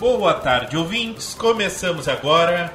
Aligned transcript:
Boa 0.00 0.32
tarde, 0.32 0.78
ouvintes. 0.78 1.34
Começamos 1.34 2.08
agora 2.08 2.72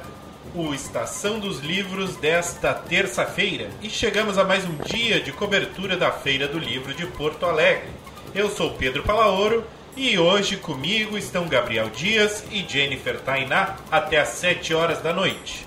o 0.54 0.72
Estação 0.72 1.40
dos 1.40 1.58
Livros 1.58 2.14
desta 2.14 2.72
terça-feira 2.72 3.68
e 3.82 3.90
chegamos 3.90 4.38
a 4.38 4.44
mais 4.44 4.64
um 4.64 4.76
dia 4.76 5.20
de 5.20 5.32
cobertura 5.32 5.96
da 5.96 6.12
Feira 6.12 6.46
do 6.46 6.56
Livro 6.56 6.94
de 6.94 7.04
Porto 7.04 7.44
Alegre. 7.44 7.88
Eu 8.32 8.48
sou 8.48 8.74
Pedro 8.74 9.02
Palaoro 9.02 9.64
e 9.96 10.16
hoje 10.16 10.56
comigo 10.56 11.18
estão 11.18 11.48
Gabriel 11.48 11.90
Dias 11.90 12.44
e 12.52 12.64
Jennifer 12.64 13.18
Tainá 13.18 13.74
até 13.90 14.20
às 14.20 14.28
7 14.28 14.72
horas 14.72 15.02
da 15.02 15.12
noite. 15.12 15.66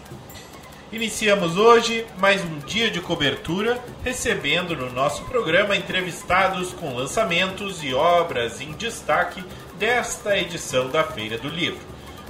Iniciamos 0.93 1.57
hoje 1.57 2.05
mais 2.17 2.41
um 2.41 2.57
dia 2.59 2.89
de 2.89 3.01
cobertura, 3.01 3.77
recebendo 4.01 4.77
no 4.77 4.89
nosso 4.91 5.23
programa 5.25 5.75
entrevistados 5.75 6.71
com 6.71 6.95
lançamentos 6.95 7.83
e 7.83 7.93
obras 7.93 8.61
em 8.61 8.71
destaque 8.71 9.43
desta 9.79 10.37
edição 10.37 10.89
da 10.89 11.05
Feira 11.05 11.37
do 11.37 11.47
Livro. 11.47 11.79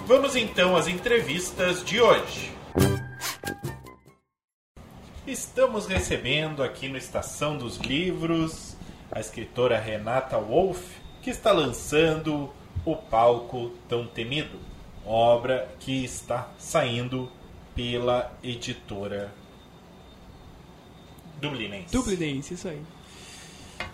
Vamos 0.05 0.35
então 0.35 0.75
às 0.75 0.87
entrevistas 0.87 1.83
de 1.83 1.99
hoje. 1.99 2.53
Estamos 5.25 5.87
recebendo 5.87 6.61
aqui 6.61 6.87
no 6.87 6.95
Estação 6.95 7.57
dos 7.57 7.77
Livros 7.77 8.77
a 9.11 9.19
escritora 9.19 9.79
Renata 9.79 10.37
Wolff, 10.37 10.83
que 11.23 11.31
está 11.31 11.51
lançando 11.51 12.53
O 12.85 12.95
Palco 12.95 13.71
Tão 13.89 14.05
Temido, 14.05 14.59
obra 15.03 15.67
que 15.79 16.05
está 16.05 16.51
saindo 16.59 17.31
pela 17.73 18.31
editora 18.43 19.33
Dublinense. 21.41 21.91
Dublinense, 21.91 22.53
isso 22.53 22.67
aí. 22.67 22.81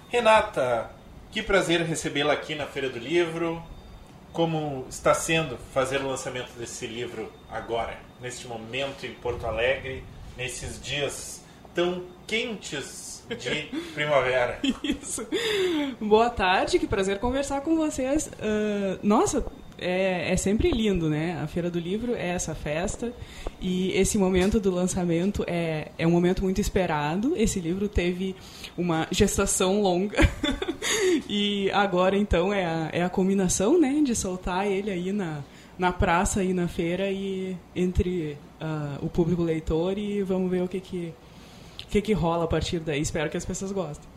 Renata, 0.09 0.92
que 1.36 1.44
prazer 1.44 1.81
recebê-la 1.81 2.31
aqui 2.31 2.55
na 2.55 2.66
Feira 2.66 2.88
do 2.88 2.97
Livro. 2.97 3.61
Como 4.31 4.86
está 4.89 5.14
sendo 5.14 5.58
fazer 5.73 6.00
o 6.00 6.08
lançamento 6.08 6.58
desse 6.58 6.88
livro 6.88 7.30
agora, 7.52 8.00
neste 8.22 8.47
momento 8.47 9.05
em 9.05 9.11
Porto 9.11 9.45
Alegre, 9.45 10.02
nesses 10.38 10.81
dias 10.81 11.44
tão 11.73 12.03
quentes 12.25 13.22
de 13.28 13.63
primavera? 13.94 14.59
Isso. 14.81 15.28
Boa 16.00 16.30
tarde, 16.30 16.80
que 16.80 16.88
prazer 16.88 17.19
conversar 17.19 17.59
com 17.59 17.75
vocês. 17.75 18.28
Uh, 18.28 18.97
nossa, 19.03 19.45
é, 19.78 20.31
é, 20.31 20.38
sempre 20.38 20.72
lindo, 20.72 21.09
né? 21.09 21.38
A 21.44 21.47
Feira 21.47 21.69
do 21.69 21.80
Livro 21.80 22.16
é 22.16 22.30
essa 22.30 22.56
festa 22.56 23.11
e 23.59 23.91
esse 23.91 24.17
momento 24.17 24.58
do 24.58 24.72
lançamento 24.72 25.44
é, 25.47 25.89
é 25.97 26.08
um 26.08 26.11
momento 26.11 26.44
muito 26.44 26.61
esperado. 26.61 27.33
Esse 27.36 27.59
livro 27.59 27.89
teve 27.89 28.36
uma 28.78 29.06
gestação 29.11 29.81
longa 29.81 30.17
e 31.30 31.70
agora 31.72 32.17
então 32.17 32.53
é 32.53 32.66
a, 32.66 32.89
é 32.92 33.03
a 33.03 33.09
combinação, 33.09 33.80
né? 33.80 34.02
De 34.03 34.16
soltar 34.16 34.67
ele 34.67 34.92
aí 34.92 35.12
na, 35.12 35.42
na 35.78 35.92
praça 35.92 36.44
e 36.44 36.53
na 36.53 36.67
feira 36.67 37.09
e 37.09 37.58
entre 37.75 38.38
uh, 38.62 39.06
o 39.06 39.09
público 39.09 39.44
leitor 39.44 39.97
e 39.97 40.22
vamos 40.23 40.50
ver 40.50 40.64
o 40.64 40.67
que 40.67 40.80
que, 40.80 41.14
que 41.89 42.02
que 42.02 42.14
rola 42.14 42.45
a 42.45 42.47
partir 42.47 42.80
daí. 42.80 43.02
Espero 43.02 43.30
que 43.30 43.38
as 43.38 43.45
pessoas 43.45 43.72
gostem. 43.72 44.08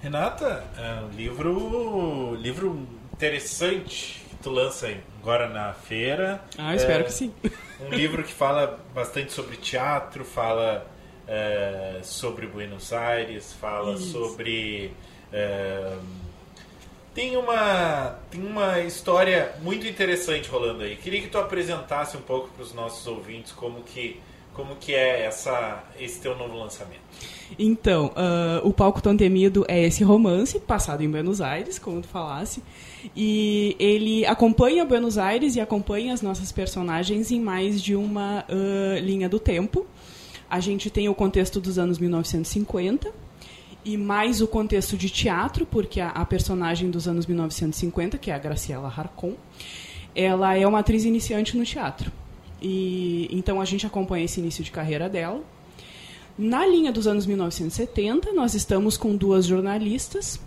Renata, 0.00 0.64
é 0.76 1.04
um 1.04 1.16
livro, 1.16 2.34
livro 2.34 2.86
interessante 3.12 4.22
tu 4.42 4.50
lança 4.50 4.92
agora 5.20 5.48
na 5.48 5.72
feira. 5.72 6.42
Ah, 6.58 6.74
espero 6.74 7.02
é, 7.02 7.04
que 7.04 7.12
sim. 7.12 7.32
Um 7.80 7.90
livro 7.90 8.24
que 8.24 8.32
fala 8.32 8.80
bastante 8.92 9.32
sobre 9.32 9.56
teatro, 9.56 10.24
fala 10.24 10.86
é, 11.26 12.00
sobre 12.02 12.46
Buenos 12.46 12.92
Aires, 12.92 13.52
fala 13.52 13.94
Isso. 13.94 14.10
sobre. 14.10 14.92
É, 15.32 15.96
tem 17.14 17.36
uma, 17.36 18.18
tem 18.30 18.40
uma 18.40 18.80
história 18.80 19.54
muito 19.62 19.86
interessante 19.86 20.48
rolando 20.48 20.82
aí. 20.82 20.96
Queria 20.96 21.20
que 21.20 21.28
tu 21.28 21.38
apresentasse 21.38 22.16
um 22.16 22.22
pouco 22.22 22.48
para 22.48 22.62
os 22.62 22.72
nossos 22.72 23.06
ouvintes 23.06 23.52
como 23.52 23.82
que 23.82 24.20
como 24.54 24.76
que 24.76 24.94
é 24.94 25.24
essa, 25.24 25.82
esse 25.98 26.20
teu 26.20 26.36
novo 26.36 26.56
lançamento? 26.56 27.00
Então, 27.58 28.08
uh, 28.08 28.66
O 28.66 28.72
Palco 28.72 29.00
Tão 29.00 29.16
Temido 29.16 29.64
é 29.68 29.82
esse 29.82 30.04
romance, 30.04 30.58
passado 30.60 31.02
em 31.02 31.10
Buenos 31.10 31.40
Aires, 31.40 31.78
como 31.78 32.00
tu 32.00 32.08
falasse, 32.08 32.62
e 33.16 33.76
ele 33.78 34.26
acompanha 34.26 34.84
Buenos 34.84 35.18
Aires 35.18 35.56
e 35.56 35.60
acompanha 35.60 36.12
as 36.12 36.22
nossas 36.22 36.52
personagens 36.52 37.30
em 37.30 37.40
mais 37.40 37.80
de 37.80 37.94
uma 37.94 38.44
uh, 38.48 38.98
linha 39.00 39.28
do 39.28 39.38
tempo. 39.38 39.86
A 40.48 40.60
gente 40.60 40.90
tem 40.90 41.08
o 41.08 41.14
contexto 41.14 41.60
dos 41.60 41.78
anos 41.78 41.98
1950, 41.98 43.10
e 43.84 43.96
mais 43.96 44.40
o 44.40 44.46
contexto 44.46 44.96
de 44.96 45.10
teatro, 45.10 45.66
porque 45.66 46.00
a, 46.00 46.10
a 46.10 46.24
personagem 46.24 46.90
dos 46.90 47.08
anos 47.08 47.26
1950, 47.26 48.18
que 48.18 48.30
é 48.30 48.34
a 48.34 48.38
Graciela 48.38 48.92
Harcon, 48.94 49.34
ela 50.14 50.56
é 50.56 50.66
uma 50.66 50.80
atriz 50.80 51.04
iniciante 51.04 51.56
no 51.56 51.64
teatro. 51.64 52.12
E 52.60 53.28
então 53.30 53.60
a 53.60 53.64
gente 53.64 53.86
acompanha 53.86 54.24
esse 54.24 54.40
início 54.40 54.62
de 54.62 54.70
carreira 54.70 55.08
dela. 55.08 55.42
Na 56.38 56.64
linha 56.64 56.92
dos 56.92 57.06
anos 57.06 57.26
1970, 57.26 58.32
nós 58.32 58.54
estamos 58.54 58.96
com 58.96 59.14
duas 59.14 59.44
jornalistas, 59.44 60.40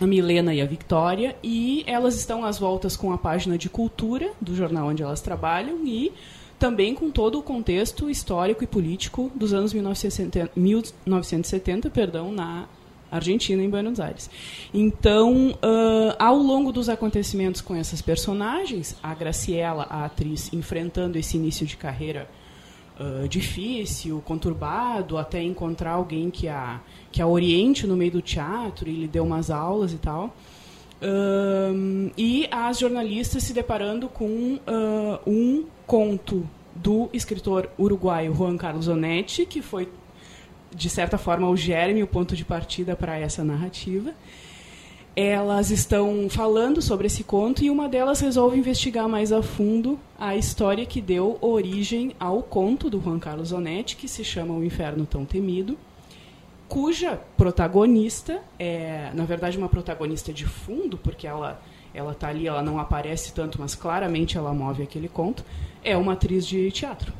a 0.00 0.06
Milena 0.06 0.54
e 0.54 0.60
a 0.60 0.66
Victoria, 0.66 1.36
e 1.42 1.84
elas 1.86 2.16
estão 2.16 2.44
às 2.44 2.58
voltas 2.58 2.96
com 2.96 3.12
a 3.12 3.18
página 3.18 3.56
de 3.56 3.68
cultura 3.68 4.32
do 4.40 4.54
jornal 4.54 4.88
onde 4.88 5.02
elas 5.02 5.20
trabalham 5.20 5.86
e 5.86 6.12
também 6.58 6.94
com 6.94 7.10
todo 7.10 7.38
o 7.38 7.42
contexto 7.42 8.08
histórico 8.08 8.64
e 8.64 8.66
político 8.66 9.30
dos 9.34 9.52
anos 9.52 9.72
1970, 9.72 10.50
1970 10.56 11.90
perdão, 11.90 12.32
na 12.32 12.66
Argentina, 13.10 13.62
em 13.62 13.70
Buenos 13.70 14.00
Aires. 14.00 14.30
Então, 14.72 15.50
uh, 15.50 16.16
ao 16.18 16.36
longo 16.36 16.72
dos 16.72 16.88
acontecimentos 16.88 17.60
com 17.60 17.74
essas 17.74 18.02
personagens, 18.02 18.96
a 19.02 19.14
Graciela, 19.14 19.86
a 19.88 20.04
atriz, 20.04 20.52
enfrentando 20.52 21.18
esse 21.18 21.36
início 21.36 21.66
de 21.66 21.76
carreira 21.76 22.28
uh, 22.98 23.28
difícil, 23.28 24.22
conturbado, 24.24 25.18
até 25.18 25.42
encontrar 25.42 25.92
alguém 25.92 26.30
que 26.30 26.48
a, 26.48 26.80
que 27.12 27.22
a 27.22 27.26
oriente 27.26 27.86
no 27.86 27.96
meio 27.96 28.12
do 28.12 28.22
teatro 28.22 28.88
e 28.88 28.92
lhe 28.92 29.08
deu 29.08 29.24
umas 29.24 29.50
aulas 29.50 29.92
e 29.92 29.98
tal. 29.98 30.34
Uh, 30.96 32.10
e 32.16 32.48
as 32.50 32.78
jornalistas 32.78 33.42
se 33.42 33.52
deparando 33.52 34.08
com 34.08 34.58
um 35.26 35.64
conto 35.86 36.48
do 36.74 37.08
escritor 37.12 37.70
uruguaio 37.78 38.34
Juan 38.34 38.56
Carlos 38.56 38.88
Onetti, 38.88 39.46
que 39.46 39.62
foi 39.62 39.88
de 40.76 40.90
certa 40.90 41.16
forma, 41.16 41.48
o 41.48 41.56
germe, 41.56 42.02
o 42.02 42.06
ponto 42.06 42.36
de 42.36 42.44
partida 42.44 42.94
para 42.94 43.18
essa 43.18 43.42
narrativa. 43.42 44.12
Elas 45.14 45.70
estão 45.70 46.28
falando 46.28 46.82
sobre 46.82 47.06
esse 47.06 47.24
conto 47.24 47.64
e 47.64 47.70
uma 47.70 47.88
delas 47.88 48.20
resolve 48.20 48.58
investigar 48.58 49.08
mais 49.08 49.32
a 49.32 49.42
fundo 49.42 49.98
a 50.18 50.36
história 50.36 50.84
que 50.84 51.00
deu 51.00 51.38
origem 51.40 52.14
ao 52.20 52.42
conto 52.42 52.90
do 52.90 53.00
Juan 53.00 53.18
Carlos 53.18 53.52
Onetti, 53.52 53.96
que 53.96 54.06
se 54.06 54.22
chama 54.22 54.52
O 54.52 54.62
Inferno 54.62 55.06
Tão 55.06 55.24
Temido, 55.24 55.78
cuja 56.68 57.18
protagonista 57.38 58.42
é, 58.58 59.10
na 59.14 59.24
verdade, 59.24 59.56
uma 59.56 59.70
protagonista 59.70 60.34
de 60.34 60.44
fundo, 60.44 60.98
porque 60.98 61.26
ela 61.26 61.62
ela 61.94 62.12
está 62.12 62.28
ali, 62.28 62.46
ela 62.46 62.60
não 62.60 62.78
aparece 62.78 63.32
tanto, 63.32 63.58
mas 63.58 63.74
claramente 63.74 64.36
ela 64.36 64.52
move 64.52 64.82
aquele 64.82 65.08
conto, 65.08 65.42
é 65.86 65.96
uma 65.96 66.12
atriz 66.12 66.46
de 66.46 66.70
teatro. 66.70 67.12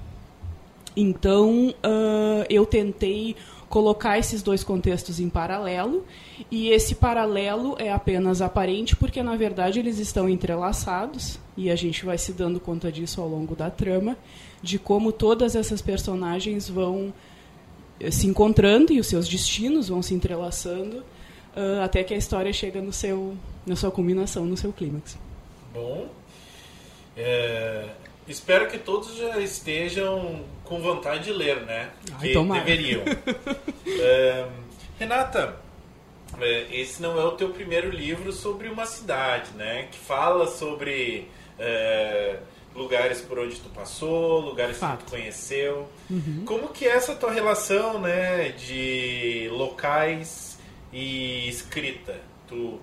Então, 0.96 1.68
uh, 1.68 2.44
eu 2.50 2.66
tentei 2.66 3.36
colocar 3.68 4.18
esses 4.18 4.42
dois 4.42 4.62
contextos 4.64 5.20
em 5.20 5.28
paralelo, 5.28 6.04
e 6.50 6.68
esse 6.68 6.94
paralelo 6.94 7.76
é 7.78 7.92
apenas 7.92 8.40
aparente 8.40 8.94
porque, 8.96 9.22
na 9.22 9.36
verdade, 9.36 9.78
eles 9.78 9.98
estão 9.98 10.28
entrelaçados, 10.28 11.38
e 11.56 11.70
a 11.70 11.76
gente 11.76 12.04
vai 12.04 12.18
se 12.18 12.32
dando 12.32 12.60
conta 12.60 12.90
disso 12.90 13.20
ao 13.20 13.28
longo 13.28 13.54
da 13.54 13.70
trama, 13.70 14.16
de 14.62 14.78
como 14.78 15.12
todas 15.12 15.54
essas 15.54 15.82
personagens 15.82 16.68
vão 16.68 17.12
eh, 18.00 18.10
se 18.10 18.26
encontrando 18.26 18.92
e 18.92 19.00
os 19.00 19.06
seus 19.06 19.28
destinos 19.28 19.88
vão 19.88 20.02
se 20.02 20.14
entrelaçando 20.14 20.98
uh, 20.98 21.82
até 21.82 22.02
que 22.02 22.14
a 22.14 22.16
história 22.16 22.52
chega 22.52 22.80
no 22.80 22.92
seu, 22.92 23.36
na 23.66 23.76
sua 23.76 23.90
culminação, 23.90 24.44
no 24.44 24.56
seu 24.56 24.72
clímax. 24.72 25.18
Bom, 25.74 26.08
é, 27.16 27.88
Espero 28.28 28.68
que 28.68 28.78
todos 28.78 29.16
já 29.16 29.38
estejam 29.38 30.44
com 30.64 30.80
vontade 30.80 31.24
de 31.24 31.32
ler, 31.32 31.62
né? 31.62 31.90
Ai, 32.12 32.28
que 32.28 32.32
tomara. 32.32 32.64
deveriam. 32.64 33.02
é, 34.00 34.46
Renata, 34.98 35.56
é, 36.40 36.66
esse 36.72 37.00
não 37.00 37.18
é 37.18 37.24
o 37.24 37.32
teu 37.32 37.50
primeiro 37.50 37.88
livro 37.90 38.32
sobre 38.32 38.68
uma 38.68 38.84
cidade, 38.84 39.52
né? 39.52 39.88
Que 39.90 39.98
fala 39.98 40.48
sobre 40.48 41.28
é, 41.58 42.38
lugares 42.74 43.20
por 43.20 43.38
onde 43.38 43.56
tu 43.60 43.68
passou, 43.70 44.40
lugares 44.40 44.76
Fato. 44.76 44.98
que 44.98 45.04
tu 45.04 45.10
conheceu. 45.10 45.88
Uhum. 46.10 46.42
Como 46.44 46.68
que 46.68 46.84
é 46.84 46.90
essa 46.90 47.14
tua 47.14 47.32
relação, 47.32 48.00
né? 48.00 48.50
De 48.50 49.48
locais 49.52 50.58
e 50.92 51.48
escrita? 51.48 52.20
Tu 52.48 52.80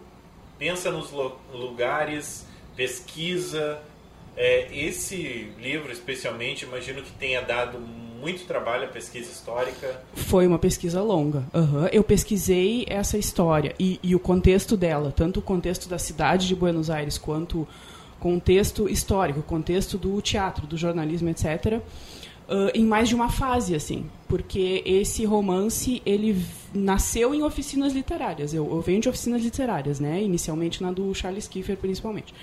pensa 0.58 0.90
nos 0.90 1.12
lugares, 1.52 2.46
pesquisa 2.76 3.82
é, 4.36 4.68
esse 4.76 5.52
livro, 5.60 5.92
especialmente, 5.92 6.66
imagino 6.66 7.02
que 7.02 7.12
tenha 7.12 7.42
dado 7.42 7.80
muito 7.80 8.46
trabalho 8.46 8.86
à 8.86 8.88
pesquisa 8.88 9.30
histórica. 9.30 10.02
Foi 10.14 10.48
uma 10.48 10.58
pesquisa 10.58 11.02
longa. 11.02 11.44
Uhum. 11.54 11.88
Eu 11.92 12.04
pesquisei 12.04 12.86
essa 12.88 13.18
história 13.18 13.76
e, 13.78 14.00
e, 14.02 14.16
o 14.16 14.20
contexto 14.20 14.78
dela, 14.78 15.12
tanto 15.12 15.40
o 15.40 15.44
contexto 15.44 15.90
da 15.90 16.00
cidade 16.00 16.48
de 16.48 16.56
Buenos 16.56 16.90
Aires 16.90 17.18
quanto 17.18 17.68
contexto 18.20 18.88
histórico, 18.88 19.42
contexto 19.42 19.98
do 19.98 20.22
teatro, 20.22 20.66
do 20.66 20.78
jornalismo, 20.78 21.30
etc., 21.30 21.82
uh, 22.48 22.72
em 22.74 22.86
mais 22.86 23.10
de 23.10 23.16
uma 23.16 23.30
fase, 23.30 23.76
assim, 23.76 24.10
porque 24.30 24.82
esse 24.86 25.26
romance 25.26 26.02
ele 26.06 26.42
nasceu 26.74 27.36
em 27.36 27.44
oficinas 27.44 27.92
literárias. 27.92 28.54
Eu, 28.54 28.66
eu 28.72 28.80
venho 28.80 29.02
de 29.02 29.10
oficinas 29.10 29.44
literárias, 29.44 30.00
né? 30.00 30.24
Inicialmente 30.24 30.82
na 30.82 30.94
do 30.94 31.14
Charles 31.14 31.50
Kiefer, 31.50 31.76
principalmente. 31.76 32.34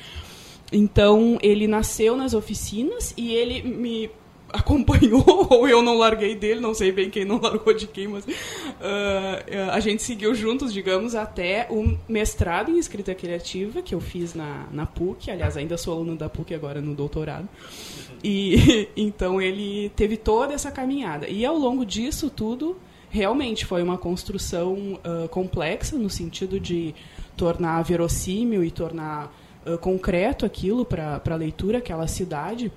Então 0.72 1.38
ele 1.42 1.66
nasceu 1.66 2.16
nas 2.16 2.34
oficinas 2.34 3.12
e 3.16 3.34
ele 3.34 3.62
me 3.62 4.10
acompanhou, 4.52 5.46
ou 5.48 5.68
eu 5.68 5.80
não 5.80 5.96
larguei 5.96 6.34
dele, 6.34 6.60
não 6.60 6.74
sei 6.74 6.90
bem 6.90 7.08
quem 7.08 7.24
não 7.24 7.40
largou 7.40 7.72
de 7.72 7.86
quem, 7.86 8.08
mas 8.08 8.24
uh, 8.24 9.70
a 9.70 9.78
gente 9.80 10.02
seguiu 10.02 10.34
juntos, 10.34 10.72
digamos, 10.72 11.14
até 11.14 11.68
o 11.70 11.96
mestrado 12.08 12.70
em 12.70 12.78
escrita 12.78 13.14
criativa, 13.14 13.80
que 13.80 13.94
eu 13.94 14.00
fiz 14.00 14.34
na, 14.34 14.66
na 14.72 14.86
PUC, 14.86 15.30
aliás, 15.30 15.56
ainda 15.56 15.76
sou 15.76 15.94
aluno 15.94 16.16
da 16.16 16.28
PUC 16.28 16.54
agora 16.54 16.80
no 16.80 16.94
doutorado. 16.94 17.48
E 18.22 18.88
então 18.96 19.40
ele 19.40 19.90
teve 19.94 20.16
toda 20.16 20.52
essa 20.52 20.70
caminhada. 20.70 21.28
E 21.28 21.44
ao 21.44 21.56
longo 21.56 21.86
disso 21.86 22.28
tudo, 22.28 22.76
realmente 23.08 23.64
foi 23.64 23.82
uma 23.82 23.98
construção 23.98 24.98
uh, 25.04 25.28
complexa, 25.28 25.96
no 25.96 26.10
sentido 26.10 26.58
de 26.58 26.94
tornar 27.36 27.82
verossímil 27.82 28.64
e 28.64 28.70
tornar 28.70 29.32
concreto 29.80 30.46
aquilo 30.46 30.84
para 30.84 31.20
a 31.24 31.34
leitura, 31.34 31.78
aquela 31.78 32.06
cidade. 32.06 32.72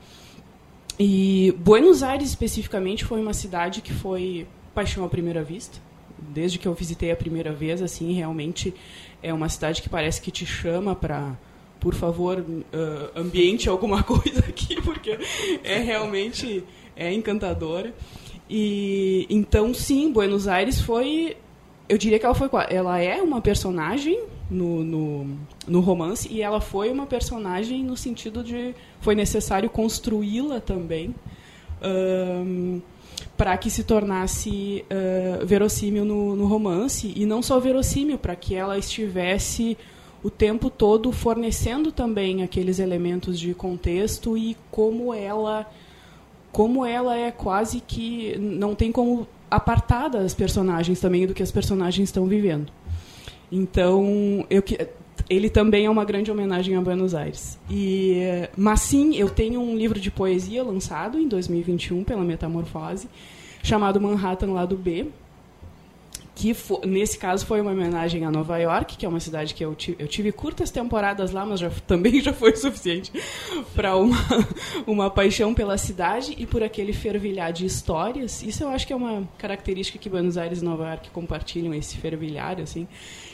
E 0.99 1.53
Buenos 1.57 2.03
Aires, 2.03 2.29
especificamente, 2.29 3.03
foi 3.03 3.21
uma 3.21 3.33
cidade 3.33 3.81
que 3.81 3.93
foi 3.93 4.47
paixão 4.73 5.03
à 5.03 5.09
primeira 5.09 5.43
vista. 5.43 5.79
Desde 6.17 6.57
que 6.57 6.67
eu 6.67 6.73
visitei 6.73 7.11
a 7.11 7.15
primeira 7.15 7.51
vez, 7.51 7.81
assim, 7.81 8.13
realmente 8.13 8.73
é 9.21 9.33
uma 9.33 9.49
cidade 9.49 9.81
que 9.81 9.89
parece 9.89 10.21
que 10.21 10.29
te 10.29 10.45
chama 10.45 10.95
para, 10.95 11.37
por 11.79 11.93
favor, 11.93 12.39
uh, 12.39 13.19
ambiente 13.19 13.67
alguma 13.67 14.03
coisa 14.03 14.39
aqui, 14.39 14.81
porque 14.81 15.17
é 15.63 15.79
realmente 15.79 16.63
é 16.95 17.11
encantadora. 17.11 17.93
E 18.49 19.25
então, 19.29 19.73
sim, 19.73 20.11
Buenos 20.11 20.47
Aires 20.47 20.79
foi, 20.79 21.37
eu 21.89 21.97
diria 21.97 22.19
que 22.19 22.25
ela 22.25 22.35
foi, 22.35 22.49
ela 22.69 22.99
é 22.99 23.21
uma 23.21 23.41
personagem 23.41 24.21
no, 24.49 24.83
no, 24.83 25.37
no, 25.67 25.79
romance 25.79 26.27
e 26.31 26.41
ela 26.41 26.59
foi 26.59 26.91
uma 26.91 27.05
personagem 27.05 27.83
no 27.83 27.95
sentido 27.95 28.43
de 28.43 28.75
foi 28.99 29.15
necessário 29.15 29.69
construí-la 29.69 30.59
também 30.59 31.15
um, 31.81 32.81
para 33.37 33.57
que 33.57 33.69
se 33.69 33.83
tornasse 33.83 34.85
uh, 34.89 35.45
verossímil 35.45 36.05
no, 36.05 36.35
no, 36.35 36.45
romance 36.45 37.13
e 37.15 37.25
não 37.25 37.41
só 37.41 37.59
verossímil 37.59 38.17
para 38.17 38.35
que 38.35 38.53
ela 38.53 38.77
estivesse 38.77 39.77
o 40.21 40.29
tempo 40.29 40.69
todo 40.69 41.11
fornecendo 41.11 41.91
também 41.91 42.43
aqueles 42.43 42.79
elementos 42.79 43.39
de 43.39 43.53
contexto 43.53 44.37
e 44.37 44.55
como 44.71 45.13
ela 45.13 45.69
como 46.51 46.85
ela 46.85 47.17
é 47.17 47.31
quase 47.31 47.81
que 47.81 48.37
não 48.37 48.75
tem 48.75 48.91
como 48.91 49.27
apartar 49.49 50.07
das 50.09 50.33
personagens 50.33 50.99
também 50.99 51.25
do 51.25 51.33
que 51.33 51.41
as 51.41 51.51
personagens 51.51 52.09
estão 52.09 52.25
vivendo 52.25 52.71
então, 53.55 54.45
eu, 54.49 54.63
ele 55.29 55.47
também 55.47 55.85
é 55.85 55.89
uma 55.89 56.03
grande 56.03 56.31
homenagem 56.31 56.75
a 56.75 56.81
Buenos 56.81 57.13
Aires. 57.13 57.59
E, 57.69 58.49
mas 58.57 58.81
sim, 58.81 59.15
eu 59.15 59.29
tenho 59.29 59.61
um 59.61 59.77
livro 59.77 59.99
de 59.99 60.09
poesia 60.09 60.63
lançado 60.63 61.19
em 61.19 61.27
2021 61.27 62.03
pela 62.03 62.23
Metamorfose, 62.23 63.07
chamado 63.61 64.01
Manhattan 64.01 64.51
Lado 64.51 64.75
B, 64.75 65.07
que 66.35 66.55
nesse 66.87 67.17
caso 67.17 67.45
foi 67.45 67.61
uma 67.61 67.71
homenagem 67.71 68.25
a 68.25 68.31
Nova 68.31 68.57
York, 68.57 68.97
que 68.97 69.05
é 69.05 69.09
uma 69.09 69.19
cidade 69.19 69.53
que 69.53 69.63
eu 69.63 69.75
tive, 69.75 70.01
eu 70.01 70.07
tive 70.07 70.31
curtas 70.31 70.71
temporadas 70.71 71.31
lá, 71.31 71.45
mas 71.45 71.59
já, 71.59 71.69
também 71.85 72.19
já 72.21 72.33
foi 72.33 72.55
suficiente 72.55 73.11
para 73.75 73.95
uma, 73.95 74.17
uma 74.87 75.09
paixão 75.09 75.53
pela 75.53 75.77
cidade 75.77 76.35
e 76.37 76.45
por 76.45 76.63
aquele 76.63 76.91
fervilhar 76.91 77.53
de 77.53 77.65
histórias. 77.65 78.41
Isso 78.41 78.63
eu 78.63 78.69
acho 78.69 78.87
que 78.87 78.93
é 78.93 78.95
uma 78.95 79.27
característica 79.37 79.99
que 79.99 80.09
Buenos 80.09 80.37
Aires 80.37 80.61
e 80.61 80.65
Nova 80.65 80.87
York 80.89 81.11
compartilham, 81.11 81.73
esse 81.73 81.97
fervilhar, 81.97 82.59
assim. 82.59 82.87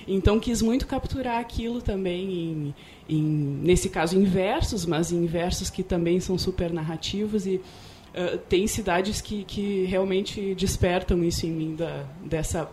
Então 0.06 0.40
quis 0.40 0.62
muito 0.62 0.86
capturar 0.86 1.40
aquilo 1.40 1.82
também 1.82 2.32
em, 2.34 2.76
em 3.08 3.22
nesse 3.22 3.90
caso 3.90 4.18
em 4.18 4.24
versos, 4.24 4.86
mas 4.86 5.12
em 5.12 5.26
versos 5.26 5.70
que 5.70 5.84
também 5.84 6.20
são 6.20 6.38
super 6.38 6.74
narrativos 6.74 7.46
e 7.46 7.56
uh, 7.56 8.38
tem 8.50 8.68
cidades 8.68 9.22
que, 9.22 9.44
que 9.46 9.86
realmente 9.86 10.54
despertam 10.56 11.24
isso 11.24 11.46
em 11.46 11.52
mim 11.52 11.76
da, 11.76 12.06
dessa 12.26 12.70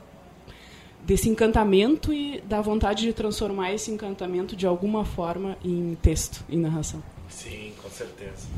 desse 1.06 1.28
encantamento 1.28 2.12
e 2.12 2.40
da 2.40 2.60
vontade 2.60 3.02
de 3.02 3.12
transformar 3.12 3.72
esse 3.72 3.90
encantamento 3.92 4.56
de 4.56 4.66
alguma 4.66 5.04
forma 5.04 5.56
em 5.64 5.96
texto, 6.02 6.44
em 6.48 6.58
narração. 6.58 7.00
Sim, 7.28 7.72
com 7.80 7.88
certeza. 7.88 8.48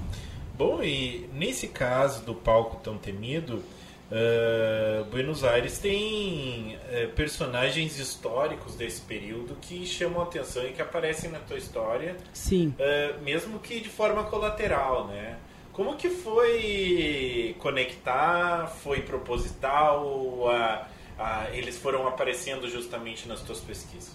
Bom, 0.57 0.83
e 0.83 1.29
nesse 1.35 1.69
caso 1.69 2.25
do 2.25 2.35
palco 2.35 2.81
tão 2.83 2.97
temido, 2.97 3.57
uh, 3.57 5.05
Buenos 5.11 5.45
Aires 5.45 5.79
tem 5.79 6.75
uh, 6.77 7.09
personagens 7.15 7.99
históricos 7.99 8.75
desse 8.75 9.03
período 9.03 9.55
que 9.61 9.85
chamam 9.85 10.23
a 10.23 10.25
atenção 10.25 10.65
e 10.67 10.73
que 10.73 10.81
aparecem 10.81 11.31
na 11.31 11.39
tua 11.41 11.59
história. 11.59 12.17
Sim. 12.33 12.75
Uh, 12.79 13.23
mesmo 13.23 13.59
que 13.59 13.79
de 13.79 13.91
forma 13.91 14.25
colateral, 14.25 15.07
né? 15.07 15.37
Como 15.73 15.97
que 15.97 16.09
foi 16.09 17.55
conectar? 17.61 18.67
Foi 18.67 19.01
proposital? 19.03 20.51
A 20.51 20.89
ah, 21.19 21.49
eles 21.53 21.77
foram 21.77 22.07
aparecendo 22.07 22.69
justamente 22.69 23.27
nas 23.27 23.41
tuas 23.41 23.61
pesquisas? 23.61 24.11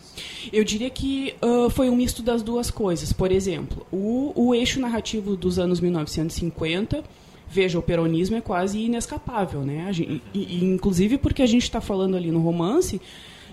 Eu 0.51 0.63
diria 0.63 0.89
que 0.89 1.35
uh, 1.41 1.69
foi 1.69 1.89
um 1.89 1.95
misto 1.95 2.23
das 2.23 2.41
duas 2.41 2.71
coisas. 2.71 3.11
Por 3.11 3.31
exemplo, 3.31 3.85
o, 3.91 4.31
o 4.35 4.55
eixo 4.55 4.79
narrativo 4.79 5.35
dos 5.35 5.59
anos 5.59 5.79
1950 5.79 7.03
veja, 7.53 7.77
o 7.77 7.83
peronismo 7.83 8.35
é 8.35 8.41
quase 8.41 8.79
inescapável, 8.79 9.61
né? 9.61 9.88
Gente, 9.94 10.23
e, 10.33 10.65
inclusive 10.65 11.19
porque 11.19 11.44
a 11.44 11.45
gente 11.45 11.61
está 11.61 11.79
falando 11.79 12.17
ali 12.17 12.31
no 12.31 12.39
romance 12.39 13.00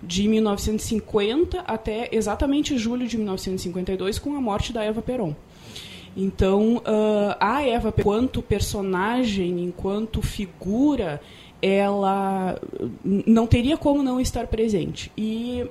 de 0.03 0.27
1950 0.27 1.61
até 1.61 2.09
exatamente 2.11 2.79
julho 2.79 3.07
de 3.07 3.19
1952, 3.19 4.19
com 4.19 4.35
a 4.35 4.41
morte 4.41 4.73
da 4.73 4.83
Eva 4.83 5.03
Peron. 5.03 5.35
Então, 6.17 6.79
uh, 6.79 7.37
a 7.39 7.63
Eva, 7.63 7.95
enquanto 7.97 8.43
personagem, 8.43 9.63
enquanto 9.63 10.23
figura, 10.23 11.21
ela 11.63 12.61
não 13.05 13.47
teria 13.47 13.77
como 13.77 14.03
não 14.03 14.21
estar 14.21 14.47
presente. 14.47 15.11
E 15.17 15.67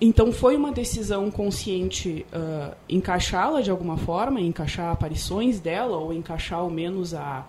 então 0.00 0.32
foi 0.32 0.56
uma 0.56 0.70
decisão 0.70 1.30
consciente 1.30 2.24
uh, 2.32 2.74
encaixá-la 2.88 3.60
de 3.60 3.70
alguma 3.70 3.96
forma, 3.96 4.40
encaixar 4.40 4.92
aparições 4.92 5.58
dela 5.58 5.96
ou 5.96 6.12
encaixar 6.12 6.60
ao 6.60 6.70
menos 6.70 7.14
a, 7.14 7.44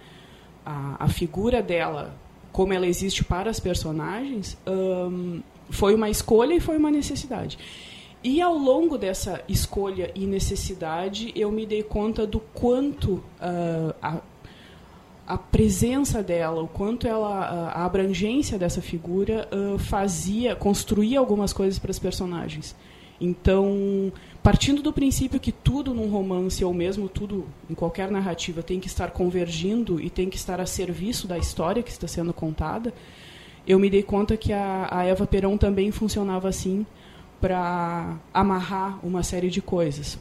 a, 0.65 0.95
a 0.99 1.07
figura 1.07 1.61
dela 1.61 2.15
como 2.51 2.73
ela 2.73 2.87
existe 2.87 3.23
para 3.23 3.49
as 3.49 3.59
personagens. 3.59 4.57
Um, 4.65 5.41
foi 5.69 5.93
uma 5.93 6.09
escolha 6.09 6.55
e 6.55 6.59
foi 6.59 6.77
uma 6.77 6.89
necessidade. 6.89 7.57
E 8.23 8.41
ao 8.41 8.57
longo 8.57 8.97
dessa 8.97 9.41
escolha 9.47 10.11
e 10.13 10.25
necessidade, 10.25 11.31
eu 11.35 11.51
me 11.51 11.65
dei 11.65 11.83
conta 11.83 12.27
do 12.27 12.39
quanto 12.39 13.13
uh, 13.13 13.93
a, 14.01 14.17
a 15.29 15.37
presença 15.37 16.23
dela, 16.23 16.59
o 16.59 16.67
quanto 16.67 17.07
ela, 17.07 17.69
a 17.69 17.85
abrangência 17.85 18.57
dessa 18.57 18.81
figura 18.81 19.47
uh, 19.53 19.77
fazia, 19.77 20.55
construía 20.55 21.19
algumas 21.19 21.53
coisas 21.53 21.77
para 21.77 21.91
os 21.91 21.99
personagens. 21.99 22.75
Então, 23.21 24.11
partindo 24.41 24.81
do 24.81 24.91
princípio 24.91 25.39
que 25.39 25.51
tudo 25.51 25.93
num 25.93 26.09
romance, 26.09 26.65
ou 26.65 26.73
mesmo 26.73 27.07
tudo 27.07 27.45
em 27.69 27.75
qualquer 27.75 28.09
narrativa, 28.09 28.63
tem 28.63 28.79
que 28.79 28.87
estar 28.87 29.11
convergindo 29.11 30.01
e 30.01 30.09
tem 30.09 30.31
que 30.31 30.35
estar 30.35 30.59
a 30.59 30.65
serviço 30.65 31.27
da 31.27 31.37
história 31.37 31.83
que 31.83 31.91
está 31.91 32.07
sendo 32.07 32.33
contada, 32.33 32.91
eu 33.67 33.77
me 33.77 33.87
dei 33.87 34.01
conta 34.01 34.35
que 34.35 34.51
a, 34.51 34.87
a 34.89 35.03
Eva 35.03 35.27
Perão 35.27 35.59
também 35.59 35.91
funcionava 35.91 36.49
assim 36.49 36.87
para 37.39 38.17
amarrar 38.33 38.99
uma 39.05 39.21
série 39.21 39.51
de 39.51 39.61
coisas. 39.61 40.17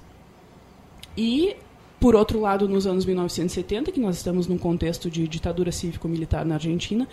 E 1.17 1.57
por 2.01 2.15
outro 2.15 2.41
lado, 2.41 2.69
nos 2.69 2.87
anos 2.87 3.05
1970, 3.05 3.91
que 3.91 4.01
nós 4.01 4.17
estamos 4.17 4.47
num 4.47 4.59
contexto 4.59 5.11
de 5.11 5.27
ditadura 5.27 5.73
cívico-militar 5.73 6.45
na 6.45 6.55
Argentina, 6.55 7.09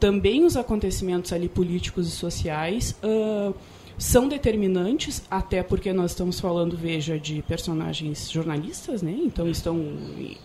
também 0.00 0.44
os 0.44 0.56
acontecimentos 0.56 1.32
ali 1.32 1.48
políticos 1.48 2.08
e 2.08 2.10
sociais 2.10 2.98
uh, 3.02 3.54
são 3.96 4.28
determinantes, 4.28 5.22
até 5.30 5.62
porque 5.62 5.92
nós 5.92 6.10
estamos 6.10 6.40
falando, 6.40 6.76
veja, 6.76 7.18
de 7.18 7.42
personagens 7.42 8.30
jornalistas, 8.30 9.02
né? 9.02 9.16
Então 9.16 9.48
estão 9.48 9.80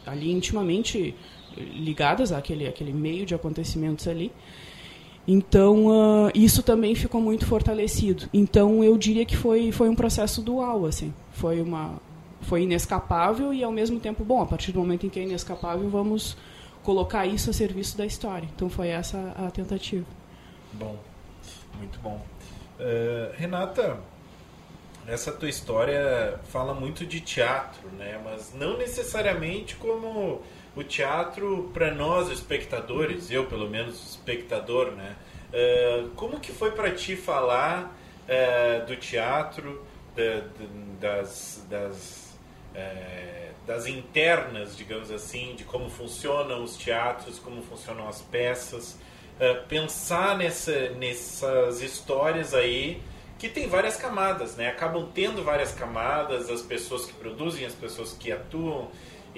ali 0.05 0.31
intimamente 0.31 1.15
ligadas 1.58 2.31
àquele, 2.31 2.67
àquele 2.67 2.93
meio 2.93 3.25
de 3.25 3.34
acontecimentos 3.34 4.08
ali. 4.08 4.31
Então, 5.27 5.88
uh, 5.88 6.31
isso 6.34 6.63
também 6.63 6.96
ficou 6.96 7.22
muito 7.22 7.46
fortalecido. 7.46 8.27
Então, 8.34 8.84
eu 8.84 8.98
diria 8.98 9.25
que 9.25 9.38
foi, 9.38 9.72
foi 9.72 9.89
um 9.89 9.96
processo 9.96 10.41
dual, 10.41 10.86
assim. 10.86 11.13
Foi 11.31 11.62
uma, 11.62 12.00
foi 12.41 12.63
inescapável 12.63 13.53
e 13.53 13.63
ao 13.63 13.72
mesmo 13.72 14.00
tempo, 14.00 14.24
bom, 14.24 14.41
a 14.41 14.46
partir 14.46 14.72
do 14.72 14.79
momento 14.79 15.05
em 15.05 15.10
que 15.10 15.19
é 15.19 15.24
inescapável, 15.24 15.89
vamos 15.89 16.38
colocar 16.84 17.25
isso 17.25 17.50
a 17.50 17.53
serviço 17.53 17.98
da 17.98 18.05
história. 18.05 18.48
Então 18.55 18.69
foi 18.69 18.89
essa 18.89 19.34
a 19.38 19.51
tentativa. 19.51 20.05
Bom, 20.74 20.98
muito 21.77 22.00
bom. 22.00 22.25
Uh, 22.79 23.36
Renata, 23.36 24.00
essa 25.08 25.31
tua 25.31 25.50
história 25.50 26.39
fala 26.50 26.74
muito 26.74 27.05
de 27.05 27.19
teatro, 27.19 27.89
né? 27.98 28.22
Mas 28.24 28.53
não 28.53 28.77
necessariamente 28.77 29.75
como 29.75 30.41
o 30.75 30.84
teatro 30.84 31.69
para 31.74 31.93
nós 31.93 32.29
espectadores, 32.29 33.29
eu 33.31 33.46
pelo 33.46 33.69
menos 33.69 34.12
espectador, 34.12 34.91
né? 34.91 35.15
Uh, 35.51 36.10
como 36.10 36.39
que 36.39 36.51
foi 36.51 36.72
para 36.72 36.91
ti 36.91 37.15
falar 37.15 37.96
uh, 38.27 38.86
do 38.86 38.96
teatro, 38.96 39.84
da, 40.15 40.43
das, 41.00 41.65
das, 41.69 42.18
uh, 42.79 43.53
das 43.67 43.86
internas, 43.86 44.75
digamos 44.75 45.12
assim, 45.12 45.55
de 45.55 45.63
como 45.63 45.89
funcionam 45.89 46.63
os 46.63 46.75
teatros, 46.77 47.38
como 47.38 47.62
funcionam 47.62 48.07
as 48.07 48.21
peças, 48.21 48.98
pensar 49.69 50.38
nessa, 50.38 50.89
nessas 50.89 51.81
histórias 51.81 52.53
aí 52.53 53.01
que 53.38 53.48
tem 53.48 53.69
várias 53.69 53.95
camadas, 53.95 54.57
né? 54.57 54.67
Acabam 54.67 55.09
tendo 55.13 55.41
várias 55.43 55.71
camadas, 55.71 56.50
as 56.50 56.62
pessoas 56.62 57.05
que 57.05 57.13
produzem, 57.13 57.65
as 57.65 57.74
pessoas 57.74 58.12
que 58.12 58.33
atuam 58.33 58.89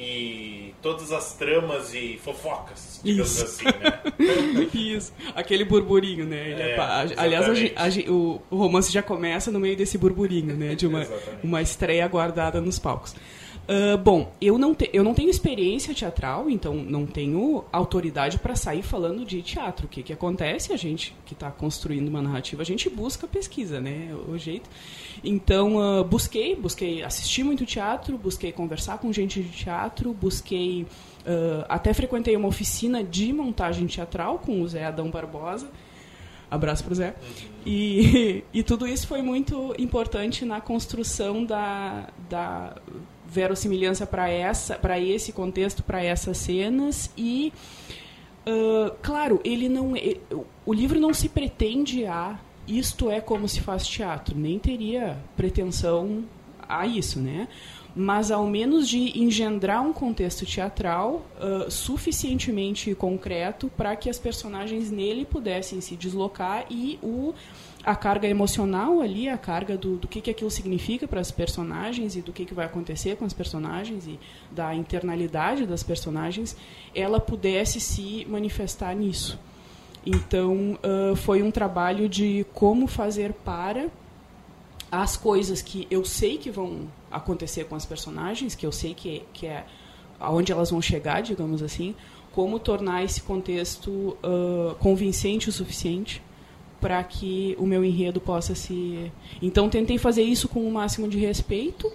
e 0.01 0.74
todas 0.81 1.12
as 1.12 1.36
tramas 1.36 1.93
e 1.93 2.20
fofocas, 2.24 3.00
digamos 3.03 3.36
Isso. 3.36 3.46
assim, 3.46 3.65
né? 3.65 4.67
Isso, 4.74 5.13
aquele 5.36 5.63
burburinho, 5.63 6.25
né? 6.25 6.53
É, 6.53 6.75
é, 6.75 7.13
aliás, 7.17 7.46
a, 7.75 7.86
a, 7.86 8.12
o, 8.12 8.41
o, 8.50 8.55
romance 8.58 8.91
já 8.91 9.03
começa 9.03 9.51
no 9.51 9.60
meio 9.60 9.77
desse 9.77 10.00
burburinho, 10.00 10.58
né? 10.58 10.74
De 10.74 10.88
uma, 10.88 11.08
uma 11.43 11.62
estreia 11.62 12.03
aguardada 12.03 12.60
nos 12.60 12.79
palcos. 12.79 13.15
Uh, 13.71 13.97
bom, 13.97 14.33
eu 14.41 14.57
não, 14.57 14.75
te, 14.75 14.89
eu 14.91 15.01
não 15.01 15.13
tenho 15.13 15.29
experiência 15.29 15.93
teatral, 15.93 16.49
então 16.49 16.75
não 16.75 17.05
tenho 17.05 17.63
autoridade 17.71 18.37
para 18.37 18.53
sair 18.53 18.81
falando 18.81 19.23
de 19.23 19.41
teatro. 19.41 19.85
O 19.85 19.89
que, 19.89 20.03
que 20.03 20.11
acontece? 20.11 20.73
A 20.73 20.77
gente 20.77 21.15
que 21.25 21.31
está 21.33 21.49
construindo 21.49 22.09
uma 22.09 22.21
narrativa, 22.21 22.63
a 22.63 22.65
gente 22.65 22.89
busca 22.89 23.25
pesquisa, 23.25 23.79
né? 23.79 24.13
O, 24.27 24.37
jeito. 24.37 24.69
Então, 25.23 25.77
uh, 25.77 26.03
busquei, 26.03 26.53
busquei 26.53 27.01
assistir 27.01 27.45
muito 27.45 27.65
teatro, 27.65 28.17
busquei 28.17 28.51
conversar 28.51 28.97
com 28.97 29.13
gente 29.13 29.41
de 29.41 29.49
teatro, 29.49 30.11
busquei. 30.11 30.83
Uh, 31.21 31.63
até 31.69 31.93
frequentei 31.93 32.35
uma 32.35 32.49
oficina 32.49 33.01
de 33.01 33.31
montagem 33.31 33.87
teatral 33.87 34.39
com 34.39 34.61
o 34.61 34.67
Zé 34.67 34.83
Adão 34.83 35.09
Barbosa. 35.09 35.69
Abraço 36.49 36.83
para 36.83 36.91
o 36.91 36.95
Zé. 36.95 37.15
E, 37.65 38.43
e 38.53 38.63
tudo 38.63 38.85
isso 38.85 39.07
foi 39.07 39.21
muito 39.21 39.73
importante 39.79 40.43
na 40.43 40.59
construção 40.59 41.45
da, 41.45 42.09
da 42.29 42.75
verossimilhança 43.31 44.05
para 44.05 44.29
essa, 44.29 44.75
para 44.75 45.00
esse 45.00 45.31
contexto, 45.31 45.81
para 45.81 46.03
essas 46.03 46.38
cenas 46.38 47.09
e 47.17 47.53
uh, 48.45 48.91
claro, 49.01 49.39
ele 49.43 49.69
não, 49.69 49.95
ele, 49.95 50.19
o 50.65 50.73
livro 50.73 51.00
não 51.00 51.13
se 51.13 51.29
pretende 51.29 52.05
a 52.05 52.38
isto 52.67 53.09
é 53.09 53.19
como 53.19 53.47
se 53.47 53.61
faz 53.61 53.88
teatro, 53.88 54.38
nem 54.38 54.59
teria 54.59 55.17
pretensão 55.35 56.25
a 56.67 56.85
isso, 56.85 57.19
né? 57.19 57.47
Mas 57.93 58.31
ao 58.31 58.45
menos 58.45 58.88
de 58.88 59.19
engendrar 59.19 59.81
um 59.81 59.91
contexto 59.91 60.45
teatral 60.45 61.25
uh, 61.35 61.69
suficientemente 61.69 62.93
concreto 62.95 63.69
para 63.75 63.95
que 63.95 64.09
as 64.09 64.17
personagens 64.17 64.89
nele 64.89 65.25
pudessem 65.25 65.81
se 65.81 65.97
deslocar 65.97 66.65
e 66.69 66.97
o 67.01 67.33
a 67.83 67.95
carga 67.95 68.27
emocional 68.27 69.01
ali, 69.01 69.27
a 69.27 69.38
carga 69.38 69.77
do, 69.77 69.97
do 69.97 70.07
que, 70.07 70.21
que 70.21 70.29
aquilo 70.29 70.51
significa 70.51 71.07
para 71.07 71.19
as 71.19 71.31
personagens 71.31 72.15
e 72.15 72.21
do 72.21 72.31
que, 72.31 72.45
que 72.45 72.53
vai 72.53 72.65
acontecer 72.65 73.15
com 73.15 73.25
as 73.25 73.33
personagens 73.33 74.07
e 74.07 74.19
da 74.51 74.75
internalidade 74.75 75.65
das 75.65 75.81
personagens, 75.81 76.55
ela 76.93 77.19
pudesse 77.19 77.79
se 77.79 78.25
manifestar 78.29 78.95
nisso. 78.95 79.39
Então, 80.05 80.77
uh, 80.83 81.15
foi 81.15 81.41
um 81.41 81.51
trabalho 81.51 82.07
de 82.07 82.45
como 82.53 82.88
fazer 82.88 83.33
para 83.33 83.88
as 84.91 85.15
coisas 85.15 85.61
que 85.61 85.88
eu 85.89 86.03
sei 86.03 86.38
que 86.38 86.51
vão 86.51 86.88
acontecer 87.09 87.65
com 87.65 87.75
as 87.75 87.85
personagens, 87.85 88.55
que 88.55 88.65
eu 88.65 88.71
sei 88.71 88.93
que, 88.93 89.23
que 89.33 89.47
é 89.47 89.65
aonde 90.19 90.51
elas 90.51 90.69
vão 90.69 90.81
chegar, 90.81 91.21
digamos 91.21 91.63
assim, 91.63 91.95
como 92.31 92.59
tornar 92.59 93.03
esse 93.03 93.21
contexto 93.21 93.89
uh, 93.89 94.75
convincente 94.79 95.50
o 95.50 95.51
suficiente 95.51 96.21
para 96.81 97.01
que 97.03 97.55
o 97.57 97.65
meu 97.65 97.85
enredo 97.85 98.19
possa 98.19 98.55
se. 98.55 99.11
Então 99.41 99.69
tentei 99.69 99.97
fazer 99.97 100.23
isso 100.23 100.50
com 100.50 100.67
o 100.67 100.71
máximo 100.71 101.07
de 101.07 101.17
respeito, 101.19 101.91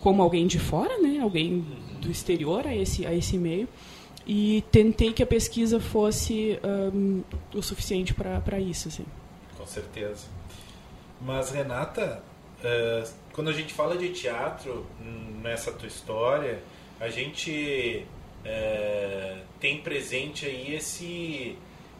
como 0.00 0.22
alguém 0.22 0.46
de 0.46 0.58
fora, 0.58 0.98
né? 0.98 1.20
Alguém 1.20 1.64
do 2.00 2.10
exterior 2.10 2.66
a 2.66 2.74
esse 2.74 3.06
a 3.06 3.14
esse 3.14 3.36
meio 3.36 3.68
e 4.26 4.64
tentei 4.72 5.12
que 5.12 5.22
a 5.22 5.26
pesquisa 5.26 5.78
fosse 5.78 6.58
um, 6.92 7.22
o 7.54 7.62
suficiente 7.62 8.12
para 8.12 8.58
isso, 8.58 8.88
assim. 8.88 9.06
Com 9.56 9.64
certeza. 9.64 10.26
Mas 11.20 11.50
Renata, 11.50 12.22
uh, 12.58 13.08
quando 13.32 13.50
a 13.50 13.52
gente 13.52 13.72
fala 13.72 13.96
de 13.96 14.08
teatro 14.10 14.84
nessa 15.40 15.70
tua 15.70 15.86
história, 15.86 16.60
a 16.98 17.08
gente 17.08 18.04
uh, 18.44 19.40
tem 19.60 19.80
presente 19.80 20.44
aí 20.44 20.74
esse 20.74 21.56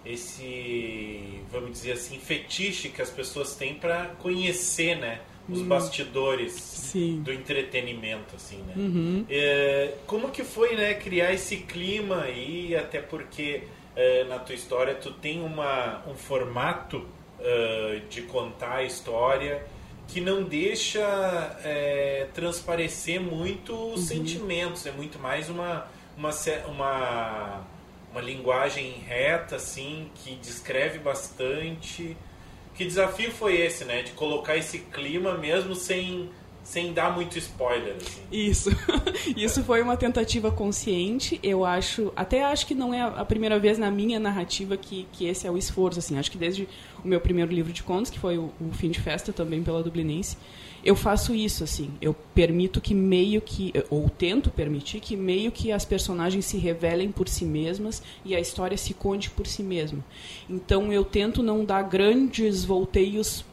esse, 0.06 1.40
vamos 1.50 1.72
dizer 1.72 1.92
assim, 1.92 2.18
fetiche 2.18 2.88
que 2.88 3.02
as 3.02 3.10
pessoas 3.10 3.54
têm 3.54 3.74
para 3.74 4.06
conhecer, 4.18 4.96
né? 4.96 5.20
Os 5.48 5.60
hum. 5.60 5.68
bastidores 5.68 6.52
Sim. 6.54 7.22
do 7.22 7.32
entretenimento, 7.32 8.34
assim, 8.34 8.58
né? 8.58 8.74
Uhum. 8.76 9.24
É, 9.30 9.94
como 10.06 10.30
que 10.30 10.42
foi, 10.42 10.74
né, 10.74 10.94
criar 10.94 11.32
esse 11.32 11.58
clima 11.58 12.22
aí, 12.22 12.74
até 12.74 13.00
porque 13.00 13.62
é, 13.94 14.24
na 14.24 14.38
tua 14.38 14.54
história 14.54 14.94
tu 14.94 15.12
tem 15.12 15.40
uma, 15.42 16.02
um 16.06 16.14
formato 16.14 16.98
uh, 16.98 18.00
de 18.10 18.22
contar 18.22 18.76
a 18.76 18.84
história 18.84 19.64
que 20.08 20.20
não 20.20 20.44
deixa 20.44 21.00
é, 21.64 22.28
transparecer 22.32 23.20
muito 23.20 23.72
os 23.72 24.00
uhum. 24.00 24.06
sentimentos, 24.06 24.86
é 24.86 24.92
muito 24.92 25.18
mais 25.18 25.48
uma, 25.48 25.86
uma, 26.16 26.30
uma 26.68 27.66
uma 28.16 28.22
linguagem 28.22 28.94
reta, 29.06 29.56
assim, 29.56 30.08
que 30.14 30.36
descreve 30.36 30.98
bastante. 30.98 32.16
Que 32.74 32.86
desafio 32.86 33.30
foi 33.30 33.60
esse, 33.60 33.84
né? 33.84 34.02
De 34.02 34.12
colocar 34.12 34.56
esse 34.56 34.78
clima 34.78 35.36
mesmo 35.36 35.74
sem, 35.74 36.30
sem 36.64 36.94
dar 36.94 37.14
muito 37.14 37.36
spoiler. 37.38 37.94
Assim. 37.96 38.22
Isso. 38.32 38.70
Isso 39.36 39.62
foi 39.64 39.82
uma 39.82 39.98
tentativa 39.98 40.50
consciente. 40.50 41.38
Eu 41.42 41.62
acho. 41.62 42.10
Até 42.16 42.42
acho 42.42 42.66
que 42.66 42.74
não 42.74 42.94
é 42.94 43.02
a 43.02 43.24
primeira 43.24 43.58
vez 43.58 43.76
na 43.76 43.90
minha 43.90 44.18
narrativa 44.18 44.78
que, 44.78 45.06
que 45.12 45.26
esse 45.26 45.46
é 45.46 45.50
o 45.50 45.58
esforço. 45.58 45.98
Assim. 45.98 46.18
Acho 46.18 46.30
que 46.30 46.38
desde 46.38 46.66
o 47.04 47.06
meu 47.06 47.20
primeiro 47.20 47.52
livro 47.52 47.72
de 47.72 47.82
contos, 47.82 48.10
que 48.10 48.18
foi 48.18 48.38
o, 48.38 48.50
o 48.58 48.72
Fim 48.72 48.90
de 48.90 49.00
Festa, 49.00 49.30
também 49.30 49.62
pela 49.62 49.82
Dublinense 49.82 50.38
eu 50.86 50.94
faço 50.94 51.34
isso, 51.34 51.64
assim. 51.64 51.90
Eu 52.00 52.14
permito 52.14 52.80
que 52.80 52.94
meio 52.94 53.40
que. 53.40 53.72
Ou 53.90 54.08
tento 54.08 54.50
permitir 54.50 55.00
que 55.00 55.16
meio 55.16 55.50
que 55.50 55.72
as 55.72 55.84
personagens 55.84 56.44
se 56.44 56.58
revelem 56.58 57.10
por 57.10 57.28
si 57.28 57.44
mesmas 57.44 58.00
e 58.24 58.36
a 58.36 58.40
história 58.40 58.76
se 58.76 58.94
conte 58.94 59.28
por 59.28 59.48
si 59.48 59.64
mesma. 59.64 60.04
Então 60.48 60.92
eu 60.92 61.04
tento 61.04 61.42
não 61.42 61.64
dar 61.64 61.82
grandes 61.82 62.64
volteios 62.64 63.44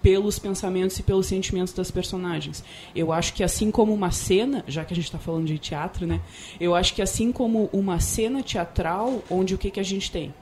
pelos 0.00 0.38
pensamentos 0.38 0.96
e 1.00 1.02
pelos 1.02 1.26
sentimentos 1.26 1.72
das 1.72 1.90
personagens. 1.90 2.62
Eu 2.94 3.12
acho 3.12 3.34
que 3.34 3.42
assim 3.42 3.72
como 3.72 3.92
uma 3.92 4.12
cena, 4.12 4.64
já 4.68 4.84
que 4.84 4.92
a 4.92 4.96
gente 4.96 5.06
está 5.06 5.18
falando 5.18 5.46
de 5.46 5.58
teatro, 5.58 6.06
né? 6.06 6.20
Eu 6.60 6.76
acho 6.76 6.94
que 6.94 7.02
assim 7.02 7.32
como 7.32 7.68
uma 7.72 7.98
cena 7.98 8.40
teatral, 8.40 9.20
onde 9.28 9.52
o 9.52 9.58
que, 9.58 9.72
que 9.72 9.80
a 9.80 9.84
gente 9.84 10.12
tem? 10.12 10.32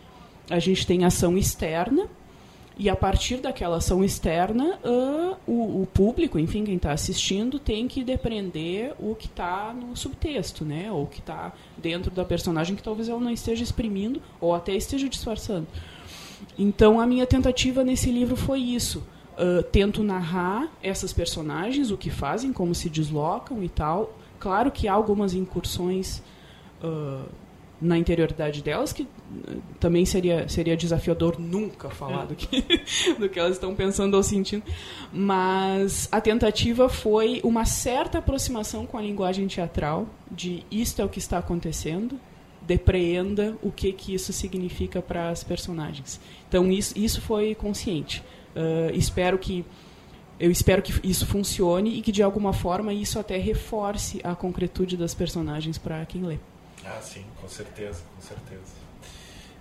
A 0.51 0.59
gente 0.59 0.87
tem 0.87 1.03
ação 1.07 1.39
externa, 1.39 2.11
e 2.79 2.91
a 2.91 2.97
partir 2.97 3.39
daquela 3.39 3.79
ação 3.79 4.05
externa, 4.05 4.79
uh, 4.85 5.37
o, 5.47 5.83
o, 5.83 5.89
público, 5.95 6.39
enfim, 6.39 6.63
quem 6.63 6.77
está 6.77 6.93
assistindo, 6.93 7.59
tem 7.59 7.89
que 7.89 8.05
depreender 8.05 8.95
o 8.99 9.15
que 9.15 9.27
está 9.27 9.73
no 9.73 9.97
subtexto, 9.97 10.63
né? 10.63 10.93
Ou 10.93 11.07
que 11.07 11.21
está 11.21 11.55
dentro 11.79 12.11
da 12.11 12.23
personagem 12.23 12.77
que 12.77 12.83
talvez 12.83 13.09
ela 13.09 13.19
não 13.19 13.31
esteja 13.31 13.65
exprimindo 13.65 14.21
ou 14.39 14.55
até 14.55 14.75
esteja 14.75 15.09
disfarçando. 15.09 15.67
Então, 16.59 17.01
a 17.01 17.07
minha 17.07 17.27
tentativa 17.27 17.83
nesse 17.83 18.11
livro 18.11 18.37
foi 18.37 18.61
isso. 18.61 19.03
Uh, 19.39 19.63
tento 19.63 20.03
narrar 20.03 20.71
essas 20.83 21.15
personagens, 21.15 21.91
o 21.91 21.97
que 21.97 22.11
fazem, 22.11 22.53
como 22.53 22.75
se 22.75 22.91
deslocam 22.91 23.63
e 23.63 23.71
tal. 23.71 24.19
Claro 24.39 24.71
que 24.71 24.87
há 24.87 24.93
algumas 24.93 25.33
incursões 25.33 26.23
uh, 26.85 27.27
na 27.81 27.97
interioridade 27.97 28.63
delas, 28.63 28.93
que 28.93 29.09
também 29.79 30.05
seria, 30.05 30.49
seria 30.49 30.77
desafiador 30.77 31.39
nunca 31.39 31.91
falar 31.91 32.27
do, 32.27 32.35
que, 32.35 32.65
do 33.19 33.29
que 33.29 33.39
elas 33.39 33.53
estão 33.53 33.75
pensando 33.75 34.15
ou 34.15 34.23
sentindo. 34.23 34.63
Mas 35.13 36.09
a 36.11 36.21
tentativa 36.21 36.89
foi 36.89 37.41
uma 37.45 37.65
certa 37.65 38.19
aproximação 38.19 38.87
com 38.87 38.99
a 38.99 39.03
linguagem 39.03 39.47
teatral, 39.47 40.07
de 40.31 40.65
isto 40.71 41.01
é 41.01 41.05
o 41.05 41.09
que 41.09 41.19
está 41.19 41.39
acontecendo, 41.39 42.19
depreenda 42.63 43.57
o 43.63 43.71
que, 43.71 43.93
que 43.93 44.15
isso 44.15 44.33
significa 44.33 45.01
para 45.01 45.31
as 45.31 45.45
personagens. 45.45 46.21
Então 46.49 46.71
isso, 46.71 46.99
isso 46.99 47.21
foi 47.21 47.55
consciente. 47.55 48.23
Uh, 48.55 48.95
espero 48.95 49.39
que 49.39 49.65
eu 50.39 50.51
espero 50.51 50.83
que 50.83 50.93
isso 51.07 51.27
funcione 51.27 51.99
e 51.99 52.03
que 52.03 52.13
de 52.13 52.23
alguma 52.23 52.53
forma 52.53 52.93
isso 52.93 53.19
até 53.19 53.39
reforce 53.39 54.21
a 54.23 54.35
concretude 54.35 54.97
das 54.97 55.15
personagens 55.15 55.79
para 55.79 56.05
quem 56.05 56.23
lê. 56.23 56.39
Ah, 56.85 57.01
sim, 57.01 57.25
com 57.41 57.49
certeza, 57.49 58.03
com 58.15 58.23
certeza. 58.23 58.76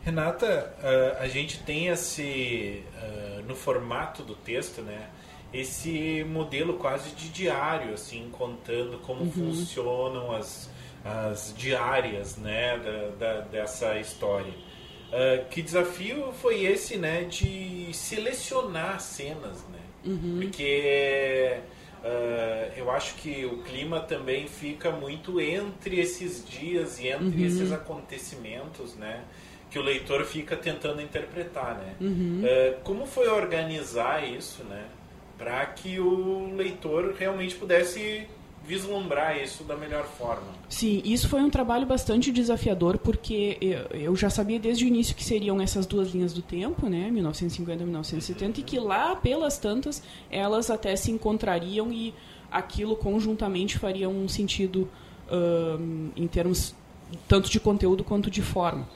Renata, 0.06 0.72
uh, 0.84 1.24
a 1.24 1.28
gente 1.28 1.64
tem 1.64 1.88
esse, 1.88 2.84
uh, 3.02 3.42
no 3.48 3.56
formato 3.56 4.22
do 4.22 4.36
texto, 4.36 4.84
né, 4.84 5.10
esse 5.52 6.24
modelo 6.26 6.76
quase 6.76 7.10
de 7.16 7.30
diário, 7.30 7.92
assim, 7.92 8.30
contando 8.32 9.00
como 9.00 9.22
uhum. 9.22 9.32
funcionam 9.32 10.32
as, 10.32 10.70
as 11.04 11.56
diárias, 11.58 12.38
né, 12.38 12.78
da, 12.78 13.08
da 13.18 13.42
dessa 13.42 13.98
história. 13.98 14.54
Uh, 15.10 15.50
que 15.50 15.64
desafio 15.64 16.32
foi 16.34 16.66
esse, 16.66 16.98
né, 16.98 17.24
de 17.24 17.90
selecionar 17.92 19.00
cenas, 19.00 19.66
né? 19.70 19.80
Uhum. 20.06 20.40
Porque 20.40 21.58
uh, 22.04 22.74
eu 22.78 22.92
acho 22.92 23.16
que 23.16 23.44
o 23.44 23.64
clima 23.64 24.02
também 24.02 24.48
fica 24.48 24.92
muito 24.92 25.42
entre 25.42 26.00
esses 26.00 26.48
dias 26.48 27.00
e 27.00 27.08
entre 27.08 27.40
uhum. 27.40 27.48
esses 27.48 27.72
acontecimentos, 27.72 28.94
né? 28.96 29.24
Que 29.76 29.80
o 29.80 29.84
leitor 29.84 30.24
fica 30.24 30.56
tentando 30.56 31.02
interpretar, 31.02 31.76
né? 31.76 31.96
Uhum. 32.00 32.44
Uh, 32.46 32.82
como 32.86 33.06
foi 33.06 33.28
organizar 33.28 34.26
isso, 34.26 34.64
né? 34.64 34.86
Para 35.38 35.66
que 35.66 36.00
o 36.00 36.56
leitor 36.56 37.14
realmente 37.20 37.56
pudesse 37.56 38.26
vislumbrar 38.66 39.38
isso 39.38 39.66
da 39.66 39.76
melhor 39.76 40.06
forma. 40.06 40.48
Sim, 40.70 41.02
isso 41.04 41.28
foi 41.28 41.42
um 41.42 41.50
trabalho 41.50 41.86
bastante 41.86 42.32
desafiador, 42.32 42.98
porque 42.98 43.58
eu 43.92 44.16
já 44.16 44.30
sabia 44.30 44.58
desde 44.58 44.86
o 44.86 44.88
início 44.88 45.14
que 45.14 45.26
seriam 45.26 45.60
essas 45.60 45.86
duas 45.86 46.14
linhas 46.14 46.32
do 46.32 46.42
tempo, 46.42 46.88
né, 46.88 47.12
1950 47.12 47.84
e 47.84 47.86
1970, 47.86 48.62
e 48.62 48.64
que 48.64 48.80
lá, 48.80 49.14
pelas 49.14 49.58
tantas, 49.58 50.02
elas 50.32 50.70
até 50.70 50.96
se 50.96 51.12
encontrariam 51.12 51.92
e 51.92 52.14
aquilo 52.50 52.96
conjuntamente 52.96 53.78
faria 53.78 54.08
um 54.08 54.26
sentido 54.30 54.90
um, 55.30 56.12
em 56.16 56.28
termos 56.28 56.74
tanto 57.28 57.50
de 57.50 57.60
conteúdo 57.60 58.06
quanto 58.06 58.32
de 58.32 58.42
forma. 58.42 58.88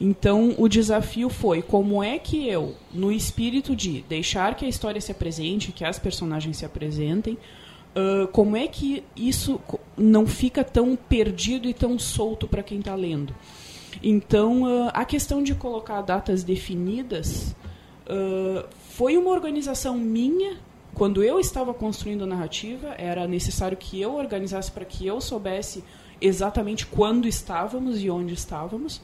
Então, 0.00 0.54
o 0.58 0.68
desafio 0.68 1.28
foi 1.28 1.62
como 1.62 2.02
é 2.02 2.18
que 2.18 2.48
eu, 2.48 2.74
no 2.92 3.10
espírito 3.10 3.74
de 3.74 4.02
deixar 4.08 4.54
que 4.54 4.64
a 4.64 4.68
história 4.68 5.00
se 5.00 5.12
apresente, 5.12 5.72
que 5.72 5.84
as 5.84 5.98
personagens 5.98 6.56
se 6.56 6.64
apresentem, 6.64 7.38
Uh, 7.94 8.26
como 8.32 8.56
é 8.56 8.66
que 8.66 9.04
isso 9.14 9.60
não 9.96 10.26
fica 10.26 10.64
tão 10.64 10.96
perdido 10.96 11.68
e 11.68 11.72
tão 11.72 11.96
solto 11.96 12.48
para 12.48 12.60
quem 12.60 12.80
está 12.80 12.92
lendo? 12.96 13.32
Então, 14.02 14.64
uh, 14.64 14.90
a 14.92 15.04
questão 15.04 15.40
de 15.40 15.54
colocar 15.54 16.02
datas 16.02 16.42
definidas 16.42 17.54
uh, 18.06 18.66
foi 18.90 19.16
uma 19.16 19.30
organização 19.30 19.96
minha. 19.96 20.56
Quando 20.92 21.22
eu 21.22 21.38
estava 21.38 21.72
construindo 21.72 22.24
a 22.24 22.26
narrativa, 22.26 22.94
era 22.98 23.28
necessário 23.28 23.76
que 23.76 24.00
eu 24.00 24.16
organizasse 24.16 24.72
para 24.72 24.84
que 24.84 25.06
eu 25.06 25.20
soubesse 25.20 25.84
exatamente 26.20 26.86
quando 26.86 27.28
estávamos 27.28 28.02
e 28.02 28.10
onde 28.10 28.34
estávamos. 28.34 29.00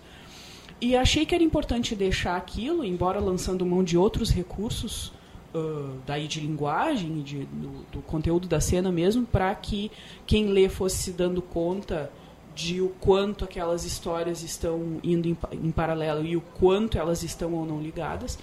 E 0.81 0.97
achei 0.97 1.27
que 1.27 1.35
era 1.35 1.45
importante 1.45 1.95
deixar 1.95 2.37
aquilo, 2.37 2.85
embora 2.85 3.21
lançando 3.21 3.67
mão 3.67 3.85
de 3.85 3.99
outros 3.99 4.31
recursos, 4.31 5.13
uh, 5.55 5.99
daí 6.07 6.27
de 6.27 6.41
linguagem, 6.41 7.21
de, 7.23 7.45
do, 7.45 7.85
do, 7.93 8.03
conteúdo 8.03 8.49
da 8.49 8.61
cena 8.61 8.91
mesmo, 8.91 9.27
para 9.27 9.55
que 9.55 9.91
quem 10.27 10.47
lê 10.47 10.69
fosse 10.69 10.97
se 10.97 11.13
dando 11.13 11.43
conta 11.43 12.11
de 12.55 12.81
o 12.81 12.89
quanto 13.01 13.45
aquelas 13.45 13.85
histórias 13.85 14.43
estão 14.43 14.99
indo 15.05 15.29
em, 15.29 15.37
em 15.53 15.71
paralelo 15.71 16.25
e 16.25 16.37
o 16.37 16.41
quanto 16.41 16.99
elas 16.99 17.23
estão 17.23 17.53
ou 17.53 17.67
não 17.67 17.81
ligadas. 17.81 18.39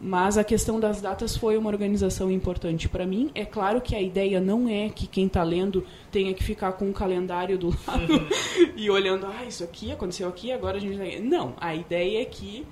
Mas 0.00 0.38
a 0.38 0.44
questão 0.44 0.78
das 0.78 1.00
datas 1.00 1.36
foi 1.36 1.56
uma 1.56 1.68
organização 1.68 2.30
importante 2.30 2.88
para 2.88 3.04
mim. 3.04 3.30
É 3.34 3.44
claro 3.44 3.80
que 3.80 3.96
a 3.96 4.00
ideia 4.00 4.40
não 4.40 4.68
é 4.68 4.88
que 4.88 5.06
quem 5.06 5.26
está 5.26 5.42
lendo 5.42 5.84
tenha 6.10 6.32
que 6.32 6.44
ficar 6.44 6.72
com 6.72 6.86
um 6.86 6.92
calendário 6.92 7.58
do 7.58 7.68
lado 7.86 8.26
e 8.76 8.88
olhando, 8.90 9.26
ah, 9.26 9.44
isso 9.44 9.64
aqui 9.64 9.90
aconteceu 9.90 10.28
aqui, 10.28 10.52
agora 10.52 10.76
a 10.76 10.80
gente. 10.80 11.20
Não, 11.20 11.54
a 11.60 11.74
ideia 11.74 12.22
é 12.22 12.24
que 12.24 12.64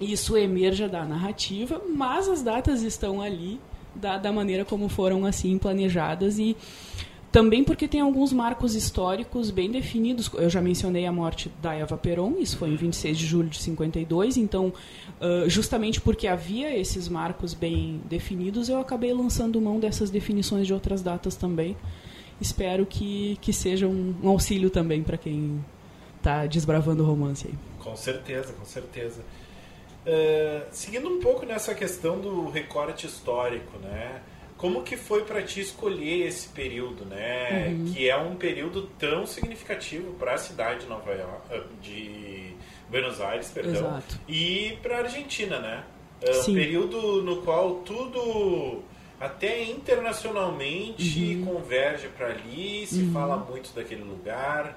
isso 0.00 0.36
emerja 0.36 0.88
da 0.88 1.04
narrativa, 1.04 1.82
mas 1.88 2.28
as 2.28 2.40
datas 2.40 2.82
estão 2.82 3.20
ali 3.20 3.60
da, 3.94 4.16
da 4.16 4.32
maneira 4.32 4.64
como 4.64 4.88
foram 4.88 5.26
assim 5.26 5.58
planejadas 5.58 6.38
e 6.38 6.56
também 7.30 7.62
porque 7.62 7.86
tem 7.86 8.00
alguns 8.00 8.32
marcos 8.32 8.74
históricos 8.74 9.50
bem 9.50 9.70
definidos. 9.70 10.30
Eu 10.34 10.48
já 10.48 10.60
mencionei 10.60 11.06
a 11.06 11.12
morte 11.12 11.50
da 11.60 11.74
Eva 11.74 11.96
Peron, 11.96 12.36
isso 12.38 12.56
foi 12.56 12.70
em 12.70 12.76
26 12.76 13.18
de 13.18 13.26
julho 13.26 13.48
de 13.48 13.60
52, 13.60 14.36
então, 14.36 14.72
justamente 15.46 16.00
porque 16.00 16.26
havia 16.26 16.74
esses 16.76 17.08
marcos 17.08 17.52
bem 17.52 18.00
definidos, 18.08 18.68
eu 18.68 18.80
acabei 18.80 19.12
lançando 19.12 19.60
mão 19.60 19.78
dessas 19.78 20.10
definições 20.10 20.66
de 20.66 20.72
outras 20.72 21.02
datas 21.02 21.36
também. 21.36 21.76
Espero 22.40 22.86
que, 22.86 23.36
que 23.40 23.52
seja 23.52 23.86
um, 23.86 24.14
auxílio 24.24 24.70
também 24.70 25.02
para 25.02 25.16
quem 25.16 25.64
está 26.16 26.46
desbravando 26.46 27.02
o 27.02 27.06
romance 27.06 27.48
aí. 27.48 27.54
Com 27.80 27.96
certeza, 27.96 28.52
com 28.52 28.64
certeza. 28.64 29.22
Uh, 30.06 30.62
seguindo 30.70 31.08
um 31.08 31.20
pouco 31.20 31.44
nessa 31.44 31.74
questão 31.74 32.20
do 32.20 32.48
recorte 32.48 33.06
histórico, 33.06 33.78
né? 33.78 34.22
Como 34.58 34.82
que 34.82 34.96
foi 34.96 35.24
para 35.24 35.40
ti 35.40 35.60
escolher 35.60 36.26
esse 36.26 36.48
período, 36.48 37.04
né? 37.06 37.68
Uhum. 37.68 37.92
Que 37.92 38.10
é 38.10 38.16
um 38.16 38.36
período 38.36 38.82
tão 38.98 39.24
significativo 39.24 40.12
para 40.14 40.34
a 40.34 40.38
cidade 40.38 40.80
de 40.80 40.86
Nova 40.86 41.10
York, 41.12 41.42
ah, 41.50 41.62
de 41.80 42.54
Buenos 42.90 43.20
Aires, 43.20 43.50
perdão, 43.50 43.72
Exato. 43.72 44.20
e 44.28 44.76
para 44.82 44.96
a 44.96 44.98
Argentina, 45.04 45.58
né? 45.60 45.84
Uh, 46.20 46.50
um 46.50 46.54
período 46.54 47.22
no 47.22 47.42
qual 47.42 47.76
tudo 47.76 48.82
até 49.20 49.62
internacionalmente 49.62 51.36
uhum. 51.36 51.54
converge 51.54 52.08
para 52.08 52.26
ali, 52.26 52.84
se 52.86 53.02
uhum. 53.02 53.12
fala 53.12 53.36
muito 53.36 53.72
daquele 53.72 54.02
lugar 54.02 54.76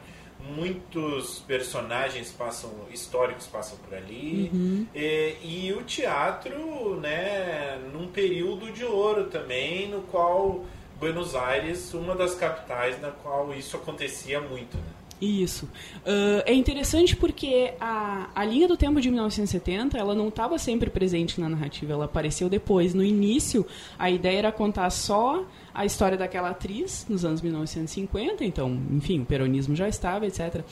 muitos 0.56 1.40
personagens 1.40 2.32
passam 2.32 2.72
históricos 2.92 3.48
passam 3.48 3.78
por 3.78 3.96
ali 3.96 4.50
uhum. 4.54 4.88
e, 4.94 5.36
e, 5.44 5.74
o 5.74 5.84
teatro 5.84 7.00
né 7.00 7.80
num 7.94 8.08
período 8.08 8.72
de 8.72 8.84
ouro 8.84 9.26
também 9.26 9.88
no 9.88 10.02
qual 10.02 10.66
Buenos 11.00 11.36
Aires 11.36 11.94
uma 11.94 12.16
das 12.16 12.36
capitais 12.36 13.00
na 13.02 13.12
qual 13.12 13.54
isso 13.54 13.78
acontecia 13.78 14.40
muito 14.42 14.78
né? 14.78 14.84
Isso. 15.22 15.66
Uh, 15.98 16.42
é 16.48 16.54
interessante 16.54 17.16
porque 17.16 17.76
a, 17.80 18.28
a 18.34 18.44
linha 18.44 18.68
do 18.68 18.76
tempo 18.76 19.00
de 19.00 19.08
1970 19.12 19.96
ela 19.96 20.16
não 20.16 20.30
estava 20.30 20.58
sempre 20.58 20.90
presente 20.90 21.40
na 21.40 21.48
narrativa, 21.48 21.94
ela 21.94 22.06
apareceu 22.06 22.50
depois. 22.50 22.96
No 22.96 23.04
início, 23.04 23.64
a 24.00 24.10
ideia 24.10 24.40
era 24.40 24.52
contar 24.52 24.90
só 24.90 25.46
a 25.74 25.86
história 25.86 26.18
daquela 26.18 26.50
atriz 26.50 27.06
nos 27.10 27.24
anos 27.24 27.42
1950, 27.42 28.44
então, 28.44 28.80
enfim, 28.92 29.22
o 29.22 29.26
peronismo 29.26 29.76
já 29.76 29.88
estava, 29.88 30.26
etc. 30.26 30.64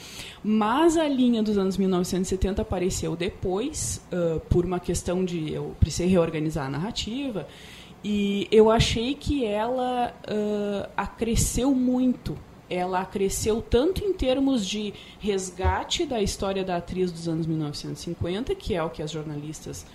Mas 0.43 0.97
a 0.97 1.07
linha 1.07 1.41
dos 1.41 1.57
anos 1.57 1.77
1970 1.77 2.61
apareceu 2.61 3.15
depois, 3.15 4.01
uh, 4.11 4.39
por 4.41 4.65
uma 4.65 4.79
questão 4.79 5.23
de 5.23 5.51
eu 5.51 5.75
precisei 5.79 6.07
reorganizar 6.07 6.67
a 6.67 6.69
narrativa. 6.69 7.47
E 8.03 8.47
eu 8.51 8.71
achei 8.71 9.13
que 9.13 9.45
ela 9.45 10.13
uh, 10.23 10.89
acresceu 10.95 11.73
muito 11.73 12.37
ela 12.69 13.03
cresceu 13.03 13.63
tanto 13.63 14.03
em 14.03 14.13
termos 14.13 14.63
de 14.63 14.93
resgate 15.19 16.05
da 16.05 16.21
história 16.21 16.63
da 16.63 16.77
atriz 16.77 17.11
dos 17.11 17.27
anos 17.27 17.47
1950, 17.47 18.53
que 18.53 18.75
é 18.75 18.83
o 18.83 18.91
que 18.91 19.01
as 19.01 19.09
jornalistas 19.09 19.87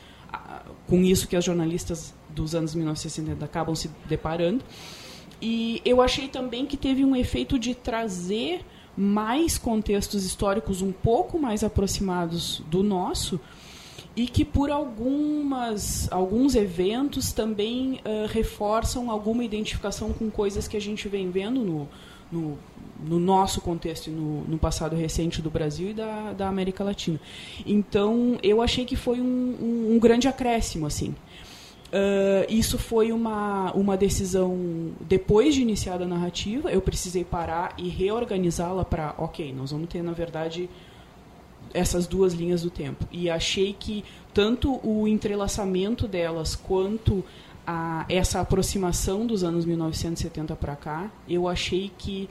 com 0.87 1.03
isso 1.03 1.29
que 1.29 1.37
as 1.37 1.45
jornalistas 1.45 2.15
dos 2.29 2.55
anos 2.55 2.75
1960 2.75 3.45
acabam 3.45 3.75
se 3.75 3.91
deparando. 4.07 4.65
E 5.47 5.83
eu 5.85 6.01
achei 6.01 6.27
também 6.27 6.65
que 6.65 6.75
teve 6.75 7.05
um 7.05 7.15
efeito 7.15 7.59
de 7.59 7.75
trazer 7.75 8.65
mais 8.97 9.59
contextos 9.59 10.25
históricos 10.25 10.81
um 10.81 10.91
pouco 10.91 11.39
mais 11.39 11.63
aproximados 11.63 12.63
do 12.71 12.83
nosso 12.83 13.39
e 14.17 14.27
que 14.27 14.43
por 14.43 14.71
algumas 14.71 16.11
alguns 16.11 16.55
eventos 16.55 17.31
também 17.31 18.01
uh, 18.07 18.27
reforçam 18.27 19.11
alguma 19.11 19.45
identificação 19.45 20.15
com 20.15 20.31
coisas 20.31 20.67
que 20.67 20.79
a 20.79 20.81
gente 20.81 21.09
vem 21.09 21.31
vendo 21.31 21.61
no, 21.61 21.89
no, 22.33 22.59
no 23.07 23.21
nosso 23.21 23.61
contexto 23.61 24.07
e 24.07 24.11
no, 24.11 24.45
no, 24.45 24.57
passado 24.57 24.97
recente 24.97 25.43
do 25.43 25.51
Brasil 25.51 25.91
e 25.91 25.93
da, 25.93 26.33
da 26.33 26.49
América 26.49 26.83
Latina. 26.83 27.21
Então, 27.67 28.39
eu 28.43 28.63
achei 28.63 28.87
que 28.87 28.97
foi 28.97 29.21
um, 29.21 29.57
um, 29.61 29.95
um 29.95 29.99
grande 29.99 30.27
acréscimo, 30.27 30.87
assim. 30.87 31.15
Uh, 31.95 32.45
isso 32.49 32.77
foi 32.77 33.13
uma, 33.13 33.71
uma 33.73 33.97
decisão 33.97 34.91
depois 35.03 35.55
de 35.55 35.63
iniciada 35.63 36.03
a 36.03 36.09
narrativa. 36.09 36.69
Eu 36.73 36.83
precisei 36.83 37.23
parar 37.23 37.73
e 37.79 37.89
reorganizá-la 37.89 38.85
para, 38.85 39.15
ok, 39.17 39.53
nós 39.53 39.71
vamos 39.71 39.89
ter, 39.89 40.03
na 40.03 40.11
verdade, 40.11 40.69
essas 41.73 42.09
duas 42.09 42.35
linhas 42.35 42.63
do 42.63 42.71
tempo. 42.71 43.07
E 43.13 43.31
achei 43.31 43.73
que 43.73 44.05
tanto 44.33 44.81
o 44.83 45.07
entrelaçamento 45.07 46.09
delas 46.09 46.57
quanto 46.57 47.25
a, 47.65 48.05
essa 48.09 48.41
aproximação 48.41 49.25
dos 49.25 49.45
anos 49.45 49.65
1970 49.65 50.57
para 50.57 50.75
cá, 50.75 51.13
eu 51.29 51.47
achei 51.47 51.93
que 51.97 52.29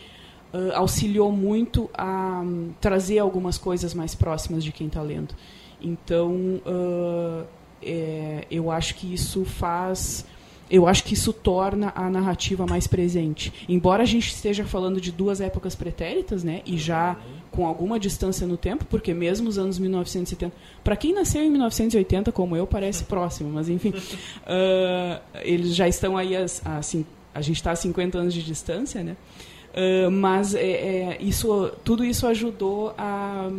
uh, 0.54 0.76
auxiliou 0.76 1.32
muito 1.32 1.90
a 1.94 2.42
um, 2.44 2.74
trazer 2.82 3.20
algumas 3.20 3.58
coisas 3.58 3.94
mais 3.94 4.14
próximas 4.14 4.62
de 4.62 4.74
quem 4.74 4.88
está 4.88 5.02
lendo. 5.02 5.34
Então, 5.82 6.34
uh, 6.66 7.46
é, 7.86 8.48
eu 8.50 8.72
acho 8.72 8.96
que 8.96 9.14
isso 9.14 9.46
faz 9.46 10.26
eu 10.74 10.88
acho 10.88 11.04
que 11.04 11.14
isso 11.14 11.32
torna 11.32 11.92
a 11.96 12.10
narrativa 12.10 12.66
mais 12.66 12.88
presente. 12.88 13.54
Embora 13.70 14.02
a 14.02 14.06
gente 14.08 14.34
esteja 14.34 14.66
falando 14.66 15.00
de 15.00 15.12
duas 15.12 15.40
épocas 15.40 15.76
pretéritas, 15.76 16.44
né, 16.44 16.62
e 16.66 16.80
já 16.80 17.16
com 17.52 17.68
alguma 17.68 18.00
distância 18.00 18.48
no 18.48 18.58
tempo, 18.58 18.84
porque 18.86 19.14
mesmo 19.14 19.48
os 19.48 19.60
anos 19.60 19.78
1970, 19.78 20.52
para 20.84 20.96
quem 20.96 21.14
nasceu 21.14 21.44
em 21.44 21.50
1980 21.52 22.32
como 22.32 22.58
eu, 22.58 22.66
parece 22.66 23.04
próximo, 23.04 23.52
mas 23.52 23.70
enfim, 23.70 23.90
uh, 23.90 25.22
eles 25.44 25.76
já 25.76 25.88
estão 25.88 26.18
aí 26.18 26.36
a, 26.36 26.46
a, 26.66 26.80
a 27.36 27.42
gente 27.42 27.58
está 27.58 27.72
a 27.72 27.76
50 27.76 28.18
anos 28.18 28.34
de 28.34 28.42
distância, 28.42 29.04
né? 29.04 29.16
Uh, 29.76 30.10
mas 30.10 30.56
é, 30.56 30.62
é, 30.62 31.18
isso, 31.20 31.72
tudo 31.84 32.04
isso 32.04 32.26
ajudou 32.26 32.96
a, 32.98 33.50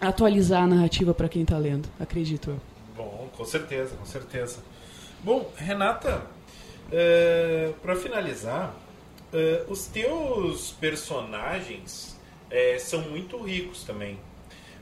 a 0.00 0.08
atualizar 0.08 0.64
a 0.64 0.66
narrativa 0.66 1.14
para 1.14 1.28
quem 1.28 1.42
está 1.42 1.58
lendo, 1.58 1.88
acredito 2.00 2.50
eu. 2.50 2.75
Com 3.36 3.44
certeza, 3.44 3.94
com 3.96 4.06
certeza. 4.06 4.58
Bom, 5.22 5.52
Renata, 5.56 6.22
uh, 6.86 7.72
para 7.74 7.96
finalizar, 7.96 8.74
uh, 9.32 9.70
os 9.70 9.86
teus 9.86 10.72
personagens 10.72 12.16
uh, 12.50 12.80
são 12.80 13.02
muito 13.02 13.40
ricos 13.42 13.84
também. 13.84 14.18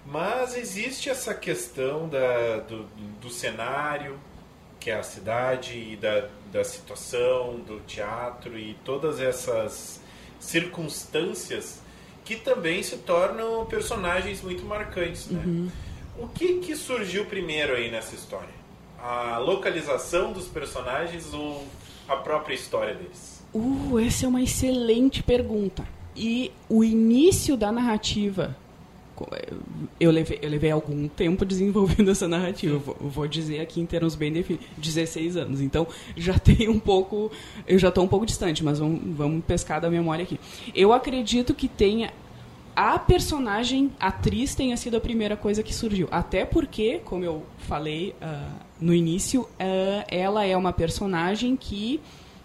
Mas 0.07 0.57
existe 0.57 1.09
essa 1.09 1.35
questão 1.35 2.09
da, 2.09 2.59
do, 2.59 2.85
do 3.21 3.31
cenário, 3.31 4.19
que 4.79 4.91
é 4.91 4.99
a 4.99 5.03
cidade, 5.03 5.79
e 5.79 5.97
da, 5.97 6.29
da 6.53 6.63
situação, 6.63 7.59
do 7.61 7.81
teatro 7.81 8.59
e 8.59 8.75
todas 8.85 9.19
essas 9.19 10.01
circunstâncias 10.39 11.81
que 12.23 12.37
também 12.37 12.83
se 12.83 12.99
tornam 12.99 13.65
personagens 13.67 14.43
muito 14.43 14.65
marcantes. 14.65 15.27
Né? 15.29 15.43
Uhum. 15.45 15.71
O 16.19 16.29
que, 16.29 16.61
que 16.61 16.77
surgiu 16.77 17.27
primeiro 17.27 17.75
aí 17.75 17.91
nessa 17.91 18.15
história? 18.15 18.65
a 19.05 19.37
localização 19.37 20.33
dos 20.33 20.47
personagens 20.47 21.35
ou 21.35 21.63
a 22.09 22.17
própria 22.17 22.55
história 22.55 22.95
deles? 22.95 23.45
Uh, 23.53 23.99
essa 23.99 24.25
é 24.25 24.29
uma 24.29 24.43
excelente 24.43 25.23
pergunta. 25.23 25.87
E 26.17 26.51
o 26.71 26.83
início 26.83 27.57
da 27.57 27.71
narrativa. 27.71 28.57
Eu 30.01 30.11
levei, 30.11 30.41
eu 30.43 30.51
levei 30.51 30.73
algum 30.73 31.07
tempo 31.07 31.45
desenvolvendo 31.47 32.11
essa 32.11 32.27
narrativa. 32.27 32.79
Vou, 32.79 32.97
vou 32.99 33.29
dizer 33.29 33.61
aqui 33.61 33.81
em 33.81 33.87
termos 33.87 34.15
bem 34.15 34.33
definidos: 34.33 34.67
16 34.79 35.37
anos. 35.37 35.61
Então 35.61 35.87
já 36.17 36.37
tem 36.41 36.69
um 36.69 36.81
pouco. 36.81 37.31
Eu 37.67 37.79
já 37.79 37.89
estou 37.89 38.03
um 38.03 38.09
pouco 38.09 38.25
distante, 38.25 38.65
mas 38.65 38.79
vamos, 38.79 39.01
vamos 39.17 39.45
pescar 39.45 39.81
da 39.81 39.91
memória 39.91 40.23
aqui. 40.23 40.41
Eu 40.75 40.93
acredito 40.93 41.55
que 41.55 41.69
tenha 41.69 42.11
a 42.77 42.99
personagem, 42.99 43.93
atriz, 43.99 44.55
tenha 44.55 44.77
sido 44.77 44.97
a 44.97 45.01
primeira 45.01 45.37
coisa 45.37 45.63
que 45.63 45.75
surgiu. 45.75 46.09
Até 46.11 46.45
porque, 46.45 47.01
como 47.05 47.25
eu 47.25 47.45
falei 47.59 48.15
uh, 48.21 48.53
no 48.81 48.95
início, 48.95 49.43
uh, 49.43 50.05
ela 50.09 50.45
é 50.45 50.57
uma 50.57 50.73
personagem 50.73 51.57
que, 51.57 52.01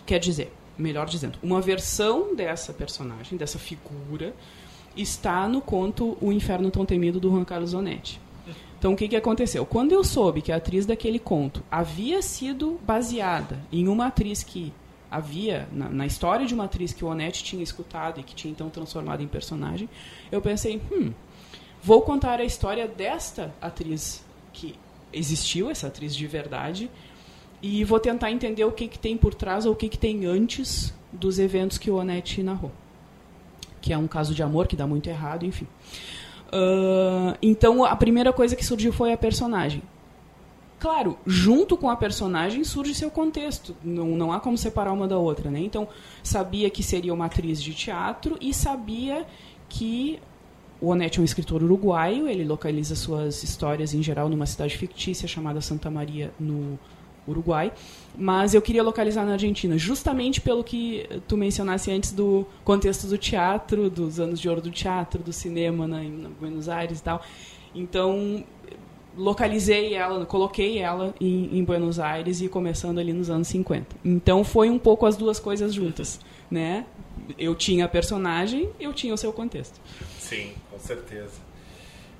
quer 0.05 0.19
dizer, 0.19 0.51
melhor 0.77 1.07
dizendo, 1.07 1.37
uma 1.41 1.61
versão 1.61 2.35
dessa 2.35 2.73
personagem, 2.73 3.37
dessa 3.37 3.59
figura, 3.59 4.33
está 4.95 5.47
no 5.47 5.61
conto 5.61 6.17
O 6.21 6.31
Inferno 6.31 6.71
Tão 6.71 6.85
Temido 6.85 7.19
do 7.19 7.29
Juan 7.29 7.45
Carlos 7.45 7.73
Onetti. 7.73 8.19
Então, 8.77 8.93
o 8.93 8.95
que, 8.95 9.09
que 9.09 9.15
aconteceu? 9.15 9.65
Quando 9.65 9.91
eu 9.91 10.05
soube 10.05 10.41
que 10.41 10.53
a 10.53 10.55
atriz 10.55 10.85
daquele 10.85 11.19
conto 11.19 11.61
havia 11.69 12.21
sido 12.21 12.79
baseada 12.81 13.59
em 13.73 13.89
uma 13.89 14.07
atriz 14.07 14.41
que 14.41 14.71
havia 15.09 15.67
na, 15.71 15.89
na, 15.89 16.05
história 16.05 16.45
de 16.45 16.53
uma 16.53 16.65
atriz 16.65 16.93
que 16.93 17.03
o 17.03 17.07
Onete 17.07 17.43
tinha 17.43 17.63
escutado 17.63 18.19
e 18.19 18.23
que 18.23 18.35
tinha 18.35 18.51
então 18.51 18.69
transformado 18.69 19.21
em 19.21 19.27
personagem, 19.27 19.89
eu 20.31 20.41
pensei, 20.41 20.81
hum, 20.91 21.11
vou 21.81 22.01
contar 22.01 22.39
a 22.39 22.43
história 22.43 22.87
desta 22.87 23.53
atriz 23.61 24.23
que 24.53 24.75
existiu, 25.11 25.69
essa 25.69 25.87
atriz 25.87 26.15
de 26.15 26.27
verdade, 26.27 26.89
e 27.61 27.83
vou 27.83 27.99
tentar 27.99 28.31
entender 28.31 28.63
o 28.63 28.71
que, 28.71 28.87
que 28.87 28.99
tem 28.99 29.17
por 29.17 29.33
trás 29.33 29.65
ou 29.65 29.73
o 29.73 29.75
que, 29.75 29.89
que 29.89 29.97
tem 29.97 30.25
antes 30.25 30.93
dos 31.11 31.39
eventos 31.39 31.77
que 31.77 31.89
o 31.89 31.95
Onete 31.95 32.41
narrou. 32.43 32.71
Que 33.81 33.91
é 33.93 33.97
um 33.97 34.07
caso 34.07 34.33
de 34.33 34.43
amor 34.43 34.67
que 34.67 34.75
dá 34.75 34.85
muito 34.85 35.09
errado, 35.09 35.45
enfim. 35.45 35.67
Uh, 36.47 37.37
então, 37.41 37.83
a 37.83 37.95
primeira 37.95 38.31
coisa 38.31 38.55
que 38.55 38.65
surgiu 38.65 38.93
foi 38.93 39.11
a 39.11 39.17
personagem. 39.17 39.81
Claro, 40.79 41.17
junto 41.25 41.75
com 41.75 41.89
a 41.89 41.95
personagem 41.95 42.63
surge 42.63 42.95
seu 42.95 43.11
contexto. 43.11 43.75
Não, 43.83 44.07
não 44.15 44.31
há 44.31 44.39
como 44.39 44.57
separar 44.57 44.93
uma 44.93 45.07
da 45.07 45.17
outra, 45.17 45.51
né? 45.51 45.59
Então, 45.59 45.87
sabia 46.23 46.69
que 46.69 46.81
seria 46.81 47.13
uma 47.13 47.25
atriz 47.25 47.61
de 47.61 47.73
teatro 47.73 48.37
e 48.39 48.53
sabia 48.53 49.25
que 49.67 50.19
o 50.81 50.87
Onete 50.87 51.19
é 51.19 51.21
um 51.21 51.25
escritor 51.25 51.61
uruguaio, 51.61 52.27
ele 52.27 52.45
localiza 52.45 52.95
suas 52.95 53.43
histórias 53.43 53.93
em 53.93 54.01
geral 54.01 54.29
numa 54.29 54.45
cidade 54.45 54.77
fictícia 54.77 55.27
chamada 55.27 55.59
Santa 55.59 55.91
Maria, 55.91 56.33
no 56.39 56.79
Uruguai. 57.27 57.73
Mas 58.17 58.53
eu 58.53 58.61
queria 58.61 58.81
localizar 58.81 59.25
na 59.25 59.33
Argentina, 59.33 59.77
justamente 59.77 60.39
pelo 60.39 60.63
que 60.63 61.07
tu 61.27 61.35
mencionasse 61.35 61.91
antes 61.91 62.13
do 62.13 62.45
contexto 62.63 63.07
do 63.07 63.17
teatro, 63.17 63.89
dos 63.89 64.19
anos 64.19 64.39
de 64.39 64.47
ouro 64.47 64.61
do 64.61 64.71
teatro, 64.71 65.21
do 65.21 65.33
cinema 65.33 65.85
na, 65.85 66.03
em 66.03 66.27
Buenos 66.39 66.69
Aires 66.69 66.99
e 66.99 67.03
tal. 67.03 67.21
Então, 67.75 68.43
localizei 69.19 69.93
ela, 69.93 70.25
coloquei 70.25 70.79
ela 70.79 71.13
em, 71.19 71.59
em, 71.59 71.63
Buenos 71.63 71.99
Aires 71.99 72.41
e 72.41 72.47
começando 72.47 72.99
ali 72.99 73.11
nos 73.11 73.29
anos 73.29 73.47
50. 73.49 73.97
Então 74.03 74.43
foi 74.43 74.69
um 74.69 74.79
pouco 74.79 75.05
as 75.05 75.17
duas 75.17 75.39
coisas 75.39 75.73
juntas, 75.73 76.19
né? 76.49 76.85
Eu 77.37 77.53
tinha 77.53 77.85
a 77.85 77.87
personagem, 77.87 78.69
eu 78.79 78.93
tinha 78.93 79.13
o 79.13 79.17
seu 79.17 79.33
contexto. 79.33 79.79
Sim, 80.17 80.53
com 80.71 80.79
certeza. 80.79 81.49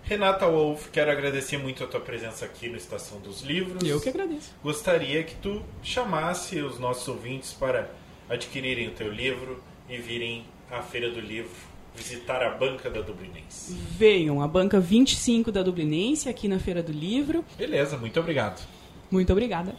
Renata 0.04 0.48
Wolff, 0.48 0.90
quero 0.90 1.12
agradecer 1.12 1.58
muito 1.58 1.84
a 1.84 1.88
tua 1.88 2.00
presença 2.00 2.44
aqui 2.44 2.68
no 2.68 2.76
Estação 2.76 3.20
dos 3.20 3.42
Livros. 3.42 3.82
Eu 3.88 4.02
que 4.02 4.10
agradeço. 4.10 4.54
Gostaria 4.62 5.24
que 5.24 5.36
tu 5.36 5.62
chamasse 5.82 6.60
os 6.60 6.80
nossos 6.80 7.08
ouvintes 7.08 7.54
para 7.54 7.90
adquirirem 8.28 8.90
o 8.90 8.92
teu 8.92 9.12
livro 9.12 9.64
e 9.88 9.98
virem 9.98 10.46
à 10.70 10.82
Feira 10.82 11.10
do 11.10 11.20
Livro 11.20 11.69
visitar 11.96 12.44
a 12.44 12.52
banca 12.52 12.90
da 12.90 13.02
Dublinense. 13.02 13.74
Venham, 13.74 14.42
a 14.42 14.48
banca 14.48 14.80
25 14.80 15.52
da 15.52 15.64
Dublinense, 15.64 16.30
aqui 16.30 16.48
na 16.48 16.60
Feira 16.60 16.82
do 16.82 16.92
Livro. 16.92 17.44
Beleza, 17.58 17.98
muito 17.98 18.20
obrigado. 18.20 18.66
Muito 19.12 19.32
obrigada. 19.32 19.76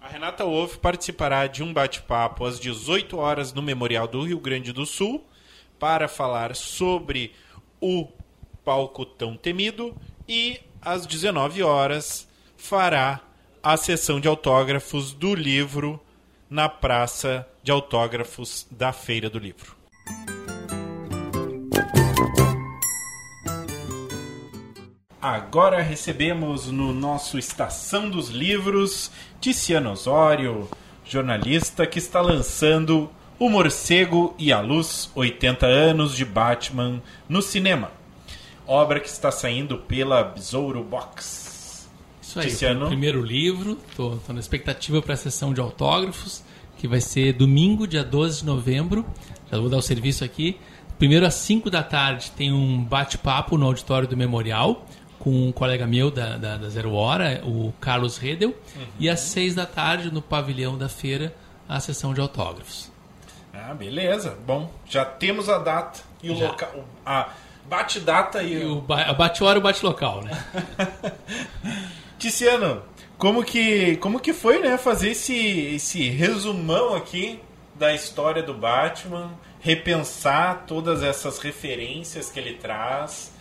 A 0.00 0.08
Renata 0.08 0.44
Wolff 0.44 0.78
participará 0.78 1.46
de 1.46 1.62
um 1.62 1.72
bate-papo 1.72 2.44
às 2.44 2.58
18 2.58 3.16
horas 3.16 3.52
no 3.52 3.62
Memorial 3.62 4.06
do 4.06 4.22
Rio 4.22 4.38
Grande 4.38 4.72
do 4.72 4.86
Sul 4.86 5.24
para 5.78 6.08
falar 6.08 6.54
sobre 6.54 7.32
o 7.80 8.08
palco 8.64 9.04
tão 9.04 9.36
temido 9.36 9.96
e 10.28 10.60
às 10.80 11.06
19 11.06 11.62
horas 11.62 12.28
fará 12.56 13.20
a 13.62 13.76
sessão 13.76 14.20
de 14.20 14.28
autógrafos 14.28 15.12
do 15.12 15.34
livro 15.34 16.00
na 16.48 16.68
Praça 16.68 17.46
de 17.62 17.70
Autógrafos 17.70 18.66
da 18.70 18.92
Feira 18.92 19.28
do 19.28 19.38
Livro. 19.38 19.77
Agora 25.20 25.82
recebemos 25.82 26.68
no 26.68 26.94
nosso 26.94 27.38
Estação 27.38 28.08
dos 28.08 28.28
Livros 28.28 29.10
Tiziano 29.40 29.90
Osório, 29.90 30.68
jornalista 31.04 31.84
que 31.88 31.98
está 31.98 32.20
lançando 32.20 33.10
O 33.36 33.48
Morcego 33.48 34.32
e 34.38 34.52
a 34.52 34.60
Luz, 34.60 35.10
80 35.16 35.66
anos 35.66 36.14
de 36.14 36.24
Batman 36.24 37.02
no 37.28 37.42
cinema. 37.42 37.90
Obra 38.64 39.00
que 39.00 39.08
está 39.08 39.32
saindo 39.32 39.78
pela 39.78 40.22
Besouro 40.22 40.84
Box. 40.84 41.88
Isso 42.22 42.38
aí, 42.38 42.46
Tiziano. 42.46 42.84
o 42.84 42.88
primeiro 42.88 43.20
livro, 43.20 43.76
estou 43.90 44.22
na 44.28 44.38
expectativa 44.38 45.02
para 45.02 45.14
a 45.14 45.16
sessão 45.16 45.52
de 45.52 45.60
autógrafos, 45.60 46.44
que 46.76 46.86
vai 46.86 47.00
ser 47.00 47.32
domingo, 47.32 47.88
dia 47.88 48.04
12 48.04 48.40
de 48.40 48.46
novembro. 48.46 49.04
Já 49.50 49.58
vou 49.58 49.68
dar 49.68 49.78
o 49.78 49.82
serviço 49.82 50.22
aqui. 50.22 50.60
Primeiro 50.96 51.26
às 51.26 51.34
5 51.34 51.70
da 51.70 51.82
tarde 51.82 52.30
tem 52.36 52.52
um 52.52 52.84
bate-papo 52.84 53.58
no 53.58 53.66
auditório 53.66 54.06
do 54.06 54.16
Memorial 54.16 54.84
com 55.28 55.48
um 55.48 55.52
colega 55.52 55.86
meu 55.86 56.10
da, 56.10 56.38
da, 56.38 56.56
da 56.56 56.68
Zero 56.70 56.94
Hora, 56.94 57.42
o 57.44 57.70
Carlos 57.78 58.16
Redel, 58.16 58.48
uhum. 58.48 58.86
e 58.98 59.10
às 59.10 59.20
seis 59.20 59.54
da 59.54 59.66
tarde 59.66 60.10
no 60.10 60.22
pavilhão 60.22 60.78
da 60.78 60.88
feira 60.88 61.34
a 61.68 61.78
sessão 61.80 62.14
de 62.14 62.20
autógrafos. 62.22 62.90
Ah, 63.52 63.74
beleza. 63.74 64.38
Bom, 64.46 64.72
já 64.86 65.04
temos 65.04 65.50
a 65.50 65.58
data 65.58 66.00
e 66.22 66.30
o 66.30 66.38
local. 66.38 66.82
A 67.04 67.28
bate-data 67.68 68.42
e, 68.42 68.54
e 68.54 68.64
o. 68.64 68.82
a 68.88 69.12
bate-hora 69.12 69.58
e 69.58 69.60
o 69.60 69.62
bate-local, 69.62 70.22
né? 70.22 70.30
Ticiano, 72.18 72.82
como 73.18 73.44
que, 73.44 73.96
como 73.98 74.20
que 74.20 74.32
foi 74.32 74.60
né, 74.60 74.78
fazer 74.78 75.10
esse, 75.10 75.36
esse 75.74 76.08
resumão 76.08 76.94
aqui 76.94 77.38
da 77.74 77.92
história 77.92 78.42
do 78.42 78.54
Batman, 78.54 79.30
repensar 79.60 80.64
todas 80.66 81.02
essas 81.02 81.38
referências 81.38 82.30
que 82.30 82.40
ele 82.40 82.54
traz 82.54 83.36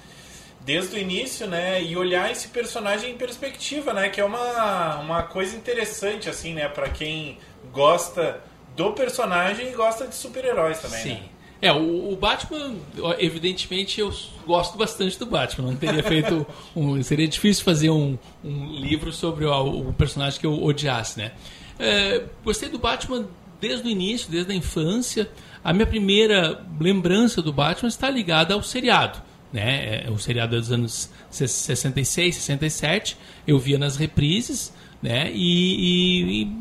desde 0.68 0.98
o 0.98 1.00
início, 1.00 1.48
né? 1.48 1.82
E 1.82 1.96
olhar 1.96 2.30
esse 2.30 2.50
personagem 2.50 3.12
em 3.12 3.18
perspectiva, 3.18 3.94
né? 3.94 4.10
Que 4.10 4.20
é 4.20 4.26
uma, 4.26 4.98
uma 5.00 5.24
coisa 5.24 5.56
interessante, 5.56 6.30
assim, 6.30 6.54
né? 6.54 6.68
Para 6.68 6.90
quem 6.90 7.38
gosta 7.72 8.42
do 8.76 8.92
personagem 8.92 9.70
e 9.70 9.72
gosta 9.72 10.06
de 10.06 10.14
super-heróis 10.14 10.80
também, 10.80 11.02
Sim. 11.02 11.14
Né? 11.14 11.22
É, 11.60 11.72
o, 11.72 12.12
o, 12.12 12.16
Batman, 12.18 12.76
evidentemente, 13.18 14.00
eu 14.00 14.14
gosto 14.46 14.78
bastante 14.78 15.18
do 15.18 15.26
Batman. 15.26 15.70
Não 15.70 15.76
teria 15.76 16.04
feito. 16.04 16.46
Um, 16.76 17.02
seria 17.02 17.28
difícil 17.28 17.64
fazer 17.64 17.90
um, 17.90 18.18
um 18.44 18.68
livro 18.74 19.12
sobre 19.12 19.46
o, 19.46 19.90
o, 19.90 19.94
personagem 19.94 20.40
que 20.40 20.46
eu 20.46 20.62
odiasse, 20.62 21.18
né? 21.18 21.32
É, 21.80 22.26
gostei 22.44 22.68
do 22.68 22.78
Batman 22.78 23.26
desde 23.60 23.88
o 23.88 23.90
início, 23.90 24.30
desde 24.30 24.52
a 24.52 24.56
infância. 24.56 25.30
A 25.64 25.72
minha 25.72 25.88
primeira 25.88 26.64
lembrança 26.80 27.42
do 27.42 27.54
Batman 27.54 27.88
está 27.88 28.10
ligada 28.10 28.54
ao 28.54 28.62
seriado. 28.62 29.20
Né? 29.58 30.06
É, 30.06 30.12
o 30.12 30.20
seriado 30.20 30.56
é 30.56 30.60
dos 30.60 30.72
anos 30.72 31.10
66, 31.32 32.36
67. 32.36 33.18
Eu 33.48 33.58
via 33.58 33.80
nas 33.80 33.98
reprises. 33.98 34.72
Né? 35.02 35.32
E, 35.34 35.42
e, 35.42 36.42
e 36.42 36.52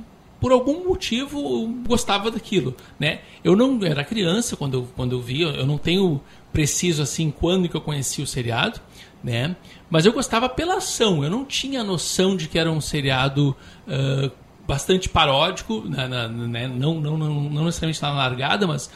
por 0.40 0.50
algum 0.50 0.88
motivo 0.88 1.66
gostava 1.86 2.30
daquilo, 2.30 2.74
né? 2.98 3.20
Eu 3.42 3.56
não 3.56 3.82
era 3.82 4.04
criança 4.04 4.54
quando 4.54 4.74
eu, 4.74 4.88
quando 4.94 5.12
eu 5.12 5.20
via, 5.20 5.46
eu 5.46 5.66
não 5.66 5.78
tenho 5.78 6.20
preciso 6.52 7.02
assim 7.02 7.30
quando 7.30 7.68
que 7.68 7.74
eu 7.76 7.80
conheci 7.80 8.20
o 8.20 8.26
seriado, 8.26 8.78
né? 9.24 9.56
Mas 9.88 10.04
eu 10.04 10.12
gostava 10.12 10.48
pela 10.48 10.76
ação, 10.76 11.24
eu 11.24 11.30
não 11.30 11.44
tinha 11.44 11.82
noção 11.82 12.36
de 12.36 12.48
que 12.48 12.58
era 12.58 12.70
um 12.70 12.82
seriado 12.82 13.56
uh, 13.88 14.30
bastante 14.66 15.08
paródico, 15.08 15.84
né, 15.86 16.08
né, 16.08 16.68
não, 16.68 17.00
não, 17.00 17.16
não, 17.16 17.28
não 17.42 17.64
necessariamente 17.64 17.96
está 17.96 18.08
na 18.08 18.16
largada, 18.16 18.66
mas, 18.66 18.90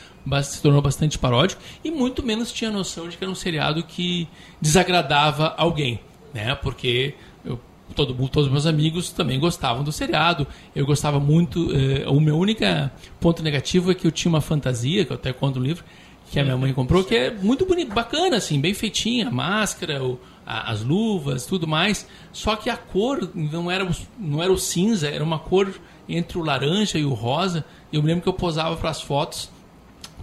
se 0.47 0.61
tornou 0.61 0.83
bastante 0.83 1.19
paródico, 1.19 1.63
e 1.85 1.91
muito 1.91 2.23
menos 2.23 2.53
tinha 2.53 2.71
noção 2.71 3.09
de 3.09 3.17
que 3.17 3.25
era 3.25 3.31
um 3.31 3.35
seriado 3.35 3.83
que 3.83 4.29
desagradava 4.61 5.55
alguém, 5.57 6.01
né? 6.35 6.55
Porque 6.57 7.15
eu, 7.45 7.59
todo, 7.95 8.15
todos 8.29 8.47
os 8.47 8.53
meus 8.53 8.67
amigos 8.67 9.11
também 9.11 9.39
gostavam 9.39 9.85
do 9.85 9.93
seriado, 9.93 10.47
eu 10.75 10.85
gostava 10.85 11.21
muito, 11.21 11.71
eh, 11.73 12.09
o 12.09 12.21
meu 12.21 12.37
único 12.37 12.65
ponto 13.21 13.43
negativo 13.43 13.93
é 13.93 13.95
que 13.95 14.07
eu 14.07 14.11
tinha 14.11 14.31
uma 14.31 14.41
fantasia, 14.41 15.05
que 15.05 15.13
eu 15.13 15.17
até 15.17 15.33
conto 15.33 15.61
no 15.61 15.65
livro, 15.65 15.85
que 16.31 16.39
a 16.39 16.45
minha 16.45 16.57
mãe 16.57 16.73
comprou, 16.73 17.03
que 17.05 17.15
é 17.15 17.31
muito 17.31 17.65
bonito, 17.65 17.93
bacana, 17.93 18.37
assim, 18.37 18.61
bem 18.61 18.75
feitinha, 18.75 19.29
a 19.29 19.31
máscara, 19.31 20.03
o, 20.03 20.19
a, 20.47 20.71
as 20.71 20.83
luvas, 20.83 21.47
tudo 21.47 21.67
mais. 21.67 22.07
Só 22.33 22.57
que 22.57 22.71
a 22.71 22.77
cor 22.77 23.31
não 23.35 23.71
era, 23.71 23.89
não 24.19 24.43
era 24.43 24.53
o 24.53 24.59
cinza, 24.59 25.09
era 25.09 25.23
uma 25.23 25.39
cor 25.39 25.73
entre 26.09 26.39
o 26.39 26.43
laranja 26.43 26.99
e 26.99 27.05
o 27.05 27.15
rosa. 27.15 27.65
Eu 27.93 28.03
me 28.03 28.09
lembro 28.09 28.23
que 28.23 28.29
eu 28.29 28.35
posava 28.35 28.77
para 28.77 28.91
as 28.91 29.01
fotos 29.01 29.51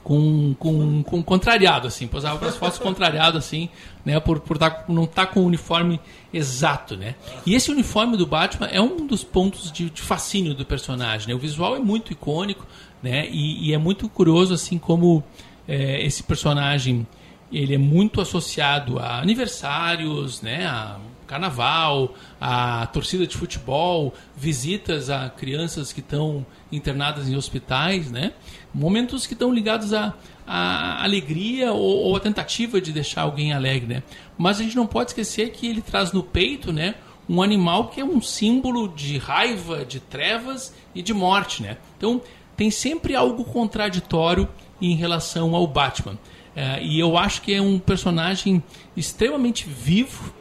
com, 0.07 0.55
com, 0.57 1.03
com 1.03 1.21
contrariado, 1.21 1.85
assim, 1.85 2.07
posava 2.07 2.39
para 2.39 2.47
as 2.47 2.55
fotos 2.55 2.79
contrariado, 2.79 3.37
assim, 3.37 3.67
né, 4.05 4.17
por, 4.21 4.39
por 4.39 4.57
tá, 4.57 4.85
não 4.87 5.03
estar 5.03 5.25
tá 5.25 5.33
com 5.33 5.41
o 5.41 5.45
uniforme 5.45 5.99
exato, 6.33 6.95
né. 6.95 7.15
E 7.45 7.53
esse 7.53 7.69
uniforme 7.69 8.15
do 8.15 8.25
Batman 8.25 8.67
é 8.67 8.79
um 8.79 9.05
dos 9.05 9.21
pontos 9.25 9.69
de, 9.69 9.89
de 9.89 10.01
fascínio 10.01 10.53
do 10.53 10.65
personagem, 10.65 11.27
né. 11.27 11.35
O 11.35 11.37
visual 11.37 11.75
é 11.75 11.79
muito 11.79 12.13
icônico, 12.13 12.65
né, 13.03 13.27
e, 13.29 13.67
e 13.67 13.73
é 13.73 13.77
muito 13.77 14.07
curioso, 14.07 14.53
assim, 14.53 14.77
como 14.77 15.21
é, 15.67 16.01
esse 16.05 16.23
personagem 16.23 17.05
ele 17.51 17.75
é 17.75 17.77
muito 17.77 18.19
associado 18.19 18.99
a 18.99 19.19
aniversários, 19.19 20.41
né, 20.41 20.65
a 20.65 20.99
carnaval, 21.27 22.15
a 22.39 22.87
torcida 22.87 23.27
de 23.27 23.35
futebol, 23.35 24.13
visitas 24.35 25.09
a 25.09 25.29
crianças 25.29 25.91
que 25.91 25.99
estão 25.99 26.45
internadas 26.71 27.29
em 27.29 27.35
hospitais, 27.35 28.09
né? 28.09 28.31
Momentos 28.73 29.27
que 29.27 29.33
estão 29.33 29.53
ligados 29.53 29.93
à, 29.93 30.13
à 30.47 31.03
alegria 31.03 31.73
ou, 31.73 32.05
ou 32.05 32.15
à 32.15 32.19
tentativa 32.19 32.79
de 32.79 32.93
deixar 32.93 33.23
alguém 33.23 33.51
alegre, 33.51 33.95
né? 33.95 34.03
Mas 34.37 34.59
a 34.59 34.63
gente 34.63 34.75
não 34.75 34.87
pode 34.87 35.11
esquecer 35.11 35.51
que 35.51 35.67
ele 35.67 35.81
traz 35.81 36.13
no 36.13 36.23
peito, 36.23 36.71
né, 36.71 36.95
um 37.29 37.41
animal 37.41 37.89
que 37.89 37.99
é 37.99 38.05
um 38.05 38.21
símbolo 38.21 38.87
de 38.87 39.17
raiva, 39.17 39.83
de 39.83 39.99
trevas 39.99 40.73
e 40.95 41.01
de 41.01 41.13
morte, 41.13 41.61
né? 41.61 41.77
Então 41.97 42.21
tem 42.55 42.71
sempre 42.71 43.15
algo 43.15 43.43
contraditório 43.43 44.47
em 44.81 44.95
relação 44.95 45.55
ao 45.55 45.67
Batman. 45.67 46.17
É, 46.57 46.81
e 46.81 46.99
eu 46.99 47.15
acho 47.15 47.43
que 47.43 47.53
é 47.53 47.61
um 47.61 47.77
personagem 47.77 48.63
extremamente 48.95 49.69
vivo 49.69 50.33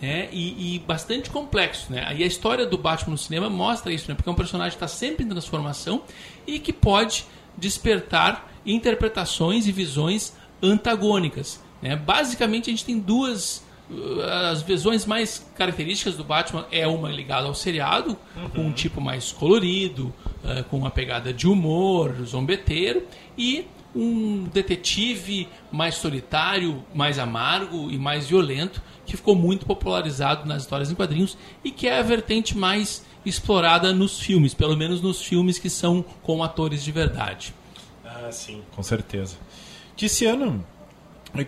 né, 0.00 0.28
e, 0.30 0.76
e, 0.76 0.78
bastante 0.78 1.28
complexo. 1.28 1.92
Né? 1.92 2.14
E 2.16 2.22
a 2.22 2.26
história 2.26 2.64
do 2.64 2.78
Batman 2.78 3.10
no 3.10 3.18
cinema 3.18 3.50
mostra 3.50 3.92
isso, 3.92 4.08
né? 4.08 4.14
porque 4.14 4.28
é 4.28 4.32
um 4.32 4.36
personagem 4.36 4.70
que 4.70 4.76
está 4.76 4.86
sempre 4.86 5.24
em 5.24 5.28
transformação 5.28 6.02
e 6.46 6.60
que 6.60 6.72
pode 6.72 7.26
despertar 7.58 8.52
interpretações 8.64 9.66
e 9.66 9.72
visões 9.72 10.32
antagônicas. 10.62 11.60
Né? 11.82 11.96
Basicamente, 11.96 12.70
a 12.70 12.72
gente 12.72 12.84
tem 12.84 13.00
duas. 13.00 13.64
Uh, 13.90 14.20
as 14.50 14.62
visões 14.62 15.04
mais 15.04 15.44
características 15.56 16.16
do 16.16 16.22
Batman 16.22 16.66
é 16.70 16.86
uma 16.86 17.10
ligada 17.10 17.48
ao 17.48 17.54
seriado, 17.54 18.16
uhum. 18.36 18.48
com 18.48 18.60
um 18.62 18.72
tipo 18.72 19.00
mais 19.00 19.32
colorido, 19.32 20.14
uh, 20.44 20.62
com 20.70 20.78
uma 20.78 20.90
pegada 20.90 21.32
de 21.32 21.48
humor, 21.48 22.14
zombeteiro, 22.24 23.02
e 23.36 23.66
um 23.94 24.44
detetive 24.44 25.48
mais 25.70 25.94
solitário, 25.94 26.84
mais 26.94 27.18
amargo 27.18 27.90
e 27.90 27.98
mais 27.98 28.28
violento, 28.28 28.82
que 29.06 29.16
ficou 29.16 29.34
muito 29.34 29.66
popularizado 29.66 30.46
nas 30.46 30.62
histórias 30.62 30.90
em 30.90 30.94
quadrinhos 30.94 31.38
e 31.62 31.70
que 31.70 31.86
é 31.86 31.98
a 31.98 32.02
vertente 32.02 32.56
mais 32.56 33.04
explorada 33.24 33.92
nos 33.92 34.20
filmes, 34.20 34.52
pelo 34.54 34.76
menos 34.76 35.00
nos 35.00 35.22
filmes 35.22 35.58
que 35.58 35.70
são 35.70 36.04
com 36.22 36.42
atores 36.42 36.82
de 36.82 36.92
verdade. 36.92 37.54
Ah, 38.04 38.30
sim, 38.30 38.62
com 38.74 38.82
certeza. 38.82 39.36
Tiziano, 39.96 40.64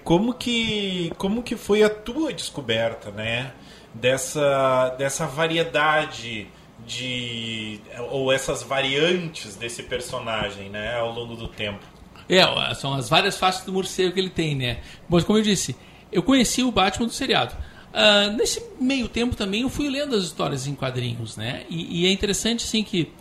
como 0.02 0.34
que 0.34 1.12
como 1.16 1.42
que 1.42 1.56
foi 1.56 1.82
a 1.82 1.90
tua 1.90 2.32
descoberta, 2.32 3.10
né, 3.10 3.52
dessa 3.94 4.94
dessa 4.98 5.26
variedade 5.26 6.48
de 6.86 7.80
ou 8.10 8.32
essas 8.32 8.62
variantes 8.62 9.56
desse 9.56 9.82
personagem, 9.82 10.68
né, 10.68 10.96
ao 10.98 11.12
longo 11.12 11.36
do 11.36 11.48
tempo? 11.48 11.84
É, 12.28 12.74
são 12.74 12.94
as 12.94 13.08
várias 13.08 13.38
faces 13.38 13.64
do 13.64 13.72
morcego 13.72 14.12
que 14.12 14.20
ele 14.20 14.30
tem, 14.30 14.54
né? 14.54 14.78
Mas 15.08 15.24
como 15.24 15.38
eu 15.38 15.42
disse, 15.42 15.76
eu 16.10 16.22
conheci 16.22 16.62
o 16.62 16.72
Batman 16.72 17.06
do 17.06 17.12
seriado. 17.12 17.54
Uh, 17.92 18.36
nesse 18.36 18.62
meio 18.80 19.08
tempo 19.08 19.34
também 19.34 19.62
eu 19.62 19.70
fui 19.70 19.88
lendo 19.88 20.14
as 20.14 20.24
histórias 20.24 20.66
em 20.66 20.74
quadrinhos, 20.74 21.36
né? 21.36 21.64
E, 21.70 22.02
e 22.02 22.06
é 22.06 22.10
interessante 22.10 22.64
assim 22.64 22.82
que 22.82 23.12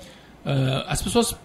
uh, 0.45 0.83
as 0.87 1.01
pessoas 1.01 1.35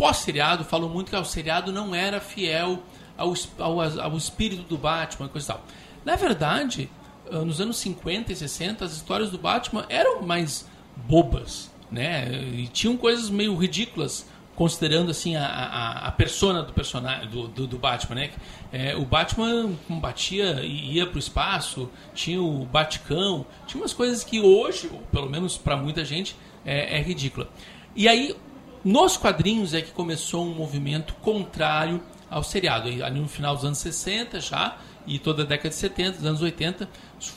pós-seriado 0.00 0.64
falam 0.64 0.88
muito 0.88 1.10
que 1.10 1.16
ah, 1.16 1.20
o 1.20 1.24
seriado 1.26 1.70
não 1.70 1.94
era 1.94 2.22
fiel 2.22 2.82
ao, 3.18 3.34
ao, 3.58 3.80
ao 3.80 4.16
espírito 4.16 4.62
do 4.62 4.78
Batman 4.78 5.26
e 5.26 5.28
coisa 5.28 5.52
e 5.52 5.54
tal. 5.54 5.64
Na 6.06 6.16
verdade, 6.16 6.88
uh, 7.30 7.44
nos 7.44 7.60
anos 7.60 7.76
50 7.76 8.32
e 8.32 8.36
60, 8.36 8.82
as 8.82 8.92
histórias 8.94 9.30
do 9.30 9.36
Batman 9.36 9.84
eram 9.90 10.22
mais 10.22 10.66
bobas, 10.96 11.70
né? 11.92 12.32
E 12.32 12.66
tinham 12.68 12.96
coisas 12.96 13.28
meio 13.28 13.54
ridículas 13.54 14.26
considerando 14.60 15.10
assim 15.10 15.36
a, 15.36 15.46
a, 15.46 16.08
a 16.08 16.12
persona 16.12 16.62
do 16.62 16.70
personagem 16.70 17.26
do, 17.30 17.48
do, 17.48 17.66
do 17.66 17.78
Batman, 17.78 18.14
né? 18.16 18.30
É, 18.70 18.94
o 18.94 19.06
Batman 19.06 19.72
combatia 19.88 20.60
e 20.60 20.96
ia 20.96 21.06
para 21.06 21.16
o 21.16 21.18
espaço, 21.18 21.88
tinha 22.12 22.42
o 22.42 22.66
Baticão, 22.66 23.46
tinha 23.66 23.80
umas 23.82 23.94
coisas 23.94 24.22
que 24.22 24.38
hoje, 24.38 24.90
pelo 25.10 25.30
menos 25.30 25.56
para 25.56 25.78
muita 25.78 26.04
gente, 26.04 26.36
é, 26.62 26.98
é 26.98 27.00
ridícula. 27.00 27.48
E 27.96 28.06
aí, 28.06 28.36
nos 28.84 29.16
quadrinhos 29.16 29.72
é 29.72 29.80
que 29.80 29.92
começou 29.92 30.44
um 30.44 30.54
movimento 30.54 31.14
contrário 31.22 32.02
ao 32.28 32.44
seriado. 32.44 32.86
Ali 33.02 33.18
no 33.18 33.28
final 33.28 33.54
dos 33.56 33.64
anos 33.64 33.78
60 33.78 34.40
já, 34.40 34.76
e 35.06 35.18
toda 35.18 35.42
a 35.42 35.46
década 35.46 35.70
de 35.70 35.76
70, 35.76 36.18
dos 36.18 36.26
anos 36.26 36.42
80, 36.42 36.86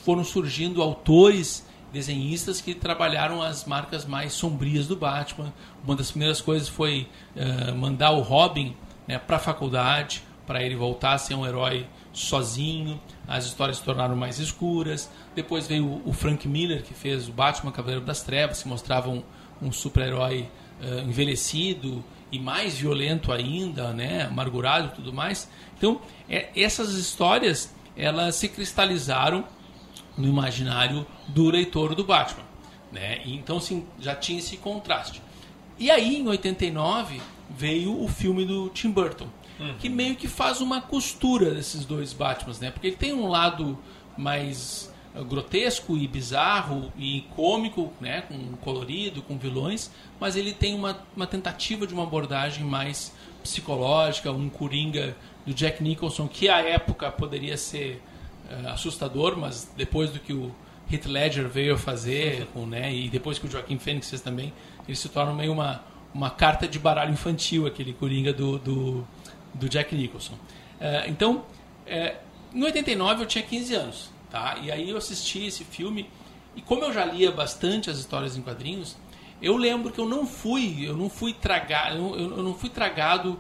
foram 0.03 0.25
surgindo 0.25 0.81
autores 0.81 1.65
desenhistas 1.93 2.60
que 2.60 2.73
trabalharam 2.73 3.41
as 3.41 3.65
marcas 3.65 4.03
mais 4.03 4.34
sombrias 4.34 4.88
do 4.88 4.95
Batman. 4.95 5.53
Uma 5.86 5.95
das 5.95 6.10
primeiras 6.10 6.41
coisas 6.41 6.67
foi 6.67 7.08
uh, 7.36 7.75
mandar 7.75 8.12
o 8.12 8.21
Robin 8.21 8.75
né, 9.08 9.19
para 9.19 9.36
a 9.36 9.39
faculdade, 9.39 10.23
para 10.47 10.63
ele 10.63 10.75
voltar 10.75 11.13
a 11.13 11.17
ser 11.19 11.36
um 11.36 11.45
herói 11.45 11.86
sozinho. 12.12 12.99
As 13.27 13.45
histórias 13.45 13.77
se 13.77 13.84
tornaram 13.84 14.15
mais 14.15 14.39
escuras. 14.39 15.10
Depois 15.36 15.67
veio 15.67 16.01
o 16.03 16.12
Frank 16.12 16.47
Miller, 16.47 16.82
que 16.82 16.95
fez 16.95 17.29
o 17.29 17.32
Batman 17.32 17.71
Cavaleiro 17.71 18.03
das 18.03 18.23
Trevas, 18.23 18.63
que 18.63 18.67
mostrava 18.67 19.10
um, 19.12 19.21
um 19.62 19.71
super-herói 19.71 20.49
uh, 20.82 21.08
envelhecido 21.08 22.03
e 22.32 22.39
mais 22.39 22.75
violento 22.75 23.32
ainda, 23.32 23.93
né, 23.93 24.23
amargurado 24.23 24.88
e 24.88 24.95
tudo 24.95 25.13
mais. 25.13 25.47
Então, 25.77 26.01
é, 26.27 26.49
essas 26.56 26.95
histórias 26.95 27.71
elas 27.95 28.36
se 28.36 28.49
cristalizaram 28.49 29.45
no 30.17 30.28
imaginário 30.28 31.06
do 31.28 31.49
leitor 31.49 31.95
do 31.95 32.04
Batman. 32.04 32.43
Né? 32.91 33.21
Então 33.26 33.60
sim, 33.60 33.86
já 33.99 34.15
tinha 34.15 34.39
esse 34.39 34.58
contraste. 34.58 35.21
E 35.80 35.89
aí, 35.89 36.17
em 36.17 36.28
89, 36.28 37.19
veio 37.49 37.99
o 38.02 38.08
filme 38.08 38.45
do 38.45 38.69
Tim 38.69 38.91
Burton, 38.91 39.28
uhum. 39.60 39.73
que 39.80 39.89
meio 39.89 40.15
que 40.15 40.28
faz 40.28 40.62
uma 40.62 40.82
costura 40.82 41.52
desses 41.54 41.86
dois 41.86 42.13
Batmans, 42.13 42.60
né? 42.60 42.69
Porque 42.69 42.88
ele 42.88 42.95
tem 42.95 43.13
um 43.13 43.28
lado 43.28 43.78
mais 44.15 44.93
uh, 45.15 45.26
grotesco 45.26 45.97
e 45.97 46.08
bizarro 46.08 46.93
e 46.97 47.21
cômico, 47.36 47.91
né? 47.99 48.21
Com 48.21 48.56
colorido, 48.58 49.23
com 49.23 49.38
vilões, 49.38 49.89
mas 50.19 50.36
ele 50.36 50.54
tem 50.54 50.76
uma, 50.76 50.99
uma 51.15 51.26
tentativa 51.26 51.88
de 51.88 51.93
uma 51.93 52.04
abordagem 52.04 52.63
mais 52.63 53.12
psicológica, 53.41 54.32
um 54.32 54.49
coringa 54.49 55.17
do 55.45 55.54
Jack 55.54 55.84
Nicholson, 55.84 56.28
que 56.28 56.47
à 56.47 56.62
época 56.62 57.12
poderia 57.12 57.58
ser 57.58 58.02
assustador, 58.71 59.37
mas 59.37 59.71
depois 59.75 60.09
do 60.09 60.19
que 60.19 60.33
o 60.33 60.53
Heath 60.91 61.05
Ledger 61.05 61.47
veio 61.47 61.75
a 61.75 61.77
fazer, 61.77 62.47
com, 62.53 62.65
né, 62.65 62.93
e 62.93 63.09
depois 63.09 63.39
que 63.39 63.47
o 63.47 63.51
Joaquim 63.51 63.77
Phoenix 63.77 64.09
fez 64.09 64.21
também, 64.21 64.53
ele 64.87 64.95
se 64.95 65.09
torna 65.09 65.33
meio 65.33 65.51
uma, 65.51 65.83
uma 66.13 66.29
carta 66.29 66.67
de 66.67 66.77
baralho 66.77 67.11
infantil, 67.11 67.65
aquele 67.65 67.93
Coringa 67.93 68.33
do, 68.33 68.59
do, 68.59 69.07
do 69.53 69.69
Jack 69.69 69.95
Nicholson. 69.95 70.33
Uh, 70.33 71.07
então, 71.07 71.45
uh, 71.87 72.17
em 72.53 72.63
89 72.63 73.23
eu 73.23 73.25
tinha 73.25 73.43
15 73.43 73.75
anos, 73.75 74.09
tá? 74.29 74.57
E 74.61 74.71
aí 74.71 74.89
eu 74.89 74.97
assisti 74.97 75.45
esse 75.45 75.63
filme, 75.63 76.09
e 76.55 76.61
como 76.61 76.83
eu 76.83 76.93
já 76.93 77.05
lia 77.05 77.31
bastante 77.31 77.89
as 77.89 77.97
histórias 77.97 78.37
em 78.37 78.41
quadrinhos, 78.41 78.95
Eu 79.41 79.57
lembro 79.57 79.91
que 79.91 79.99
eu 79.99 80.07
não 80.07 80.25
fui, 80.25 80.87
eu 80.87 80.95
não 80.95 81.09
fui 81.09 81.33
tragado, 81.33 81.97
eu, 81.97 82.37
eu 82.37 82.43
não 82.43 82.53
fui 82.53 82.69
tragado 82.69 83.37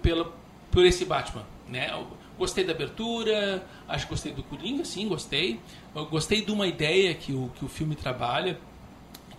pela, 0.00 0.32
por 0.70 0.86
esse 0.86 1.04
Batman, 1.04 1.44
né? 1.68 1.90
Gostei 2.38 2.64
da 2.64 2.72
abertura, 2.72 3.66
acho 3.88 4.06
que 4.06 4.10
gostei 4.10 4.32
do 4.32 4.42
Coringa, 4.42 4.84
sim, 4.84 5.08
gostei. 5.08 5.58
Eu 5.94 6.06
gostei 6.06 6.42
de 6.42 6.52
uma 6.52 6.66
ideia 6.66 7.12
que 7.14 7.32
o, 7.32 7.50
que 7.56 7.64
o 7.64 7.68
filme 7.68 7.96
trabalha, 7.96 8.58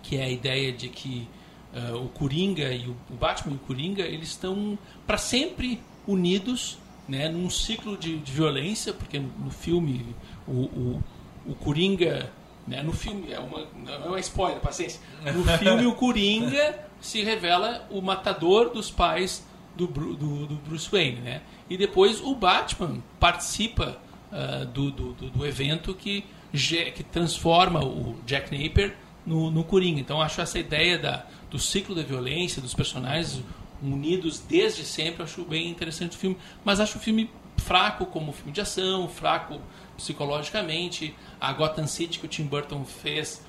que 0.04 0.18
é 0.18 0.24
a 0.24 0.30
ideia 0.30 0.72
de 0.72 0.90
que 0.90 1.28
uh, 1.74 1.96
o 1.96 2.10
Coringa 2.10 2.74
e 2.74 2.88
o, 2.88 2.96
o, 3.10 3.16
Batman 3.16 3.54
e 3.54 3.56
o 3.56 3.60
Coringa, 3.60 4.04
eles 4.04 4.30
estão 4.30 4.78
para 5.08 5.18
sempre 5.18 5.82
unidos, 6.06 6.78
né? 7.08 7.30
Num 7.30 7.50
ciclo 7.50 7.98
de, 7.98 8.18
de 8.18 8.32
violência, 8.32 8.94
porque 8.94 9.18
no, 9.18 9.50
filme 9.50 10.06
o, 10.48 10.52
o, 10.52 11.04
o 11.48 11.56
Coringa 11.56 12.32
né? 12.70 12.84
No 12.84 12.94
filme, 12.94 13.34
é 13.34 13.40
uma, 13.40 13.66
não 13.84 13.94
é 13.94 13.98
uma 13.98 14.20
spoiler, 14.20 14.60
paciência. 14.60 15.02
No 15.34 15.44
filme, 15.58 15.88
o 15.88 15.96
Coringa 15.96 16.78
se 17.02 17.24
revela 17.24 17.88
o 17.90 18.00
matador 18.00 18.70
dos 18.70 18.92
pais 18.92 19.44
do, 19.88 20.16
do, 20.16 20.48
do 20.48 20.56
Bruce 20.56 20.90
Wayne. 20.92 21.22
Né? 21.22 21.42
E 21.70 21.78
depois 21.78 22.22
o 22.22 22.36
Batman 22.36 23.02
participa 23.20 23.98
uh, 24.32 24.66
do, 24.66 24.92
do, 24.92 25.14
do, 25.14 25.46
evento 25.46 25.94
que, 25.94 26.26
que 26.52 27.04
transforma 27.04 27.84
o 27.84 28.18
Jack 28.26 28.52
Napier 28.52 28.96
no, 29.26 29.52
no 29.52 29.64
Coringa. 29.64 30.00
Então, 30.00 30.22
acho 30.22 30.42
essa 30.42 30.60
ideia 30.60 30.98
da, 30.98 31.26
do 31.50 31.60
ciclo 31.60 31.96
da 31.96 32.02
violência, 32.02 32.62
dos 32.62 32.74
personagens 32.74 33.42
unidos 33.82 34.40
desde 34.40 34.84
sempre, 34.84 35.24
acho 35.24 35.44
bem 35.44 35.70
interessante 35.70 36.18
o 36.18 36.20
filme. 36.20 36.38
Mas 36.64 36.80
acho 36.80 36.98
o 36.98 37.02
filme 37.02 37.30
fraco 37.58 38.06
como 38.06 38.32
filme 38.32 38.52
de 38.52 38.62
ação, 38.62 39.08
fraco 39.08 39.62
psicologicamente. 39.96 41.16
A 41.40 41.54
Gotham 41.54 41.88
City 41.88 42.20
que 42.20 42.26
o 42.26 42.30
Tim 42.30 42.44
Burton 42.44 42.84
fez, 42.84 43.42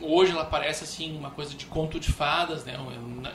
hoje 0.00 0.32
ela 0.32 0.44
parece 0.44 0.84
assim 0.84 1.16
uma 1.16 1.30
coisa 1.30 1.54
de 1.54 1.66
conto 1.66 1.98
de 1.98 2.12
fadas, 2.12 2.64
né? 2.64 2.76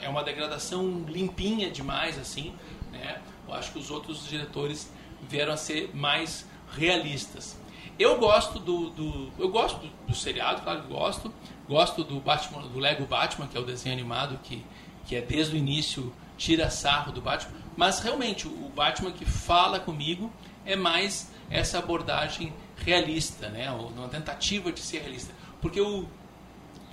É 0.02 0.08
uma 0.08 0.22
degradação 0.22 1.04
limpinha 1.08 1.70
demais 1.70 2.18
assim, 2.18 2.54
né? 2.90 3.20
Eu 3.46 3.54
acho 3.54 3.72
que 3.72 3.78
os 3.78 3.90
outros 3.90 4.26
diretores 4.28 4.92
vieram 5.28 5.52
a 5.52 5.56
ser 5.56 5.94
mais 5.94 6.48
realistas. 6.72 7.58
Eu 7.98 8.18
gosto 8.18 8.58
do, 8.58 8.90
do 8.90 9.32
eu 9.38 9.48
gosto 9.48 9.80
do, 9.80 9.92
do, 10.08 10.14
seriado, 10.14 10.62
claro 10.62 10.82
que 10.82 10.88
gosto. 10.88 11.32
Gosto 11.68 12.02
do 12.02 12.20
Batman, 12.20 12.62
do 12.62 12.78
Lego 12.78 13.06
Batman, 13.06 13.46
que 13.46 13.56
é 13.56 13.60
o 13.60 13.64
desenho 13.64 13.94
animado 13.94 14.38
que 14.42 14.64
que 15.04 15.16
é 15.16 15.20
desde 15.20 15.54
o 15.54 15.58
início 15.58 16.12
tira 16.36 16.70
sarro 16.70 17.12
do 17.12 17.20
Batman, 17.20 17.56
mas 17.76 18.00
realmente 18.00 18.46
o 18.46 18.70
Batman 18.74 19.12
que 19.12 19.24
fala 19.24 19.78
comigo 19.78 20.32
é 20.64 20.76
mais 20.76 21.30
essa 21.50 21.78
abordagem 21.78 22.52
realista, 22.76 23.48
né? 23.48 23.70
uma 23.70 24.08
tentativa 24.08 24.72
de 24.72 24.80
ser 24.80 25.00
realista. 25.00 25.32
Porque 25.60 25.80
o, 25.80 26.08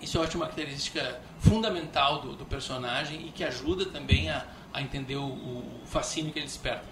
isso 0.02 0.18
eu 0.18 0.24
acho 0.24 0.38
uma 0.38 0.48
característica 0.48 1.20
fundamental 1.40 2.22
do, 2.22 2.36
do 2.36 2.46
personagem 2.46 3.28
e 3.28 3.32
que 3.32 3.44
ajuda 3.44 3.86
também 3.86 4.30
a, 4.30 4.46
a 4.74 4.82
entender 4.82 5.16
o, 5.16 5.26
o, 5.26 5.82
fascínio 5.86 6.32
que 6.32 6.40
ele 6.40 6.46
desperta. 6.46 6.86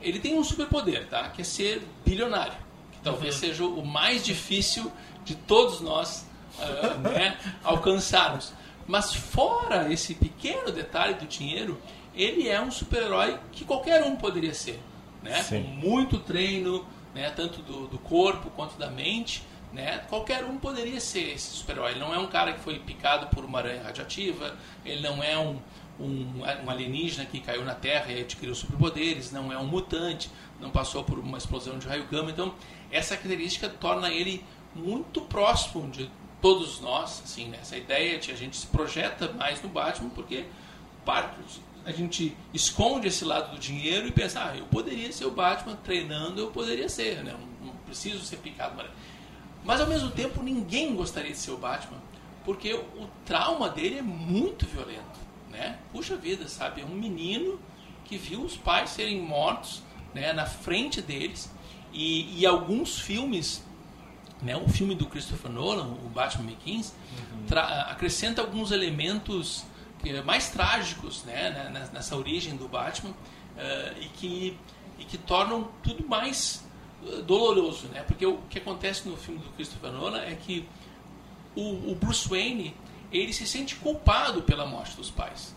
Ele 0.00 0.18
tem 0.18 0.38
um 0.38 0.44
superpoder, 0.44 1.08
tá? 1.08 1.28
que 1.30 1.40
é 1.40 1.44
ser 1.44 1.86
bilionário, 2.04 2.54
que 2.92 2.98
talvez 3.02 3.34
uhum. 3.34 3.40
seja 3.40 3.64
o 3.64 3.84
mais 3.84 4.24
difícil 4.24 4.92
de 5.24 5.34
todos 5.34 5.80
nós 5.80 6.26
uh, 6.58 6.98
né, 7.00 7.38
alcançarmos. 7.64 8.52
Mas 8.86 9.14
fora 9.14 9.92
esse 9.92 10.14
pequeno 10.14 10.70
detalhe 10.70 11.14
do 11.14 11.26
dinheiro, 11.26 11.80
ele 12.14 12.48
é 12.48 12.60
um 12.60 12.70
super-herói 12.70 13.38
que 13.52 13.64
qualquer 13.64 14.04
um 14.04 14.16
poderia 14.16 14.54
ser. 14.54 14.80
Né? 15.22 15.42
Com 15.44 15.58
muito 15.58 16.18
treino, 16.18 16.86
né, 17.14 17.30
tanto 17.30 17.62
do, 17.62 17.88
do 17.88 17.98
corpo 17.98 18.50
quanto 18.50 18.76
da 18.78 18.88
mente, 18.88 19.42
né, 19.76 19.98
qualquer 20.08 20.42
um 20.42 20.56
poderia 20.56 20.98
ser 20.98 21.34
esse 21.34 21.50
super-herói. 21.54 21.90
Ele 21.90 22.00
não 22.00 22.14
é 22.14 22.18
um 22.18 22.26
cara 22.26 22.54
que 22.54 22.60
foi 22.60 22.78
picado 22.78 23.26
por 23.26 23.44
uma 23.44 23.58
aranha 23.58 23.82
radioativa, 23.82 24.56
ele 24.86 25.02
não 25.02 25.22
é 25.22 25.36
um, 25.36 25.60
um, 26.00 26.42
um 26.64 26.70
alienígena 26.70 27.26
que 27.26 27.40
caiu 27.40 27.62
na 27.62 27.74
Terra 27.74 28.10
e 28.10 28.22
adquiriu 28.22 28.54
superpoderes, 28.54 29.30
não 29.30 29.52
é 29.52 29.58
um 29.58 29.66
mutante, 29.66 30.30
não 30.58 30.70
passou 30.70 31.04
por 31.04 31.18
uma 31.18 31.36
explosão 31.36 31.78
de 31.78 31.86
raio 31.86 32.06
gama. 32.06 32.30
Então, 32.30 32.54
essa 32.90 33.16
característica 33.16 33.68
torna 33.68 34.10
ele 34.10 34.42
muito 34.74 35.20
próximo 35.20 35.90
de 35.90 36.10
todos 36.40 36.80
nós. 36.80 37.20
Assim, 37.22 37.48
né? 37.48 37.58
Essa 37.60 37.76
ideia 37.76 38.18
de 38.18 38.32
a 38.32 38.34
gente 38.34 38.56
se 38.56 38.66
projeta 38.66 39.30
mais 39.32 39.60
no 39.60 39.68
Batman, 39.68 40.08
porque 40.08 40.46
a 41.84 41.92
gente 41.92 42.34
esconde 42.54 43.08
esse 43.08 43.26
lado 43.26 43.52
do 43.52 43.58
dinheiro 43.58 44.08
e 44.08 44.10
pensa, 44.10 44.42
ah, 44.42 44.56
eu 44.56 44.64
poderia 44.64 45.12
ser 45.12 45.26
o 45.26 45.30
Batman 45.30 45.76
treinando, 45.76 46.40
eu 46.40 46.50
poderia 46.50 46.88
ser, 46.88 47.22
né? 47.22 47.36
não, 47.62 47.76
preciso 47.84 48.24
ser 48.24 48.38
picado. 48.38 48.74
Mas 48.74 48.86
ao 49.80 49.86
mesmo 49.86 50.10
tempo 50.10 50.42
ninguém 50.42 50.94
gostaria 50.94 51.32
de 51.32 51.38
ser 51.38 51.50
o 51.50 51.56
Batman, 51.56 51.98
porque 52.44 52.72
o 52.72 53.08
trauma 53.24 53.68
dele 53.68 53.98
é 53.98 54.02
muito 54.02 54.64
violento, 54.64 55.18
né? 55.50 55.78
Puxa 55.90 56.16
vida, 56.16 56.48
sabe? 56.48 56.82
É 56.82 56.84
um 56.84 56.94
menino 56.94 57.60
que 58.04 58.16
viu 58.16 58.42
os 58.42 58.56
pais 58.56 58.90
serem 58.90 59.20
mortos 59.20 59.82
né, 60.14 60.32
na 60.32 60.46
frente 60.46 61.02
deles 61.02 61.52
e, 61.92 62.40
e 62.40 62.46
alguns 62.46 63.00
filmes 63.00 63.64
né, 64.42 64.56
o 64.56 64.68
filme 64.68 64.94
do 64.94 65.06
Christopher 65.06 65.50
Nolan, 65.50 65.86
o 66.04 66.08
Batman 66.08 66.44
Begins, 66.44 66.92
uhum. 67.18 67.58
acrescenta 67.88 68.42
alguns 68.42 68.70
elementos 68.70 69.64
mais 70.24 70.50
trágicos 70.50 71.24
né, 71.24 71.88
nessa 71.92 72.16
origem 72.16 72.56
do 72.56 72.68
Batman 72.68 73.10
uh, 73.10 74.00
e, 74.00 74.08
que, 74.10 74.58
e 74.98 75.04
que 75.04 75.18
tornam 75.18 75.68
tudo 75.82 76.06
mais 76.06 76.64
doloroso. 77.24 77.88
Né? 77.88 78.02
Porque 78.02 78.26
o 78.26 78.38
que 78.48 78.58
acontece 78.58 79.08
no 79.08 79.16
filme 79.16 79.40
do 79.40 79.50
Christopher 79.50 79.92
Nolan 79.92 80.20
é 80.20 80.34
que 80.34 80.68
o, 81.54 81.92
o, 81.92 81.94
Bruce 81.94 82.28
Wayne 82.28 82.74
ele 83.10 83.32
se 83.32 83.46
sente 83.46 83.76
culpado 83.76 84.42
pela 84.42 84.66
morte 84.66 84.96
dos 84.96 85.10
pais. 85.10 85.54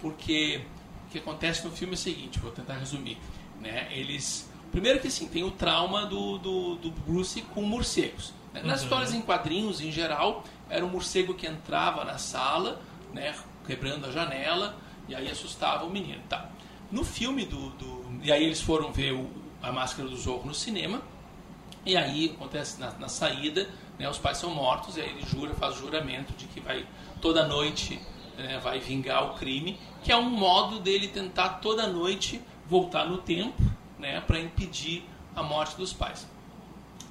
Porque 0.00 0.62
o 1.06 1.10
que 1.10 1.18
acontece 1.18 1.64
no 1.64 1.70
filme 1.70 1.94
é 1.94 1.96
o 1.96 1.98
seguinte, 1.98 2.38
vou 2.38 2.50
tentar 2.50 2.74
resumir. 2.74 3.18
Né? 3.60 3.88
Eles, 3.90 4.50
primeiro 4.70 5.00
que 5.00 5.08
assim, 5.08 5.26
tem 5.26 5.42
o 5.42 5.50
trauma 5.50 6.06
do, 6.06 6.38
do, 6.38 6.74
do 6.76 6.90
Bruce 6.90 7.42
com 7.42 7.62
morcegos. 7.62 8.32
Né? 8.52 8.62
Nas 8.62 8.80
uhum. 8.80 8.84
histórias 8.84 9.14
em 9.14 9.20
quadrinhos, 9.20 9.80
em 9.80 9.90
geral, 9.90 10.44
era 10.68 10.84
um 10.84 10.88
morcego 10.88 11.34
que 11.34 11.46
entrava 11.46 12.04
na 12.04 12.18
sala, 12.18 12.80
né, 13.12 13.34
quebrando 13.66 14.06
a 14.06 14.10
janela, 14.10 14.76
e 15.08 15.14
aí 15.14 15.30
assustava 15.30 15.84
o 15.84 15.90
menino. 15.90 16.22
Tá. 16.28 16.50
No 16.90 17.04
filme 17.04 17.44
do, 17.44 17.70
do. 17.70 18.04
E 18.22 18.32
aí 18.32 18.44
eles 18.44 18.60
foram 18.60 18.92
ver 18.92 19.12
o, 19.12 19.30
a 19.62 19.72
Máscara 19.72 20.08
do 20.08 20.16
Zorro 20.16 20.46
no 20.46 20.54
cinema, 20.54 21.02
e 21.84 21.96
aí 21.96 22.32
acontece 22.34 22.80
na, 22.80 22.92
na 22.92 23.08
saída, 23.08 23.68
né, 23.98 24.08
os 24.08 24.18
pais 24.18 24.38
são 24.38 24.50
mortos, 24.54 24.96
e 24.96 25.00
aí 25.00 25.10
ele 25.10 25.24
jura, 25.26 25.54
faz 25.54 25.76
o 25.76 25.80
juramento 25.80 26.32
de 26.34 26.46
que 26.46 26.60
vai 26.60 26.86
toda 27.20 27.46
noite 27.46 28.00
né, 28.38 28.58
vai 28.62 28.78
vingar 28.78 29.24
o 29.26 29.34
crime, 29.34 29.78
que 30.02 30.12
é 30.12 30.16
um 30.16 30.30
modo 30.30 30.78
dele 30.78 31.08
tentar 31.08 31.48
toda 31.60 31.86
noite 31.86 32.40
voltar 32.68 33.04
no 33.06 33.18
tempo 33.18 33.60
né, 33.98 34.20
para 34.20 34.38
impedir 34.38 35.04
a 35.34 35.42
morte 35.42 35.76
dos 35.76 35.92
pais. 35.92 36.26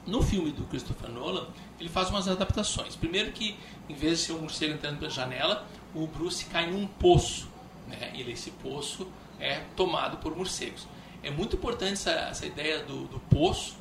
No 0.06 0.24
filme 0.24 0.52
do 0.52 0.64
Christopher 0.66 1.10
Nolan, 1.10 1.48
ele 1.78 1.90
faz 1.90 2.10
umas 2.10 2.30
adaptações. 2.30 2.96
Primeiro 2.96 3.34
que, 3.34 3.58
em 3.90 3.94
vez 3.94 4.20
de 4.20 4.26
ser 4.26 4.34
um 4.34 4.40
morcego 4.40 4.74
entrando 4.74 5.00
pela 5.00 5.12
janela, 5.12 5.68
o 5.94 6.08
Bruce 6.08 6.46
cai 6.46 6.72
num 6.72 6.88
poço. 6.88 7.50
Né? 7.88 8.14
E 8.16 8.22
esse 8.32 8.52
poço 8.52 9.08
é 9.38 9.64
tomado 9.76 10.18
por 10.18 10.36
morcegos. 10.36 10.88
É 11.24 11.32
muito 11.32 11.56
importante 11.56 11.94
essa, 11.94 12.12
essa 12.12 12.46
ideia 12.46 12.84
do, 12.84 13.06
do 13.06 13.20
poço, 13.20 13.76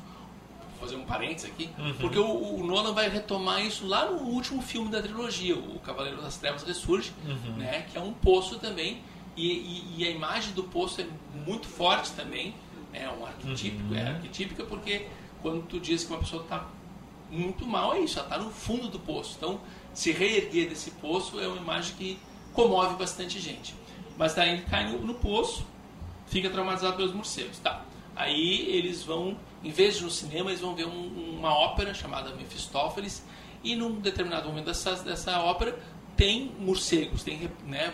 vou 0.71 0.79
fazer 0.79 0.95
um 0.95 1.05
parênteses 1.05 1.49
aqui, 1.49 1.69
uhum. 1.77 1.93
porque 1.93 2.19
o, 2.19 2.55
o, 2.55 2.65
Nolan 2.65 2.93
vai 2.93 3.09
retomar 3.09 3.65
isso 3.65 3.87
lá 3.87 4.09
no 4.09 4.17
último 4.23 4.61
filme 4.61 4.89
da 4.89 5.01
trilogia, 5.01 5.55
o 5.55 5.79
Cavaleiro 5.79 6.21
das 6.21 6.37
Trevas 6.37 6.63
Ressurge, 6.63 7.11
uhum. 7.25 7.57
né? 7.57 7.85
que 7.91 7.97
é 7.97 8.01
um 8.01 8.13
poço 8.13 8.59
também, 8.59 9.01
e, 9.35 9.47
e, 9.47 9.95
e, 9.97 10.07
a 10.07 10.09
imagem 10.09 10.53
do 10.53 10.63
poço 10.63 10.99
é 10.99 11.07
muito 11.45 11.67
forte 11.67 12.11
também, 12.13 12.55
é 12.91 13.07
um 13.07 13.25
arquetípico, 13.25 13.93
uhum. 13.93 13.95
é 13.95 14.07
arquetípica 14.07 14.63
porque 14.63 15.07
quando 15.41 15.63
tu 15.67 15.79
diz 15.79 16.03
que 16.03 16.11
uma 16.11 16.19
pessoa 16.19 16.41
está 16.41 16.67
muito 17.29 17.65
mal, 17.65 17.93
é 17.93 17.99
isso, 17.99 18.19
ela 18.19 18.27
está 18.27 18.39
no 18.39 18.49
fundo 18.49 18.87
do 18.87 18.99
poço. 18.99 19.35
Então, 19.37 19.59
se 19.93 20.11
reerguer 20.11 20.69
desse 20.69 20.91
poço 20.91 21.39
é 21.39 21.47
uma 21.47 21.57
imagem 21.57 21.95
que 21.95 22.19
comove 22.53 22.95
bastante 22.95 23.39
gente. 23.39 23.75
Mas 24.17 24.33
daí 24.33 24.53
ele 24.53 24.61
cai 24.63 24.91
no, 24.91 24.99
no 24.99 25.13
poço, 25.15 25.65
fica 26.27 26.49
traumatizado 26.49 26.95
pelos 26.95 27.13
morcegos. 27.13 27.57
Tá. 27.59 27.83
Aí 28.15 28.69
eles 28.69 29.03
vão, 29.03 29.37
em 29.63 29.71
vez 29.71 29.95
de 29.95 30.01
ir 30.01 30.05
no 30.05 30.11
cinema, 30.11 30.49
eles 30.49 30.61
vão 30.61 30.75
ver 30.75 30.85
um, 30.85 31.37
uma 31.37 31.53
ópera 31.53 31.93
chamada 31.93 32.33
Mephistófeles, 32.35 33.23
e 33.63 33.75
num 33.75 33.99
determinado 33.99 34.47
momento 34.47 34.65
dessa, 34.65 34.95
dessa 34.95 35.39
ópera 35.39 35.77
tem 36.15 36.51
morcegos, 36.59 37.23
tem 37.23 37.49
né, 37.65 37.93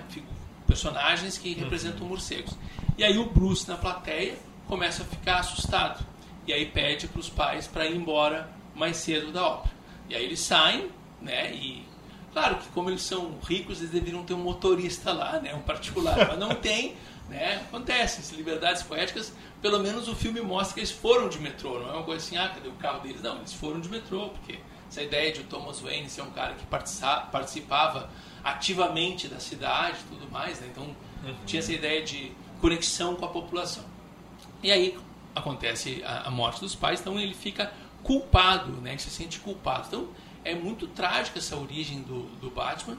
personagens 0.67 1.38
que 1.38 1.53
representam 1.53 2.03
uhum. 2.03 2.09
morcegos. 2.09 2.55
E 2.97 3.03
aí 3.03 3.17
o 3.17 3.29
Bruce, 3.29 3.67
na 3.67 3.75
plateia, 3.75 4.38
começa 4.67 5.03
a 5.03 5.05
ficar 5.05 5.39
assustado. 5.39 6.05
E 6.47 6.53
aí 6.53 6.65
pede 6.65 7.07
para 7.07 7.19
os 7.19 7.29
pais 7.29 7.67
para 7.67 7.86
ir 7.86 7.95
embora 7.95 8.49
mais 8.75 8.97
cedo 8.97 9.31
da 9.31 9.45
ópera. 9.45 9.73
E 10.09 10.15
aí 10.15 10.23
eles 10.23 10.39
saem, 10.39 10.89
né, 11.21 11.53
e 11.53 11.86
Claro 12.34 12.55
que 12.55 12.67
como 12.69 12.89
eles 12.89 13.03
são 13.03 13.38
ricos, 13.47 13.79
eles 13.79 13.91
deveriam 13.91 14.23
ter 14.23 14.34
um 14.34 14.39
motorista 14.39 15.13
lá, 15.13 15.39
né, 15.39 15.53
um 15.53 15.61
particular, 15.61 16.27
mas 16.27 16.39
não 16.39 16.49
tem, 16.57 16.95
né? 17.30 17.55
Acontece, 17.67 18.19
essas 18.19 18.36
liberdades 18.36 18.84
poéticas, 18.84 19.34
pelo 19.61 19.80
menos 19.80 20.07
o 20.07 20.15
filme 20.15 20.41
mostra 20.41 20.74
que 20.74 20.80
eles 20.82 20.91
foram 20.91 21.30
de 21.30 21.39
metrô, 21.39 21.80
não 21.80 21.89
é 21.89 21.93
uma 21.93 22.03
coisa 22.03 22.26
assim, 22.26 22.38
ah, 22.38 22.49
cadê 22.49 22.67
o 22.67 22.74
carro 22.74 22.99
deles? 23.01 23.21
Não, 23.21 23.38
eles 23.38 23.53
foram 23.53 23.80
de 23.80 23.89
metrô, 23.89 24.30
porque 24.30 24.59
essa 24.89 25.01
ideia 25.01 25.32
de 25.32 25.43
Thomas 25.43 25.80
Wayne 25.80 26.09
ser 26.09 26.21
um 26.21 26.32
cara 26.32 26.53
que 26.53 26.65
participava 26.67 28.09
ativamente 28.43 29.28
da 29.28 29.39
cidade 29.39 29.97
e 29.99 30.15
tudo 30.15 30.32
mais, 30.32 30.59
né? 30.59 30.67
então 30.71 30.84
uhum. 30.84 31.36
tinha 31.45 31.59
essa 31.59 31.74
ideia 31.74 32.03
de 32.03 32.32
conexão 32.61 33.15
com 33.15 33.26
a 33.26 33.30
população. 33.30 33.84
E 34.61 34.71
aí 34.71 34.97
acontece 35.36 36.03
a, 36.05 36.28
a, 36.28 36.32
morte 36.32 36.59
dos 36.59 36.76
pais, 36.76 36.99
então 36.99 37.19
ele 37.19 37.34
fica 37.34 37.74
culpado, 38.03 38.71
né? 38.82 38.91
ele 38.91 38.99
se 38.99 39.09
sente 39.09 39.39
culpado. 39.39 39.88
Então 39.88 40.07
é 40.45 40.53
muito 40.53 40.88
trágica 40.88 41.39
essa 41.39 41.57
origem 41.57 42.01
do, 42.01 42.24
do 42.39 42.51
Batman. 42.51 42.97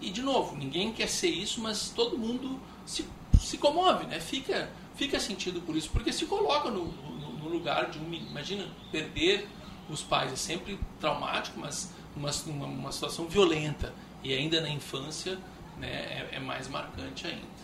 E 0.00 0.10
de 0.10 0.22
novo, 0.22 0.56
ninguém 0.56 0.92
quer 0.92 1.08
ser 1.08 1.30
isso, 1.30 1.60
mas 1.60 1.88
todo 1.88 2.18
mundo 2.18 2.60
se, 2.84 3.06
se 3.44 3.58
comove, 3.58 4.06
né? 4.06 4.20
fica, 4.20 4.70
fica 4.94 5.20
sentido 5.20 5.60
por 5.60 5.76
isso, 5.76 5.90
porque 5.90 6.12
se 6.12 6.26
coloca 6.26 6.70
no, 6.70 6.86
no, 6.86 7.32
no 7.38 7.48
lugar 7.48 7.90
de 7.90 7.98
um. 7.98 8.12
Imagina, 8.12 8.66
perder 8.90 9.48
os 9.88 10.02
pais 10.02 10.32
é 10.32 10.36
sempre 10.36 10.78
traumático, 11.00 11.58
mas 11.60 11.92
uma, 12.16 12.30
uma, 12.46 12.66
uma 12.66 12.92
situação 12.92 13.26
violenta 13.26 13.92
e 14.22 14.32
ainda 14.32 14.60
na 14.60 14.70
infância 14.70 15.38
né, 15.78 16.26
é, 16.32 16.36
é 16.36 16.40
mais 16.40 16.68
marcante 16.68 17.26
ainda. 17.26 17.54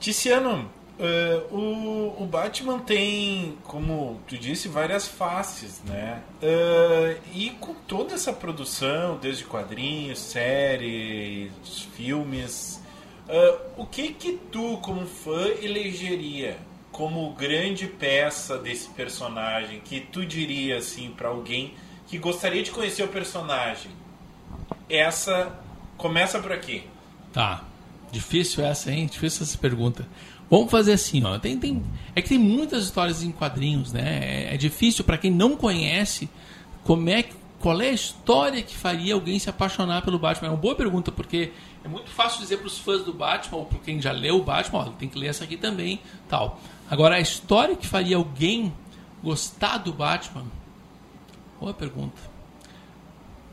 Ticiano, 0.00 0.70
uh, 0.98 1.54
o, 1.54 2.22
o 2.22 2.26
Batman 2.26 2.80
tem, 2.80 3.56
como 3.62 4.20
tu 4.26 4.36
disse, 4.36 4.68
várias 4.68 5.06
faces, 5.06 5.80
né? 5.84 6.22
Uh, 6.42 7.20
e 7.32 7.50
com 7.50 7.74
toda 7.74 8.14
essa 8.14 8.32
produção, 8.32 9.16
desde 9.16 9.44
quadrinhos, 9.44 10.18
séries, 10.18 11.52
filmes, 11.94 12.82
uh, 13.28 13.82
o 13.82 13.86
que 13.86 14.12
que 14.12 14.38
tu, 14.50 14.78
como 14.78 15.06
fã, 15.06 15.46
elegeria 15.62 16.58
como 16.90 17.32
grande 17.32 17.88
peça 17.88 18.56
desse 18.56 18.88
personagem 18.90 19.80
que 19.80 20.00
tu 20.00 20.24
diria 20.24 20.78
assim 20.78 21.10
para 21.10 21.28
alguém 21.28 21.74
que 22.06 22.18
gostaria 22.18 22.62
de 22.62 22.70
conhecer 22.70 23.02
o 23.02 23.08
personagem? 23.08 23.90
Essa 24.88 25.58
começa 25.96 26.38
por 26.38 26.52
aqui. 26.52 26.84
Tá. 27.32 27.64
Difícil 28.12 28.64
essa, 28.64 28.92
hein? 28.92 29.06
Difícil 29.06 29.42
essa 29.42 29.58
pergunta. 29.58 30.06
Vamos 30.48 30.70
fazer 30.70 30.92
assim, 30.92 31.24
ó. 31.24 31.36
Tem, 31.38 31.58
tem, 31.58 31.82
é 32.14 32.22
que 32.22 32.28
tem 32.28 32.38
muitas 32.38 32.84
histórias 32.84 33.24
em 33.24 33.32
quadrinhos, 33.32 33.92
né? 33.92 34.20
É, 34.50 34.54
é 34.54 34.56
difícil 34.56 35.04
para 35.04 35.18
quem 35.18 35.30
não 35.30 35.56
conhece 35.56 36.28
como 36.84 37.08
é 37.10 37.24
qual 37.64 37.80
é 37.80 37.88
a 37.88 37.92
história 37.92 38.60
que 38.60 38.76
faria 38.76 39.14
alguém 39.14 39.38
se 39.38 39.48
apaixonar 39.48 40.02
pelo 40.02 40.18
Batman. 40.18 40.48
É 40.48 40.50
uma 40.50 40.58
boa 40.58 40.74
pergunta 40.74 41.10
porque 41.10 41.50
é 41.82 41.88
muito 41.88 42.10
fácil 42.10 42.40
dizer 42.40 42.58
para 42.58 42.66
os 42.66 42.76
fãs 42.76 43.02
do 43.02 43.10
Batman 43.10 43.56
ou 43.56 43.64
para 43.64 43.78
quem 43.78 44.02
já 44.02 44.12
leu 44.12 44.36
o 44.36 44.44
Batman, 44.44 44.80
ó, 44.80 44.84
tem 44.90 45.08
que 45.08 45.18
ler 45.18 45.28
essa 45.28 45.44
aqui 45.44 45.56
também, 45.56 45.98
tal. 46.28 46.60
Agora, 46.90 47.14
a 47.14 47.20
história 47.20 47.74
que 47.74 47.86
faria 47.86 48.18
alguém 48.18 48.70
gostar 49.22 49.78
do 49.78 49.94
Batman? 49.94 50.44
Boa 51.58 51.72
pergunta. 51.72 52.20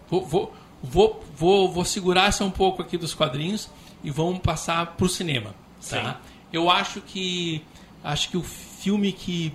Vou, 0.10 0.26
vou, 0.26 0.54
vou, 0.84 1.24
vou, 1.34 1.72
vou 1.72 1.86
segurar 1.86 2.28
essa 2.28 2.44
um 2.44 2.52
pouco 2.52 2.82
aqui 2.82 2.98
dos 2.98 3.14
quadrinhos 3.14 3.70
e 4.04 4.12
vamos 4.12 4.40
passar 4.40 4.88
para 4.88 5.06
o 5.06 5.10
cinema. 5.10 5.56
Tá? 5.90 6.20
Eu 6.52 6.70
acho 6.70 7.00
que 7.00 7.64
acho 8.04 8.30
que 8.30 8.36
o 8.36 8.44
filme 8.44 9.14
que 9.14 9.54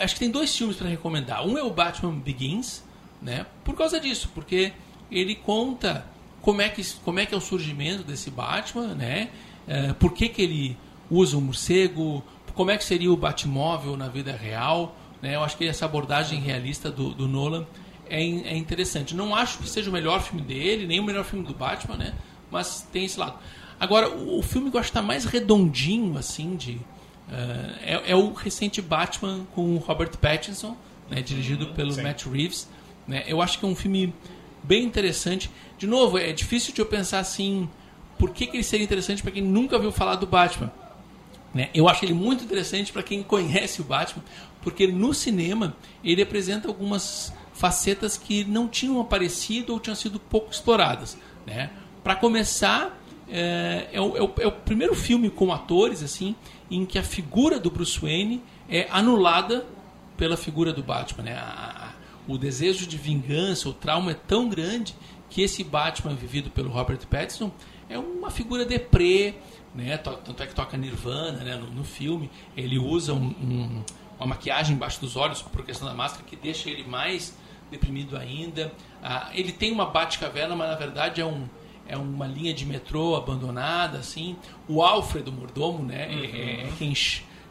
acho 0.00 0.14
que 0.14 0.20
tem 0.20 0.30
dois 0.30 0.56
filmes 0.56 0.78
para 0.78 0.88
recomendar. 0.88 1.46
Um 1.46 1.58
é 1.58 1.62
o 1.62 1.70
Batman 1.70 2.14
Begins, 2.14 2.85
né? 3.20 3.46
Por 3.64 3.74
causa 3.76 4.00
disso, 4.00 4.30
porque 4.34 4.72
ele 5.10 5.34
conta 5.34 6.06
como 6.42 6.62
é 6.62 6.68
que 6.68 6.82
como 7.04 7.18
é 7.18 7.26
que 7.26 7.34
é 7.34 7.36
o 7.36 7.40
surgimento 7.40 8.02
desse 8.02 8.30
Batman, 8.30 8.94
né? 8.94 9.30
É, 9.66 9.92
por 9.92 10.12
que, 10.12 10.28
que 10.28 10.42
ele 10.42 10.76
usa 11.10 11.36
o 11.36 11.40
um 11.40 11.42
morcego, 11.42 12.22
como 12.54 12.70
é 12.70 12.76
que 12.76 12.84
seria 12.84 13.12
o 13.12 13.16
Batmóvel 13.16 13.96
na 13.96 14.08
vida 14.08 14.32
real. 14.32 14.96
Né? 15.20 15.36
Eu 15.36 15.44
acho 15.44 15.56
que 15.56 15.66
essa 15.66 15.84
abordagem 15.84 16.40
realista 16.40 16.90
do, 16.90 17.10
do 17.10 17.28
Nolan 17.28 17.66
é, 18.08 18.22
é, 18.22 18.56
interessante. 18.56 19.14
Não 19.14 19.34
acho 19.34 19.58
que 19.58 19.68
seja 19.68 19.90
o 19.90 19.92
melhor 19.92 20.22
filme 20.22 20.42
dele, 20.42 20.86
nem 20.86 20.98
o 20.98 21.04
melhor 21.04 21.24
filme 21.24 21.44
do 21.44 21.54
Batman, 21.54 21.96
né? 21.96 22.14
mas 22.50 22.88
tem 22.92 23.04
esse 23.04 23.18
lado. 23.18 23.38
Agora, 23.78 24.08
o, 24.08 24.38
o 24.38 24.42
filme 24.42 24.70
que 24.70 24.76
eu 24.76 24.80
acho 24.80 24.90
que 24.90 24.98
está 24.98 25.06
mais 25.06 25.26
redondinho, 25.26 26.16
assim, 26.16 26.56
de, 26.56 26.72
uh, 26.72 26.82
é, 27.82 28.10
é, 28.10 28.16
o 28.16 28.32
recente 28.32 28.80
Batman 28.80 29.46
com 29.54 29.74
o 29.74 29.78
Robert 29.78 30.16
Pattinson, 30.16 30.76
né? 31.10 31.20
dirigido 31.20 31.66
uhum, 31.66 31.74
pelo 31.74 31.92
Sim. 31.92 32.02
Matt 32.02 32.24
Reeves. 32.24 32.68
Né? 33.06 33.24
Eu 33.26 33.40
acho 33.40 33.58
que 33.58 33.64
é 33.64 33.68
um 33.68 33.76
filme 33.76 34.12
bem 34.62 34.84
interessante. 34.84 35.50
De 35.78 35.86
novo, 35.86 36.18
é 36.18 36.32
difícil 36.32 36.74
de 36.74 36.80
eu 36.80 36.86
pensar 36.86 37.20
assim, 37.20 37.68
por 38.18 38.30
que, 38.30 38.46
que 38.46 38.56
ele 38.56 38.64
seria 38.64 38.84
interessante 38.84 39.22
para 39.22 39.32
quem 39.32 39.42
nunca 39.42 39.76
ouviu 39.76 39.92
falar 39.92 40.16
do 40.16 40.26
Batman? 40.26 40.72
Né? 41.54 41.70
Eu 41.74 41.88
acho 41.88 42.04
ele 42.04 42.12
muito 42.12 42.44
interessante 42.44 42.92
para 42.92 43.02
quem 43.02 43.22
conhece 43.22 43.80
o 43.80 43.84
Batman, 43.84 44.22
porque 44.62 44.86
no 44.86 45.14
cinema 45.14 45.76
ele 46.04 46.22
apresenta 46.22 46.68
algumas 46.68 47.32
facetas 47.54 48.18
que 48.18 48.44
não 48.44 48.68
tinham 48.68 49.00
aparecido 49.00 49.72
ou 49.72 49.80
tinham 49.80 49.94
sido 49.94 50.20
pouco 50.20 50.50
exploradas. 50.50 51.16
Né? 51.46 51.70
Para 52.04 52.14
começar, 52.14 52.98
é, 53.28 53.88
é, 53.92 54.00
o, 54.00 54.16
é, 54.16 54.22
o, 54.22 54.32
é, 54.40 54.46
o, 54.46 54.52
primeiro 54.52 54.94
filme 54.94 55.30
com 55.30 55.52
atores 55.52 56.02
assim 56.02 56.36
em 56.70 56.84
que 56.84 56.98
a 56.98 57.02
figura 57.02 57.58
do 57.58 57.70
Bruce 57.70 57.98
Wayne 57.98 58.42
é 58.68 58.86
anulada 58.90 59.66
pela 60.16 60.36
figura 60.36 60.72
do 60.72 60.82
Batman. 60.82 61.24
Né? 61.24 61.32
A, 61.34 61.92
o 62.26 62.36
desejo 62.36 62.86
de 62.86 62.96
vingança, 62.96 63.68
o 63.68 63.72
trauma 63.72 64.10
é 64.10 64.14
tão 64.14 64.48
grande 64.48 64.94
que 65.30 65.42
esse 65.42 65.62
Batman 65.62 66.14
vivido 66.14 66.50
pelo 66.50 66.70
Robert 66.70 67.06
Pattinson 67.08 67.50
é 67.88 67.98
uma 67.98 68.30
figura 68.30 68.64
deprê, 68.64 69.34
né? 69.74 69.96
Tanto 69.98 70.42
é 70.42 70.46
que 70.46 70.54
toca 70.54 70.76
Nirvana 70.76 71.44
né? 71.44 71.56
no, 71.56 71.70
no 71.70 71.84
filme. 71.84 72.30
Ele 72.56 72.78
usa 72.78 73.12
um, 73.12 73.26
um, 73.26 73.84
uma 74.18 74.26
maquiagem 74.26 74.74
embaixo 74.74 75.00
dos 75.00 75.16
olhos 75.16 75.42
por 75.42 75.64
questão 75.64 75.86
da 75.86 75.94
máscara 75.94 76.24
que 76.24 76.36
deixa 76.36 76.68
ele 76.70 76.84
mais 76.84 77.36
deprimido 77.70 78.16
ainda. 78.16 78.72
Ah, 79.02 79.30
ele 79.34 79.52
tem 79.52 79.72
uma 79.72 79.86
Batcaverna, 79.86 80.56
mas 80.56 80.70
na 80.70 80.76
verdade 80.76 81.20
é 81.20 81.26
um 81.26 81.48
é 81.88 81.96
uma 81.96 82.26
linha 82.26 82.52
de 82.52 82.66
metrô 82.66 83.14
abandonada, 83.14 83.98
assim. 83.98 84.36
O 84.68 84.82
Alfred, 84.82 85.30
o 85.30 85.32
mordomo, 85.32 85.84
né? 85.84 86.08
Uhum. 86.08 86.24
É, 86.24 86.62
é, 86.64 86.72
quem 86.76 86.92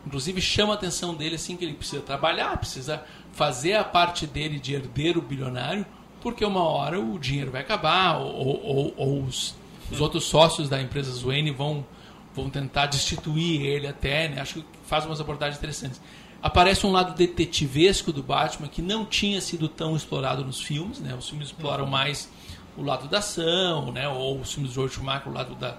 inclusive 0.05 0.41
chama 0.41 0.73
a 0.73 0.75
atenção 0.75 1.15
dele 1.15 1.35
assim 1.35 1.55
que 1.55 1.65
ele 1.65 1.73
precisa 1.73 2.01
trabalhar, 2.01 2.57
precisa 2.57 3.03
fazer 3.35 3.73
a 3.73 3.83
parte 3.83 4.25
dele 4.25 4.59
de 4.59 4.73
herdeiro 4.73 5.21
bilionário, 5.21 5.85
porque 6.21 6.43
uma 6.43 6.63
hora 6.63 6.99
o 6.99 7.19
dinheiro 7.19 7.51
vai 7.51 7.61
acabar 7.61 8.17
ou, 8.17 8.65
ou, 8.65 8.93
ou 8.97 9.23
os, 9.23 9.53
os 9.91 10.01
outros 10.01 10.23
sócios 10.23 10.67
da 10.67 10.81
empresa 10.81 11.11
Zuene 11.11 11.51
vão 11.51 11.85
vão 12.33 12.49
tentar 12.49 12.87
destituir 12.87 13.61
ele 13.61 13.87
até, 13.87 14.27
né? 14.27 14.41
Acho 14.41 14.55
que 14.55 14.65
faz 14.85 15.05
umas 15.05 15.21
abordagens 15.21 15.57
interessantes. 15.57 16.01
Aparece 16.43 16.85
um 16.85 16.91
lado 16.91 17.15
detetivesco 17.15 18.11
do 18.11 18.21
Batman 18.21 18.67
que 18.67 18.81
não 18.81 19.05
tinha 19.05 19.39
sido 19.39 19.69
tão 19.69 19.95
explorado 19.95 20.43
nos 20.43 20.61
filmes, 20.61 20.99
né? 20.99 21.15
Os 21.15 21.29
filmes 21.29 21.47
exploram 21.47 21.85
mais 21.85 22.29
o 22.77 22.83
lado 22.83 23.07
da 23.07 23.19
ação, 23.19 23.91
né? 23.91 24.07
Ou 24.09 24.39
os 24.41 24.51
filmes 24.53 24.71
de 24.71 24.75
George 24.75 24.95
Schumacher, 24.95 25.29
o 25.29 25.33
lado 25.33 25.55
da, 25.55 25.77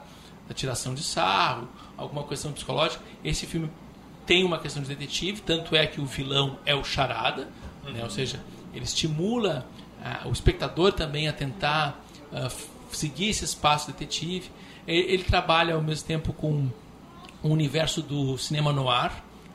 da 0.48 0.54
tiração 0.54 0.94
de 0.94 1.02
sarro, 1.02 1.68
alguma 1.96 2.24
questão 2.24 2.52
psicológica. 2.52 3.04
Esse 3.22 3.46
filme 3.46 3.70
tem 4.26 4.44
uma 4.44 4.58
questão 4.58 4.82
de 4.82 4.88
detetive, 4.88 5.40
tanto 5.40 5.74
é 5.76 5.86
que 5.86 6.00
o 6.00 6.06
vilão 6.06 6.58
é 6.66 6.74
o 6.74 6.82
charada, 6.82 7.48
uhum. 7.84 7.92
né? 7.92 8.02
Ou 8.02 8.10
seja, 8.10 8.40
ele 8.74 8.84
estimula 8.84 9.66
uh, 10.24 10.28
o 10.28 10.32
espectador 10.32 10.92
também 10.92 11.28
a 11.28 11.32
tentar 11.32 12.04
uh, 12.32 12.50
seguir 12.90 13.30
esse 13.30 13.44
espaço 13.44 13.86
detetive 13.86 14.50
ele 14.86 15.24
trabalha 15.24 15.74
ao 15.74 15.82
mesmo 15.82 16.06
tempo 16.06 16.32
com 16.32 16.70
o 17.42 17.48
universo 17.48 18.02
do 18.02 18.38
cinema 18.38 18.72
noir, 18.72 19.10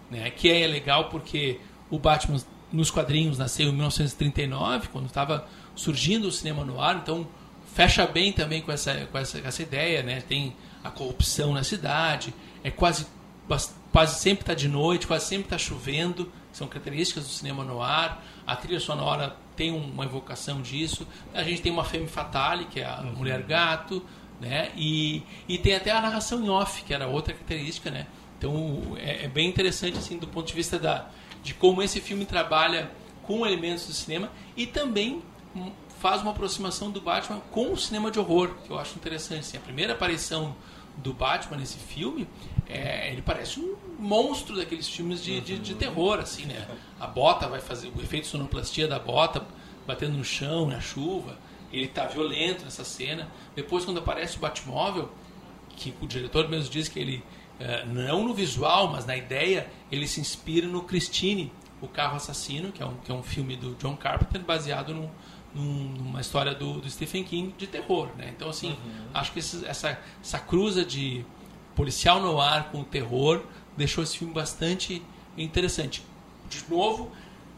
né, 0.10 0.30
que 0.30 0.50
é 0.50 0.68
legal 0.68 1.10
porque 1.10 1.60
o 1.90 1.98
Batman 1.98 2.38
nos 2.72 2.92
quadrinhos 2.92 3.38
nasceu 3.38 3.70
em 3.70 3.74
1939, 3.74 4.90
quando 4.90 5.06
estava 5.06 5.48
surgindo 5.76 6.28
o 6.28 6.32
cinema 6.32 6.64
noir, 6.66 6.98
então 6.98 7.28
fecha 7.74 8.06
bem 8.06 8.32
também 8.32 8.62
com 8.62 8.72
essa, 8.72 8.94
com 9.12 9.18
essa, 9.18 9.40
essa 9.40 9.62
ideia, 9.62 10.04
né? 10.04 10.22
Tem 10.22 10.56
a 10.84 10.90
corrupção 10.90 11.54
na 11.54 11.64
cidade, 11.64 12.34
é 12.64 12.72
quase, 12.72 13.08
quase 13.92 14.20
sempre 14.20 14.44
está 14.44 14.54
de 14.54 14.68
noite, 14.68 15.08
quase 15.08 15.26
sempre 15.26 15.46
está 15.46 15.58
chovendo, 15.58 16.32
são 16.52 16.68
características 16.68 17.26
do 17.26 17.30
cinema 17.30 17.64
noir. 17.64 18.18
A 18.46 18.56
trilha 18.56 18.80
sonora 18.80 19.36
tem 19.56 19.72
uma 19.72 20.06
evocação 20.06 20.62
disso. 20.62 21.08
A 21.34 21.44
gente 21.44 21.62
tem 21.62 21.72
uma 21.72 21.84
femme 21.84 22.08
fatale, 22.08 22.66
que 22.66 22.80
é 22.80 22.86
a 22.86 23.02
uhum. 23.02 23.14
mulher 23.14 23.44
gato. 23.44 24.04
Né? 24.40 24.72
E, 24.76 25.22
e 25.48 25.58
tem 25.60 25.76
até 25.76 25.92
a 25.92 26.02
narração 26.02 26.44
em 26.44 26.50
off, 26.50 26.84
que 26.84 26.94
era 26.94 27.08
outra 27.08 27.32
característica, 27.32 27.92
né? 27.92 28.08
Então 28.40 28.98
é, 28.98 29.26
é, 29.26 29.28
bem 29.28 29.48
interessante 29.48 30.00
assim 30.00 30.18
do 30.18 30.28
ponto 30.28 30.48
de 30.48 30.54
vista 30.56 30.80
da, 30.80 31.10
de 31.44 31.54
como 31.54 31.84
esse 31.84 32.02
filme 32.02 32.26
trabalha 32.26 32.90
com 33.22 33.46
elementos 33.46 33.86
do 33.86 33.94
cinema 33.94 34.32
e 34.58 34.66
também 34.66 35.22
faz 36.00 36.24
uma 36.24 36.32
aproximação 36.32 36.90
do 36.90 37.00
Batman 37.00 37.40
com 37.52 37.72
o 37.72 37.78
cinema 37.78 38.10
de 38.10 38.20
horror, 38.20 38.56
que 38.66 38.72
eu 38.72 38.80
acho 38.80 38.96
interessante. 38.96 39.42
Assim, 39.42 39.58
a 39.58 39.62
primeira 39.62 39.94
aparição 39.94 40.56
do 41.02 41.14
Batman 41.14 41.58
nesse 41.58 41.78
filme, 41.78 42.28
é, 42.68 43.12
ele 43.12 43.22
parece 43.22 43.60
um 43.60 43.76
monstro 44.00 44.56
daqueles 44.56 44.88
filmes 44.88 45.24
de, 45.24 45.42
de, 45.42 45.60
de, 45.60 45.76
terror, 45.76 46.20
assim, 46.20 46.46
né? 46.46 46.68
A 47.00 47.08
bota 47.08 47.48
vai 47.48 47.60
fazer 47.60 47.92
o 47.96 48.02
efeito 48.02 48.28
sonoplastia 48.28 48.88
da 48.88 49.00
bota 49.00 49.46
batendo 49.86 50.18
no 50.18 50.24
chão, 50.24 50.68
na 50.68 50.80
chuva 50.80 51.38
ele 51.72 51.86
está 51.86 52.06
violento 52.06 52.64
nessa 52.64 52.84
cena. 52.84 53.28
Depois, 53.56 53.86
quando 53.86 54.00
aparece 54.00 54.38
o 54.38 54.40
Batmóvel, 54.40 55.10
que 55.76 55.94
o 56.02 56.08
diretor 56.08 56.50
mesmo 56.50 56.70
diz 56.70 56.88
que 56.88 57.00
ele, 57.00 57.24
uh, 57.60 57.88
não 57.88 58.28
no 58.28 58.34
visual, 58.34 58.90
mas 58.90 59.06
na 59.06 59.16
ideia, 59.16 59.70
ele 59.92 60.08
se 60.08 60.20
inspira 60.20 60.68
no 60.68 60.84
Christine, 60.84 61.52
O 61.82 61.88
Carro 61.88 62.18
Assassino, 62.18 62.72
que 62.72 62.84
é 62.84 62.86
um, 62.86 62.96
que 62.98 63.12
é 63.12 63.16
um 63.16 63.24
filme 63.24 63.56
do 63.56 63.74
John 63.76 63.96
Carpenter 63.96 64.42
baseado 64.42 64.94
num, 64.94 65.10
numa 65.54 66.22
história 66.22 66.54
do, 66.54 66.80
do, 66.80 66.90
Stephen 66.90 67.24
King 67.24 67.54
de 67.58 67.68
terror, 67.68 68.10
né? 68.18 68.32
Então, 68.36 68.50
assim, 68.50 68.70
uhum. 68.72 69.08
acho 69.14 69.32
que 69.32 69.40
esse, 69.40 69.66
essa, 69.66 70.00
essa 70.22 70.40
cruza 70.40 70.86
de 70.86 71.26
policial 71.76 72.22
no 72.22 72.40
ar 72.40 72.72
com 72.72 72.84
terror 72.84 73.44
deixou 73.76 74.04
esse 74.04 74.18
filme 74.18 74.34
bastante 74.34 75.02
interessante. 75.38 76.04
De 76.50 76.64
novo, 76.70 77.12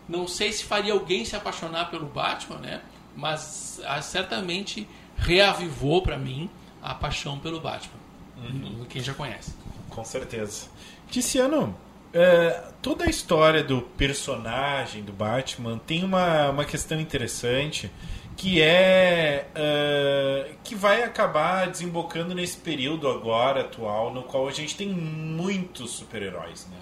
não 0.07 0.27
sei 0.27 0.51
se 0.51 0.63
faria 0.63 0.93
alguém 0.93 1.25
se 1.25 1.35
apaixonar 1.35 1.89
pelo 1.89 2.05
Batman, 2.05 2.57
né? 2.57 2.81
Mas 3.15 3.79
ah, 3.85 4.01
certamente 4.01 4.87
reavivou 5.15 6.01
para 6.01 6.17
mim 6.17 6.49
a 6.81 6.93
paixão 6.93 7.39
pelo 7.39 7.59
Batman. 7.59 7.99
Uhum. 8.37 8.85
Quem 8.89 9.01
já 9.01 9.13
conhece. 9.13 9.53
Com 9.89 10.03
certeza. 10.03 10.67
Ticiano, 11.09 11.75
é, 12.13 12.63
toda 12.81 13.05
a 13.05 13.09
história 13.09 13.63
do 13.63 13.81
personagem 13.81 15.03
do 15.03 15.11
Batman 15.11 15.79
tem 15.79 16.03
uma, 16.03 16.49
uma 16.49 16.65
questão 16.65 16.99
interessante 16.99 17.89
que 18.35 18.61
é 18.61 19.47
uh, 19.55 20.55
que 20.63 20.75
vai 20.75 21.03
acabar 21.03 21.69
desembocando 21.69 22.33
nesse 22.33 22.57
período 22.57 23.07
agora 23.07 23.61
atual 23.61 24.13
no 24.13 24.23
qual 24.23 24.47
a 24.47 24.51
gente 24.51 24.75
tem 24.75 24.89
muitos 24.89 25.91
super-heróis, 25.91 26.67
né? 26.71 26.77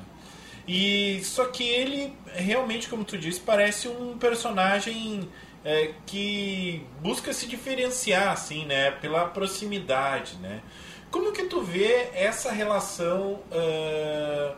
E 0.67 1.21
só 1.23 1.45
que 1.45 1.63
ele 1.63 2.15
realmente, 2.33 2.87
como 2.87 3.03
tu 3.03 3.17
disse, 3.17 3.39
parece 3.39 3.87
um 3.87 4.17
personagem 4.17 5.27
é, 5.65 5.93
que 6.05 6.85
busca 7.01 7.33
se 7.33 7.47
diferenciar, 7.47 8.31
assim, 8.31 8.65
né? 8.65 8.91
Pela 8.91 9.25
proximidade, 9.25 10.37
né? 10.37 10.61
Como 11.09 11.33
que 11.33 11.43
tu 11.43 11.61
vê 11.61 12.09
essa 12.13 12.51
relação 12.51 13.41
uh, 13.51 14.55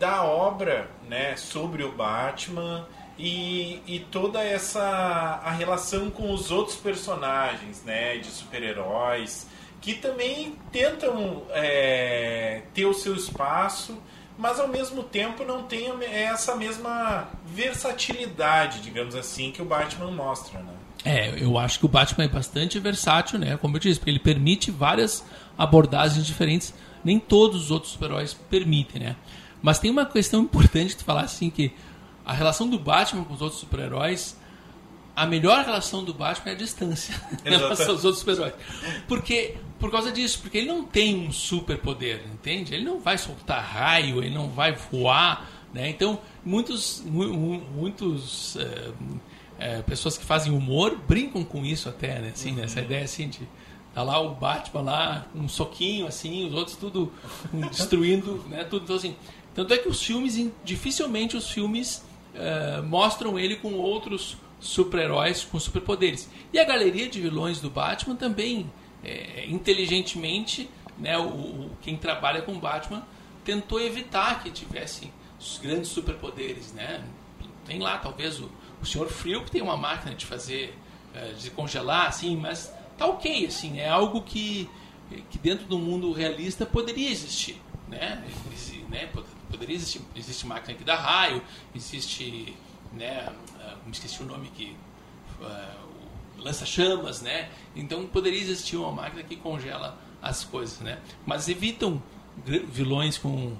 da 0.00 0.24
obra, 0.24 0.90
né, 1.06 1.36
sobre 1.36 1.84
o 1.84 1.92
Batman 1.92 2.88
e, 3.18 3.82
e 3.86 4.00
toda 4.10 4.42
essa 4.42 4.80
a 5.44 5.50
relação 5.50 6.10
com 6.10 6.32
os 6.32 6.50
outros 6.50 6.76
personagens, 6.76 7.84
né, 7.84 8.16
de 8.16 8.28
super-heróis 8.28 9.46
que 9.80 9.94
também 9.94 10.56
tentam 10.72 11.42
é, 11.50 12.62
ter 12.74 12.86
o 12.86 12.94
seu 12.94 13.14
espaço 13.14 13.96
mas 14.38 14.58
ao 14.58 14.68
mesmo 14.68 15.02
tempo 15.02 15.44
não 15.44 15.64
tem 15.64 15.92
essa 16.02 16.56
mesma 16.56 17.28
versatilidade, 17.44 18.80
digamos 18.80 19.14
assim, 19.14 19.50
que 19.50 19.60
o 19.60 19.66
Batman 19.66 20.10
mostra, 20.10 20.58
né? 20.60 20.72
É, 21.04 21.44
eu 21.44 21.58
acho 21.58 21.78
que 21.78 21.84
o 21.84 21.88
Batman 21.88 22.24
é 22.24 22.28
bastante 22.28 22.78
versátil, 22.78 23.38
né? 23.38 23.58
Como 23.58 23.76
eu 23.76 23.80
disse, 23.80 24.00
porque 24.00 24.10
ele 24.10 24.18
permite 24.18 24.70
várias 24.70 25.22
abordagens 25.58 26.24
diferentes. 26.24 26.72
Nem 27.04 27.18
todos 27.18 27.64
os 27.64 27.70
outros 27.70 27.92
super-heróis 27.92 28.32
permitem, 28.32 29.02
né? 29.02 29.16
Mas 29.62 29.78
tem 29.78 29.90
uma 29.90 30.06
questão 30.06 30.42
importante 30.42 30.96
de 30.96 31.04
falar 31.04 31.22
assim 31.22 31.50
que 31.50 31.72
a 32.24 32.32
relação 32.32 32.68
do 32.68 32.78
Batman 32.78 33.24
com 33.24 33.34
os 33.34 33.42
outros 33.42 33.60
super-heróis 33.60 34.38
a 35.14 35.26
melhor 35.26 35.64
relação 35.64 36.02
do 36.02 36.14
Batman 36.14 36.52
é 36.52 36.54
a 36.54 36.58
distância 36.58 37.14
em 37.44 37.50
relação 37.50 37.90
aos 37.90 38.04
outros 38.04 38.20
super-heróis. 38.20 38.54
Porque, 39.06 39.56
por 39.78 39.90
causa 39.90 40.10
disso, 40.10 40.38
porque 40.40 40.58
ele 40.58 40.68
não 40.68 40.82
tem 40.82 41.26
um 41.26 41.30
superpoder, 41.30 42.22
entende? 42.32 42.74
Ele 42.74 42.84
não 42.84 43.00
vai 43.00 43.18
soltar 43.18 43.62
raio, 43.62 44.22
ele 44.22 44.34
não 44.34 44.48
vai 44.48 44.72
voar, 44.72 45.46
né? 45.74 45.90
Então, 45.90 46.18
muitos, 46.44 47.02
muitos 47.04 48.56
é, 48.56 48.92
é, 49.58 49.82
pessoas 49.82 50.16
que 50.16 50.24
fazem 50.24 50.52
humor 50.52 50.98
brincam 51.06 51.44
com 51.44 51.64
isso 51.66 51.88
até, 51.88 52.18
né? 52.18 52.30
Assim, 52.32 52.52
uhum. 52.52 52.56
Nessa 52.56 52.80
ideia 52.80 53.04
assim 53.04 53.28
de 53.28 53.40
tá 53.92 54.02
lá 54.02 54.20
o 54.20 54.34
Batman 54.36 54.82
lá, 54.82 55.26
um 55.34 55.48
soquinho 55.48 56.06
assim, 56.06 56.46
os 56.46 56.54
outros 56.54 56.76
tudo 56.76 57.12
destruindo, 57.70 58.42
né? 58.48 58.64
Tudo 58.64 58.84
então, 58.84 58.96
assim. 58.96 59.14
Tanto 59.54 59.74
é 59.74 59.78
que 59.78 59.88
os 59.88 60.02
filmes, 60.02 60.50
dificilmente 60.64 61.36
os 61.36 61.50
filmes 61.50 62.04
uh, 62.34 62.82
mostram 62.82 63.38
ele 63.38 63.56
com 63.56 63.74
outros 63.74 64.36
super-heróis 64.60 65.42
com 65.44 65.58
superpoderes. 65.58 66.28
E 66.52 66.58
a 66.58 66.64
galeria 66.64 67.08
de 67.08 67.20
vilões 67.20 67.60
do 67.60 67.70
Batman 67.70 68.14
também, 68.14 68.70
é, 69.02 69.46
inteligentemente, 69.48 70.68
né, 70.98 71.16
o, 71.18 71.28
o, 71.28 71.70
quem 71.80 71.96
trabalha 71.96 72.42
com 72.42 72.58
Batman 72.58 73.06
tentou 73.44 73.80
evitar 73.80 74.42
que 74.42 74.50
tivesse 74.50 75.10
os 75.38 75.58
grandes 75.58 75.88
superpoderes. 75.88 76.72
Né? 76.72 77.02
Tem 77.64 77.78
lá, 77.78 77.96
talvez, 77.98 78.38
o, 78.38 78.50
o 78.82 78.86
Senhor 78.86 79.08
Frio, 79.08 79.42
que 79.44 79.50
tem 79.50 79.62
uma 79.62 79.76
máquina 79.76 80.14
de 80.14 80.26
fazer, 80.26 80.76
é, 81.14 81.32
de 81.32 81.50
congelar, 81.50 82.08
assim, 82.08 82.36
mas 82.36 82.72
tá 82.98 83.06
ok, 83.06 83.46
assim, 83.46 83.80
é 83.80 83.88
algo 83.88 84.20
que, 84.20 84.68
que 85.30 85.38
dentro 85.38 85.66
do 85.66 85.78
mundo 85.78 86.12
realista 86.12 86.66
poderia 86.66 87.10
existir. 87.10 87.60
Né? 87.88 88.22
Né? 88.90 89.08
Poderia 89.50 89.74
existir, 89.74 90.00
existe 90.14 90.46
máquina 90.46 90.76
que 90.76 90.84
dá 90.84 90.94
raio, 90.94 91.42
existe 91.74 92.56
né, 92.92 93.28
me 93.84 93.92
esqueci 93.92 94.22
o 94.22 94.26
nome 94.26 94.48
que 94.50 94.76
uh, 95.40 96.42
lança-chamas, 96.42 97.22
né? 97.22 97.50
Então 97.74 98.06
poderia 98.06 98.40
existir 98.40 98.76
uma 98.76 98.92
máquina 98.92 99.22
que 99.22 99.36
congela 99.36 99.98
as 100.22 100.44
coisas, 100.44 100.80
né? 100.80 100.98
Mas 101.26 101.48
evitam 101.48 102.02
vilões 102.44 103.18
com 103.18 103.56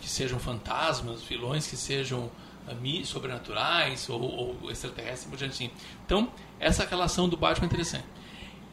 que 0.00 0.08
sejam 0.08 0.38
fantasmas, 0.38 1.22
vilões 1.22 1.66
que 1.66 1.76
sejam 1.76 2.30
uh, 2.66 3.06
sobrenaturais 3.06 4.08
ou, 4.08 4.20
ou 4.62 4.70
extraterrestres, 4.70 5.28
por 5.28 5.36
diante 5.36 5.52
assim. 5.52 5.70
Então 6.04 6.30
essa 6.58 6.84
relação 6.84 7.28
do 7.28 7.36
Batman 7.36 7.66
é 7.66 7.66
interessante. 7.66 8.06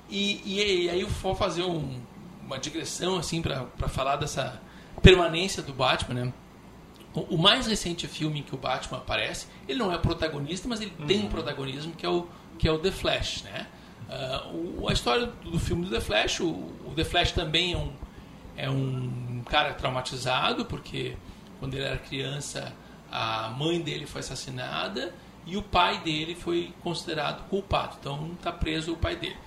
E, 0.09 0.41
e, 0.45 0.85
e 0.85 0.89
aí 0.89 1.01
eu 1.01 1.07
vou 1.07 1.35
fazer 1.35 1.63
um, 1.63 2.01
uma 2.45 2.57
digressão 2.57 3.17
assim 3.17 3.41
para 3.41 3.67
falar 3.87 4.15
dessa 4.15 4.61
permanência 5.01 5.61
do 5.61 5.73
Batman, 5.73 6.25
né? 6.25 6.33
O 7.23 7.37
mais 7.37 7.67
recente 7.67 8.07
filme 8.07 8.39
em 8.39 8.43
que 8.43 8.53
o 8.53 8.57
Batman 8.57 8.99
aparece, 8.99 9.47
ele 9.67 9.79
não 9.79 9.91
é 9.91 9.97
protagonista, 9.97 10.67
mas 10.67 10.81
ele 10.81 10.93
uhum. 10.99 11.07
tem 11.07 11.19
um 11.19 11.23
uhum. 11.23 11.29
protagonismo 11.29 11.93
que 11.93 12.05
é 12.05 12.09
o, 12.09 12.27
que 12.57 12.67
é 12.67 12.71
o 12.71 12.77
The 12.77 12.91
Flash, 12.91 13.43
né? 13.43 13.67
Uh, 14.07 14.81
o, 14.81 14.89
a 14.89 14.93
história 14.93 15.25
do 15.25 15.59
filme 15.59 15.85
do 15.85 15.91
The 15.91 15.99
Flash, 15.99 16.39
o, 16.39 16.47
o, 16.49 16.93
The 16.95 17.03
Flash 17.03 17.31
também 17.33 17.73
é 17.73 17.77
um, 17.77 17.91
é 18.55 18.69
um 18.69 19.41
cara 19.49 19.73
traumatizado, 19.73 20.65
porque 20.65 21.17
quando 21.59 21.73
ele 21.73 21.83
era 21.83 21.97
criança, 21.97 22.73
a 23.11 23.49
mãe 23.49 23.81
dele 23.81 24.05
foi 24.05 24.19
assassinada 24.19 25.13
e 25.45 25.57
o 25.57 25.61
pai 25.61 25.99
dele 25.99 26.35
foi 26.35 26.73
considerado 26.81 27.47
culpado. 27.49 27.97
Então 27.99 28.31
está 28.37 28.51
preso 28.51 28.93
o 28.93 28.97
pai 28.97 29.15
dele. 29.15 29.37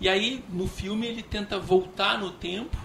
E 0.00 0.08
aí, 0.08 0.42
no 0.48 0.66
filme, 0.66 1.06
ele 1.06 1.22
tenta 1.22 1.58
voltar 1.58 2.18
no 2.18 2.30
tempo 2.30 2.76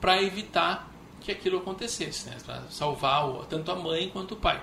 para 0.00 0.22
evitar 0.22 0.91
que 1.22 1.32
aquilo 1.32 1.58
acontecesse, 1.58 2.28
né? 2.28 2.36
para 2.44 2.62
salvar 2.70 3.24
tanto 3.46 3.70
a 3.70 3.74
mãe 3.74 4.08
quanto 4.08 4.34
o 4.34 4.36
pai. 4.36 4.62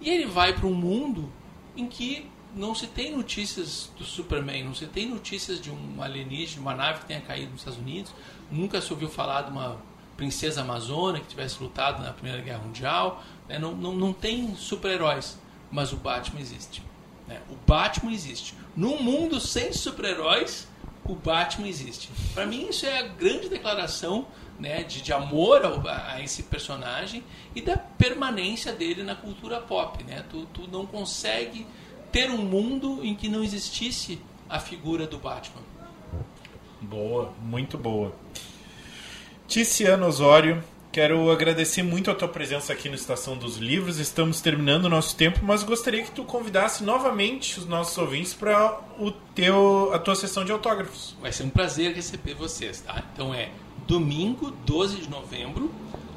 E 0.00 0.10
ele 0.10 0.26
vai 0.26 0.52
para 0.52 0.66
um 0.66 0.74
mundo 0.74 1.30
em 1.76 1.86
que 1.86 2.30
não 2.54 2.74
se 2.74 2.86
tem 2.86 3.14
notícias 3.16 3.90
do 3.98 4.04
Superman, 4.04 4.64
não 4.64 4.74
se 4.74 4.86
tem 4.86 5.08
notícias 5.08 5.60
de 5.60 5.70
um 5.70 6.00
alienígena, 6.00 6.62
uma 6.62 6.74
nave 6.74 7.00
que 7.00 7.06
tenha 7.06 7.20
caído 7.20 7.50
nos 7.50 7.60
Estados 7.60 7.80
Unidos, 7.80 8.12
nunca 8.50 8.80
se 8.80 8.92
ouviu 8.92 9.08
falar 9.08 9.42
de 9.42 9.50
uma 9.50 9.80
princesa 10.16 10.60
amazônica 10.60 11.24
que 11.24 11.30
tivesse 11.30 11.60
lutado 11.60 12.02
na 12.02 12.12
Primeira 12.12 12.40
Guerra 12.40 12.60
Mundial, 12.60 13.22
né? 13.48 13.58
não, 13.58 13.72
não, 13.74 13.94
não 13.94 14.12
tem 14.12 14.54
super-heróis, 14.54 15.38
mas 15.70 15.92
o 15.92 15.96
Batman 15.96 16.40
existe. 16.40 16.82
Né? 17.26 17.40
O 17.50 17.56
Batman 17.66 18.12
existe. 18.12 18.54
Num 18.76 19.02
mundo 19.02 19.40
sem 19.40 19.72
super-heróis, 19.72 20.68
o 21.04 21.14
Batman 21.14 21.68
existe. 21.68 22.10
Para 22.32 22.46
mim, 22.46 22.68
isso 22.68 22.86
é 22.86 23.00
a 23.00 23.08
grande 23.08 23.48
declaração 23.48 24.26
né, 24.58 24.82
de, 24.82 25.02
de 25.02 25.12
amor 25.12 25.64
ao, 25.64 25.86
a, 25.86 26.20
esse 26.22 26.44
personagem 26.44 27.22
e 27.54 27.60
da 27.60 27.76
permanência 27.76 28.72
dele 28.72 29.02
na 29.02 29.14
cultura 29.14 29.60
pop. 29.60 30.02
Né? 30.04 30.24
Tu, 30.30 30.46
tu 30.46 30.68
não 30.68 30.86
consegue 30.86 31.66
ter 32.12 32.30
um 32.30 32.38
mundo 32.38 33.00
em 33.02 33.14
que 33.14 33.28
não 33.28 33.42
existisse 33.42 34.20
a 34.48 34.60
figura 34.60 35.06
do 35.06 35.18
Batman. 35.18 35.62
Boa, 36.80 37.32
muito 37.40 37.76
boa. 37.78 38.14
Ticiano 39.48 40.06
Osório, 40.06 40.62
quero 40.92 41.30
agradecer 41.30 41.82
muito 41.82 42.10
a 42.10 42.14
tua 42.14 42.28
presença 42.28 42.72
aqui 42.72 42.88
no 42.88 42.94
Estação 42.94 43.36
dos 43.36 43.56
Livros. 43.56 43.98
Estamos 43.98 44.40
terminando 44.40 44.84
o 44.84 44.88
nosso 44.88 45.16
tempo, 45.16 45.40
mas 45.42 45.62
gostaria 45.62 46.04
que 46.04 46.10
tu 46.12 46.24
convidasse 46.24 46.84
novamente 46.84 47.58
os 47.58 47.66
nossos 47.66 47.96
ouvintes 47.98 48.32
para 48.32 48.80
o 48.98 49.10
teu 49.10 49.90
a 49.92 49.98
tua 49.98 50.14
sessão 50.14 50.44
de 50.44 50.52
autógrafos. 50.52 51.16
Vai 51.20 51.32
ser 51.32 51.42
um 51.42 51.50
prazer 51.50 51.94
receber 51.94 52.34
vocês, 52.34 52.80
tá? 52.80 53.02
Então 53.12 53.34
é 53.34 53.50
domingo, 53.86 54.50
12 54.64 55.02
de 55.02 55.10
novembro, 55.10 55.70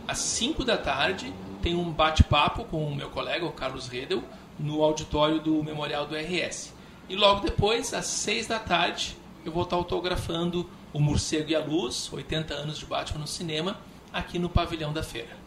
às 0.08 0.20
5 0.20 0.64
da 0.64 0.78
tarde, 0.78 1.34
tem 1.62 1.76
um 1.76 1.92
bate-papo 1.92 2.64
com 2.66 2.86
o 2.86 2.96
meu 2.96 3.10
colega, 3.10 3.46
o 3.46 3.52
Carlos 3.52 3.88
Redel, 3.88 4.24
no 4.58 4.82
auditório 4.82 5.40
do 5.40 5.64
Memorial 5.64 6.06
do 6.08 6.16
RS. 6.16 6.74
E 7.10 7.16
logo 7.16 7.42
depois, 7.42 7.94
às 7.94 8.06
6 8.06 8.48
da 8.48 8.60
tarde, 8.60 9.18
eu 9.46 9.52
vou 9.52 9.64
estar 9.64 9.76
autografando 9.76 10.70
O 10.94 11.00
Morcego 11.00 11.52
e 11.52 11.56
a 11.56 11.60
Luz, 11.60 12.12
80 12.12 12.54
anos 12.54 12.78
de 12.78 12.86
Batman 12.86 13.20
no 13.22 13.28
cinema, 13.28 13.78
aqui 14.12 14.40
no 14.40 14.50
pavilhão 14.50 14.94
da 14.94 15.04
feira. 15.04 15.38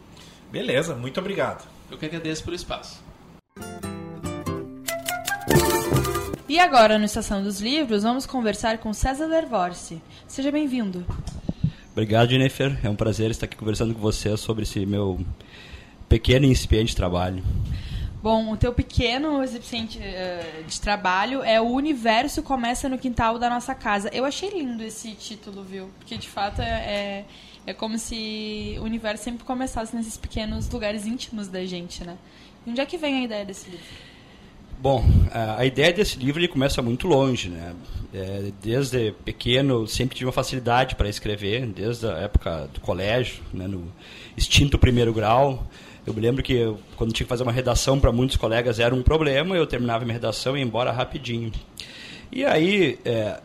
Beleza, 0.51 0.95
muito 0.95 1.19
obrigado. 1.21 1.67
Eu 1.91 1.99
que 1.99 2.07
agradeço 2.07 2.45
pelo 2.45 2.57
espaço. 2.57 3.03
E 6.49 6.59
agora, 6.59 6.99
no 6.99 7.05
Estação 7.05 7.43
dos 7.43 7.61
Livros, 7.61 8.03
vamos 8.03 8.27
conversar 8.27 8.79
com 8.79 8.93
César 8.93 9.27
Lervorce. 9.27 10.03
Seja 10.27 10.51
bem-vindo. 10.51 11.07
Obrigado, 12.01 12.31
Jennifer. 12.31 12.79
É 12.83 12.89
um 12.89 12.97
prazer 12.97 13.31
estar 13.31 13.45
aqui 13.45 13.59
conversando 13.59 13.93
com 13.93 14.01
você 14.01 14.35
sobre 14.35 14.63
esse 14.63 14.87
meu 14.87 15.21
pequeno 16.09 16.47
e 16.47 16.49
incipiente 16.49 16.97
trabalho. 16.97 17.45
Bom, 18.23 18.51
o 18.51 18.57
teu 18.57 18.73
pequeno 18.73 19.45
eficiente 19.45 19.99
uh, 19.99 20.65
de 20.65 20.81
trabalho 20.81 21.43
é 21.43 21.61
O 21.61 21.67
Universo 21.67 22.43
Começa 22.43 22.89
no 22.89 22.97
Quintal 22.97 23.39
da 23.39 23.51
Nossa 23.51 23.75
Casa. 23.75 24.09
Eu 24.15 24.25
achei 24.25 24.49
lindo 24.49 24.83
esse 24.83 25.13
título, 25.13 25.63
viu? 25.63 25.91
Porque, 25.99 26.17
de 26.17 26.27
fato, 26.27 26.63
é, 26.63 27.27
é 27.67 27.75
como 27.75 27.99
se 27.99 28.77
o 28.81 28.85
universo 28.85 29.23
sempre 29.25 29.45
começasse 29.45 29.95
nesses 29.95 30.17
pequenos 30.17 30.71
lugares 30.71 31.05
íntimos 31.05 31.49
da 31.49 31.67
gente, 31.67 32.03
né? 32.03 32.17
E 32.67 32.71
onde 32.71 32.81
é 32.81 32.87
que 32.87 32.97
vem 32.97 33.17
a 33.17 33.25
ideia 33.25 33.45
desse 33.45 33.69
livro? 33.69 33.85
Bom, 34.83 35.05
a 35.31 35.67
ideia 35.67 35.93
desse 35.93 36.19
livro 36.19 36.41
ele 36.41 36.49
começa 36.49 36.81
muito 36.81 37.07
longe, 37.07 37.51
né? 37.51 37.75
É, 38.15 38.51
desde 38.63 39.13
pequeno 39.27 39.87
sempre 39.87 40.17
tive 40.17 40.25
uma 40.25 40.33
facilidade 40.33 40.95
para 40.95 41.07
escrever, 41.07 41.67
desde 41.67 42.07
a 42.07 42.13
época 42.13 42.67
do 42.73 42.81
colégio, 42.81 43.43
né, 43.53 43.69
no 43.69 43.93
extinto 44.35 44.79
primeiro 44.79 45.13
grau. 45.13 45.69
Eu 46.07 46.15
me 46.15 46.21
lembro 46.23 46.43
que 46.43 46.55
eu, 46.55 46.79
quando 46.97 47.13
tinha 47.13 47.27
que 47.27 47.29
fazer 47.29 47.43
uma 47.43 47.53
redação 47.53 48.01
para 48.01 48.11
muitos 48.11 48.39
colegas 48.39 48.81
era 48.81 48.95
um 48.95 49.03
problema, 49.03 49.55
eu 49.55 49.67
terminava 49.67 50.03
minha 50.03 50.15
redação 50.15 50.57
e 50.57 50.61
ia 50.61 50.65
embora 50.65 50.91
rapidinho. 50.91 51.53
E 52.33 52.43
aí, 52.47 52.99
é, 53.05 53.39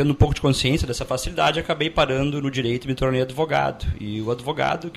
tendo 0.00 0.12
um 0.12 0.14
pouco 0.14 0.34
de 0.34 0.40
consciência 0.40 0.86
dessa 0.86 1.04
facilidade, 1.04 1.60
acabei 1.60 1.90
parando 1.90 2.40
no 2.40 2.50
direito 2.50 2.86
e 2.86 2.88
me 2.88 2.94
tornei 2.94 3.20
advogado. 3.20 3.86
E 4.00 4.18
o 4.22 4.30
advogado, 4.30 4.90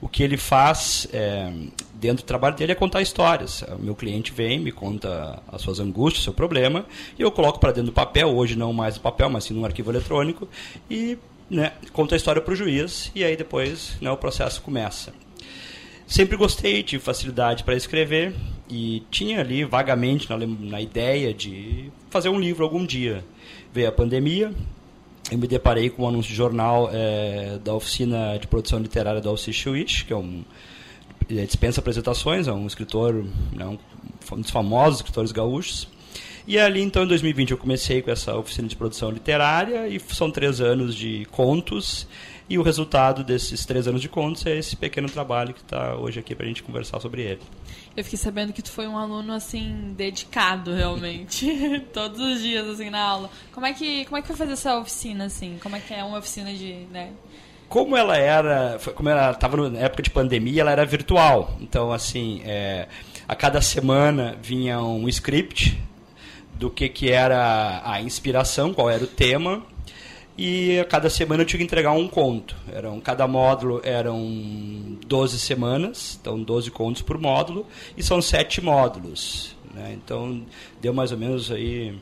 o 0.00 0.08
que 0.08 0.24
ele 0.24 0.36
faz 0.36 1.06
é, 1.12 1.48
dentro 1.94 2.24
do 2.24 2.26
trabalho 2.26 2.56
dele 2.56 2.72
é 2.72 2.74
contar 2.74 3.02
histórias. 3.02 3.62
O 3.62 3.78
meu 3.78 3.94
cliente 3.94 4.32
vem, 4.32 4.58
me 4.58 4.72
conta 4.72 5.40
as 5.46 5.62
suas 5.62 5.78
angústias, 5.78 6.24
seu 6.24 6.32
problema, 6.32 6.86
e 7.16 7.22
eu 7.22 7.30
coloco 7.30 7.60
para 7.60 7.70
dentro 7.70 7.92
do 7.92 7.92
papel, 7.92 8.34
hoje 8.34 8.56
não 8.56 8.72
mais 8.72 8.96
no 8.96 9.00
papel, 9.00 9.30
mas 9.30 9.44
sim 9.44 9.54
num 9.54 9.64
arquivo 9.64 9.92
eletrônico, 9.92 10.48
e 10.90 11.16
né, 11.48 11.74
conta 11.92 12.16
a 12.16 12.18
história 12.18 12.42
para 12.42 12.52
o 12.52 12.56
juiz, 12.56 13.12
e 13.14 13.22
aí 13.22 13.36
depois 13.36 13.96
né, 14.00 14.10
o 14.10 14.16
processo 14.16 14.60
começa. 14.60 15.12
Sempre 16.04 16.36
gostei, 16.36 16.82
tive 16.82 17.00
facilidade 17.00 17.62
para 17.62 17.76
escrever 17.76 18.34
e 18.68 19.04
tinha 19.08 19.38
ali 19.38 19.62
vagamente 19.62 20.28
na, 20.28 20.36
na 20.36 20.80
ideia 20.80 21.32
de 21.32 21.92
fazer 22.10 22.28
um 22.28 22.40
livro 22.40 22.64
algum 22.64 22.84
dia. 22.84 23.24
Veio 23.72 23.88
a 23.88 23.92
pandemia, 23.92 24.52
eu 25.30 25.38
me 25.38 25.46
deparei 25.46 25.90
com 25.90 26.02
um 26.02 26.08
anúncio 26.08 26.30
de 26.30 26.36
jornal 26.36 26.90
é, 26.92 27.58
da 27.62 27.72
oficina 27.72 28.36
de 28.38 28.46
produção 28.48 28.80
literária 28.80 29.20
do 29.20 29.28
Alci 29.28 29.52
Schwitz, 29.52 30.02
que 30.02 30.12
é 30.12 30.16
um 30.16 30.42
dispensa 31.28 31.80
apresentações, 31.80 32.48
é 32.48 32.52
um 32.52 32.66
escritor, 32.66 33.24
né, 33.52 33.78
um 34.32 34.40
dos 34.40 34.50
famosos 34.50 34.96
escritores 34.96 35.30
gaúchos. 35.30 35.86
E 36.46 36.58
ali, 36.58 36.80
então, 36.80 37.04
em 37.04 37.06
2020, 37.06 37.52
eu 37.52 37.58
comecei 37.58 38.02
com 38.02 38.10
essa 38.10 38.36
oficina 38.36 38.66
de 38.66 38.74
produção 38.74 39.10
literária 39.10 39.86
e 39.86 40.00
são 40.00 40.30
três 40.30 40.60
anos 40.60 40.96
de 40.96 41.24
contos 41.30 42.08
e 42.48 42.58
o 42.58 42.62
resultado 42.62 43.22
desses 43.22 43.64
três 43.64 43.86
anos 43.86 44.02
de 44.02 44.08
contos 44.08 44.44
é 44.46 44.56
esse 44.56 44.74
pequeno 44.74 45.08
trabalho 45.08 45.54
que 45.54 45.60
está 45.60 45.94
hoje 45.94 46.18
aqui 46.18 46.34
para 46.34 46.44
a 46.44 46.48
gente 46.48 46.64
conversar 46.64 46.98
sobre 46.98 47.22
ele. 47.22 47.40
Eu 47.96 48.04
fiquei 48.04 48.18
sabendo 48.18 48.52
que 48.52 48.62
tu 48.62 48.70
foi 48.70 48.86
um 48.86 48.96
aluno 48.96 49.32
assim 49.32 49.94
dedicado 49.96 50.72
realmente, 50.72 51.84
todos 51.92 52.20
os 52.20 52.40
dias 52.40 52.66
assim 52.68 52.88
na 52.88 53.00
aula. 53.00 53.30
Como 53.52 53.66
é 53.66 53.72
que 53.72 54.04
como 54.04 54.16
é 54.16 54.20
que 54.22 54.28
foi 54.28 54.36
fazer 54.36 54.52
essa 54.52 54.78
oficina 54.78 55.24
assim? 55.24 55.58
Como 55.62 55.74
é 55.74 55.80
que 55.80 55.92
é 55.92 56.04
uma 56.04 56.18
oficina 56.18 56.52
de, 56.52 56.86
né? 56.92 57.10
Como 57.68 57.96
ela 57.96 58.16
era, 58.16 58.78
como 58.94 59.08
ela 59.08 59.30
estava 59.30 59.68
na 59.68 59.78
época 59.78 60.02
de 60.02 60.10
pandemia, 60.10 60.62
ela 60.62 60.70
era 60.70 60.84
virtual. 60.84 61.56
Então 61.60 61.92
assim, 61.92 62.42
é, 62.44 62.88
a 63.26 63.34
cada 63.34 63.60
semana 63.60 64.36
vinha 64.40 64.80
um 64.80 65.08
script 65.08 65.80
do 66.54 66.70
que 66.70 66.88
que 66.88 67.10
era 67.10 67.82
a 67.84 68.00
inspiração, 68.00 68.72
qual 68.72 68.88
era 68.88 69.02
o 69.02 69.06
tema 69.06 69.62
e 70.42 70.80
a 70.80 70.86
cada 70.86 71.10
semana 71.10 71.42
eu 71.42 71.46
tinha 71.46 71.58
que 71.58 71.64
entregar 71.64 71.92
um 71.92 72.08
conto. 72.08 72.56
Eram, 72.72 72.98
cada 72.98 73.28
módulo 73.28 73.78
eram 73.84 74.98
12 75.06 75.38
semanas, 75.38 76.18
então 76.18 76.42
12 76.42 76.70
contos 76.70 77.02
por 77.02 77.18
módulo, 77.18 77.66
e 77.94 78.02
são 78.02 78.22
sete 78.22 78.58
módulos. 78.58 79.54
Né? 79.74 79.92
Então 79.92 80.40
deu 80.80 80.94
mais 80.94 81.12
ou 81.12 81.18
menos 81.18 81.52
aí 81.52 81.94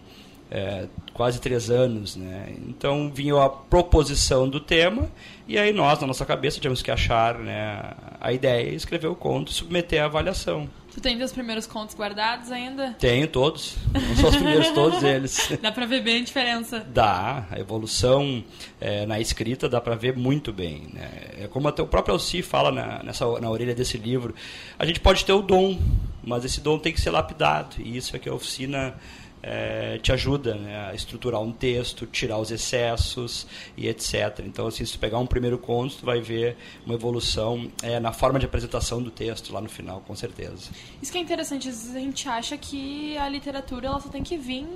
é, 0.53 0.87
quase 1.13 1.41
três 1.41 1.69
anos. 1.69 2.15
Né? 2.15 2.55
Então 2.69 3.11
vinha 3.13 3.43
a 3.43 3.49
proposição 3.49 4.49
do 4.49 4.61
tema, 4.61 5.11
e 5.49 5.59
aí 5.59 5.73
nós, 5.73 5.99
na 5.99 6.07
nossa 6.07 6.25
cabeça, 6.25 6.61
tínhamos 6.61 6.81
que 6.81 6.93
achar 6.93 7.41
né, 7.41 7.93
a 8.21 8.33
ideia, 8.33 8.73
escrever 8.73 9.09
o 9.09 9.17
conto 9.17 9.51
e 9.51 9.55
submeter 9.55 10.01
à 10.01 10.05
avaliação. 10.05 10.69
Tu 10.99 11.03
tem 11.03 11.23
os 11.23 11.31
primeiros 11.31 11.65
contos 11.65 11.95
guardados 11.95 12.51
ainda? 12.51 12.97
Tenho 12.99 13.29
todos. 13.29 13.77
Não 13.95 14.17
são 14.17 14.31
os 14.31 14.35
primeiros 14.35 14.69
todos 14.71 15.01
eles. 15.05 15.53
Dá 15.63 15.71
pra 15.71 15.87
ver 15.87 16.03
bem 16.03 16.23
a 16.23 16.25
diferença. 16.25 16.81
Dá. 16.81 17.47
A 17.53 17.61
evolução 17.61 18.43
é, 18.81 19.07
na 19.07 19.21
escrita 19.21 19.69
dá 19.69 19.81
pra 19.81 19.95
ver 19.95 20.17
muito 20.17 20.53
bem. 20.53 20.89
Né? 20.93 21.09
É 21.43 21.47
como 21.47 21.69
até 21.69 21.81
o 21.81 21.87
próprio 21.87 22.15
Alci 22.15 22.43
fala 22.43 22.73
na, 22.73 23.01
nessa, 23.05 23.25
na 23.39 23.49
orelha 23.49 23.77
desse 23.77 23.97
livro. 23.97 24.35
A 24.77 24.85
gente 24.85 24.99
pode 24.99 25.25
ter 25.25 25.33
o 25.33 25.41
dom, 25.41 25.79
mas 26.21 26.45
esse 26.45 26.61
dom 26.61 26.81
tem 26.81 26.93
que 26.93 27.01
ser 27.01 27.11
lapidado. 27.11 27.77
E 27.79 27.97
isso 27.97 28.17
é 28.17 28.19
que 28.19 28.29
a 28.29 28.35
oficina 28.35 28.97
é, 29.43 29.99
te 29.99 30.13
ajuda 30.13 30.55
né, 30.55 30.91
a 30.91 30.95
estruturar 30.95 31.41
um 31.41 31.53
texto, 31.53 32.07
tirar 32.07 32.39
os 32.39 32.51
excessos 32.51 33.47
e 33.77 33.89
etc. 33.89 34.41
Então, 34.45 34.67
assim, 34.67 34.85
se 34.85 34.93
tu 34.93 34.99
pegar 34.99 35.19
um 35.19 35.27
primeiro 35.27 35.59
conto, 35.59 35.97
tu 35.97 36.07
vai 36.07 36.21
ver 36.21 36.57
uma 36.85 36.95
evolução 36.95 37.71
é, 37.83 38.01
na 38.01 38.13
forma 38.13 38.39
de 38.39 38.47
apresentação 38.47 39.03
do 39.03 39.11
texto 39.11 39.53
lá 39.53 39.61
no 39.61 39.69
final, 39.69 40.03
com 40.07 40.15
certeza. 40.15 40.71
Isso 41.01 41.13
que 41.13 41.19
é 41.19 41.21
interessante, 41.21 41.69
às 41.69 41.77
vezes 41.83 41.97
a 41.97 42.01
gente 42.01 42.29
acha 42.29 42.57
que 42.57 43.17
a 43.19 43.29
literatura 43.29 43.87
ela 43.87 44.01
só 44.01 44.09
tem 44.09 44.23
que 44.23 44.37
vir. 44.37 44.67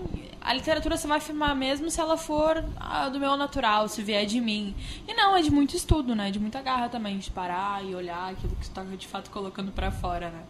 A 0.40 0.54
literatura 0.54 0.96
você 0.96 1.06
vai 1.06 1.18
afirmar 1.18 1.54
mesmo 1.54 1.90
se 1.90 2.00
ela 2.00 2.16
for 2.16 2.62
do 3.12 3.18
meu 3.18 3.36
natural, 3.36 3.88
se 3.88 4.02
vier 4.02 4.26
de 4.26 4.40
mim. 4.40 4.74
E 5.06 5.14
não, 5.14 5.36
é 5.36 5.42
de 5.42 5.50
muito 5.50 5.76
estudo, 5.76 6.14
né? 6.14 6.30
De 6.30 6.38
muita 6.38 6.60
garra 6.60 6.88
também, 6.88 7.18
de 7.18 7.30
parar 7.30 7.84
e 7.84 7.94
olhar 7.94 8.30
aquilo 8.30 8.54
que 8.56 8.68
tu 8.68 8.70
tá 8.70 8.82
de 8.82 9.06
fato 9.06 9.30
colocando 9.30 9.72
para 9.72 9.90
fora, 9.90 10.30
né? 10.30 10.42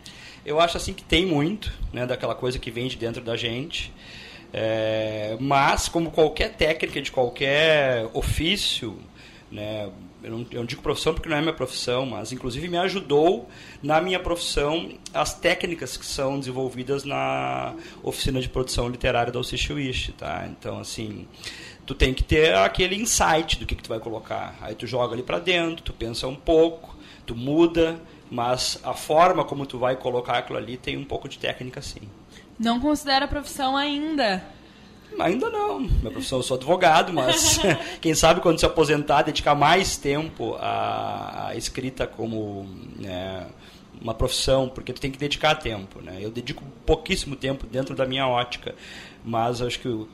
Eu 0.45 0.61
acho 0.61 0.77
assim 0.77 0.93
que 0.93 1.05
tem 1.05 1.25
muito, 1.25 1.73
né, 1.93 2.05
daquela 2.07 2.35
coisa 2.35 2.59
que 2.59 2.71
vem 2.71 2.89
de 2.89 2.97
dentro 2.97 3.23
da 3.23 3.37
gente. 3.37 3.93
É, 4.53 5.37
mas, 5.41 5.89
como 5.89 6.11
qualquer 6.11 6.55
técnica 6.55 7.01
de 7.01 7.11
qualquer 7.11 8.09
ofício, 8.13 8.99
né, 9.51 9.89
eu, 10.23 10.31
não, 10.31 10.47
eu 10.51 10.59
não 10.61 10.65
digo 10.65 10.83
profissão 10.83 11.15
porque 11.15 11.29
não 11.29 11.37
é 11.37 11.41
minha 11.41 11.53
profissão, 11.53 12.07
mas 12.07 12.33
inclusive 12.33 12.69
me 12.69 12.77
ajudou 12.79 13.49
na 13.83 14.01
minha 14.01 14.21
profissão 14.21 14.91
as 15.13 15.35
técnicas 15.35 15.97
que 15.97 16.07
são 16.07 16.39
desenvolvidas 16.39 17.05
na 17.05 17.75
oficina 18.03 18.41
de 18.41 18.49
produção 18.49 18.89
literária 18.89 19.33
da 19.33 19.39
Alciche 19.39 20.13
tá? 20.13 20.47
Então, 20.49 20.79
assim, 20.79 21.27
tu 21.85 21.95
tem 21.95 22.15
que 22.15 22.23
ter 22.23 22.55
aquele 22.55 22.95
insight 22.95 23.59
do 23.59 23.67
que, 23.67 23.75
que 23.75 23.83
tu 23.83 23.89
vai 23.89 23.99
colocar. 23.99 24.57
Aí 24.61 24.75
tu 24.75 24.87
joga 24.87 25.15
ali 25.15 25.23
para 25.23 25.39
dentro, 25.39 25.83
tu 25.83 25.93
pensa 25.93 26.29
um 26.29 26.37
pouco, 26.37 26.97
tu 27.27 27.35
muda, 27.35 28.01
mas 28.33 28.81
a 28.83 28.95
forma 28.95 29.45
como 29.45 29.67
tu 29.67 29.79
vai 29.79 29.95
colocar 29.95 30.39
aquilo 30.39 30.57
ali 30.57 30.79
tem 30.79 30.97
um 30.97 31.05
pouco 31.05 31.29
de 31.29 31.39
técnica 31.39 31.83
sim. 31.83 32.01
Não 32.59 32.81
considera 32.81 33.27
a 33.27 33.29
profissão 33.29 33.77
ainda? 33.77 34.43
Ainda 35.19 35.51
não. 35.51 35.81
Minha 35.81 36.11
profissão 36.11 36.39
eu 36.39 36.43
sou 36.43 36.57
advogado, 36.57 37.13
mas 37.13 37.61
quem 38.01 38.15
sabe 38.15 38.41
quando 38.41 38.59
se 38.59 38.65
aposentar, 38.65 39.21
dedicar 39.21 39.55
mais 39.55 39.99
tempo 39.99 40.57
à, 40.59 41.49
à 41.49 41.57
escrita 41.57 42.07
como 42.07 42.67
né, 42.97 43.47
uma 44.01 44.15
profissão, 44.15 44.67
porque 44.67 44.95
tu 44.95 45.01
tem 45.03 45.11
que 45.11 45.19
dedicar 45.19 45.57
tempo. 45.57 46.01
Né? 46.01 46.17
Eu 46.19 46.31
dedico 46.31 46.65
pouquíssimo 46.87 47.37
tempo 47.37 47.67
dentro 47.67 47.95
da 47.95 48.07
minha 48.07 48.27
ótica, 48.27 48.75
mas 49.23 49.61
acho 49.61 49.79
que 49.79 49.89
uh, 49.89 50.09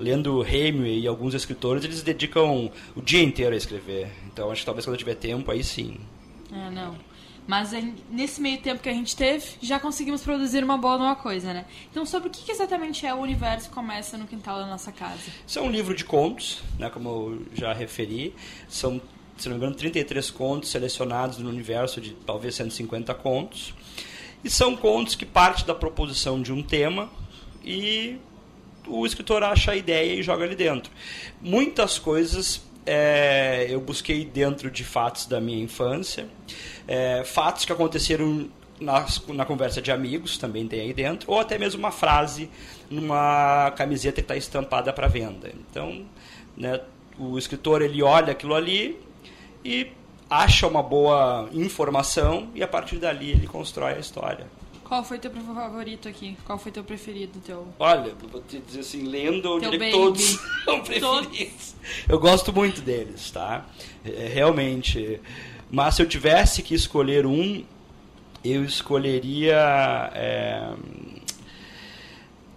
lendo 0.00 0.44
Hemingway 0.44 1.02
e 1.02 1.06
alguns 1.06 1.34
escritores, 1.34 1.84
eles 1.84 2.02
dedicam 2.02 2.68
o 2.96 3.00
dia 3.00 3.22
inteiro 3.22 3.54
a 3.54 3.56
escrever. 3.56 4.10
Então 4.26 4.50
acho 4.50 4.62
que 4.62 4.66
talvez 4.66 4.84
quando 4.84 4.94
eu 4.94 4.98
tiver 4.98 5.14
tempo, 5.14 5.52
aí 5.52 5.62
sim. 5.62 5.98
Ah, 6.52 6.68
não. 6.68 7.07
Mas 7.48 7.70
nesse 8.10 8.42
meio 8.42 8.60
tempo 8.60 8.82
que 8.82 8.90
a 8.90 8.92
gente 8.92 9.16
teve, 9.16 9.52
já 9.62 9.80
conseguimos 9.80 10.20
produzir 10.20 10.62
uma 10.62 10.76
boa 10.76 10.98
nova 10.98 11.16
coisa, 11.16 11.54
né? 11.54 11.64
Então, 11.90 12.04
sobre 12.04 12.28
o 12.28 12.30
que 12.30 12.52
exatamente 12.52 13.06
é 13.06 13.14
o 13.14 13.16
universo 13.16 13.70
que 13.70 13.74
começa 13.74 14.18
no 14.18 14.26
quintal 14.26 14.58
da 14.58 14.66
nossa 14.66 14.92
casa? 14.92 15.22
Isso 15.46 15.58
é 15.58 15.62
um 15.62 15.70
livro 15.70 15.94
de 15.94 16.04
contos, 16.04 16.62
né, 16.78 16.90
como 16.90 17.08
eu 17.08 17.46
já 17.54 17.72
referi. 17.72 18.34
São, 18.68 19.00
se 19.38 19.48
não 19.48 19.56
me 19.56 19.62
engano, 19.62 19.74
33 19.74 20.30
contos 20.30 20.68
selecionados 20.68 21.38
no 21.38 21.48
universo 21.48 22.02
de 22.02 22.12
talvez 22.12 22.54
150 22.54 23.14
contos. 23.14 23.72
E 24.44 24.50
são 24.50 24.76
contos 24.76 25.14
que 25.14 25.24
partem 25.24 25.64
da 25.64 25.74
proposição 25.74 26.42
de 26.42 26.52
um 26.52 26.62
tema 26.62 27.10
e 27.64 28.18
o 28.86 29.06
escritor 29.06 29.42
acha 29.42 29.72
a 29.72 29.76
ideia 29.76 30.20
e 30.20 30.22
joga 30.22 30.44
ali 30.44 30.54
dentro. 30.54 30.92
Muitas 31.40 31.98
coisas 31.98 32.60
é, 32.90 33.66
eu 33.68 33.82
busquei 33.82 34.24
dentro 34.24 34.70
de 34.70 34.82
fatos 34.82 35.26
da 35.26 35.38
minha 35.42 35.62
infância, 35.62 36.26
é, 36.86 37.22
fatos 37.22 37.66
que 37.66 37.72
aconteceram 37.72 38.48
na, 38.80 39.04
na 39.28 39.44
conversa 39.44 39.82
de 39.82 39.92
amigos, 39.92 40.38
também 40.38 40.66
tem 40.66 40.80
aí 40.80 40.94
dentro, 40.94 41.30
ou 41.30 41.38
até 41.38 41.58
mesmo 41.58 41.78
uma 41.78 41.90
frase 41.90 42.48
numa 42.88 43.70
camiseta 43.76 44.14
que 44.14 44.20
está 44.22 44.36
estampada 44.36 44.90
para 44.90 45.06
venda. 45.06 45.52
Então, 45.70 46.06
né, 46.56 46.80
o 47.18 47.36
escritor 47.36 47.82
ele 47.82 48.02
olha 48.02 48.32
aquilo 48.32 48.54
ali 48.54 48.98
e 49.62 49.92
acha 50.30 50.66
uma 50.66 50.82
boa 50.82 51.46
informação 51.52 52.48
e 52.54 52.62
a 52.62 52.68
partir 52.68 52.96
dali 52.96 53.32
ele 53.32 53.46
constrói 53.46 53.96
a 53.96 53.98
história. 53.98 54.46
Qual 54.88 55.04
foi 55.04 55.18
teu 55.18 55.30
favorito 55.30 56.08
aqui? 56.08 56.34
Qual 56.46 56.58
foi 56.58 56.72
teu 56.72 56.82
preferido? 56.82 57.38
Teu... 57.40 57.68
Olha, 57.78 58.14
vou 58.32 58.40
te 58.40 58.58
dizer 58.58 58.80
assim, 58.80 59.02
lendo, 59.02 59.46
eu 59.46 59.60
diria 59.60 59.78
que 59.78 59.90
todos 59.90 60.38
são 60.64 60.80
preferidos. 60.80 61.74
Eu 62.08 62.18
gosto 62.18 62.54
muito 62.54 62.80
deles, 62.80 63.30
tá? 63.30 63.66
É, 64.02 64.26
realmente. 64.32 65.20
Mas 65.70 65.94
se 65.94 66.02
eu 66.02 66.08
tivesse 66.08 66.62
que 66.62 66.74
escolher 66.74 67.26
um, 67.26 67.62
eu 68.42 68.64
escolheria 68.64 70.10
é, 70.14 70.72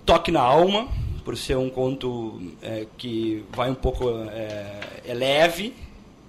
Toque 0.06 0.32
na 0.32 0.42
Alma, 0.42 0.88
por 1.26 1.36
ser 1.36 1.58
um 1.58 1.70
conto 1.70 2.42
é, 2.62 2.88
que 2.98 3.44
vai 3.52 3.70
um 3.70 3.76
pouco 3.76 4.10
é, 4.10 4.80
é 5.06 5.14
leve, 5.14 5.74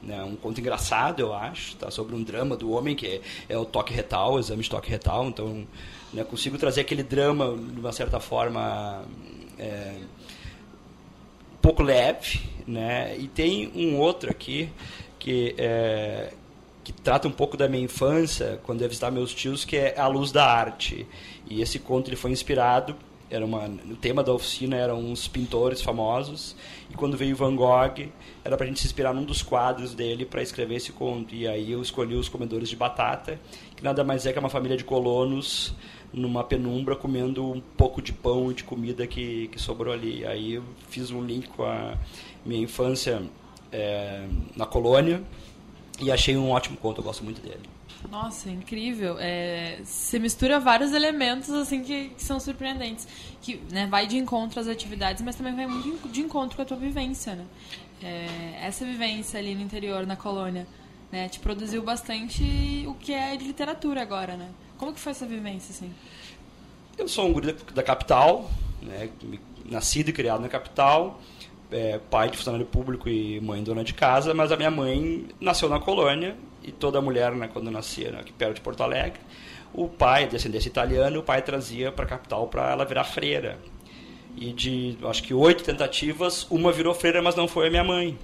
né, 0.03 0.23
um 0.25 0.37
conto 0.37 0.61
engraçado, 0.61 1.21
eu 1.21 1.33
acho, 1.33 1.77
tá, 1.77 1.91
sobre 1.91 2.15
um 2.15 2.23
drama 2.23 2.57
do 2.57 2.73
homem 2.73 2.97
que 2.97 3.07
é, 3.07 3.21
é 3.49 3.59
o 3.59 3.65
toque 3.65 3.93
retal, 3.93 4.35
o 4.35 4.39
exame 4.41 4.63
de 4.63 4.71
toque 4.71 4.91
retal, 4.91 5.29
então 5.29 5.67
né, 6.13 6.25
consigo 6.25 6.59
trazer 6.59 6.81
aquele 6.81 7.03
drama 7.03 7.57
de 7.57 7.81
uma 7.81 7.93
certa 7.93 8.19
forma 8.19 9.05
é, 9.59 9.95
um 11.55 11.59
pouco 11.63 11.83
leve, 11.83 12.41
né, 12.67 13.17
e 13.19 13.29
tem 13.29 13.71
um 13.75 13.97
outro 13.99 14.31
aqui 14.31 14.69
que 15.19 15.55
é, 15.57 16.33
que 16.85 16.93
trata 16.93 17.29
um 17.29 17.33
pouco 17.33 17.57
da 17.57 17.69
minha 17.69 17.85
infância, 17.85 18.61
quando 18.65 18.83
eu 18.83 18.89
visitar 18.89 19.11
meus 19.11 19.33
tios, 19.33 19.65
que 19.65 19.77
é 19.77 19.99
A 19.99 20.09
Luz 20.09 20.33
da 20.33 20.45
Arte. 20.45 21.07
E 21.49 21.63
esse 21.63 21.79
conto 21.79 22.09
ele 22.09 22.17
foi 22.17 22.33
inspirado 22.33 22.97
era 23.33 23.47
uma, 23.47 23.65
o 23.91 23.97
tema 23.97 24.23
da 24.23 24.31
oficina 24.31 24.77
eram 24.77 25.01
uns 25.01 25.27
pintores 25.27 25.81
famosos 25.81 26.55
e 26.91 26.95
quando 26.95 27.17
veio 27.17 27.35
Van 27.35 27.57
Gogh 27.57 28.11
era 28.45 28.59
para 28.59 28.65
a 28.65 28.69
gente 28.69 28.79
se 28.79 28.87
inspirar 28.87 29.15
num 29.15 29.25
dos 29.25 29.41
quadros 29.41 29.95
dele 29.95 30.27
para 30.27 30.43
escrever 30.43 30.75
esse 30.75 30.93
conto. 30.93 31.35
E 31.35 31.49
aí 31.49 31.73
eu 31.73 31.81
escolhi 31.81 32.15
os 32.15 32.29
comedores 32.29 32.69
de 32.69 32.77
batata 32.77 33.41
que 33.75 33.83
nada 33.83 34.05
mais 34.05 34.27
é 34.27 34.35
que 34.35 34.39
uma 34.39 34.51
família 34.51 34.77
de 34.77 34.85
colonos 34.85 35.75
numa 36.13 36.45
penumbra 36.45 36.95
comendo 36.95 37.43
um 37.43 37.61
pouco 37.61 38.03
de 38.03 38.13
pão 38.13 38.51
e 38.51 38.55
de 38.55 38.65
comida 38.65 39.07
que, 39.07 39.49
que 39.49 39.59
sobrou 39.59 39.95
ali. 39.95 40.27
Aí 40.27 40.55
eu 40.55 40.65
fiz 40.91 41.11
um 41.11 41.25
link 41.25 41.49
com 41.49 41.65
a 41.65 41.97
minha 42.45 42.63
infância 42.63 43.23
é, 43.73 44.27
na 44.55 44.67
colônia 44.67 45.23
e 46.03 46.13
achei 46.13 46.37
um 46.37 46.51
ótimo 46.51 46.77
conto 46.77 47.01
eu 47.01 47.05
gosto 47.05 47.25
muito 47.25 47.41
dele 47.41 47.72
nossa, 48.11 48.51
incrível. 48.51 49.17
É, 49.19 49.79
você 49.83 50.19
mistura 50.19 50.59
vários 50.59 50.93
elementos 50.93 51.51
assim 51.51 51.83
que, 51.83 52.11
que, 52.11 52.23
são 52.23 52.39
surpreendentes. 52.39 53.07
Que 53.41 53.61
né, 53.71 53.87
vai 53.87 54.07
de 54.07 54.17
encontro 54.17 54.61
às 54.61 54.69
atividades, 54.69 55.23
mas 55.23 55.37
também 55.37 55.55
vai 55.55 55.67
muito 55.67 56.09
de 56.09 56.21
encontro 56.21 56.57
com 56.57 56.63
a 56.63 56.65
tua 56.65 56.77
vivência. 56.77 57.35
Né? 57.35 57.45
É, 58.03 58.67
essa 58.67 58.85
vivência 58.85 59.39
ali 59.39 59.55
no 59.55 59.63
interior, 59.63 60.07
na 60.07 60.17
colônia, 60.17 60.67
né, 61.11 61.29
te 61.29 61.41
produziu 61.41 61.83
bastante 61.83 62.85
o 62.87 62.95
que 62.95 63.13
é 63.13 63.37
de 63.37 63.45
literatura 63.45 64.03
agora. 64.03 64.37
Né? 64.37 64.49
Como 64.77 64.93
que 64.93 65.01
foi 65.01 65.13
essa 65.13 65.27
vivência? 65.27 65.73
Assim? 65.73 65.93
Eu 66.99 67.09
sou 67.09 67.27
um 67.27 67.33
guri 67.33 67.53
da 67.75 67.83
capital, 67.83 68.51
né, 68.83 69.09
nascido 69.65 70.11
e 70.11 70.13
criado 70.13 70.41
na 70.41 70.49
capital. 70.49 71.21
É, 71.73 71.99
pai 72.11 72.29
de 72.29 72.37
funcionário 72.37 72.67
público 72.67 73.09
e 73.09 73.41
mãe 73.41 73.63
dona 73.63 73.83
de 73.83 73.95
casa, 73.95 74.35
mas 74.35 74.53
a 74.53 74.57
minha 74.57 74.71
mãe 74.71 75.27
nasceu 75.41 75.71
na 75.71 75.81
colônia 75.81 76.37
e 76.63 76.71
toda 76.71 77.01
mulher, 77.01 77.33
né, 77.33 77.49
quando 77.51 77.71
nascia 77.71 78.11
né, 78.11 78.21
aqui 78.21 78.33
perto 78.33 78.57
de 78.57 78.61
Porto 78.61 78.83
Alegre, 78.83 79.21
o 79.73 79.89
pai, 79.89 80.27
descendência 80.27 80.69
italiana, 80.69 81.19
o 81.19 81.23
pai 81.23 81.41
trazia 81.41 81.91
para 81.91 82.05
a 82.05 82.09
capital 82.09 82.47
para 82.47 82.71
ela 82.71 82.85
virar 82.85 83.05
freira. 83.05 83.59
E 84.37 84.53
de, 84.53 84.99
acho 85.05 85.23
que 85.23 85.33
oito 85.35 85.65
tentativas, 85.65 86.47
uma 86.51 86.71
virou 86.73 86.95
freira, 86.95 87.21
mas 87.23 87.35
não 87.35 87.49
foi 87.49 87.69
a 87.69 87.71
minha 87.71 87.85
mãe. 87.85 88.19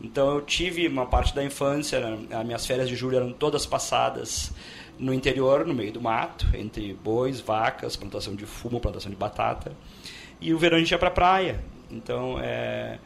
Então 0.00 0.34
eu 0.34 0.42
tive 0.42 0.86
uma 0.86 1.06
parte 1.06 1.34
da 1.34 1.42
infância, 1.42 1.98
né, 1.98 2.36
as 2.36 2.44
minhas 2.44 2.66
férias 2.66 2.88
de 2.88 2.96
julho 2.96 3.16
eram 3.16 3.32
todas 3.32 3.64
passadas 3.64 4.52
no 4.98 5.12
interior, 5.12 5.66
no 5.66 5.74
meio 5.74 5.92
do 5.92 6.00
mato, 6.00 6.46
entre 6.54 6.94
bois, 6.94 7.40
vacas, 7.40 7.96
plantação 7.96 8.34
de 8.34 8.46
fumo, 8.46 8.80
plantação 8.80 9.10
de 9.10 9.16
batata. 9.16 9.72
E 10.40 10.52
o 10.52 10.58
verão 10.58 10.76
a 10.76 10.80
gente 10.80 10.90
ia 10.90 10.98
para 10.98 11.08
a 11.08 11.12
praia. 11.12 11.60
Então, 11.92 12.38
é, 12.40 12.98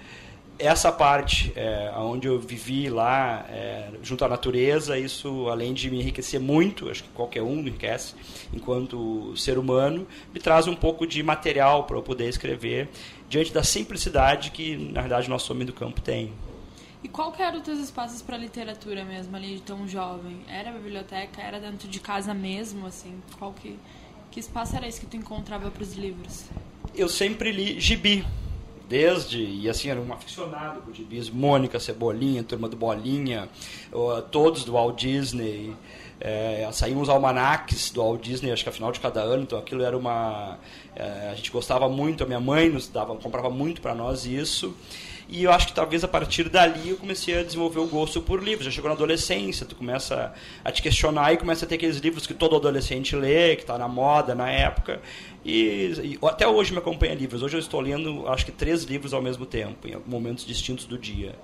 essa 0.58 0.90
parte 0.90 1.52
é, 1.54 1.92
onde 1.96 2.28
eu 2.28 2.38
vivi 2.38 2.88
lá 2.88 3.44
é, 3.50 3.90
junto 4.02 4.24
à 4.24 4.28
natureza 4.28 4.98
isso 4.98 5.48
além 5.50 5.74
de 5.74 5.90
me 5.90 6.00
enriquecer 6.00 6.40
muito 6.40 6.88
acho 6.88 7.02
que 7.02 7.10
qualquer 7.10 7.42
um 7.42 7.58
enriquece 7.58 8.14
enquanto 8.54 9.36
ser 9.36 9.58
humano 9.58 10.06
me 10.32 10.40
traz 10.40 10.66
um 10.66 10.74
pouco 10.74 11.06
de 11.06 11.22
material 11.22 11.84
para 11.84 11.96
eu 11.96 12.02
poder 12.02 12.28
escrever 12.28 12.88
diante 13.28 13.52
da 13.52 13.62
simplicidade 13.62 14.50
que 14.50 14.76
na 14.76 15.02
verdade 15.02 15.28
nosso 15.28 15.52
homem 15.52 15.66
do 15.66 15.72
campo 15.72 16.00
tem. 16.00 16.32
E 17.04 17.08
qual 17.08 17.30
que 17.30 17.42
eram 17.42 17.58
os 17.58 17.64
teus 17.64 17.78
espaços 17.78 18.22
para 18.22 18.36
literatura 18.36 19.04
mesmo 19.04 19.36
ali 19.36 19.56
de 19.56 19.62
tão 19.62 19.86
jovem? 19.86 20.38
Era 20.48 20.70
a 20.70 20.72
biblioteca? 20.72 21.40
Era 21.40 21.60
dentro 21.60 21.86
de 21.86 22.00
casa 22.00 22.32
mesmo 22.32 22.86
assim? 22.86 23.20
Qual 23.38 23.52
que 23.52 23.78
que 24.30 24.40
espaço 24.40 24.76
era 24.76 24.86
esse 24.86 25.00
que 25.00 25.06
tu 25.06 25.16
encontrava 25.16 25.70
para 25.70 25.82
os 25.82 25.94
livros? 25.94 26.44
Eu 26.94 27.08
sempre 27.08 27.52
li 27.52 27.78
gibi 27.78 28.24
desde, 28.88 29.42
e 29.42 29.68
assim, 29.68 29.88
era 29.88 30.00
um 30.00 30.12
aficionado 30.12 30.80
por 30.80 30.94
gibis, 30.94 31.28
Mônica, 31.28 31.78
Cebolinha, 31.80 32.42
Turma 32.42 32.68
do 32.68 32.76
Bolinha, 32.76 33.48
todos 34.30 34.64
do 34.64 34.72
Walt 34.72 35.00
Disney, 35.00 35.74
é, 36.20 36.68
saíam 36.72 37.00
os 37.00 37.08
almanacs 37.08 37.90
do 37.90 38.00
Walt 38.00 38.22
Disney, 38.22 38.50
acho 38.50 38.62
que 38.62 38.68
a 38.68 38.72
final 38.72 38.90
de 38.90 39.00
cada 39.00 39.20
ano, 39.20 39.42
então 39.42 39.58
aquilo 39.58 39.82
era 39.82 39.96
uma... 39.96 40.58
É, 40.94 41.28
a 41.30 41.34
gente 41.34 41.50
gostava 41.50 41.88
muito, 41.88 42.24
a 42.24 42.26
minha 42.26 42.40
mãe 42.40 42.70
nos 42.70 42.88
dava, 42.88 43.14
comprava 43.16 43.50
muito 43.50 43.80
para 43.80 43.94
nós 43.94 44.24
isso, 44.24 44.74
e 45.28 45.42
eu 45.42 45.50
acho 45.50 45.66
que 45.68 45.72
talvez 45.72 46.04
a 46.04 46.08
partir 46.08 46.48
dali 46.48 46.90
eu 46.90 46.96
comecei 46.96 47.38
a 47.38 47.42
desenvolver 47.42 47.80
o 47.80 47.86
gosto 47.86 48.22
por 48.22 48.42
livros. 48.42 48.64
Já 48.64 48.70
chegou 48.70 48.88
na 48.88 48.94
adolescência, 48.94 49.66
tu 49.66 49.74
começa 49.74 50.32
a 50.64 50.70
te 50.70 50.80
questionar 50.80 51.32
e 51.32 51.36
começa 51.36 51.64
a 51.64 51.68
ter 51.68 51.74
aqueles 51.74 51.96
livros 51.96 52.26
que 52.26 52.34
todo 52.34 52.54
adolescente 52.54 53.16
lê, 53.16 53.56
que 53.56 53.62
está 53.62 53.76
na 53.76 53.88
moda 53.88 54.34
na 54.34 54.48
época. 54.48 55.00
E, 55.44 56.18
e, 56.22 56.26
até 56.26 56.46
hoje 56.46 56.72
me 56.72 56.78
acompanha 56.78 57.14
livros. 57.14 57.42
Hoje 57.42 57.56
eu 57.56 57.60
estou 57.60 57.80
lendo, 57.80 58.28
acho 58.28 58.44
que 58.46 58.52
três 58.52 58.84
livros 58.84 59.12
ao 59.12 59.20
mesmo 59.20 59.44
tempo, 59.44 59.88
em 59.88 59.96
momentos 60.06 60.46
distintos 60.46 60.84
do 60.84 60.96
dia. 60.96 61.34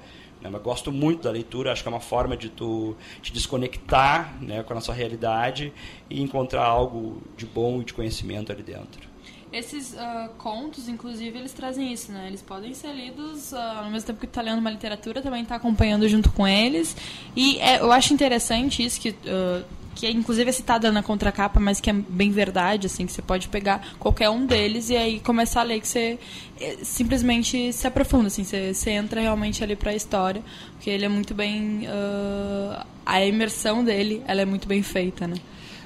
Né? 0.40 0.48
Mas 0.48 0.62
gosto 0.62 0.92
muito 0.92 1.24
da 1.24 1.30
leitura, 1.30 1.72
acho 1.72 1.82
que 1.82 1.88
é 1.88 1.92
uma 1.92 2.00
forma 2.00 2.36
de 2.36 2.50
tu 2.50 2.96
te 3.20 3.32
desconectar 3.32 4.36
né, 4.40 4.62
com 4.62 4.72
a 4.72 4.76
nossa 4.76 4.92
realidade 4.92 5.72
e 6.08 6.22
encontrar 6.22 6.64
algo 6.64 7.20
de 7.36 7.46
bom 7.46 7.80
e 7.80 7.84
de 7.84 7.92
conhecimento 7.92 8.52
ali 8.52 8.62
dentro. 8.62 9.11
Esses 9.52 9.92
uh, 9.92 10.30
contos, 10.38 10.88
inclusive, 10.88 11.38
eles 11.38 11.52
trazem 11.52 11.92
isso, 11.92 12.10
né? 12.10 12.26
Eles 12.26 12.40
podem 12.40 12.72
ser 12.72 12.92
lidos 12.94 13.52
uh, 13.52 13.56
ao 13.56 13.90
mesmo 13.90 14.06
tempo 14.06 14.20
que 14.20 14.26
tu 14.26 14.30
está 14.30 14.40
lendo 14.40 14.60
uma 14.60 14.70
literatura, 14.70 15.20
também 15.20 15.42
está 15.42 15.56
acompanhando 15.56 16.08
junto 16.08 16.30
com 16.32 16.48
eles. 16.48 16.96
E 17.36 17.58
é, 17.58 17.80
eu 17.80 17.92
acho 17.92 18.14
interessante 18.14 18.82
isso 18.82 19.00
que... 19.00 19.10
Uh, 19.10 19.82
que 19.94 20.08
inclusive 20.08 20.48
é 20.48 20.52
citada 20.52 20.90
na 20.90 21.02
contracapa, 21.02 21.60
mas 21.60 21.80
que 21.80 21.90
é 21.90 21.92
bem 21.92 22.30
verdade, 22.30 22.86
assim, 22.86 23.06
que 23.06 23.12
você 23.12 23.22
pode 23.22 23.48
pegar 23.48 23.94
qualquer 23.98 24.30
um 24.30 24.46
deles 24.46 24.88
e 24.88 24.96
aí 24.96 25.20
começar 25.20 25.60
a 25.60 25.64
ler 25.64 25.80
que 25.80 25.86
você 25.86 26.18
eh, 26.58 26.78
simplesmente 26.82 27.72
se 27.72 27.86
aprofunda, 27.86 28.28
assim, 28.28 28.42
você, 28.42 28.72
você 28.72 28.90
entra 28.90 29.20
realmente 29.20 29.62
ali 29.62 29.76
para 29.76 29.90
a 29.90 29.94
história, 29.94 30.42
porque 30.72 30.88
ele 30.88 31.04
é 31.04 31.08
muito 31.08 31.34
bem 31.34 31.86
uh, 31.86 32.84
a 33.04 33.24
imersão 33.24 33.84
dele, 33.84 34.22
ela 34.26 34.40
é 34.40 34.44
muito 34.44 34.66
bem 34.66 34.82
feita, 34.82 35.26
né? 35.26 35.36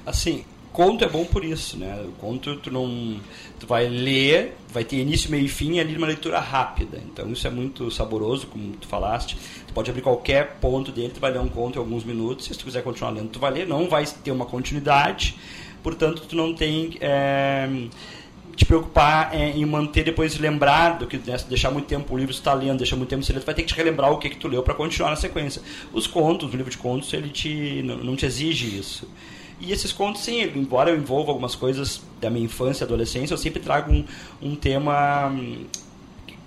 Assim, 0.04 0.44
conto 0.76 1.02
é 1.02 1.08
bom 1.08 1.24
por 1.24 1.42
isso, 1.42 1.78
né? 1.78 2.04
O 2.06 2.12
conto 2.20 2.54
tu 2.56 2.70
não 2.70 3.18
tu 3.58 3.66
vai 3.66 3.88
ler, 3.88 4.54
vai 4.68 4.84
ter 4.84 4.96
início, 4.96 5.30
meio 5.30 5.46
e 5.46 5.48
fim, 5.48 5.80
ali 5.80 5.96
uma 5.96 6.06
leitura 6.06 6.38
rápida. 6.38 6.98
Então 7.10 7.32
isso 7.32 7.46
é 7.46 7.50
muito 7.50 7.90
saboroso, 7.90 8.46
como 8.46 8.76
tu 8.76 8.86
falaste. 8.86 9.38
Tu 9.66 9.72
pode 9.72 9.88
abrir 9.88 10.02
qualquer 10.02 10.58
ponto 10.60 10.92
dele, 10.92 11.12
tu 11.14 11.18
vai 11.18 11.32
ler 11.32 11.40
um 11.40 11.48
conto 11.48 11.76
em 11.76 11.78
alguns 11.78 12.04
minutos. 12.04 12.44
Se 12.44 12.58
tu 12.58 12.66
quiser 12.66 12.82
continuar 12.82 13.10
lendo, 13.12 13.30
tu 13.30 13.38
vai 13.38 13.52
ler. 13.52 13.66
Não 13.66 13.88
vai 13.88 14.04
ter 14.04 14.30
uma 14.30 14.44
continuidade, 14.44 15.34
portanto 15.82 16.24
tu 16.28 16.36
não 16.36 16.52
tem 16.52 16.98
é, 17.00 17.66
te 18.54 18.66
preocupar 18.66 19.34
é, 19.34 19.52
em 19.52 19.64
manter 19.64 20.04
depois 20.04 20.38
lembrado 20.38 21.06
que 21.06 21.16
né, 21.16 21.38
deixar 21.48 21.70
muito 21.70 21.86
tempo 21.86 22.12
o 22.12 22.18
livro 22.18 22.32
está 22.32 22.52
lendo, 22.52 22.76
deixar 22.76 22.96
muito 22.96 23.08
tempo 23.08 23.24
você 23.24 23.32
lê, 23.32 23.40
tu 23.40 23.46
vai 23.46 23.54
ter 23.54 23.62
que 23.62 23.68
te 23.68 23.74
relembrar 23.74 24.12
o 24.12 24.18
que 24.18 24.28
que 24.28 24.36
tu 24.36 24.46
leu 24.46 24.62
para 24.62 24.74
continuar 24.74 25.08
na 25.08 25.16
sequência. 25.16 25.62
Os 25.90 26.06
contos, 26.06 26.52
o 26.52 26.56
livro 26.56 26.70
de 26.70 26.76
contos, 26.76 27.10
ele 27.14 27.30
te 27.30 27.82
não, 27.82 27.96
não 27.96 28.14
te 28.14 28.26
exige 28.26 28.78
isso. 28.78 29.08
E 29.58 29.72
esses 29.72 29.92
contos, 29.92 30.22
sim, 30.22 30.42
embora 30.54 30.90
eu 30.90 30.96
envolva 30.96 31.30
algumas 31.30 31.54
coisas 31.54 32.02
da 32.20 32.28
minha 32.28 32.44
infância 32.44 32.84
e 32.84 32.86
adolescência, 32.86 33.32
eu 33.32 33.38
sempre 33.38 33.60
trago 33.60 33.90
um, 33.90 34.04
um 34.42 34.54
tema 34.54 35.28
hum, 35.28 35.64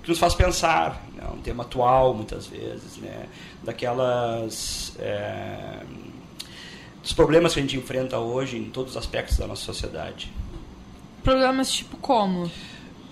que 0.04 0.10
nos 0.10 0.20
faz 0.20 0.36
pensar, 0.36 1.04
né? 1.16 1.24
um 1.34 1.42
tema 1.42 1.64
atual, 1.64 2.14
muitas 2.14 2.48
vezes, 2.48 2.98
né? 2.98 3.26
daquelas... 3.64 4.96
É, 5.00 5.80
dos 7.02 7.14
problemas 7.14 7.54
que 7.54 7.60
a 7.60 7.64
gente 7.64 7.78
enfrenta 7.78 8.20
hoje 8.20 8.58
em 8.58 8.66
todos 8.66 8.92
os 8.92 8.98
aspectos 8.98 9.38
da 9.38 9.48
nossa 9.48 9.64
sociedade. 9.64 10.32
Problemas 11.24 11.72
tipo 11.72 11.98
como? 11.98 12.52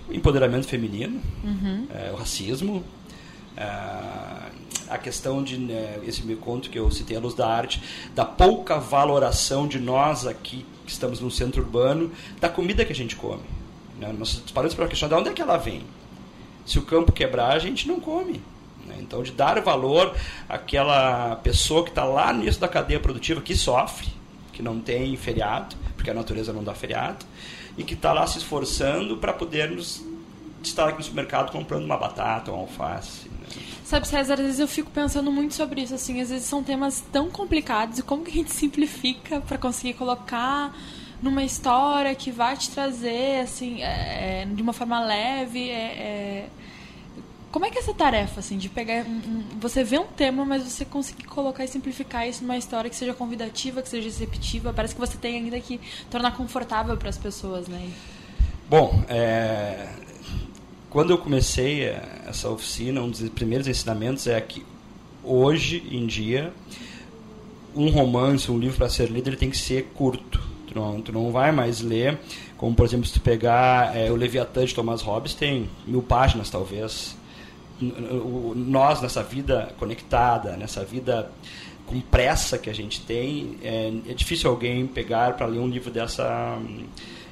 Empoderamento 0.09 0.67
feminino, 0.67 1.21
uhum. 1.43 1.87
é, 1.93 2.11
o 2.11 2.15
racismo, 2.15 2.83
a 4.89 4.97
questão 4.97 5.43
de 5.43 5.57
né, 5.57 5.99
esse 6.05 6.23
meu 6.23 6.37
conto 6.37 6.69
que 6.69 6.79
eu 6.79 6.89
citei 6.91 7.17
a 7.17 7.19
luz 7.19 7.33
da 7.33 7.47
arte 7.47 7.81
da 8.15 8.23
pouca 8.23 8.79
valoração 8.79 9.67
de 9.67 9.79
nós 9.79 10.25
aqui 10.25 10.65
que 10.85 10.91
estamos 10.91 11.19
no 11.19 11.29
centro 11.29 11.61
urbano 11.61 12.11
da 12.39 12.47
comida 12.49 12.85
que 12.85 12.93
a 12.93 12.95
gente 12.95 13.15
come 13.15 13.43
né? 13.99 14.13
nós 14.17 14.43
paramos 14.53 14.73
para 14.73 14.87
questionar 14.87 15.15
de 15.15 15.21
onde 15.21 15.29
é 15.29 15.33
que 15.33 15.41
ela 15.41 15.57
vem 15.57 15.83
se 16.65 16.79
o 16.79 16.83
campo 16.83 17.11
quebrar 17.11 17.51
a 17.51 17.59
gente 17.59 17.87
não 17.87 17.99
come 17.99 18.41
né? 18.85 18.95
então 18.99 19.21
de 19.21 19.31
dar 19.31 19.61
valor 19.61 20.15
àquela 20.47 21.35
pessoa 21.37 21.83
que 21.83 21.89
está 21.89 22.05
lá 22.05 22.33
início 22.33 22.61
da 22.61 22.67
cadeia 22.67 22.99
produtiva 22.99 23.41
que 23.41 23.55
sofre 23.55 24.07
que 24.53 24.63
não 24.63 24.79
tem 24.79 25.15
feriado 25.17 25.75
porque 25.95 26.09
a 26.09 26.13
natureza 26.13 26.53
não 26.53 26.63
dá 26.63 26.73
feriado 26.73 27.25
e 27.77 27.83
que 27.83 27.93
está 27.93 28.13
lá 28.13 28.25
se 28.25 28.37
esforçando 28.37 29.17
para 29.17 29.33
podermos 29.33 30.03
estar 30.63 30.87
aqui 30.87 30.97
no 30.97 31.03
supermercado 31.03 31.51
comprando 31.51 31.83
uma 31.83 31.97
batata 31.97 32.51
uma 32.51 32.61
alface 32.61 33.26
Sabe, 33.87 34.05
César, 34.05 34.33
às 34.33 34.39
vezes 34.41 34.59
eu 34.59 34.67
fico 34.67 34.91
pensando 34.91 35.31
muito 35.31 35.53
sobre 35.53 35.79
isso, 35.79 35.95
assim, 35.95 36.19
às 36.19 36.29
vezes 36.29 36.45
são 36.45 36.61
temas 36.61 37.01
tão 37.09 37.31
complicados 37.31 37.99
e 37.99 38.03
como 38.03 38.21
que 38.21 38.31
a 38.31 38.33
gente 38.33 38.51
simplifica 38.53 39.39
para 39.39 39.57
conseguir 39.57 39.93
colocar 39.93 40.77
numa 41.21 41.41
história 41.41 42.13
que 42.13 42.29
vai 42.29 42.57
te 42.57 42.69
trazer, 42.69 43.39
assim, 43.39 43.81
é, 43.81 44.45
de 44.45 44.61
uma 44.61 44.73
forma 44.73 44.99
leve, 44.99 45.69
é, 45.69 45.73
é... 45.73 46.49
Como 47.49 47.65
é 47.65 47.69
que 47.71 47.77
é 47.77 47.81
essa 47.81 47.93
tarefa, 47.93 48.41
assim, 48.41 48.57
de 48.57 48.67
pegar. 48.67 49.05
Você 49.57 49.85
vê 49.85 49.97
um 49.97 50.05
tema, 50.05 50.43
mas 50.43 50.63
você 50.63 50.83
conseguir 50.83 51.23
colocar 51.23 51.63
e 51.63 51.67
simplificar 51.69 52.27
isso 52.27 52.43
numa 52.43 52.57
história 52.57 52.89
que 52.89 52.95
seja 52.95 53.13
convidativa, 53.13 53.81
que 53.81 53.87
seja 53.87 54.09
receptiva? 54.09 54.73
Parece 54.73 54.95
que 54.95 54.99
você 54.99 55.17
tem 55.17 55.37
ainda 55.37 55.57
que 55.61 55.79
tornar 56.11 56.35
confortável 56.35 56.97
para 56.97 57.07
as 57.07 57.17
pessoas, 57.17 57.69
né? 57.69 57.89
Bom, 58.69 59.01
é, 59.07 59.87
quando 60.89 61.11
eu 61.11 61.17
comecei 61.17 61.83
essa 62.25 62.49
oficina, 62.49 63.01
um 63.01 63.09
dos 63.09 63.27
primeiros 63.29 63.67
ensinamentos 63.67 64.27
é 64.27 64.39
que 64.39 64.65
hoje 65.23 65.83
em 65.91 66.07
dia 66.07 66.53
um 67.75 67.89
romance, 67.89 68.49
um 68.49 68.57
livro 68.57 68.77
para 68.77 68.89
ser 68.89 69.09
lido, 69.09 69.29
ele 69.29 69.35
tem 69.35 69.49
que 69.49 69.57
ser 69.57 69.91
curto. 69.93 70.41
Tu 70.67 70.75
não, 70.75 71.01
tu 71.01 71.11
não 71.11 71.31
vai 71.31 71.51
mais 71.51 71.81
ler, 71.81 72.17
como 72.57 72.75
por 72.75 72.85
exemplo, 72.85 73.05
se 73.05 73.13
tu 73.13 73.21
pegar 73.21 73.95
é, 73.95 74.11
o 74.11 74.15
Leviatã 74.15 74.65
de 74.65 74.73
Thomas 74.73 75.01
Hobbes, 75.01 75.33
tem 75.35 75.69
mil 75.85 76.01
páginas 76.01 76.49
talvez. 76.49 77.15
Nós, 78.55 79.01
nessa 79.01 79.21
vida 79.21 79.71
conectada, 79.77 80.57
nessa 80.57 80.83
vida 80.83 81.31
com 81.85 82.01
pressa 82.01 82.57
que 82.57 82.69
a 82.69 82.73
gente 82.73 83.01
tem, 83.01 83.57
é, 83.61 83.93
é 84.09 84.13
difícil 84.13 84.49
alguém 84.49 84.87
pegar 84.87 85.33
para 85.33 85.45
ler 85.45 85.59
um 85.59 85.67
livro 85.67 85.91
dessa 85.91 86.59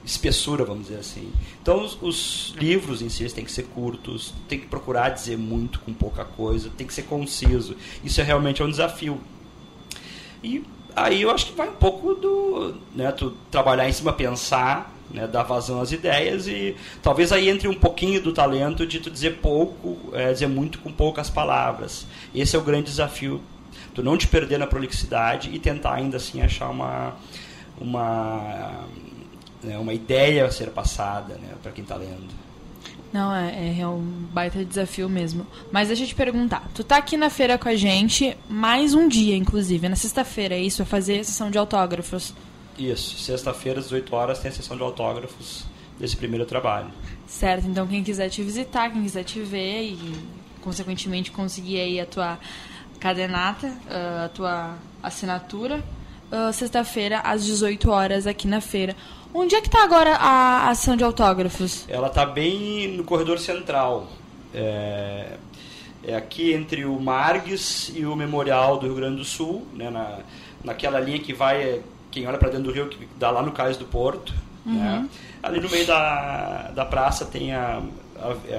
espessura, 0.06 0.64
vamos 0.64 0.88
dizer 0.88 1.00
assim. 1.00 1.32
Então, 1.62 1.84
os, 1.84 1.98
os, 2.02 2.54
livros 2.58 3.02
em 3.02 3.10
si 3.10 3.26
têm 3.34 3.44
que 3.44 3.52
ser 3.52 3.64
curtos, 3.64 4.34
tem 4.48 4.60
que 4.60 4.68
procurar 4.68 5.10
dizer 5.10 5.38
muito 5.38 5.80
com 5.80 5.94
pouca 5.94 6.24
coisa, 6.24 6.70
tem 6.78 6.86
que 6.86 6.94
ser 6.94 7.04
conciso. 7.04 7.76
Isso 8.04 8.22
é 8.22 8.24
realmente 8.24 8.62
um 8.62 8.70
desafio. 8.70 9.20
E 10.44 10.64
aí 10.96 11.24
eu 11.24 11.32
acho 11.32 11.48
que 11.48 11.54
vai 11.54 11.68
um 11.68 11.74
pouco 11.74 12.14
do, 12.14 12.76
né, 12.96 13.12
tu 13.12 13.34
trabalhar 13.50 13.90
em 13.90 13.92
cima, 13.92 14.14
pensar, 14.14 14.94
né, 15.12 15.28
dar 15.28 15.44
vazão 15.44 15.82
às 15.82 15.92
ideias 15.92 16.48
e 16.48 16.76
talvez 17.02 17.32
aí 17.32 17.50
entre 17.50 17.68
um 17.68 17.74
pouquinho 17.74 18.22
do 18.22 18.32
talento 18.32 18.86
de 18.86 19.00
tu 19.00 19.10
dizer 19.10 19.38
pouco, 19.38 19.98
é, 20.14 20.32
dizer 20.32 20.48
muito 20.48 20.80
com 20.80 20.92
poucas 20.92 21.30
palavras. 21.30 22.06
Esse 22.34 22.56
é 22.56 22.60
o 22.60 22.62
grande 22.62 22.90
desafio, 22.90 23.42
tu 23.94 24.04
não 24.04 24.18
te 24.18 24.28
perder 24.28 24.60
na 24.60 24.68
prolixidade 24.68 25.50
e 25.52 25.58
tentar 25.58 25.96
ainda 25.96 26.18
assim 26.18 26.42
achar 26.42 26.70
uma 26.70 27.16
uma 27.80 28.86
né, 29.66 29.78
uma 29.78 29.94
ideia 29.94 30.46
a 30.46 30.52
ser 30.52 30.70
passada 30.70 31.36
né, 31.36 31.50
para 31.62 31.72
quem 31.72 31.84
está 31.84 31.96
lendo. 31.96 32.46
Não, 33.12 33.34
é, 33.34 33.80
é, 33.80 33.88
um 33.88 34.02
baita 34.34 34.64
desafio 34.66 35.08
mesmo. 35.08 35.48
Mas 35.72 35.88
deixa 35.88 36.04
eu 36.04 36.08
te 36.08 36.16
perguntar. 36.16 36.70
Tu 36.74 36.84
tá 36.84 36.98
aqui 36.98 37.16
na 37.16 37.30
feira 37.30 37.58
com 37.58 37.70
a 37.70 37.76
gente 37.76 38.36
mais 38.50 38.94
um 38.94 39.08
dia, 39.08 39.38
inclusive. 39.38 39.88
Na 39.88 39.96
sexta-feira, 39.96 40.56
é 40.56 40.60
isso? 40.60 40.82
É 40.82 40.86
fazer 40.86 41.20
a 41.20 41.24
sessão 41.24 41.50
de 41.50 41.58
autógrafos. 41.58 42.34
Isso. 42.78 43.18
Sexta-feira, 43.18 43.80
às 43.80 43.86
18 43.86 44.14
horas, 44.14 44.40
tem 44.40 44.52
a 44.52 44.54
sessão 44.54 44.76
de 44.76 44.84
autógrafos 44.84 45.66
desse 45.98 46.18
primeiro 46.18 46.46
trabalho. 46.46 46.92
Certo. 47.26 47.66
Então, 47.68 47.88
quem 47.88 48.04
quiser 48.04 48.30
te 48.30 48.44
visitar, 48.44 48.92
quem 48.92 49.02
quiser 49.02 49.24
te 49.24 49.40
ver 49.40 49.84
e, 49.84 50.14
consequentemente, 50.62 51.32
conseguir 51.32 51.80
aí 51.80 52.00
a 52.02 52.06
tua 52.06 52.38
cadenata, 53.00 53.74
ah, 53.90 54.26
a 54.26 54.30
tua 54.30 54.76
assinatura, 55.02 55.84
uh, 56.32 56.52
sexta-feira, 56.52 57.20
às 57.20 57.46
18 57.46 57.90
horas, 57.90 58.28
aqui 58.28 58.48
na 58.48 58.60
feira. 58.60 58.96
Onde 59.38 59.54
é 59.54 59.60
que 59.60 59.68
está 59.68 59.84
agora 59.84 60.16
a 60.16 60.70
ação 60.70 60.96
de 60.96 61.04
autógrafos? 61.04 61.84
Ela 61.90 62.08
está 62.08 62.26
bem 62.26 62.88
no 62.88 63.04
corredor 63.04 63.38
central. 63.38 64.08
É, 64.54 65.34
é, 66.06 66.16
aqui 66.16 66.54
entre 66.54 66.86
o 66.86 66.98
Margues 66.98 67.92
e 67.94 68.06
o 68.06 68.16
Memorial 68.16 68.78
do 68.78 68.86
Rio 68.86 68.96
Grande 68.96 69.18
do 69.18 69.26
Sul, 69.26 69.68
né, 69.74 69.90
na, 69.90 70.20
naquela 70.64 71.02
linha 71.02 71.20
que 71.20 71.34
vai, 71.34 71.82
quem 72.10 72.26
olha 72.26 72.38
para 72.38 72.48
dentro 72.48 72.64
do 72.64 72.72
rio, 72.72 72.88
que 72.88 73.10
dá 73.18 73.30
lá 73.30 73.42
no 73.42 73.52
Cais 73.52 73.76
do 73.76 73.84
Porto. 73.84 74.34
Né. 74.66 74.72
Uhum. 74.72 75.02
Né? 75.02 75.10
Ali 75.44 75.60
no 75.60 75.70
meio 75.70 75.86
da, 75.86 76.72
da 76.74 76.86
praça 76.86 77.26
tem 77.26 77.54
a, 77.54 77.82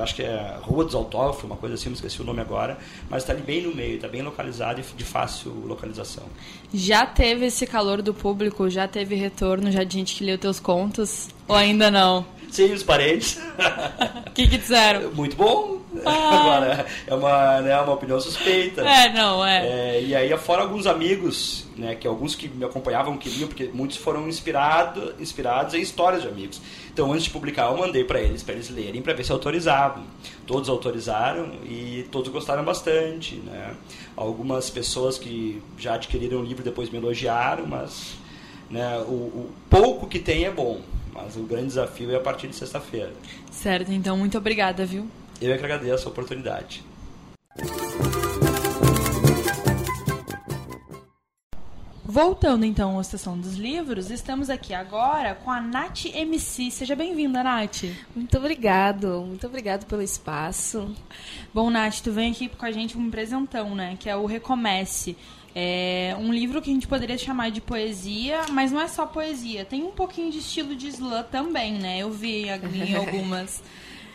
acho 0.03 0.15
que 0.15 0.23
é 0.23 0.57
Rua 0.61 0.85
dos 0.85 0.95
Autógrafos, 0.95 1.45
uma 1.45 1.57
coisa 1.57 1.75
assim, 1.75 1.89
não 1.89 1.95
esqueci 1.95 2.21
o 2.21 2.25
nome 2.25 2.41
agora, 2.41 2.79
mas 3.09 3.23
está 3.23 3.33
ali 3.33 3.43
bem 3.43 3.63
no 3.63 3.75
meio, 3.75 3.97
está 3.97 4.09
bem 4.09 4.23
localizado 4.23 4.81
e 4.81 4.97
de 4.97 5.05
fácil 5.05 5.53
localização. 5.65 6.25
Já 6.73 7.07
teve 7.07 7.47
esse 7.47 7.67
calor 7.67 8.03
do 8.03 8.13
público? 8.13 8.69
Já 8.69 8.87
teve 8.87 9.15
retorno? 9.15 9.71
Já 9.71 9.85
de 9.85 9.95
gente 9.95 10.15
que 10.15 10.25
leu 10.25 10.39
teus 10.39 10.61
contos? 10.61 11.29
Ou 11.49 11.57
ainda 11.57 11.91
não? 11.91 12.27
Sim, 12.51 12.73
os 12.73 12.83
parentes. 12.83 13.41
O 14.27 14.31
que, 14.33 14.49
que 14.49 14.59
disseram? 14.59 15.11
Muito 15.13 15.37
bom. 15.37 15.81
Ah. 16.05 16.41
Agora, 16.41 16.87
é 17.07 17.15
uma, 17.15 17.61
né, 17.61 17.81
uma 17.81 17.93
opinião 17.95 18.21
suspeita. 18.21 18.83
É, 18.83 19.13
não, 19.13 19.45
é. 19.45 19.67
é. 19.97 20.03
E 20.03 20.15
aí, 20.15 20.37
fora 20.39 20.63
alguns 20.63 20.87
amigos, 20.87 21.67
né, 21.77 21.95
que 21.95 22.07
alguns 22.07 22.35
que 22.35 22.49
me 22.49 22.65
acompanhavam 22.65 23.17
queriam, 23.17 23.49
porque 23.49 23.71
muitos 23.73 23.97
foram 23.97 24.29
inspirado, 24.29 25.15
inspirados 25.19 25.75
em 25.75 25.81
histórias 25.81 26.23
de 26.23 26.29
amigos. 26.29 26.61
Então, 26.97 27.13
antes 27.13 27.25
de 27.25 27.31
publicar, 27.31 27.71
eu 27.71 27.77
mandei 27.77 28.05
para 28.05 28.23
eles, 28.23 28.43
para 28.43 28.55
eles 28.55 28.71
lerem, 28.71 29.03
para 29.03 29.13
ver 29.13 29.23
se 29.23 29.31
autorizavam. 29.31 30.03
Todos 30.47 30.67
autorizaram 30.71 31.53
e 31.63 32.09
todos 32.11 32.33
gostaram 32.33 32.65
bastante. 32.65 33.35
Né? 33.35 33.75
Algumas 34.17 34.71
pessoas 34.71 35.19
que 35.19 35.61
já 35.77 35.97
adquiriram 35.97 36.41
o 36.41 36.43
livro 36.43 36.65
depois 36.65 36.89
me 36.89 36.97
elogiaram, 36.97 37.67
mas 37.67 38.15
né, 38.71 38.97
o, 39.01 39.13
o 39.13 39.53
pouco 39.69 40.07
que 40.07 40.19
tem 40.19 40.47
é 40.47 40.51
bom. 40.51 40.81
Mas 41.13 41.37
o 41.37 41.41
grande 41.41 41.67
desafio 41.67 42.11
é 42.13 42.17
a 42.17 42.21
partir 42.21 42.49
de 42.49 42.57
sexta-feira. 42.57 43.13
Certo, 43.51 43.93
então 43.93 44.17
muito 44.17 44.39
obrigada, 44.39 44.87
viu? 44.87 45.07
Eu 45.39 45.53
é 45.53 45.59
que 45.59 45.65
agradeço 45.67 46.09
a 46.09 46.11
oportunidade. 46.11 46.83
Voltando 52.09 52.65
então 52.65 53.01
à 53.01 53.03
sessão 53.03 53.37
dos 53.37 53.57
livros, 53.57 54.13
estamos 54.13 54.49
aqui 54.49 54.73
agora 54.73 55.35
com 55.35 55.51
a 55.51 55.61
Nath 55.61 56.05
MC. 56.05 56.71
Seja 56.71 56.95
bem-vinda, 56.95 57.43
Nath. 57.43 57.83
Muito 58.15 58.39
obrigado, 58.39 59.25
muito 59.27 59.45
obrigado 59.45 59.87
pelo 59.87 60.01
espaço. 60.01 60.95
Bom, 61.53 61.69
Nath, 61.69 61.99
tu 62.05 62.13
vem 62.13 62.31
aqui 62.31 62.49
com 62.49 62.65
a 62.65 62.71
gente 62.71 62.97
um 62.97 63.11
presentão, 63.11 63.75
né? 63.75 63.97
Que 63.99 64.09
é 64.09 64.15
o 64.15 64.25
Recomece. 64.25 65.17
É 65.53 66.17
um 66.21 66.33
livro 66.33 66.63
que 66.63 66.71
a 66.71 66.75
gente 66.75 66.87
poderia 66.87 67.19
chamar 67.19 67.51
de 67.51 67.61
poesia, 67.61 68.43
mas 68.53 68.71
não 68.71 68.81
é 68.81 68.87
só 68.87 69.05
poesia. 69.05 69.65
Tem 69.65 69.83
um 69.83 69.91
pouquinho 69.91 70.31
de 70.31 70.39
estilo 70.39 70.77
de 70.77 70.87
slam 70.87 71.25
também, 71.25 71.73
né? 71.73 71.99
Eu 71.99 72.13
vi 72.13 72.45
em 72.47 72.95
algumas. 72.95 73.65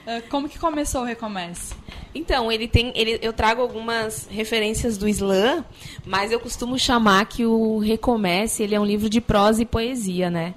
Ah, 0.05 0.21
como 0.29 0.49
que 0.49 0.57
começou 0.57 1.01
o 1.01 1.05
Recomece? 1.05 1.75
Então, 2.13 2.51
ele 2.51 2.67
tem, 2.67 2.91
ele, 2.95 3.19
eu 3.21 3.31
trago 3.31 3.61
algumas 3.61 4.27
referências 4.29 4.97
do 4.97 5.07
slam, 5.07 5.63
mas 6.05 6.31
eu 6.31 6.39
costumo 6.39 6.77
chamar 6.77 7.25
que 7.25 7.45
o 7.45 7.77
Recomece 7.77 8.63
ele 8.63 8.75
é 8.75 8.79
um 8.79 8.85
livro 8.85 9.09
de 9.09 9.21
prosa 9.21 9.61
e 9.61 9.65
poesia, 9.65 10.29
né? 10.29 10.53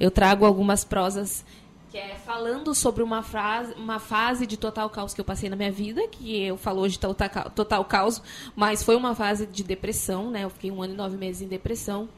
Eu 0.00 0.10
trago 0.10 0.44
algumas 0.44 0.84
prosas 0.84 1.44
que 1.90 1.96
é 1.96 2.16
falando 2.16 2.74
sobre 2.74 3.02
uma, 3.02 3.22
frase, 3.22 3.72
uma 3.74 3.98
fase 3.98 4.46
de 4.46 4.58
total 4.58 4.90
caos 4.90 5.14
que 5.14 5.20
eu 5.20 5.24
passei 5.24 5.48
na 5.48 5.56
minha 5.56 5.72
vida, 5.72 6.06
que 6.08 6.42
eu 6.42 6.56
falo 6.56 6.82
hoje 6.82 6.98
total, 6.98 7.50
total 7.50 7.84
caos, 7.84 8.22
mas 8.54 8.82
foi 8.82 8.94
uma 8.94 9.14
fase 9.14 9.46
de 9.46 9.62
depressão, 9.64 10.30
né? 10.30 10.44
Eu 10.44 10.50
fiquei 10.50 10.70
um 10.70 10.82
ano 10.82 10.92
e 10.92 10.96
nove 10.96 11.16
meses 11.16 11.40
em 11.40 11.48
depressão. 11.48 12.08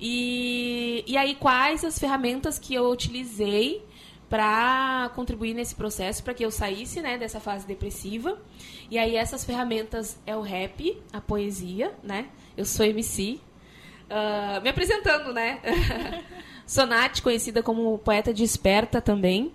E, 0.00 1.04
e 1.06 1.16
aí, 1.16 1.34
quais 1.34 1.84
as 1.84 1.98
ferramentas 1.98 2.58
que 2.58 2.74
eu 2.74 2.88
utilizei 2.90 3.82
para 4.34 5.12
contribuir 5.14 5.54
nesse 5.54 5.76
processo, 5.76 6.20
para 6.24 6.34
que 6.34 6.44
eu 6.44 6.50
saísse 6.50 7.00
né, 7.00 7.16
dessa 7.16 7.38
fase 7.38 7.64
depressiva. 7.68 8.36
E 8.90 8.98
aí, 8.98 9.14
essas 9.14 9.44
ferramentas 9.44 10.18
é 10.26 10.36
o 10.36 10.40
rap, 10.40 11.00
a 11.12 11.20
poesia, 11.20 11.94
né? 12.02 12.26
Eu 12.56 12.64
sou 12.64 12.84
MC. 12.84 13.34
Uh, 13.34 13.38
ah, 14.10 14.60
me 14.60 14.68
apresentando, 14.68 15.32
né? 15.32 15.60
Sonate, 16.66 17.22
conhecida 17.22 17.62
como 17.62 17.96
poeta 17.98 18.34
desperta 18.34 19.00
também. 19.00 19.52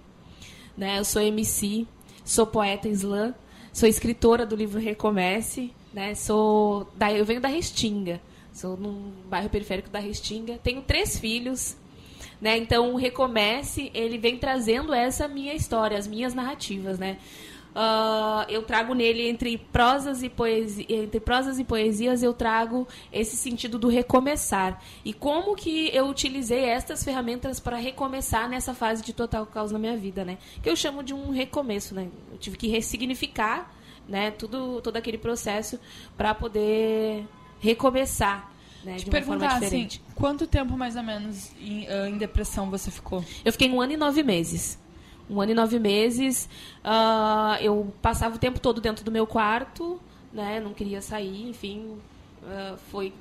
Né? 0.78 1.00
Eu 1.00 1.04
sou 1.04 1.22
MC, 1.22 1.86
sou 2.24 2.48
poeta 2.48 2.88
slam, 2.88 3.36
sou 3.74 3.90
escritora 3.90 4.46
do 4.46 4.56
livro 4.56 4.80
Recomece, 4.80 5.74
né? 5.94 6.16
Sou 6.16 6.90
da, 6.96 7.12
eu 7.12 7.26
venho 7.26 7.42
da 7.42 7.50
Restinga, 7.50 8.22
sou 8.54 8.78
num 8.78 9.12
bairro 9.26 9.50
periférico 9.50 9.90
da 9.90 10.00
Restinga. 10.00 10.58
Tenho 10.64 10.82
três 10.82 11.20
filhos, 11.20 11.76
né? 12.42 12.58
Então 12.58 12.94
o 12.94 12.96
Recomece 12.96 13.92
ele 13.94 14.18
vem 14.18 14.38
trazendo 14.38 14.94
essa 14.94 15.28
minha 15.28 15.54
história, 15.54 15.98
as 15.98 16.08
minhas 16.08 16.34
narrativas, 16.34 16.98
né? 16.98 17.18
Uh, 17.70 18.50
eu 18.50 18.64
trago 18.64 18.96
nele 18.96 19.30
entre 19.30 19.56
prosas 19.56 20.24
e 20.24 20.30
poesia, 20.30 20.86
entre 20.90 21.20
prosas 21.20 21.60
e 21.60 21.64
poesias 21.64 22.24
eu 22.24 22.34
trago 22.34 22.88
esse 23.14 23.38
sentido 23.38 23.78
do 23.78 23.88
recomeçar 23.88 24.82
e 25.06 25.14
como 25.14 25.56
que 25.56 25.88
eu 25.94 26.08
utilizei 26.08 26.66
estas 26.66 27.04
ferramentas 27.04 27.60
para 27.60 27.78
recomeçar 27.78 28.50
nessa 28.50 28.74
fase 28.74 29.04
de 29.04 29.14
total 29.14 29.46
caos 29.46 29.72
na 29.72 29.78
minha 29.78 29.96
vida, 29.96 30.26
né? 30.26 30.40
Que 30.64 30.70
eu 30.70 30.76
chamo 30.76 31.04
de 31.04 31.14
um 31.14 31.30
recomeço, 31.30 31.94
né? 31.94 32.10
Eu 32.32 32.40
tive 32.40 32.58
que 32.58 32.68
ressignificar, 32.68 33.72
né? 34.08 34.32
Tudo 34.32 34.82
todo 34.82 34.98
aquele 34.98 35.20
processo 35.20 35.80
para 36.18 36.34
poder 36.34 37.24
recomeçar. 37.60 38.49
Né, 38.84 38.96
Te 38.96 39.04
de 39.04 39.10
uma 39.10 39.12
perguntar 39.12 39.40
forma 39.40 39.48
assim, 39.48 39.66
diferente. 39.66 40.02
assim, 40.06 40.16
quanto 40.16 40.48
tempo 40.48 40.78
mais 40.78 40.96
ou 40.96 41.04
menos 41.04 41.52
em, 41.60 41.86
uh, 41.88 42.08
em 42.08 42.18
depressão 42.18 42.70
você 42.70 42.90
ficou? 42.90 43.24
Eu 43.44 43.52
fiquei 43.52 43.70
um 43.70 43.82
ano 43.82 43.94
e 43.94 43.98
nove 43.98 44.24
meses 44.24 44.80
um 45.30 45.40
ano 45.40 45.52
e 45.52 45.54
nove 45.54 45.80
meses. 45.80 46.50
Uh, 46.84 47.62
eu 47.62 47.94
passava 48.02 48.36
o 48.36 48.40
tempo 48.40 48.60
todo 48.60 48.82
dentro 48.82 49.06
do 49.06 49.12
meu 49.12 49.28
quarto, 49.28 50.00
né? 50.34 50.60
Não 50.60 50.74
queria 50.74 51.02
sair, 51.02 51.50
enfim, 51.50 51.98
uh, 52.42 52.78
foi 52.92 53.14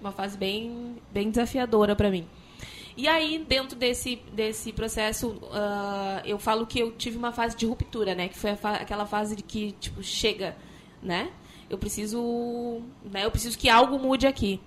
uma 0.00 0.12
fase 0.12 0.36
bem, 0.36 0.96
bem 1.12 1.30
desafiadora 1.30 1.94
para 1.94 2.10
mim. 2.10 2.26
E 2.96 3.08
aí, 3.08 3.44
dentro 3.48 3.76
desse, 3.76 4.16
desse 4.32 4.72
processo, 4.72 5.28
uh, 5.30 6.20
eu 6.24 6.38
falo 6.38 6.66
que 6.66 6.78
eu 6.78 6.92
tive 6.92 7.16
uma 7.16 7.32
fase 7.32 7.56
de 7.56 7.66
ruptura, 7.66 8.14
né? 8.14 8.28
Que 8.28 8.38
foi 8.38 8.54
fa 8.56 8.74
aquela 8.74 9.06
fase 9.06 9.34
de 9.34 9.42
que, 9.42 9.72
tipo, 9.80 10.02
chega, 10.02 10.56
né? 11.02 11.30
Eu 11.68 11.78
preciso, 11.78 12.82
né? 13.04 13.24
Eu 13.24 13.30
preciso 13.30 13.58
que 13.58 13.68
algo 13.68 13.98
mude 13.98 14.26
aqui. 14.26 14.60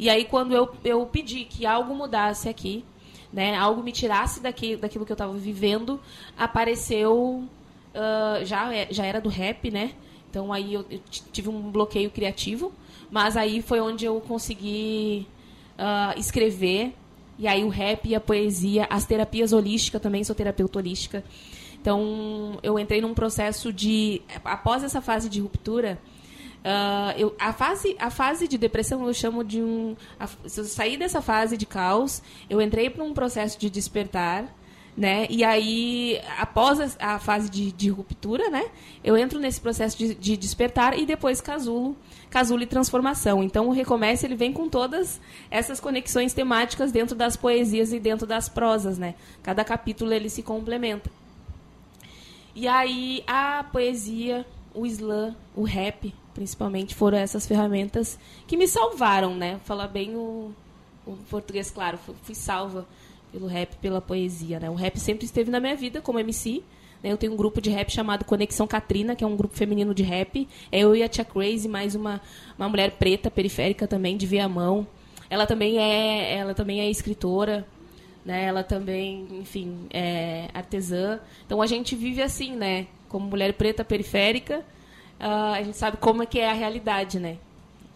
E 0.00 0.08
aí, 0.08 0.24
quando 0.24 0.54
eu, 0.54 0.66
eu 0.82 1.04
pedi 1.04 1.44
que 1.44 1.66
algo 1.66 1.94
mudasse 1.94 2.48
aqui, 2.48 2.82
né? 3.30 3.54
Algo 3.54 3.82
me 3.82 3.92
tirasse 3.92 4.40
daqui, 4.40 4.74
daquilo 4.74 5.04
que 5.04 5.12
eu 5.12 5.14
estava 5.14 5.34
vivendo, 5.34 6.00
apareceu... 6.36 7.44
Uh, 7.92 8.44
já, 8.44 8.70
já 8.88 9.04
era 9.04 9.20
do 9.20 9.28
rap, 9.28 9.68
né? 9.70 9.92
Então, 10.30 10.52
aí 10.52 10.72
eu, 10.72 10.86
eu 10.88 11.00
tive 11.10 11.48
um 11.48 11.70
bloqueio 11.70 12.10
criativo. 12.10 12.72
Mas 13.10 13.36
aí 13.36 13.60
foi 13.60 13.80
onde 13.80 14.06
eu 14.06 14.20
consegui 14.20 15.26
uh, 15.76 16.18
escrever 16.18 16.94
e 17.38 17.48
aí 17.48 17.64
o 17.64 17.68
rap 17.68 18.08
e 18.08 18.14
a 18.14 18.20
poesia, 18.20 18.86
as 18.90 19.06
terapias 19.06 19.52
holísticas 19.52 20.00
também, 20.00 20.22
sou 20.22 20.34
terapeuta 20.34 20.78
holística. 20.78 21.24
Então, 21.80 22.58
eu 22.62 22.78
entrei 22.78 23.00
num 23.00 23.14
processo 23.14 23.72
de. 23.72 24.20
Após 24.44 24.84
essa 24.84 25.00
fase 25.00 25.28
de 25.28 25.40
ruptura, 25.40 25.98
uh, 26.64 27.18
eu, 27.18 27.34
a, 27.38 27.52
fase, 27.52 27.96
a 27.98 28.10
fase 28.10 28.46
de 28.48 28.56
depressão 28.56 29.06
eu 29.06 29.14
chamo 29.14 29.44
de 29.44 29.62
um. 29.62 29.96
A, 30.18 30.26
se 30.46 30.60
eu 30.60 30.64
sair 30.64 30.96
dessa 30.96 31.20
fase 31.20 31.56
de 31.56 31.66
caos, 31.66 32.22
eu 32.48 32.60
entrei 32.60 32.90
para 32.90 33.04
um 33.04 33.12
processo 33.12 33.58
de 33.58 33.70
despertar. 33.70 34.44
Né? 34.96 35.26
E 35.30 35.44
aí, 35.44 36.20
após 36.36 36.98
a, 36.98 37.14
a 37.14 37.18
fase 37.18 37.48
de, 37.48 37.72
de, 37.72 37.88
ruptura, 37.88 38.50
né? 38.50 38.68
eu 39.02 39.16
entro 39.16 39.38
nesse 39.38 39.60
processo 39.60 39.96
de, 39.96 40.14
de 40.14 40.36
despertar 40.36 40.98
e 40.98 41.06
depois 41.06 41.40
casulo 41.40 41.96
Casulo 42.30 42.62
e 42.62 42.66
Transformação. 42.66 43.42
Então, 43.42 43.68
o 43.68 43.72
Recomece 43.72 44.24
ele 44.24 44.36
vem 44.36 44.52
com 44.52 44.68
todas 44.68 45.20
essas 45.50 45.80
conexões 45.80 46.32
temáticas 46.32 46.92
dentro 46.92 47.16
das 47.16 47.36
poesias 47.36 47.92
e 47.92 47.98
dentro 47.98 48.26
das 48.26 48.48
prosas, 48.48 48.98
né? 48.98 49.16
Cada 49.42 49.64
capítulo 49.64 50.12
ele 50.12 50.30
se 50.30 50.42
complementa. 50.42 51.10
E 52.54 52.68
aí, 52.68 53.24
a 53.26 53.64
poesia, 53.64 54.46
o 54.72 54.86
slam, 54.86 55.36
o 55.56 55.64
rap, 55.64 56.14
principalmente, 56.34 56.94
foram 56.94 57.18
essas 57.18 57.46
ferramentas 57.46 58.18
que 58.46 58.56
me 58.56 58.66
salvaram, 58.66 59.34
né? 59.34 59.60
Falar 59.64 59.88
bem 59.88 60.14
o, 60.16 60.52
o 61.06 61.16
português, 61.28 61.70
claro, 61.70 61.98
fui, 62.22 62.34
salva 62.34 62.86
pelo 63.32 63.46
rap, 63.46 63.76
pela 63.76 64.00
poesia, 64.00 64.58
né? 64.58 64.70
O 64.70 64.74
rap 64.74 64.98
sempre 64.98 65.24
esteve 65.24 65.50
na 65.50 65.60
minha 65.60 65.76
vida 65.76 66.00
como 66.00 66.18
MC, 66.18 66.62
né? 67.02 67.12
Eu 67.12 67.16
tenho 67.16 67.32
um 67.32 67.36
grupo 67.36 67.60
de 67.60 67.70
rap 67.70 67.90
chamado 67.90 68.24
Conexão 68.24 68.66
Katrina, 68.66 69.14
que 69.14 69.24
é 69.24 69.26
um 69.26 69.36
grupo 69.36 69.56
feminino 69.56 69.94
de 69.94 70.02
rap. 70.02 70.48
É 70.70 70.80
eu 70.80 70.94
e 70.94 71.02
a 71.02 71.08
Tia 71.08 71.24
Crazy, 71.24 71.68
mais 71.68 71.94
uma, 71.94 72.20
uma 72.58 72.68
mulher 72.68 72.92
preta, 72.92 73.30
periférica 73.30 73.86
também, 73.86 74.16
de 74.16 74.26
Viamão. 74.26 74.86
Ela 75.28 75.46
também 75.46 75.78
é, 75.78 76.36
ela 76.36 76.54
também 76.54 76.80
é 76.80 76.90
escritora, 76.90 77.66
né? 78.24 78.44
Ela 78.44 78.62
também, 78.62 79.26
enfim, 79.40 79.86
é 79.90 80.48
artesã. 80.52 81.20
Então 81.46 81.62
a 81.62 81.66
gente 81.66 81.94
vive 81.94 82.22
assim, 82.22 82.54
né? 82.56 82.86
Como 83.08 83.28
mulher 83.28 83.54
preta 83.54 83.84
periférica, 83.84 84.64
uh, 85.20 85.54
a 85.54 85.62
gente 85.62 85.76
sabe 85.76 85.96
como 85.98 86.22
é 86.22 86.26
que 86.26 86.38
é 86.38 86.50
a 86.50 86.54
realidade, 86.54 87.20
né? 87.20 87.38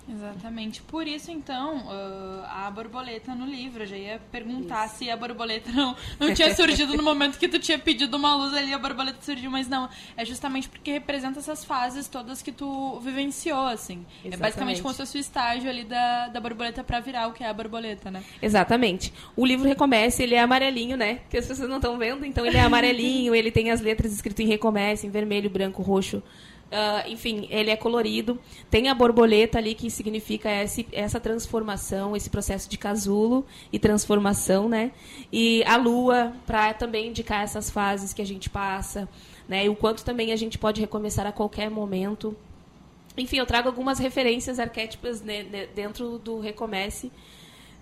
Exatamente. 0.08 0.82
Por 0.82 1.06
isso, 1.06 1.30
então, 1.30 1.78
uh, 1.78 2.44
a 2.46 2.70
borboleta 2.70 3.34
no 3.34 3.46
livro. 3.46 3.84
Eu 3.84 3.86
já 3.86 3.96
ia 3.96 4.20
perguntar 4.30 4.86
isso. 4.86 4.96
se 4.96 5.10
a 5.10 5.16
borboleta 5.16 5.70
não, 5.72 5.96
não 6.20 6.34
tinha 6.34 6.52
surgido 6.54 6.94
no 6.94 7.02
momento 7.02 7.38
que 7.38 7.48
tu 7.48 7.58
tinha 7.58 7.78
pedido 7.78 8.16
uma 8.16 8.34
luz 8.36 8.52
ali, 8.52 8.74
a 8.74 8.78
borboleta 8.78 9.18
surgiu, 9.22 9.50
mas 9.50 9.66
não. 9.66 9.88
É 10.16 10.24
justamente 10.24 10.68
porque 10.68 10.92
representa 10.92 11.38
essas 11.38 11.64
fases 11.64 12.06
todas 12.06 12.42
que 12.42 12.52
tu 12.52 13.00
vivenciou, 13.00 13.66
assim. 13.66 14.04
Exatamente. 14.18 14.34
É 14.34 14.36
basicamente 14.36 14.82
como 14.82 14.92
se 14.92 15.00
fosse 15.00 15.16
o 15.16 15.20
estágio 15.20 15.70
ali 15.70 15.84
da, 15.84 16.28
da 16.28 16.40
borboleta 16.40 16.84
para 16.84 17.00
virar 17.00 17.28
o 17.28 17.32
que 17.32 17.42
é 17.42 17.48
a 17.48 17.54
borboleta, 17.54 18.10
né? 18.10 18.22
Exatamente. 18.42 19.12
O 19.34 19.46
livro 19.46 19.66
Recomece, 19.66 20.22
ele 20.22 20.34
é 20.34 20.40
amarelinho, 20.40 20.96
né? 20.96 21.20
Que 21.30 21.38
as 21.38 21.46
pessoas 21.46 21.68
não 21.68 21.76
estão 21.76 21.96
vendo, 21.96 22.26
então 22.26 22.44
ele 22.44 22.58
é 22.58 22.60
amarelinho, 22.60 23.34
ele 23.34 23.50
tem 23.50 23.70
as 23.70 23.80
letras 23.80 24.12
escritas 24.12 24.44
em 24.44 24.48
Recomece, 24.48 25.06
em 25.06 25.10
vermelho, 25.10 25.48
branco, 25.48 25.80
roxo, 25.80 26.22
Uh, 26.64 27.08
enfim, 27.08 27.46
ele 27.50 27.70
é 27.70 27.76
colorido. 27.76 28.38
Tem 28.70 28.88
a 28.88 28.94
borboleta 28.94 29.58
ali 29.58 29.74
que 29.74 29.90
significa 29.90 30.50
esse, 30.50 30.86
essa 30.90 31.20
transformação, 31.20 32.16
esse 32.16 32.28
processo 32.28 32.68
de 32.68 32.76
casulo 32.76 33.46
e 33.72 33.78
transformação, 33.78 34.68
né? 34.68 34.90
E 35.32 35.62
a 35.64 35.76
lua 35.76 36.32
para 36.46 36.74
também 36.74 37.08
indicar 37.08 37.44
essas 37.44 37.70
fases 37.70 38.12
que 38.12 38.20
a 38.20 38.26
gente 38.26 38.50
passa, 38.50 39.08
né? 39.48 39.66
E 39.66 39.68
o 39.68 39.76
quanto 39.76 40.04
também 40.04 40.32
a 40.32 40.36
gente 40.36 40.58
pode 40.58 40.80
recomeçar 40.80 41.26
a 41.26 41.32
qualquer 41.32 41.70
momento. 41.70 42.36
Enfim, 43.16 43.36
eu 43.36 43.46
trago 43.46 43.68
algumas 43.68 44.00
referências 44.00 44.58
arquétipas 44.58 45.22
né, 45.22 45.68
dentro 45.74 46.18
do 46.18 46.40
Recomece 46.40 47.12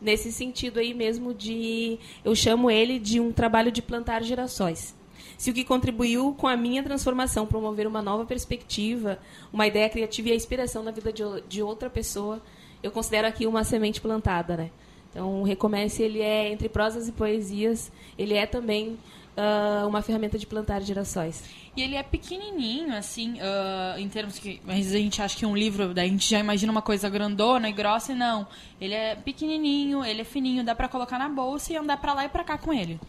nesse 0.02 0.30
sentido 0.32 0.80
aí 0.80 0.92
mesmo 0.92 1.32
de 1.32 1.96
eu 2.24 2.34
chamo 2.34 2.70
ele 2.70 2.98
de 2.98 3.20
um 3.20 3.32
trabalho 3.32 3.70
de 3.70 3.80
plantar 3.80 4.22
gerações 4.22 4.94
se 5.42 5.50
o 5.50 5.52
que 5.52 5.64
contribuiu 5.64 6.36
com 6.38 6.46
a 6.46 6.56
minha 6.56 6.84
transformação, 6.84 7.44
promover 7.48 7.84
uma 7.84 8.00
nova 8.00 8.24
perspectiva, 8.24 9.18
uma 9.52 9.66
ideia 9.66 9.90
criativa 9.90 10.28
e 10.28 10.32
a 10.32 10.36
inspiração 10.36 10.84
na 10.84 10.92
vida 10.92 11.12
de, 11.12 11.24
de 11.48 11.60
outra 11.60 11.90
pessoa, 11.90 12.40
eu 12.80 12.92
considero 12.92 13.26
aqui 13.26 13.44
uma 13.44 13.64
semente 13.64 14.00
plantada, 14.00 14.56
né? 14.56 14.70
Então, 15.10 15.40
o 15.40 15.42
Recomece, 15.42 16.00
ele 16.00 16.20
é, 16.20 16.52
entre 16.52 16.68
prosas 16.68 17.08
e 17.08 17.12
poesias, 17.12 17.90
ele 18.16 18.34
é 18.34 18.46
também 18.46 18.96
uh, 19.36 19.88
uma 19.88 20.00
ferramenta 20.00 20.38
de 20.38 20.46
plantar 20.46 20.80
gerações. 20.80 21.42
E 21.76 21.82
ele 21.82 21.96
é 21.96 22.04
pequenininho, 22.04 22.94
assim, 22.94 23.32
uh, 23.32 23.98
em 23.98 24.08
termos 24.08 24.38
que 24.38 24.60
a 24.68 24.74
gente 24.74 25.20
acha 25.20 25.36
que 25.36 25.44
um 25.44 25.56
livro, 25.56 25.90
a 25.90 26.04
gente 26.04 26.30
já 26.30 26.38
imagina 26.38 26.70
uma 26.70 26.82
coisa 26.82 27.08
grandona 27.08 27.68
e 27.68 27.72
grossa, 27.72 28.12
e 28.12 28.14
não. 28.14 28.46
Ele 28.80 28.94
é 28.94 29.16
pequenininho, 29.16 30.04
ele 30.04 30.20
é 30.20 30.24
fininho, 30.24 30.62
dá 30.62 30.72
para 30.72 30.86
colocar 30.86 31.18
na 31.18 31.28
bolsa 31.28 31.72
e 31.72 31.76
andar 31.76 31.96
para 31.96 32.14
lá 32.14 32.26
e 32.26 32.28
para 32.28 32.44
cá 32.44 32.56
com 32.56 32.72
ele. 32.72 33.00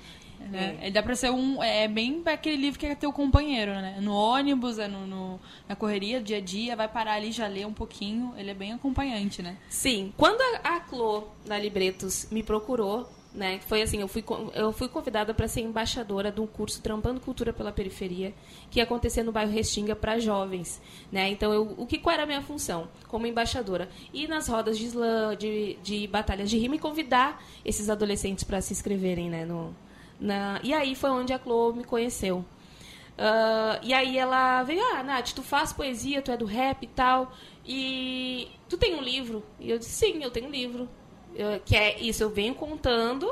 Né? 0.49 0.77
É. 0.81 0.91
Dá 0.91 1.01
pra 1.01 1.15
ser 1.15 1.31
um. 1.31 1.61
É 1.63 1.87
bem 1.87 2.21
aquele 2.25 2.57
livro 2.57 2.79
que 2.79 2.85
é 2.85 2.95
teu 2.95 3.11
companheiro, 3.11 3.71
né? 3.73 3.97
No 4.01 4.13
ônibus, 4.13 4.79
é 4.79 4.87
no, 4.87 5.07
no, 5.07 5.39
na 5.67 5.75
correria, 5.75 6.21
dia 6.21 6.37
a 6.37 6.41
dia, 6.41 6.75
vai 6.75 6.87
parar 6.87 7.13
ali, 7.13 7.31
já 7.31 7.47
lê 7.47 7.65
um 7.65 7.73
pouquinho. 7.73 8.33
Ele 8.37 8.51
é 8.51 8.53
bem 8.53 8.73
acompanhante, 8.73 9.41
né? 9.41 9.57
Sim. 9.69 10.13
Quando 10.17 10.41
a, 10.41 10.75
a 10.75 10.79
Clô, 10.79 11.25
da 11.45 11.57
Libretos, 11.57 12.27
me 12.31 12.43
procurou, 12.43 13.09
né? 13.33 13.59
Foi 13.67 13.81
assim, 13.81 13.99
eu 13.99 14.07
fui, 14.07 14.23
eu 14.53 14.71
fui 14.71 14.87
convidada 14.87 15.33
para 15.33 15.47
ser 15.47 15.61
embaixadora 15.61 16.31
de 16.31 16.39
um 16.39 16.47
curso 16.47 16.81
Trampando 16.81 17.19
Cultura 17.19 17.51
pela 17.51 17.71
Periferia, 17.71 18.33
que 18.69 18.79
ia 18.79 18.83
acontecer 18.83 19.23
no 19.23 19.31
bairro 19.31 19.51
Restinga 19.51 19.95
para 19.95 20.19
jovens, 20.19 20.81
né? 21.11 21.29
Então, 21.29 21.51
eu, 21.51 21.73
o 21.77 21.85
que 21.85 21.97
qual 21.97 22.13
era 22.13 22.23
a 22.23 22.25
minha 22.27 22.41
função 22.41 22.87
como 23.07 23.25
embaixadora? 23.25 23.89
Ir 24.13 24.27
nas 24.27 24.47
rodas 24.47 24.77
de 24.77 24.85
slam, 24.85 25.35
de, 25.35 25.77
de 25.81 26.07
batalhas 26.07 26.49
de 26.49 26.57
rima 26.57 26.75
e 26.75 26.79
convidar 26.79 27.43
esses 27.65 27.89
adolescentes 27.89 28.43
para 28.43 28.61
se 28.61 28.73
inscreverem, 28.73 29.29
né? 29.29 29.45
No, 29.45 29.75
na, 30.23 30.57
e 30.63 30.73
aí 30.73 30.95
foi 30.95 31.09
onde 31.09 31.33
a 31.33 31.37
Chloe 31.37 31.75
me 31.75 31.83
conheceu. 31.83 32.37
Uh, 32.37 33.77
e 33.83 33.93
aí 33.93 34.17
ela 34.17 34.63
veio, 34.63 34.81
ah, 34.93 35.03
Nath, 35.03 35.33
tu 35.33 35.43
faz 35.43 35.73
poesia, 35.73 36.21
tu 36.21 36.31
é 36.31 36.37
do 36.37 36.45
rap 36.45 36.81
e 36.81 36.87
tal, 36.87 37.33
e 37.65 38.47
tu 38.69 38.77
tem 38.77 38.95
um 38.95 39.01
livro? 39.01 39.43
E 39.59 39.69
eu 39.69 39.77
disse, 39.77 39.91
sim, 39.91 40.23
eu 40.23 40.31
tenho 40.31 40.47
um 40.47 40.49
livro. 40.49 40.87
Eu, 41.35 41.59
que 41.59 41.75
é 41.75 41.99
isso, 41.99 42.23
eu 42.23 42.29
venho 42.29 42.55
contando 42.55 43.29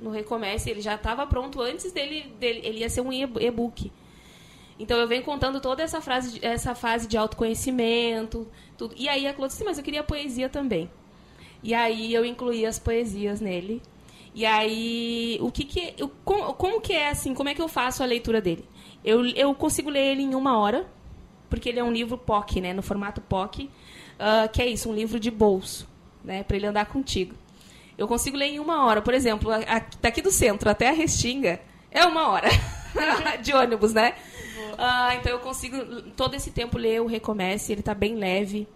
no 0.00 0.10
Recomece, 0.10 0.68
ele 0.68 0.80
já 0.80 0.96
estava 0.96 1.24
pronto 1.26 1.60
antes 1.60 1.92
dele, 1.92 2.34
dele, 2.40 2.60
ele 2.64 2.80
ia 2.80 2.90
ser 2.90 3.02
um 3.02 3.12
e-book. 3.12 3.92
Então 4.78 4.98
eu 4.98 5.06
venho 5.06 5.22
contando 5.22 5.60
toda 5.60 5.80
essa, 5.80 6.00
frase, 6.00 6.40
essa 6.42 6.74
fase 6.74 7.06
de 7.06 7.16
autoconhecimento, 7.16 8.48
tudo. 8.76 8.96
E 8.98 9.08
aí 9.08 9.28
a 9.28 9.32
Chloe 9.32 9.46
disse, 9.46 9.62
mas 9.62 9.78
eu 9.78 9.84
queria 9.84 10.02
poesia 10.02 10.48
também. 10.48 10.90
E 11.62 11.72
aí 11.72 12.12
eu 12.12 12.24
incluí 12.24 12.66
as 12.66 12.80
poesias 12.80 13.40
nele. 13.40 13.80
E 14.34 14.46
aí, 14.46 15.38
o 15.40 15.50
que 15.50 15.64
que 15.64 15.94
eu, 15.98 16.10
como, 16.24 16.54
como, 16.54 16.80
que 16.80 16.92
é 16.92 17.10
assim? 17.10 17.34
Como 17.34 17.48
é 17.48 17.54
que 17.54 17.60
eu 17.60 17.68
faço 17.68 18.02
a 18.02 18.06
leitura 18.06 18.40
dele? 18.40 18.64
Eu, 19.04 19.26
eu 19.26 19.54
consigo 19.54 19.90
ler 19.90 20.12
ele 20.12 20.22
em 20.22 20.34
uma 20.34 20.58
hora, 20.58 20.86
porque 21.50 21.68
ele 21.68 21.78
é 21.78 21.84
um 21.84 21.92
livro 21.92 22.16
POC, 22.16 22.60
né? 22.60 22.72
No 22.72 22.82
formato 22.82 23.20
POC, 23.20 23.64
uh, 23.64 24.48
que 24.50 24.62
é 24.62 24.66
isso, 24.66 24.88
um 24.88 24.94
livro 24.94 25.20
de 25.20 25.30
bolso, 25.30 25.86
né? 26.24 26.42
Para 26.42 26.56
ele 26.56 26.66
andar 26.66 26.86
contigo. 26.86 27.34
Eu 27.98 28.08
consigo 28.08 28.36
ler 28.36 28.46
em 28.46 28.58
uma 28.58 28.86
hora. 28.86 29.02
Por 29.02 29.12
exemplo, 29.12 29.50
a, 29.50 29.58
a, 29.58 29.82
daqui 30.00 30.22
do 30.22 30.30
centro 30.30 30.70
até 30.70 30.88
a 30.88 30.92
Restinga 30.92 31.60
é 31.90 32.04
uma 32.06 32.28
hora 32.28 32.48
de 33.42 33.52
ônibus, 33.52 33.92
né? 33.92 34.14
Uh, 34.72 35.12
então 35.18 35.30
eu 35.30 35.40
consigo 35.40 36.02
todo 36.16 36.34
esse 36.34 36.50
tempo 36.50 36.78
ler 36.78 37.02
o 37.02 37.06
Recomece. 37.06 37.70
Ele 37.70 37.80
está 37.80 37.94
bem 37.94 38.14
leve. 38.16 38.66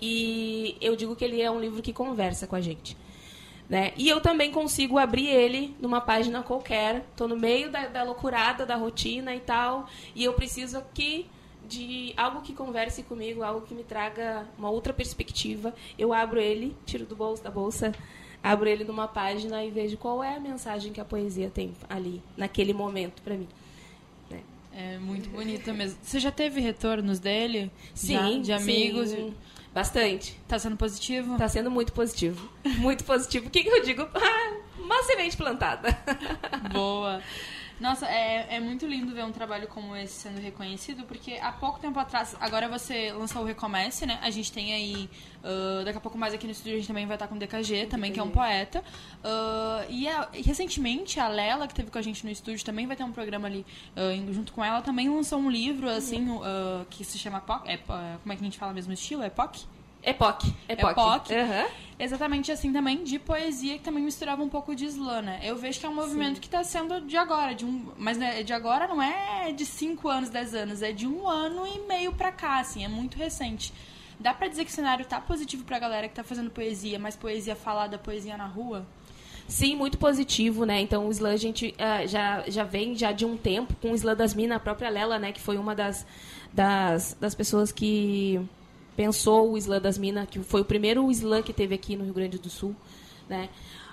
E 0.00 0.76
eu 0.80 0.96
digo 0.96 1.14
que 1.14 1.24
ele 1.24 1.40
é 1.40 1.50
um 1.50 1.60
livro 1.60 1.80
que 1.80 1.92
conversa 1.92 2.46
com 2.46 2.56
a 2.56 2.60
gente. 2.60 2.96
Né? 3.68 3.92
E 3.96 4.08
eu 4.08 4.20
também 4.20 4.52
consigo 4.52 4.96
abrir 4.96 5.26
ele 5.26 5.74
numa 5.80 6.00
página 6.00 6.42
qualquer. 6.42 7.04
Estou 7.10 7.26
no 7.26 7.36
meio 7.36 7.70
da, 7.70 7.86
da 7.88 8.02
loucurada, 8.04 8.64
da 8.64 8.76
rotina 8.76 9.34
e 9.34 9.40
tal. 9.40 9.88
E 10.14 10.22
eu 10.22 10.32
preciso 10.34 10.78
aqui 10.78 11.26
de 11.68 12.14
algo 12.16 12.42
que 12.42 12.52
converse 12.52 13.02
comigo, 13.02 13.42
algo 13.42 13.66
que 13.66 13.74
me 13.74 13.82
traga 13.82 14.46
uma 14.56 14.70
outra 14.70 14.92
perspectiva. 14.92 15.74
Eu 15.98 16.12
abro 16.12 16.40
ele, 16.40 16.76
tiro 16.86 17.04
do 17.04 17.16
bolso 17.16 17.42
da 17.42 17.50
bolsa, 17.50 17.92
abro 18.42 18.68
ele 18.68 18.84
numa 18.84 19.08
página 19.08 19.64
e 19.64 19.70
vejo 19.70 19.96
qual 19.96 20.22
é 20.22 20.36
a 20.36 20.40
mensagem 20.40 20.92
que 20.92 21.00
a 21.00 21.04
poesia 21.04 21.50
tem 21.50 21.72
ali, 21.88 22.22
naquele 22.36 22.72
momento, 22.72 23.20
para 23.22 23.34
mim. 23.34 23.48
Né? 24.30 24.40
É 24.72 24.98
muito 24.98 25.28
bonita 25.28 25.72
mesmo. 25.72 25.98
Você 26.02 26.20
já 26.20 26.30
teve 26.30 26.60
retornos 26.60 27.18
dele? 27.18 27.70
Sim, 27.94 28.14
Já? 28.14 28.38
De 28.38 28.52
amigos? 28.52 29.10
sim. 29.10 29.34
Bastante. 29.76 30.34
Tá 30.48 30.58
sendo 30.58 30.74
positivo? 30.74 31.36
Tá 31.36 31.46
sendo 31.50 31.70
muito 31.70 31.92
positivo. 31.92 32.50
Muito 32.78 33.04
positivo. 33.04 33.48
O 33.48 33.50
que, 33.50 33.62
que 33.62 33.68
eu 33.68 33.82
digo? 33.84 34.08
Ah, 34.14 34.54
uma 34.78 35.02
semente 35.02 35.36
plantada. 35.36 35.94
Boa. 36.72 37.20
Nossa, 37.78 38.06
é, 38.06 38.56
é 38.56 38.58
muito 38.60 38.86
lindo 38.86 39.14
ver 39.14 39.22
um 39.22 39.30
trabalho 39.30 39.68
como 39.68 39.94
esse 39.94 40.14
sendo 40.14 40.40
reconhecido, 40.40 41.04
porque 41.04 41.34
há 41.34 41.52
pouco 41.52 41.78
tempo 41.78 41.98
atrás, 41.98 42.34
agora 42.40 42.66
você 42.70 43.12
lançou 43.12 43.42
o 43.42 43.44
Recomece, 43.44 44.06
né? 44.06 44.18
A 44.22 44.30
gente 44.30 44.50
tem 44.50 44.72
aí, 44.72 45.10
ah, 45.44 45.82
daqui 45.84 45.98
a 45.98 46.00
pouco 46.00 46.16
mais 46.16 46.32
aqui 46.32 46.46
no 46.46 46.52
estúdio, 46.52 46.72
a 46.72 46.76
gente 46.78 46.88
também 46.88 47.04
vai 47.06 47.16
estar 47.16 47.28
com 47.28 47.34
o 47.34 47.38
DKG, 47.38 47.84
também, 47.86 48.12
que 48.14 48.18
é 48.18 48.22
um 48.22 48.30
poeta. 48.30 48.82
Ah, 49.22 49.84
e, 49.90 50.08
a- 50.08 50.26
e 50.32 50.40
recentemente, 50.40 51.20
a 51.20 51.28
Lela, 51.28 51.68
que 51.68 51.74
teve 51.74 51.90
com 51.90 51.98
a 51.98 52.02
gente 52.02 52.24
no 52.24 52.30
estúdio, 52.30 52.64
também 52.64 52.86
vai 52.86 52.96
ter 52.96 53.04
um 53.04 53.12
programa 53.12 53.46
ali 53.46 53.64
indo 54.14 54.32
junto 54.32 54.54
com 54.54 54.64
ela, 54.64 54.80
também 54.80 55.10
lançou 55.10 55.38
um 55.38 55.50
livro, 55.50 55.86
assim, 55.90 56.26
ah, 56.42 56.82
que 56.88 57.04
se 57.04 57.18
chama 57.18 57.40
POC. 57.42 57.68
É, 57.68 57.78
ah, 57.90 58.16
como 58.22 58.32
é 58.32 58.36
que 58.36 58.42
a 58.42 58.44
gente 58.46 58.58
fala 58.58 58.72
mesmo 58.72 58.94
estilo? 58.94 59.22
É 59.22 59.28
POC? 59.28 59.66
Epoque. 60.06 60.54
Epoque. 60.68 61.00
Epoque. 61.00 61.34
Aham. 61.34 61.66
Exatamente 61.98 62.52
assim 62.52 62.72
também, 62.72 63.02
de 63.02 63.18
poesia 63.18 63.78
que 63.78 63.82
também 63.82 64.04
misturava 64.04 64.42
um 64.42 64.48
pouco 64.50 64.74
de 64.74 64.84
slam, 64.84 65.22
né? 65.22 65.40
Eu 65.42 65.56
vejo 65.56 65.80
que 65.80 65.86
é 65.86 65.88
um 65.88 65.94
movimento 65.94 66.40
que 66.40 66.46
está 66.46 66.62
sendo 66.62 67.00
de 67.00 67.16
agora, 67.16 67.54
de 67.54 67.64
um, 67.64 67.90
mas 67.96 68.18
né, 68.18 68.42
de 68.42 68.52
agora 68.52 68.86
não 68.86 69.00
é 69.02 69.50
de 69.50 69.64
5 69.64 70.06
anos, 70.06 70.28
10 70.28 70.54
anos, 70.54 70.82
é 70.82 70.92
de 70.92 71.06
um 71.06 71.26
ano 71.26 71.66
e 71.66 71.80
meio 71.88 72.12
pra 72.12 72.30
cá, 72.30 72.60
assim, 72.60 72.84
é 72.84 72.88
muito 72.88 73.16
recente. 73.16 73.72
Dá 74.20 74.34
pra 74.34 74.46
dizer 74.46 74.66
que 74.66 74.70
o 74.70 74.74
cenário 74.74 75.06
tá 75.06 75.20
positivo 75.20 75.64
pra 75.64 75.78
galera 75.78 76.06
que 76.06 76.14
tá 76.14 76.22
fazendo 76.22 76.50
poesia, 76.50 76.98
mas 76.98 77.16
poesia 77.16 77.56
falada, 77.56 77.98
poesia 77.98 78.36
na 78.36 78.46
rua? 78.46 78.86
Sim, 79.48 79.74
muito 79.76 79.96
positivo, 79.96 80.64
né? 80.66 80.80
Então 80.80 81.06
o 81.06 81.10
slam 81.10 81.32
a 81.32 81.36
gente 81.36 81.74
ah, 81.78 82.04
já, 82.04 82.44
já 82.46 82.64
vem 82.64 82.94
já 82.94 83.10
de 83.12 83.24
um 83.24 83.38
tempo 83.38 83.74
com 83.80 83.92
o 83.92 83.94
slam 83.94 84.16
das 84.16 84.34
minas, 84.34 84.56
a 84.56 84.60
própria 84.60 84.90
Lela, 84.90 85.18
né? 85.18 85.32
Que 85.32 85.40
foi 85.40 85.56
uma 85.56 85.74
das, 85.74 86.06
das, 86.52 87.16
das 87.18 87.34
pessoas 87.34 87.72
que 87.72 88.40
pensou 88.96 89.52
o 89.52 89.58
slam 89.58 89.80
das 89.80 89.98
minas, 89.98 90.26
que 90.28 90.38
foi 90.40 90.62
o 90.62 90.64
primeiro 90.64 91.10
slam 91.10 91.42
que 91.42 91.52
teve 91.52 91.74
aqui 91.74 91.94
no 91.96 92.04
Rio 92.04 92.14
Grande 92.14 92.38
do 92.38 92.48
Sul, 92.48 92.74
né? 93.28 93.48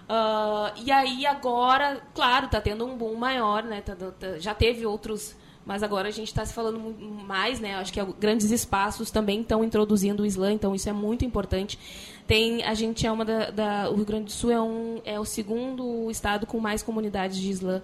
Ah, 0.08 0.74
e 0.84 0.91
aí 0.91 1.26
agora, 1.26 2.01
claro, 2.14 2.47
tá 2.47 2.60
tendo 2.62 2.86
um 2.86 2.95
boom 2.97 3.16
maior, 3.16 3.64
né? 3.64 3.82
Tá- 3.82 3.95
tá- 3.95 4.38
já 4.39 4.54
teve 4.54 4.86
outros, 4.86 5.36
mas 5.66 5.82
agora 5.82 6.10
a 6.10 6.12
gente 6.12 6.28
está 6.28 6.45
se 6.45 6.54
falando 6.54 6.78
mais, 7.26 7.60
né? 7.60 7.76
Acho 7.76 7.91
que 7.93 7.99
é- 7.99 8.06
grandes 8.20 8.51
espaços 8.51 9.10
também 9.12 9.41
estão 9.41 9.64
introduzindo 9.64 10.24
o 10.24 10.26
slam, 10.26 10.51
então 10.54 10.76
isso 10.76 10.89
é 10.89 10.93
muito 10.93 11.24
importante. 11.24 11.80
Tem, 12.28 12.64
a 12.64 12.74
gente 12.74 13.06
é 13.08 13.12
uma 13.12 13.24
da, 13.26 13.49
da- 13.49 13.89
o 13.89 13.95
Rio 13.95 14.06
Grande 14.06 14.26
do 14.26 14.32
Sul 14.32 14.51
é 14.51 14.62
um 14.62 15.01
é 15.06 15.20
o 15.20 15.26
segundo 15.26 16.10
estado 16.12 16.45
com 16.45 16.60
mais 16.60 16.84
comunidades 16.84 17.38
de 17.38 17.49
slam, 17.51 17.82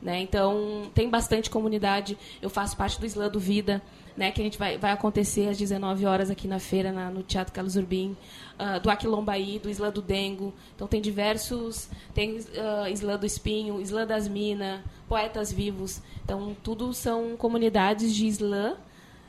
né? 0.00 0.20
Então 0.20 0.90
tem 0.94 1.08
bastante 1.10 1.50
comunidade. 1.50 2.16
Eu 2.40 2.48
faço 2.50 2.76
parte 2.76 2.98
do 3.00 3.06
slam 3.06 3.28
do 3.30 3.40
Vida, 3.40 3.82
né? 4.16 4.30
Que 4.30 4.40
a 4.40 4.44
gente 4.44 4.58
vai, 4.58 4.78
vai 4.78 4.92
acontecer 4.92 5.48
às 5.48 5.58
19 5.58 6.06
horas 6.06 6.30
aqui 6.30 6.48
na 6.48 6.58
feira 6.58 6.90
na- 6.92 7.10
no 7.10 7.22
Teatro 7.22 7.52
Carlos 7.52 7.76
Urbim, 7.76 8.16
ah, 8.58 8.78
do 8.78 8.88
Aquilombaí, 8.90 9.58
do 9.58 9.68
Islã 9.68 9.90
do 9.90 10.00
Dengo. 10.00 10.52
Então 10.74 10.86
tem 10.88 11.00
diversos, 11.00 11.88
tem 12.14 12.38
uh, 12.38 13.18
do 13.18 13.26
Espinho, 13.26 13.80
Islã 13.80 14.06
das 14.06 14.26
Minas, 14.28 14.80
Poetas 15.08 15.52
Vivos. 15.52 16.00
Então 16.24 16.56
tudo 16.62 16.92
são 16.94 17.36
comunidades 17.36 18.14
de 18.14 18.26
Islã, 18.26 18.76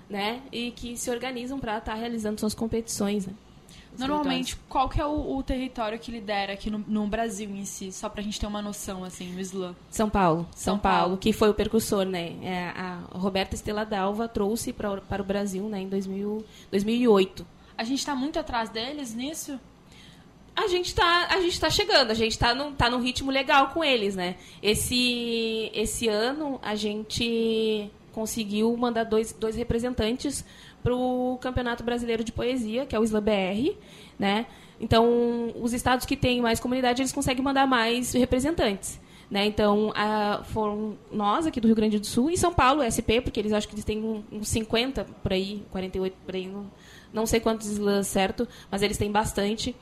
né? 0.09 0.41
E 0.51 0.71
que 0.71 0.95
se 0.95 1.09
organizam 1.09 1.59
para 1.59 1.77
estar 1.77 1.93
realizando 1.95 2.39
suas 2.39 2.53
competições, 2.53 3.27
né? 3.27 3.33
Normalmente, 3.97 4.55
qual 4.69 4.87
que 4.87 5.01
é 5.01 5.05
o, 5.05 5.37
o 5.37 5.43
território 5.43 5.97
que 5.97 6.11
lidera 6.11 6.53
aqui 6.53 6.69
no, 6.69 6.79
no 6.79 7.07
Brasil 7.07 7.49
em 7.49 7.65
si? 7.65 7.91
Só 7.91 8.07
pra 8.09 8.21
gente 8.21 8.39
ter 8.39 8.47
uma 8.47 8.61
noção, 8.61 9.03
assim, 9.03 9.31
no 9.31 9.39
slam. 9.39 9.75
São 9.89 10.09
Paulo, 10.09 10.47
São, 10.51 10.73
São 10.73 10.79
Paulo, 10.79 10.99
Paulo. 10.99 11.17
que 11.17 11.33
foi 11.33 11.49
o 11.49 11.53
percussor, 11.53 12.05
né? 12.05 12.35
É, 12.41 12.71
a 12.75 12.99
Roberta 13.11 13.55
Estela 13.55 13.85
Dalva 13.85 14.27
trouxe 14.27 14.71
pra, 14.71 14.97
para 15.01 15.21
o 15.21 15.25
Brasil, 15.25 15.67
né, 15.67 15.81
em 15.81 15.89
2000, 15.89 16.45
2008. 16.71 17.45
A 17.77 17.83
gente 17.83 18.05
tá 18.05 18.15
muito 18.15 18.39
atrás 18.39 18.69
deles 18.69 19.13
nisso? 19.13 19.59
A 20.55 20.67
gente 20.67 20.95
tá, 20.95 21.27
a 21.29 21.39
gente 21.39 21.59
tá 21.59 21.69
chegando, 21.69 22.09
a 22.09 22.15
gente 22.15 22.37
tá 22.37 22.55
num, 22.55 22.73
tá 22.73 22.89
num 22.89 22.99
ritmo 22.99 23.29
legal 23.29 23.67
com 23.67 23.83
eles, 23.83 24.15
né? 24.15 24.37
Esse, 24.61 25.69
esse 25.71 26.07
ano 26.07 26.59
a 26.63 26.73
gente 26.73 27.91
conseguiu 28.17 28.75
mandar 28.75 29.03
dois, 29.03 29.31
dois 29.31 29.55
representantes 29.55 30.43
pro 30.81 31.37
Campeonato 31.39 31.83
Brasileiro 31.83 32.23
de 32.23 32.31
Poesia, 32.31 32.83
que 32.83 32.95
é 32.95 32.99
o 32.99 33.03
Isla 33.03 33.21
BR, 33.21 33.75
né? 34.17 34.47
Então, 34.81 35.53
os 35.61 35.71
estados 35.71 36.03
que 36.03 36.17
têm 36.17 36.41
mais 36.41 36.59
comunidade, 36.59 36.99
eles 37.03 37.13
conseguem 37.13 37.43
mandar 37.43 37.67
mais 37.67 38.13
representantes. 38.13 38.99
Né? 39.29 39.45
Então, 39.45 39.91
a- 39.93 40.41
foram 40.45 40.97
nós 41.11 41.45
aqui 41.45 41.59
do 41.61 41.67
Rio 41.67 41.75
Grande 41.75 41.99
do 41.99 42.07
Sul 42.07 42.31
e 42.31 42.37
São 42.37 42.51
Paulo, 42.51 42.81
SP, 42.81 43.21
porque 43.21 43.39
eles 43.39 43.53
acho 43.53 43.67
que 43.67 43.75
eles 43.75 43.85
têm 43.85 43.99
um- 44.03 44.23
uns 44.31 44.47
50 44.47 45.05
por 45.21 45.31
aí, 45.33 45.63
48 45.69 46.15
por 46.25 46.33
aí, 46.33 46.47
não, 46.47 46.71
não 47.13 47.25
sei 47.27 47.39
quantos 47.39 47.67
slams 47.67 48.07
certo, 48.07 48.47
mas 48.71 48.81
eles 48.81 48.97
têm 48.97 49.11
bastante. 49.11 49.75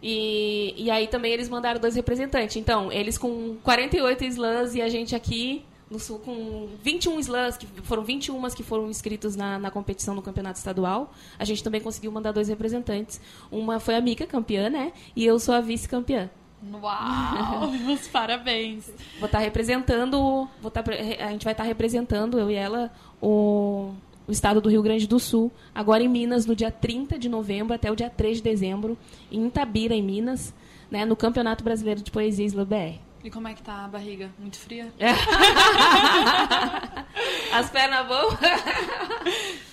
E, 0.00 0.72
e 0.76 0.88
aí 0.90 1.08
também 1.08 1.32
eles 1.32 1.48
mandaram 1.48 1.80
dois 1.80 1.96
representantes. 1.96 2.54
Então, 2.56 2.92
eles 2.92 3.18
com 3.18 3.56
48 3.64 4.24
slams 4.24 4.74
e 4.76 4.82
a 4.82 4.88
gente 4.88 5.16
aqui 5.16 5.64
no 5.90 5.98
sul 6.00 6.18
com 6.18 6.68
21 6.82 7.18
slams, 7.20 7.56
que 7.56 7.66
foram 7.82 8.02
21 8.02 8.42
que 8.50 8.62
foram 8.62 8.88
inscritos 8.90 9.36
na, 9.36 9.58
na 9.58 9.70
competição 9.70 10.14
no 10.14 10.22
campeonato 10.22 10.58
estadual. 10.58 11.12
A 11.38 11.44
gente 11.44 11.62
também 11.62 11.80
conseguiu 11.80 12.10
mandar 12.10 12.32
dois 12.32 12.48
representantes. 12.48 13.20
Uma 13.50 13.78
foi 13.78 13.94
a 13.94 14.00
Mica, 14.00 14.26
campeã, 14.26 14.68
né? 14.68 14.92
E 15.14 15.24
eu 15.24 15.38
sou 15.38 15.54
a 15.54 15.60
vice-campeã. 15.60 16.28
Uau! 16.72 17.70
Meus 17.86 18.08
parabéns. 18.08 18.90
Vou 19.18 19.26
estar 19.26 19.38
representando, 19.38 20.48
vou 20.60 20.70
tá, 20.70 20.82
a 21.20 21.30
gente 21.30 21.44
vai 21.44 21.52
estar 21.52 21.64
representando, 21.64 22.38
eu 22.38 22.50
e 22.50 22.54
ela, 22.54 22.90
o, 23.20 23.92
o 24.26 24.32
estado 24.32 24.60
do 24.60 24.68
Rio 24.68 24.82
Grande 24.82 25.06
do 25.06 25.20
Sul, 25.20 25.52
agora 25.74 26.02
em 26.02 26.08
Minas, 26.08 26.46
no 26.46 26.56
dia 26.56 26.70
30 26.70 27.18
de 27.18 27.28
novembro 27.28 27.74
até 27.74 27.90
o 27.92 27.96
dia 27.96 28.10
3 28.10 28.38
de 28.38 28.42
dezembro, 28.42 28.98
em 29.30 29.46
Itabira, 29.46 29.94
em 29.94 30.02
Minas, 30.02 30.52
né, 30.90 31.04
no 31.04 31.14
Campeonato 31.14 31.62
Brasileiro 31.62 32.02
de 32.02 32.10
Poesia 32.10 32.44
Isla 32.44 32.64
BR. 32.64 33.05
E 33.26 33.30
como 33.30 33.48
é 33.48 33.54
que 33.54 33.62
tá 33.62 33.84
a 33.84 33.88
barriga? 33.88 34.30
Muito 34.38 34.56
fria? 34.56 34.92
As 37.52 37.68
pernas 37.70 38.06
vão? 38.06 38.28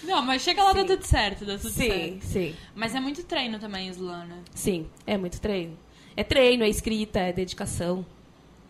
Não, 0.01 0.23
mas 0.23 0.41
chega 0.41 0.63
lá, 0.63 0.73
dá 0.73 0.79
Sim. 0.79 0.87
tudo 0.87 1.03
certo, 1.03 1.45
dá 1.45 1.59
tudo 1.59 1.69
Sim, 1.69 1.87
certo. 1.87 2.25
sim. 2.25 2.55
Mas 2.73 2.95
é 2.95 2.99
muito 2.99 3.23
treino 3.23 3.59
também, 3.59 3.89
Slam, 3.89 4.25
né? 4.25 4.39
Sim, 4.55 4.89
é 5.05 5.19
muito 5.19 5.39
treino. 5.39 5.77
É 6.17 6.23
treino, 6.23 6.63
é 6.63 6.67
escrita, 6.67 7.19
é 7.19 7.31
dedicação. 7.31 8.03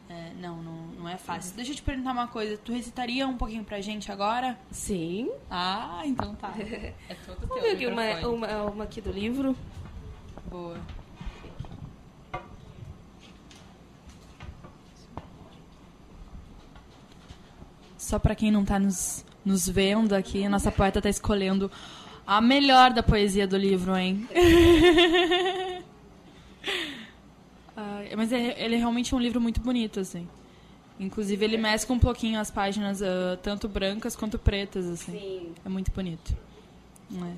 É, 0.10 0.32
não, 0.42 0.62
não, 0.62 0.76
não 1.00 1.08
é 1.08 1.16
fácil. 1.16 1.56
Deixa 1.56 1.72
eu 1.72 1.76
te 1.78 1.82
perguntar 1.82 2.12
uma 2.12 2.28
coisa. 2.28 2.58
Tu 2.58 2.74
recitaria 2.74 3.26
um 3.26 3.38
pouquinho 3.38 3.64
pra 3.64 3.80
gente 3.80 4.12
agora? 4.12 4.60
Sim. 4.70 5.32
Ah, 5.50 6.02
então 6.04 6.36
tá. 6.36 6.54
É 6.60 6.94
todo 7.26 7.38
teu 7.38 7.48
Vamos 7.48 7.64
ver 7.64 7.70
aqui 7.70 7.88
uma, 7.88 8.04
uma, 8.28 8.64
uma 8.64 8.84
aqui 8.84 9.00
do 9.00 9.14
livro. 9.14 9.56
Boa. 10.52 10.78
Só 18.04 18.20
pra 18.20 18.36
quem 18.36 18.52
não 18.52 18.66
tá 18.66 18.78
nos, 18.78 19.24
nos 19.46 19.68
vendo 19.68 20.12
aqui, 20.14 20.44
a 20.44 20.50
nossa 20.50 20.70
poeta 20.70 21.02
tá 21.02 21.08
escolhendo 21.10 21.72
a 22.28 22.42
melhor 22.42 22.92
da 22.92 23.02
poesia 23.02 23.48
do 23.48 23.56
livro, 23.56 23.96
hein? 23.96 24.28
Ai, 27.78 28.12
mas 28.18 28.34
é- 28.34 28.62
ele 28.62 28.76
é 28.76 28.78
realmente 28.78 29.16
um 29.16 29.20
livro 29.20 29.40
muito 29.40 29.62
bonito, 29.62 30.02
assim. 30.02 30.28
Inclusive, 31.00 31.46
ele 31.46 31.58
mescla 31.58 31.96
um 31.96 32.00
pouquinho 32.00 32.42
as 32.42 32.52
páginas, 32.52 33.02
ah, 33.02 33.40
tanto 33.42 33.70
brancas 33.70 34.18
quanto 34.18 34.38
pretas, 34.38 34.86
assim. 34.86 35.14
Sim. 35.14 35.52
É 35.64 35.70
muito 35.70 35.90
bonito. 35.90 36.36
É. 37.16 37.34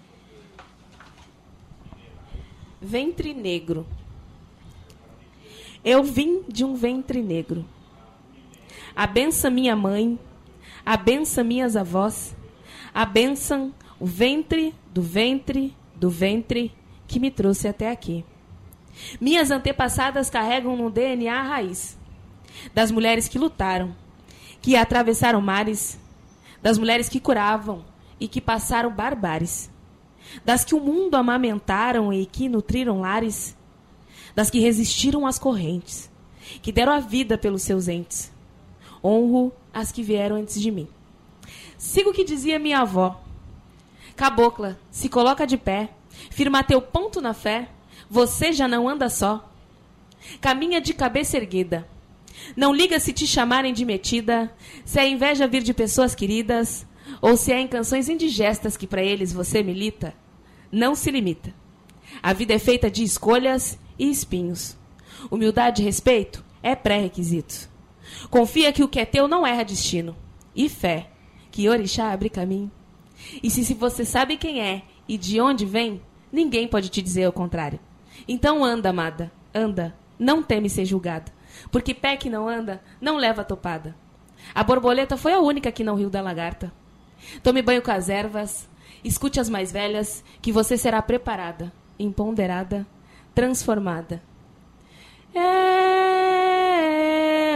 Ventre 2.82 3.36
negro. 3.36 3.86
Eu 5.84 6.04
vim 6.04 6.42
de 6.50 6.66
um 6.66 6.74
ventre 6.74 7.22
negro. 7.22 7.64
Abença 8.96 9.52
minha 9.52 9.76
mãe, 9.76 10.18
abença 10.86 11.44
minhas 11.44 11.76
avós, 11.76 12.36
abençam 12.94 13.74
o 14.00 14.06
ventre 14.06 14.74
do 14.94 15.02
ventre 15.02 15.76
do 15.96 16.10
ventre 16.10 16.74
que 17.08 17.20
me 17.20 17.32
trouxe 17.32 17.68
até 17.68 17.90
aqui. 17.90 18.26
Minhas 19.20 19.52
antepassadas 19.52 20.30
carregam 20.30 20.76
no 20.76 20.90
DNA 20.90 21.34
a 21.34 21.44
raiz 21.44 21.98
das 22.74 22.92
mulheres 22.92 23.28
que 23.28 23.40
lutaram, 23.40 23.96
que 24.62 24.76
atravessaram 24.76 25.42
mares, 25.42 26.00
das 26.62 26.78
mulheres 26.78 27.10
que 27.10 27.20
curavam 27.20 27.84
e 28.20 28.28
que 28.28 28.40
passaram 28.40 28.92
barbares 28.92 29.70
das 30.44 30.64
que 30.64 30.76
o 30.76 30.80
mundo 30.80 31.16
amamentaram 31.16 32.12
e 32.12 32.26
que 32.26 32.50
nutriram 32.50 33.02
lares, 33.02 33.56
das 34.34 34.50
que 34.50 34.60
resistiram 34.60 35.26
às 35.26 35.40
correntes, 35.40 36.10
que 36.62 36.72
deram 36.72 36.94
a 36.94 37.00
vida 37.00 37.38
pelos 37.38 37.62
seus 37.62 37.88
entes. 37.88 38.32
Honro 39.04 39.52
as 39.76 39.92
que 39.92 40.02
vieram 40.02 40.38
antes 40.38 40.60
de 40.60 40.72
mim. 40.72 40.88
Sigo 41.78 42.12
o 42.12 42.14
que 42.14 42.24
dizia 42.24 42.58
minha 42.58 42.80
avó. 42.80 43.22
Cabocla, 44.16 44.80
se 44.90 45.10
coloca 45.10 45.46
de 45.46 45.58
pé, 45.58 45.90
firma 46.32 46.64
teu 46.64 46.82
ponto 46.82 47.20
na 47.20 47.34
fé, 47.34 47.68
você 48.10 48.54
já 48.54 48.70
não 48.70 48.88
anda 48.88 49.10
só. 49.10 49.52
Caminha 50.40 50.80
de 50.80 50.94
cabeça 50.94 51.36
erguida, 51.36 51.86
Não 52.56 52.74
liga 52.74 53.00
se 53.00 53.14
te 53.14 53.28
chamarem 53.28 53.74
de 53.74 53.86
metida, 53.86 54.54
se 54.84 55.00
a 55.00 55.06
inveja 55.06 55.48
vir 55.48 55.64
de 55.64 55.74
pessoas 55.74 56.16
queridas, 56.16 56.86
ou 57.22 57.36
se 57.38 57.52
é 57.52 57.60
em 57.60 57.68
canções 57.68 58.10
indigestas 58.10 58.78
que 58.78 58.88
para 58.88 59.04
eles 59.04 59.34
você 59.34 59.62
milita. 59.62 60.14
Não 60.72 60.96
se 60.96 61.12
limita. 61.12 61.54
A 62.22 62.34
vida 62.34 62.54
é 62.54 62.60
feita 62.60 62.90
de 62.90 63.04
escolhas 63.04 63.78
e 63.98 64.10
espinhos. 64.10 64.78
Humildade 65.30 65.82
e 65.82 65.86
respeito 65.86 66.44
é 66.62 66.76
pré-requisito. 66.76 67.75
Confia 68.30 68.72
que 68.72 68.84
o 68.84 68.88
que 68.88 69.00
é 69.00 69.06
teu 69.06 69.28
não 69.28 69.46
erra 69.46 69.64
destino. 69.64 70.16
E 70.56 70.70
fé, 70.70 71.10
que 71.52 71.70
orixá 71.70 72.12
abre 72.12 72.30
caminho. 72.30 72.72
E 73.42 73.50
se, 73.50 73.64
se 73.64 73.74
você 73.74 74.06
sabe 74.06 74.38
quem 74.38 74.62
é 74.62 74.84
e 75.08 75.18
de 75.18 75.40
onde 75.40 75.66
vem, 75.66 76.02
ninguém 76.32 76.68
pode 76.68 76.90
te 76.90 77.02
dizer 77.02 77.28
o 77.28 77.34
contrário. 77.34 77.80
Então 78.28 78.64
anda, 78.64 78.90
amada, 78.90 79.32
anda, 79.54 79.96
não 80.18 80.44
teme 80.44 80.70
ser 80.70 80.86
julgada. 80.86 81.32
Porque 81.72 81.94
pé 81.94 82.18
que 82.18 82.30
não 82.30 82.48
anda, 82.48 82.82
não 83.00 83.18
leva 83.18 83.44
topada. 83.44 83.96
A 84.54 84.64
borboleta 84.64 85.18
foi 85.18 85.34
a 85.34 85.40
única 85.40 85.72
que 85.72 85.84
não 85.84 85.96
riu 85.96 86.10
da 86.10 86.22
lagarta. 86.22 86.72
Tome 87.42 87.62
banho 87.62 87.82
com 87.82 87.92
as 87.92 88.10
ervas, 88.10 88.70
escute 89.04 89.40
as 89.40 89.50
mais 89.50 89.72
velhas, 89.72 90.24
que 90.42 90.52
você 90.52 90.78
será 90.78 91.02
preparada, 91.02 91.72
empoderada, 91.98 92.86
transformada. 93.34 94.22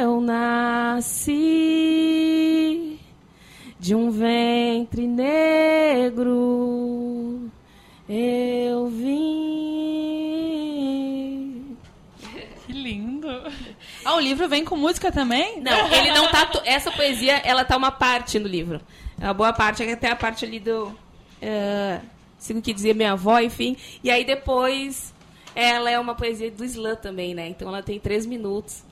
Eu 0.02 0.22
nasci 0.22 1.20
de 3.78 3.94
um 3.94 4.10
ventre 4.10 5.06
negro. 5.06 6.32
Eu 8.08 8.88
vim. 8.88 9.18
Que 12.66 12.72
lindo. 12.72 13.28
Ah, 14.06 14.16
o 14.16 14.22
livro 14.22 14.48
vem 14.48 14.64
com 14.64 14.78
música 14.78 15.12
também? 15.12 15.60
Não, 15.60 15.92
ele 15.92 16.14
não 16.14 16.32
tá. 16.32 16.50
Essa 16.64 16.90
poesia, 16.92 17.36
ela 17.44 17.66
tá 17.66 17.76
uma 17.76 17.92
parte 17.92 18.40
no 18.40 18.48
livro. 18.48 18.80
É 19.20 19.26
uma 19.26 19.34
boa 19.34 19.52
parte, 19.52 19.84
é 19.84 19.92
até 19.92 20.10
a 20.10 20.16
parte 20.16 20.46
ali 20.46 20.62
do. 20.62 20.86
Uh, 20.86 22.00
sigo 22.38 22.62
que 22.62 22.72
dizia 22.74 22.94
minha 22.94 23.12
avó, 23.12 23.38
enfim. 23.42 23.76
E 24.02 24.10
aí 24.10 24.24
depois 24.24 25.14
ela 25.54 25.92
é 25.92 26.00
uma 26.00 26.16
poesia 26.16 26.50
do 26.50 26.64
slam 26.64 26.96
também, 26.96 27.36
né? 27.36 27.50
Então 27.50 27.68
ela 27.68 27.84
tem 27.84 28.00
três 28.00 28.26
minutos. 28.26 28.88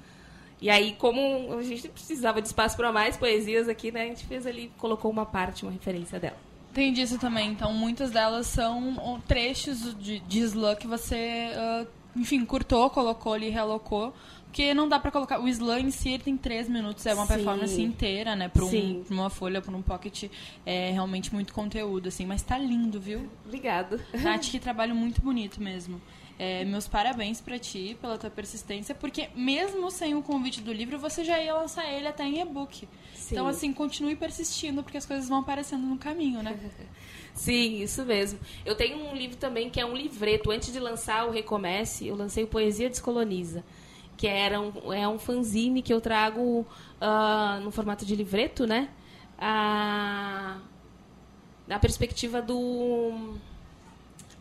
E 0.59 0.69
aí, 0.69 0.95
como 0.97 1.53
a 1.53 1.61
gente 1.61 1.87
precisava 1.87 2.41
de 2.41 2.47
espaço 2.47 2.75
para 2.75 2.91
mais 2.91 3.15
poesias 3.15 3.69
aqui, 3.69 3.91
né? 3.91 4.03
A 4.03 4.07
gente 4.07 4.25
fez 4.25 4.47
ali, 4.47 4.71
colocou 4.77 5.11
uma 5.11 5.25
parte, 5.25 5.63
uma 5.63 5.71
referência 5.71 6.19
dela. 6.19 6.37
Tem 6.73 6.91
disso 6.91 7.19
também. 7.19 7.51
Então, 7.51 7.73
muitas 7.73 8.11
delas 8.11 8.47
são 8.47 9.21
trechos 9.27 9.95
de, 9.99 10.19
de 10.19 10.39
slam 10.39 10.75
que 10.75 10.87
você, 10.87 11.51
ah, 11.55 11.85
enfim, 12.15 12.43
curtou, 12.45 12.89
colocou 12.89 13.33
ali, 13.33 13.49
realocou. 13.49 14.13
Porque 14.45 14.73
não 14.73 14.87
dá 14.89 14.99
pra 14.99 15.11
colocar. 15.11 15.39
O 15.39 15.47
slam 15.47 15.79
em 15.81 15.91
si 15.91 16.17
tem 16.17 16.35
três 16.35 16.67
minutos, 16.67 17.05
é 17.05 17.13
uma 17.13 17.27
Sim. 17.27 17.33
performance 17.33 17.79
inteira, 17.81 18.35
né? 18.35 18.47
Pra, 18.47 18.65
um, 18.65 19.03
pra 19.03 19.13
uma 19.13 19.29
folha, 19.29 19.61
pra 19.61 19.75
um 19.75 19.81
pocket. 19.81 20.23
É 20.65 20.89
realmente 20.91 21.31
muito 21.33 21.53
conteúdo, 21.53 22.07
assim. 22.07 22.25
Mas 22.25 22.41
tá 22.41 22.57
lindo, 22.57 22.99
viu? 22.99 23.29
Obrigada. 23.45 24.03
Nath, 24.23 24.45
que 24.49 24.59
trabalho 24.59 24.95
muito 24.95 25.21
bonito 25.21 25.61
mesmo. 25.61 26.01
É, 26.39 26.63
meus 26.65 26.87
parabéns 26.87 27.41
pra 27.41 27.57
ti 27.57 27.97
pela 27.99 28.15
tua 28.17 28.29
persistência, 28.29 28.93
porque 28.93 29.29
mesmo 29.33 29.89
sem 29.89 30.13
o 30.13 30.21
convite 30.21 30.61
do 30.61 30.71
livro, 30.71 30.99
você 30.99 31.23
já 31.23 31.41
ia 31.41 31.53
lançar 31.53 31.91
ele 31.91 32.07
até 32.07 32.23
em 32.23 32.41
e-book. 32.41 32.87
Então, 33.31 33.47
assim, 33.47 33.73
continue 33.73 34.15
persistindo, 34.15 34.83
porque 34.83 34.97
as 34.97 35.05
coisas 35.05 35.27
vão 35.27 35.39
aparecendo 35.39 35.85
no 35.85 35.97
caminho, 35.97 36.43
né? 36.43 36.57
Sim, 37.33 37.81
isso 37.81 38.03
mesmo. 38.05 38.39
Eu 38.65 38.75
tenho 38.75 38.97
um 38.97 39.15
livro 39.15 39.37
também 39.37 39.69
que 39.69 39.79
é 39.79 39.85
um 39.85 39.95
livreto. 39.95 40.49
Antes 40.49 40.71
de 40.71 40.79
lançar 40.79 41.27
o 41.27 41.31
Recomece, 41.31 42.07
eu 42.07 42.15
lancei 42.15 42.43
o 42.43 42.47
Poesia 42.47 42.89
Descoloniza, 42.89 43.63
que 44.15 44.27
era 44.27 44.59
um, 44.59 44.93
é 44.93 45.07
um 45.07 45.19
fanzine 45.19 45.81
que 45.81 45.93
eu 45.93 46.01
trago 46.01 46.65
ah, 47.01 47.59
no 47.63 47.71
formato 47.71 48.05
de 48.05 48.15
livreto, 48.15 48.65
né? 48.65 48.89
A, 49.37 50.57
na 51.67 51.77
perspectiva 51.77 52.41
do 52.41 53.37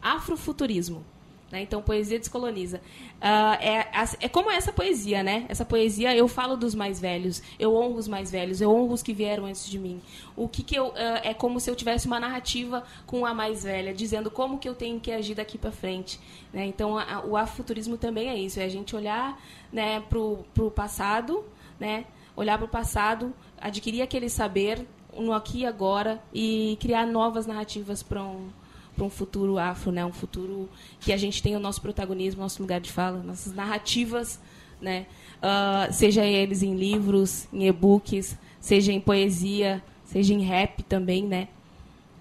afrofuturismo. 0.01 1.05
Né? 1.51 1.63
Então, 1.63 1.81
poesia 1.81 2.19
descoloniza. 2.19 2.81
Ah, 3.21 3.57
é, 3.61 3.87
é 4.21 4.29
como 4.29 4.51
essa 4.51 4.73
poesia, 4.73 5.23
né? 5.23 5.47
Essa 5.49 5.65
poesia, 5.65 6.15
eu 6.15 6.27
falo 6.27 6.57
dos 6.57 6.75
mais 6.75 7.01
velhos, 7.01 7.41
eu 7.59 7.75
honro 7.75 7.95
os 7.95 8.09
mais 8.09 8.31
velhos, 8.33 8.61
eu 8.61 8.71
honro 8.71 8.93
os 8.93 9.03
que 9.03 9.13
vieram 9.13 9.47
antes 9.47 9.69
de 9.69 9.79
mim. 9.79 10.03
O 10.35 10.49
que, 10.49 10.63
que 10.65 10.75
eu 10.75 10.93
ah, 10.97 11.21
é 11.23 11.33
como 11.33 11.61
se 11.61 11.71
eu 11.71 11.77
tivesse 11.77 12.07
uma 12.09 12.19
narrativa 12.19 12.83
com 13.07 13.25
a 13.25 13.33
mais 13.33 13.63
velha, 13.63 13.95
dizendo 13.95 14.29
como 14.31 14.59
que 14.59 14.69
eu 14.69 14.75
tenho 14.75 14.99
que 14.99 15.13
agir 15.13 15.35
daqui 15.37 15.57
para 15.57 15.71
frente. 15.71 16.19
Né? 16.53 16.67
Então, 16.67 16.99
a- 16.99 17.23
o 17.25 17.37
afrofuturismo 17.37 17.97
também 17.97 18.29
é 18.29 18.35
isso, 18.37 18.59
é 18.59 18.65
a 18.65 18.69
gente 18.69 18.97
olhar 18.97 19.41
né, 19.73 20.01
pro, 20.09 20.45
pro 20.53 20.71
passado, 20.71 21.45
né? 21.79 22.07
Olhar 22.35 22.59
pro 22.59 22.69
passado, 22.69 23.33
adquirir 23.61 24.03
aquele 24.03 24.29
saber 24.29 24.87
no 25.17 25.33
aqui 25.33 25.61
e 25.61 25.67
agora 25.67 26.21
e 26.35 26.77
criar 26.81 27.07
novas 27.07 27.47
narrativas 27.47 28.03
para 28.03 28.23
um 28.23 28.49
para 28.97 29.05
um 29.05 29.11
futuro 29.11 29.59
afro, 29.59 29.93
né? 29.93 30.05
Um 30.05 30.13
futuro 30.13 30.69
que 30.99 31.13
a 31.13 31.17
gente 31.17 31.43
tenha 31.43 31.59
o 31.59 31.61
nosso 31.61 31.81
protagonismo, 31.81 32.41
nosso 32.41 32.61
lugar 32.63 32.81
de 32.81 32.91
fala, 32.91 33.23
nossas 33.23 33.53
narrativas, 33.53 34.41
né? 34.81 35.07
Ah, 35.43 35.89
seja 35.93 36.25
eles 36.25 36.63
em 36.63 36.75
livros, 36.75 37.47
em 37.53 37.69
e-books, 37.69 38.37
seja 38.59 38.93
em 38.93 39.01
poesia, 39.01 39.83
seja 40.05 40.33
em 40.33 40.43
rap 40.43 40.83
também, 40.83 41.25
né? 41.25 41.49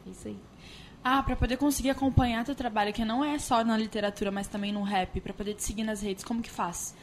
Isso 0.06 0.28
aí. 0.28 0.38
Ah, 1.04 1.24
pra 1.24 1.36
poder 1.36 1.58
conseguir 1.58 1.92
acompanhar 1.92 2.44
teu 2.44 2.56
trabalho, 2.56 2.92
que 2.92 3.06
não 3.06 3.24
é 3.24 3.38
só 3.40 3.64
na 3.64 3.78
literatura, 3.78 4.32
mas 4.32 4.48
também 4.48 4.74
no 4.74 4.84
rap, 4.84 5.22
pra 5.22 5.34
poder 5.34 5.54
te 5.54 5.64
seguir 5.64 5.84
nas 5.84 6.02
redes, 6.02 6.24
como 6.24 6.42
que 6.42 6.50
faz? 6.50 6.96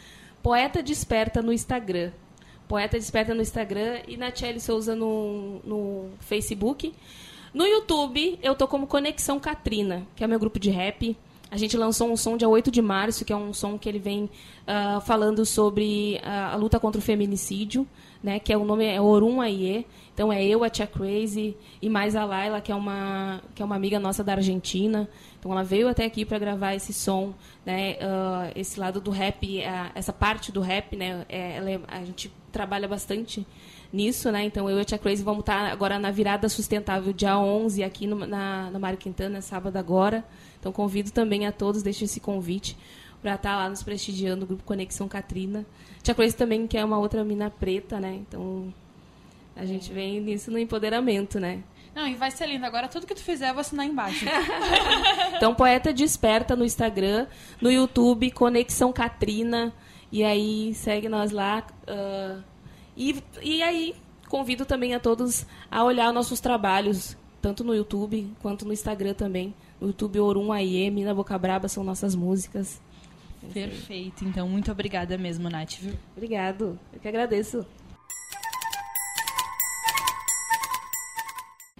Poeta 0.43 0.82
Desperta 0.82 1.40
no 1.40 1.53
Instagram. 1.53 2.11
Poeta 2.69 2.99
Desperta 2.99 3.35
no 3.35 3.43
Instagram 3.43 4.01
e 4.09 4.16
Nachelle 4.16 4.61
Souza 4.61 4.97
no, 4.97 5.61
no 5.65 6.11
Facebook. 6.20 6.93
No 7.52 7.66
YouTube, 7.66 8.38
eu 8.42 8.54
tô 8.54 8.66
como 8.66 8.86
Conexão 8.86 9.38
Katrina, 9.38 10.06
que 10.16 10.24
é 10.24 10.26
o 10.26 10.30
meu 10.30 10.38
grupo 10.38 10.58
de 10.58 10.70
rap. 10.70 11.14
A 11.50 11.58
gente 11.58 11.76
lançou 11.76 12.10
um 12.10 12.16
som 12.16 12.34
dia 12.34 12.48
8 12.48 12.70
de 12.70 12.80
março, 12.80 13.26
que 13.26 13.32
é 13.32 13.36
um 13.36 13.52
som 13.52 13.76
que 13.76 13.86
ele 13.86 13.98
vem 13.98 14.30
ah, 14.66 15.02
falando 15.04 15.44
sobre 15.44 16.18
ah, 16.24 16.54
a 16.54 16.56
luta 16.56 16.80
contra 16.80 16.98
o 16.98 17.02
feminicídio, 17.02 17.86
né? 18.22 18.38
Que 18.38 18.54
é 18.54 18.56
o 18.56 18.64
nome 18.64 18.86
é 18.86 18.98
Orum 18.98 19.38
Aie. 19.42 19.84
Então 20.14 20.32
é 20.32 20.42
eu, 20.42 20.64
a 20.64 20.70
Tia 20.70 20.86
Crazy 20.86 21.54
e 21.82 21.90
mais 21.90 22.16
a 22.16 22.24
Laila, 22.24 22.58
que 22.62 22.72
é 22.72 22.74
uma 22.74 23.42
que 23.54 23.60
é 23.60 23.64
uma 23.66 23.76
amiga 23.76 24.00
nossa 24.00 24.24
da 24.24 24.32
Argentina. 24.32 25.06
Então 25.38 25.52
ela 25.52 25.62
veio 25.62 25.88
até 25.88 26.06
aqui 26.06 26.24
para 26.24 26.38
gravar 26.38 26.74
esse 26.74 26.94
som, 26.94 27.34
né? 27.66 27.98
ah, 28.00 28.50
esse 28.56 28.80
lado 28.80 28.98
do 28.98 29.10
rap, 29.10 29.60
essa 29.94 30.12
parte 30.12 30.50
do 30.50 30.62
rap, 30.62 30.96
né? 30.96 31.26
é- 31.28 31.56
ela 31.58 31.70
é- 31.70 31.80
a 31.86 32.02
gente 32.02 32.32
trabalha 32.50 32.88
bastante 32.88 33.46
nisso, 33.93 34.32
né? 34.32 34.44
Então 34.44 34.69
eu 34.70 34.78
e 34.78 34.81
a 34.81 34.85
Tia 34.85 34.98
Crazy 34.98 35.23
vamos 35.23 35.40
estar 35.40 35.70
agora 35.70 35.98
na 35.98 36.10
virada 36.10 36.48
sustentável 36.48 37.12
dia 37.12 37.39
11 37.39 37.82
aqui 37.82 38.06
no, 38.06 38.27
na, 38.27 38.70
na 38.70 38.78
Mário 38.78 38.98
Quintana, 38.98 39.40
sábado 39.40 39.77
agora. 39.77 40.24
Então 40.59 40.73
convido 40.73 41.10
também 41.10 41.47
a 41.47 41.52
todos, 41.52 41.82
deixo 41.82 42.05
esse 42.05 42.20
convite 42.20 42.77
para 43.20 43.35
estar 43.35 43.56
lá 43.56 43.69
nos 43.69 43.82
prestigiando 43.82 44.44
o 44.44 44.47
grupo 44.48 44.64
Conexão 44.64 45.06
Katrina. 45.09 45.66
Tia 46.02 46.14
Crazy 46.14 46.36
também 46.36 46.66
que 46.66 46.78
é 46.78 46.85
uma 46.85 46.98
outra 46.98 47.23
mina 47.23 47.51
preta, 47.51 48.01
né? 48.01 48.14
Então 48.14 48.73
a 49.55 49.64
gente 49.66 49.93
vem 49.93 50.20
nisso 50.20 50.51
no 50.51 50.59
empoderamento, 50.59 51.39
né? 51.39 51.62
Não, 51.94 52.09
e 52.09 52.14
vai 52.14 52.31
ser 52.31 52.47
lindo. 52.47 52.64
Agora 52.64 52.89
tudo 52.89 53.06
que 53.06 53.14
tu 53.14 53.23
fizer, 53.23 53.51
eu 53.51 53.55
vou 53.55 53.60
assinar 53.60 53.86
embaixo. 53.86 54.24
Então, 55.36 55.56
Poeta 55.56 55.93
Desperta 55.93 56.55
no 56.55 56.64
Instagram, 56.64 57.27
no 57.60 57.69
YouTube, 57.69 58.31
Conexão 58.31 58.93
Katrina. 58.93 59.73
E 60.12 60.23
aí, 60.23 60.73
segue 60.73 61.09
nós 61.09 61.32
lá. 61.32 61.66
ah, 61.89 62.39
e, 62.97 63.23
e 63.43 63.62
aí, 63.62 63.94
convido 64.28 64.64
também 64.64 64.94
a 64.94 65.01
todos 65.01 65.47
a 65.70 65.85
olhar 65.85 66.12
nossos 66.12 66.40
trabalhos, 66.40 67.16
tanto 67.40 67.64
no 67.64 67.74
YouTube 67.74 68.31
quanto 68.40 68.64
no 68.64 68.73
Instagram 68.73 69.14
também. 69.14 69.55
No 69.81 69.89
YouTube, 69.89 70.20
Orum 70.20 70.52
Aie, 70.52 70.90
Mina 70.90 71.14
Boca 71.14 71.36
Braba 71.36 71.69
são 71.69 71.82
nossas 71.82 72.14
músicas. 72.14 72.81
Perfeito. 73.52 74.24
Então, 74.24 74.48
muito 74.48 74.70
obrigada 74.70 75.19
mesmo, 75.19 75.51
Nath, 75.51 75.74
viu? 75.81 75.94
Obrigado, 76.16 76.78
eu 76.93 77.01
que 77.01 77.09
agradeço. 77.09 77.66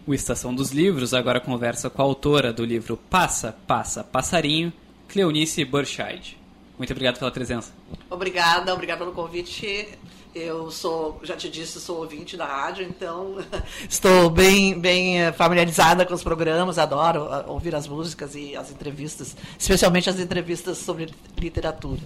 O 0.05 0.13
Estação 0.13 0.53
dos 0.53 0.73
Livros 0.73 1.15
agora 1.15 1.39
conversa 1.39 1.89
com 1.89 2.03
a 2.03 2.05
autora 2.05 2.53
do 2.53 2.65
livro 2.65 2.97
Passa, 2.97 3.53
Passa, 3.53 4.03
Passarinho, 4.03 4.73
Cleonice 5.07 5.65
Burchard. 5.65 6.37
Muito 6.77 6.91
obrigado 6.91 7.21
pela 7.21 7.31
presença. 7.31 7.73
Obrigada, 8.11 8.75
obrigada 8.75 8.99
pelo 8.99 9.13
convite. 9.13 9.97
Eu 10.35 10.71
sou, 10.71 11.21
já 11.23 11.37
te 11.37 11.51
disse, 11.51 11.79
sou 11.79 11.99
ouvinte 11.99 12.39
da 12.39 12.47
rádio, 12.47 12.87
então 12.87 13.37
estou 13.89 14.31
bem, 14.31 14.79
bem 14.79 15.21
eh, 15.21 15.33
familiarizada 15.33 16.07
com 16.07 16.15
os 16.15 16.23
programas, 16.23 16.79
adoro 16.79 17.25
ah, 17.31 17.45
ouvir 17.49 17.75
as 17.75 17.87
músicas 17.87 18.35
e 18.35 18.57
as 18.57 18.71
entrevistas, 18.71 19.37
especialmente 19.59 20.09
as 20.09 20.19
entrevistas 20.19 20.79
sobre 20.79 21.11
literatura. 21.39 22.01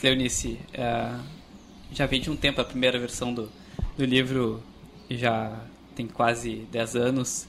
Cleonice, 0.00 0.60
eh, 0.72 1.18
já 1.90 2.06
vem 2.06 2.20
de 2.20 2.30
um 2.30 2.36
tempo 2.36 2.60
a 2.60 2.64
primeira 2.64 3.00
versão 3.00 3.34
do, 3.34 3.50
do 3.98 4.04
livro, 4.04 4.62
já 5.10 5.58
tem 5.96 6.06
quase 6.06 6.68
10 6.70 6.94
anos. 6.94 7.48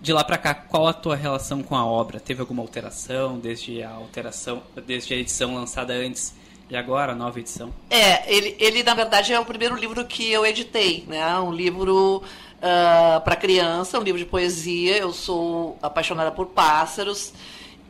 De 0.00 0.12
lá 0.12 0.22
pra 0.22 0.38
cá, 0.38 0.54
qual 0.54 0.86
a 0.86 0.92
tua 0.92 1.16
relação 1.16 1.60
com 1.60 1.74
a 1.74 1.84
obra? 1.84 2.20
Teve 2.20 2.40
alguma 2.40 2.62
alteração 2.62 3.36
desde 3.36 3.82
a 3.82 3.90
alteração, 3.90 4.62
desde 4.86 5.12
a 5.12 5.16
edição 5.16 5.56
lançada 5.56 5.92
antes 5.92 6.34
E 6.68 6.76
agora, 6.76 7.12
a 7.12 7.14
nova 7.14 7.38
edição? 7.38 7.72
É, 7.88 8.32
ele, 8.32 8.56
ele 8.58 8.82
na 8.82 8.94
verdade 8.94 9.32
é 9.32 9.38
o 9.38 9.44
primeiro 9.44 9.76
livro 9.76 10.04
que 10.04 10.30
eu 10.30 10.44
editei, 10.44 11.04
né? 11.06 11.38
Um 11.38 11.52
livro 11.52 12.22
uh, 12.56 13.20
para 13.20 13.36
criança, 13.36 13.98
um 13.98 14.02
livro 14.02 14.18
de 14.18 14.26
poesia. 14.26 14.96
Eu 14.98 15.12
sou 15.12 15.78
apaixonada 15.80 16.32
por 16.32 16.46
pássaros. 16.46 17.32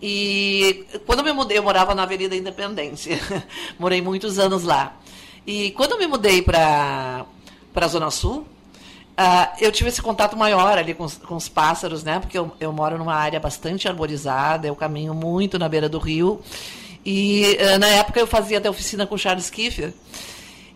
E 0.01 0.85
quando 1.07 1.21
eu 1.21 1.25
me 1.25 1.33
mudei, 1.33 1.57
eu 1.57 1.63
morava 1.63 1.95
na 1.95 2.03
Avenida 2.03 2.37
Independência. 2.37 3.19
Morei 3.79 4.03
muitos 4.03 4.39
anos 4.39 4.63
lá. 4.63 4.95
E 5.47 5.71
quando 5.71 5.93
eu 5.93 5.99
me 5.99 6.07
mudei 6.07 6.43
para 6.43 7.25
a 7.75 7.89
Zona 7.89 8.11
Sul, 8.11 8.47
Uh, 9.19 9.49
eu 9.59 9.73
tive 9.73 9.89
esse 9.89 10.03
contato 10.03 10.37
maior 10.37 10.77
ali 10.77 10.93
com 10.93 11.05
os, 11.05 11.17
com 11.17 11.37
os 11.37 11.49
pássaros, 11.49 12.05
né? 12.05 12.21
Porque 12.21 12.37
eu, 12.37 12.53
eu, 12.61 12.71
moro 12.71 12.99
numa 12.99 13.15
área 13.15 13.41
bastante 13.41 13.89
arborizada, 13.89 14.67
eu 14.67 14.77
caminho 14.77 15.15
muito 15.15 15.59
na 15.59 15.71
beira 15.71 15.89
do 15.89 15.99
rio. 15.99 16.43
E 17.09 17.57
uh, 17.61 17.79
na 17.79 17.87
época 17.87 18.19
eu 18.19 18.27
fazia 18.27 18.59
até 18.59 18.69
oficina 18.69 19.07
com 19.07 19.17
Charles 19.17 19.49
Kiefer. 19.49 19.93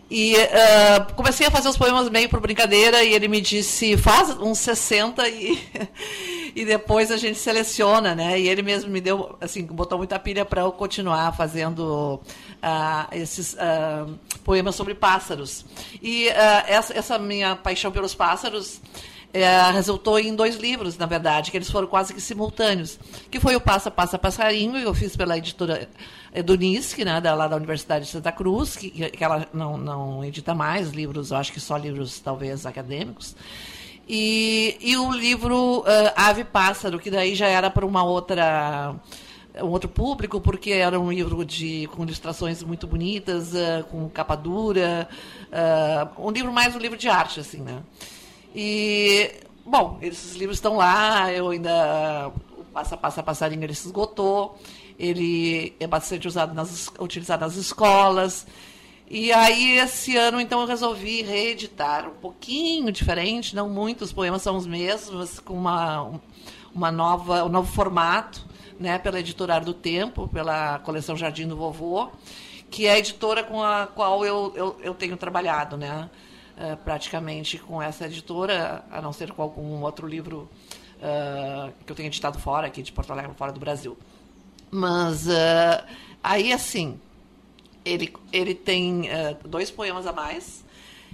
E 0.09 0.33
uh, 0.35 1.13
comecei 1.13 1.45
a 1.45 1.51
fazer 1.51 1.67
os 1.67 1.77
poemas 1.77 2.09
meio 2.09 2.29
por 2.29 2.39
brincadeira 2.39 3.03
e 3.03 3.13
ele 3.13 3.27
me 3.27 3.41
disse, 3.41 3.97
faz 3.97 4.29
uns 4.29 4.59
60 4.59 5.27
e, 5.27 5.59
e 6.55 6.63
depois 6.63 7.11
a 7.11 7.17
gente 7.17 7.37
seleciona, 7.37 8.15
né? 8.15 8.39
E 8.39 8.47
ele 8.47 8.61
mesmo 8.61 8.89
me 8.89 9.01
deu, 9.01 9.37
assim, 9.41 9.63
botou 9.65 9.97
muita 9.97 10.17
pilha 10.17 10.45
para 10.45 10.61
eu 10.61 10.71
continuar 10.71 11.35
fazendo 11.35 12.15
uh, 12.15 13.07
esses 13.11 13.53
uh, 13.53 14.17
poemas 14.43 14.75
sobre 14.75 14.95
pássaros. 14.95 15.65
E 16.01 16.29
essa, 16.29 16.97
essa 16.97 17.19
minha 17.19 17.57
paixão 17.57 17.91
pelos 17.91 18.15
pássaros 18.15 18.79
é, 19.33 19.71
resultou 19.71 20.19
em 20.19 20.35
dois 20.35 20.55
livros, 20.55 20.97
na 20.97 21.05
verdade, 21.05 21.51
que 21.51 21.57
eles 21.57 21.69
foram 21.69 21.87
quase 21.87 22.13
que 22.13 22.19
simultâneos, 22.19 22.99
que 23.29 23.39
foi 23.39 23.55
o 23.55 23.61
Passa, 23.61 23.89
Passa, 23.89 24.19
Passarinho, 24.19 24.77
e 24.77 24.83
eu 24.83 24.93
fiz 24.93 25.15
pela 25.15 25.37
editora 25.37 25.89
Edunisque, 26.33 27.05
né, 27.05 27.21
da, 27.21 27.33
lá 27.33 27.47
da 27.47 27.55
Universidade 27.55 28.05
de 28.05 28.11
Santa 28.11 28.31
Cruz, 28.31 28.75
que, 28.75 28.89
que 28.89 29.23
ela 29.23 29.47
não, 29.53 29.77
não 29.77 30.23
edita 30.23 30.53
mais 30.53 30.91
livros, 30.91 31.31
eu 31.31 31.37
acho 31.37 31.51
que 31.53 31.59
só 31.59 31.77
livros, 31.77 32.19
talvez, 32.19 32.65
acadêmicos. 32.65 33.35
E, 34.07 34.77
e 34.81 34.97
o 34.97 35.11
livro 35.11 35.79
uh, 35.79 35.85
Ave 36.15 36.43
Pássaro, 36.43 36.99
que 36.99 37.09
daí 37.09 37.33
já 37.33 37.47
era 37.47 37.69
para 37.69 37.85
uma 37.85 38.03
outra 38.03 38.95
um 39.61 39.67
outro 39.67 39.89
público, 39.89 40.39
porque 40.39 40.71
era 40.71 40.97
um 40.99 41.11
livro 41.11 41.43
de, 41.43 41.87
com 41.87 42.03
ilustrações 42.03 42.63
muito 42.63 42.87
bonitas, 42.87 43.53
uh, 43.53 43.83
com 43.89 44.09
capa 44.09 44.35
dura, 44.35 45.07
uh, 45.47 46.27
um 46.27 46.31
livro 46.31 46.51
mais 46.51 46.75
um 46.75 46.79
livro 46.79 46.97
de 46.97 47.07
arte, 47.07 47.39
assim, 47.39 47.61
né? 47.61 47.81
E, 48.55 49.31
bom, 49.65 49.97
esses 50.01 50.35
livros 50.35 50.57
estão 50.57 50.77
lá, 50.77 51.31
eu 51.31 51.49
ainda. 51.49 52.31
O 52.57 52.63
Passa 52.65 52.97
Passa 52.97 53.23
Passarinho 53.23 53.63
ele 53.63 53.73
se 53.73 53.87
esgotou, 53.87 54.57
ele 54.97 55.75
é 55.79 55.87
bastante 55.87 56.27
usado 56.27 56.53
nas, 56.53 56.91
utilizado 56.99 57.43
nas 57.45 57.55
escolas. 57.55 58.45
E 59.13 59.31
aí, 59.33 59.77
esse 59.77 60.15
ano, 60.15 60.39
então, 60.39 60.61
eu 60.61 60.67
resolvi 60.67 61.21
reeditar 61.21 62.07
um 62.07 62.13
pouquinho 62.13 62.89
diferente, 62.93 63.53
não 63.53 63.69
muito, 63.69 64.05
os 64.05 64.13
poemas 64.13 64.41
são 64.41 64.55
os 64.55 64.65
mesmos, 64.65 65.37
com 65.37 65.53
uma, 65.53 66.13
uma 66.73 66.89
nova, 66.93 67.43
um 67.43 67.49
novo 67.49 67.69
formato, 67.69 68.45
né, 68.79 68.97
pela 68.97 69.19
editora 69.19 69.59
do 69.59 69.73
Tempo, 69.73 70.29
pela 70.29 70.79
coleção 70.79 71.17
Jardim 71.17 71.45
do 71.45 71.57
Vovô, 71.57 72.09
que 72.69 72.85
é 72.85 72.93
a 72.93 72.99
editora 72.99 73.43
com 73.43 73.61
a 73.61 73.85
qual 73.85 74.25
eu, 74.25 74.53
eu, 74.55 74.77
eu 74.81 74.93
tenho 74.93 75.17
trabalhado, 75.17 75.75
né? 75.75 76.09
Uh, 76.61 76.77
praticamente 76.77 77.57
com 77.57 77.81
essa 77.81 78.05
editora, 78.05 78.83
a 78.91 79.01
não 79.01 79.11
ser 79.11 79.31
com 79.31 79.41
algum 79.41 79.81
outro 79.81 80.07
livro 80.07 80.49
uh, 80.97 81.73
que 81.85 81.91
eu 81.91 81.95
tenha 81.95 82.07
editado 82.07 82.37
fora, 82.39 82.67
aqui 82.67 82.83
de 82.83 82.91
Porto 82.91 83.11
Alegre, 83.11 83.33
fora 83.35 83.51
do 83.51 83.59
Brasil. 83.59 83.97
Mas 84.69 85.27
uh, 85.27 85.83
aí, 86.23 86.53
assim, 86.53 86.99
ele, 87.83 88.13
ele 88.31 88.53
tem 88.53 89.09
dois 89.45 89.71
poemas 89.71 90.05
a 90.05 90.13
mais. 90.13 90.63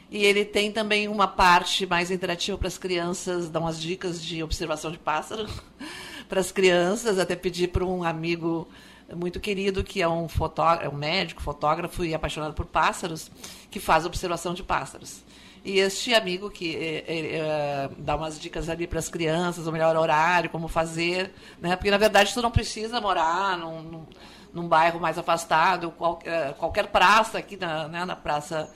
E 0.10 0.24
ele 0.24 0.46
tem 0.46 0.72
também 0.72 1.10
uma 1.10 1.28
parte 1.28 1.86
mais 1.86 2.10
interativa 2.10 2.58
para 2.58 2.70
as 2.70 2.78
crianças, 2.78 3.50
dá 3.50 3.60
umas 3.60 3.82
dicas 3.82 4.24
de 4.24 4.42
observação 4.42 4.90
de 4.90 4.98
pássaro 4.98 5.50
para 6.30 6.40
as 6.40 6.50
crianças. 6.50 7.20
Até 7.20 7.36
pedir 7.36 7.70
para 7.70 7.84
um 7.84 8.04
amigo 8.04 8.70
muito 9.16 9.40
querido, 9.40 9.84
que 9.84 10.02
é 10.02 10.08
um, 10.08 10.28
fotógrafo, 10.28 10.86
é 10.86 10.90
um 10.90 10.98
médico, 10.98 11.42
fotógrafo 11.42 12.04
e 12.04 12.14
apaixonado 12.14 12.54
por 12.54 12.66
pássaros, 12.66 13.32
que 13.70 13.80
faz 13.80 14.06
observação 14.06 14.54
de 14.54 14.64
pássaros. 14.64 15.24
E 15.68 15.80
este 15.80 16.16
amigo 16.16 16.50
que 16.50 16.78
é, 16.78 17.04
é, 17.10 17.90
dá 17.98 18.16
umas 18.16 18.40
dicas 18.40 18.70
ali 18.70 18.88
para 18.88 19.00
as 19.00 19.10
crianças, 19.10 19.68
o 19.68 19.72
melhor 19.74 19.98
horário, 19.98 20.50
como 20.50 20.70
fazer, 20.70 21.34
né? 21.60 21.76
Porque 21.76 21.92
na 21.92 21.98
verdade 21.98 22.34
tu 22.34 22.42
não 22.42 22.50
precisa 22.50 23.02
morar 23.02 23.58
num, 23.58 23.82
num, 23.82 24.06
num 24.54 24.66
bairro 24.66 24.98
mais 24.98 25.18
afastado, 25.18 25.92
qual, 25.92 26.20
qualquer 26.58 26.88
praça 26.88 27.40
aqui 27.40 27.58
na, 27.58 27.86
né, 27.90 28.06
na 28.06 28.16
praça 28.16 28.74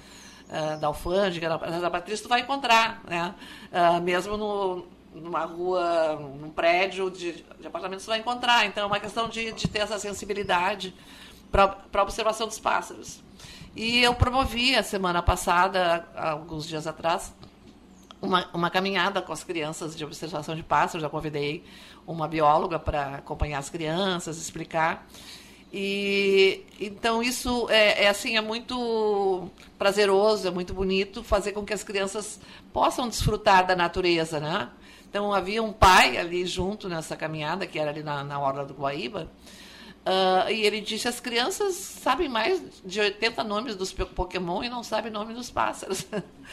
da 0.82 0.88
Alfândega, 0.88 1.48
na 1.48 1.58
Praça 1.58 1.80
da 1.80 1.90
Patrícia, 1.90 2.24
tu 2.24 2.28
vai 2.28 2.42
encontrar, 2.42 3.02
né? 3.08 3.34
Mesmo 4.04 4.36
no, 4.36 4.86
numa 5.16 5.46
rua, 5.46 6.18
num 6.42 6.50
prédio 6.50 7.10
de, 7.10 7.42
de 7.58 7.68
apartamentos, 7.68 8.04
tu 8.04 8.10
vai 8.10 8.20
encontrar. 8.20 8.66
Então 8.66 8.84
é 8.84 8.86
uma 8.86 9.00
questão 9.00 9.30
de, 9.30 9.54
de 9.54 9.66
ter 9.70 9.80
essa 9.80 9.98
sensibilidade 9.98 10.94
para 11.50 11.78
a 11.94 12.02
observação 12.02 12.48
dos 12.48 12.60
pássaros. 12.60 13.24
E 13.76 14.04
eu 14.04 14.14
promovi 14.14 14.76
a 14.76 14.84
semana 14.84 15.22
passada, 15.22 16.06
alguns 16.16 16.68
dias 16.68 16.86
atrás, 16.86 17.34
uma, 18.22 18.48
uma 18.54 18.70
caminhada 18.70 19.22
com 19.22 19.32
as 19.32 19.44
crianças 19.44 19.96
de 19.96 20.04
observação 20.04 20.56
de 20.56 20.64
pássaros. 20.64 21.02
Já 21.02 21.10
convidei 21.10 21.64
uma 22.06 22.28
bióloga 22.28 22.78
para 22.78 23.16
acompanhar 23.16 23.60
as 23.60 23.70
crianças, 23.70 24.38
explicar. 24.38 25.08
E 25.74 26.66
então 26.82 27.24
isso 27.24 27.70
é, 27.70 28.04
é, 28.04 28.10
assim 28.10 28.36
é 28.36 28.42
muito 28.42 29.50
prazeroso, 29.78 30.50
é 30.50 30.52
muito 30.52 30.74
bonito 30.74 31.24
fazer 31.24 31.54
com 31.54 31.64
que 31.64 31.74
as 31.74 31.82
crianças 31.82 32.42
possam 32.74 33.08
desfrutar 33.08 33.66
da 33.66 33.74
natureza, 33.74 34.38
né? 34.38 34.70
Então 35.10 35.34
havia 35.34 35.64
um 35.64 35.72
pai 35.72 36.18
ali 36.18 36.46
junto 36.46 36.90
nessa 36.90 37.16
caminhada 37.16 37.66
que 37.66 37.80
era 37.80 37.90
ali 37.90 38.04
na, 38.04 38.22
na 38.22 38.38
orla 38.38 38.66
do 38.66 38.74
Guaíba 38.74 39.30
Uh, 40.02 40.50
e 40.50 40.66
ele 40.66 40.82
disse: 40.82 41.08
as 41.08 41.20
crianças 41.20 41.76
sabem 41.76 42.28
mais 42.28 42.62
de 42.84 43.00
80 43.00 43.44
nomes 43.44 43.76
dos 43.76 43.94
Pokémon 43.94 44.64
e 44.64 44.70
não 44.70 44.84
sabem 44.84 45.12
nome 45.12 45.34
dos 45.34 45.52
pássaros. 45.52 46.06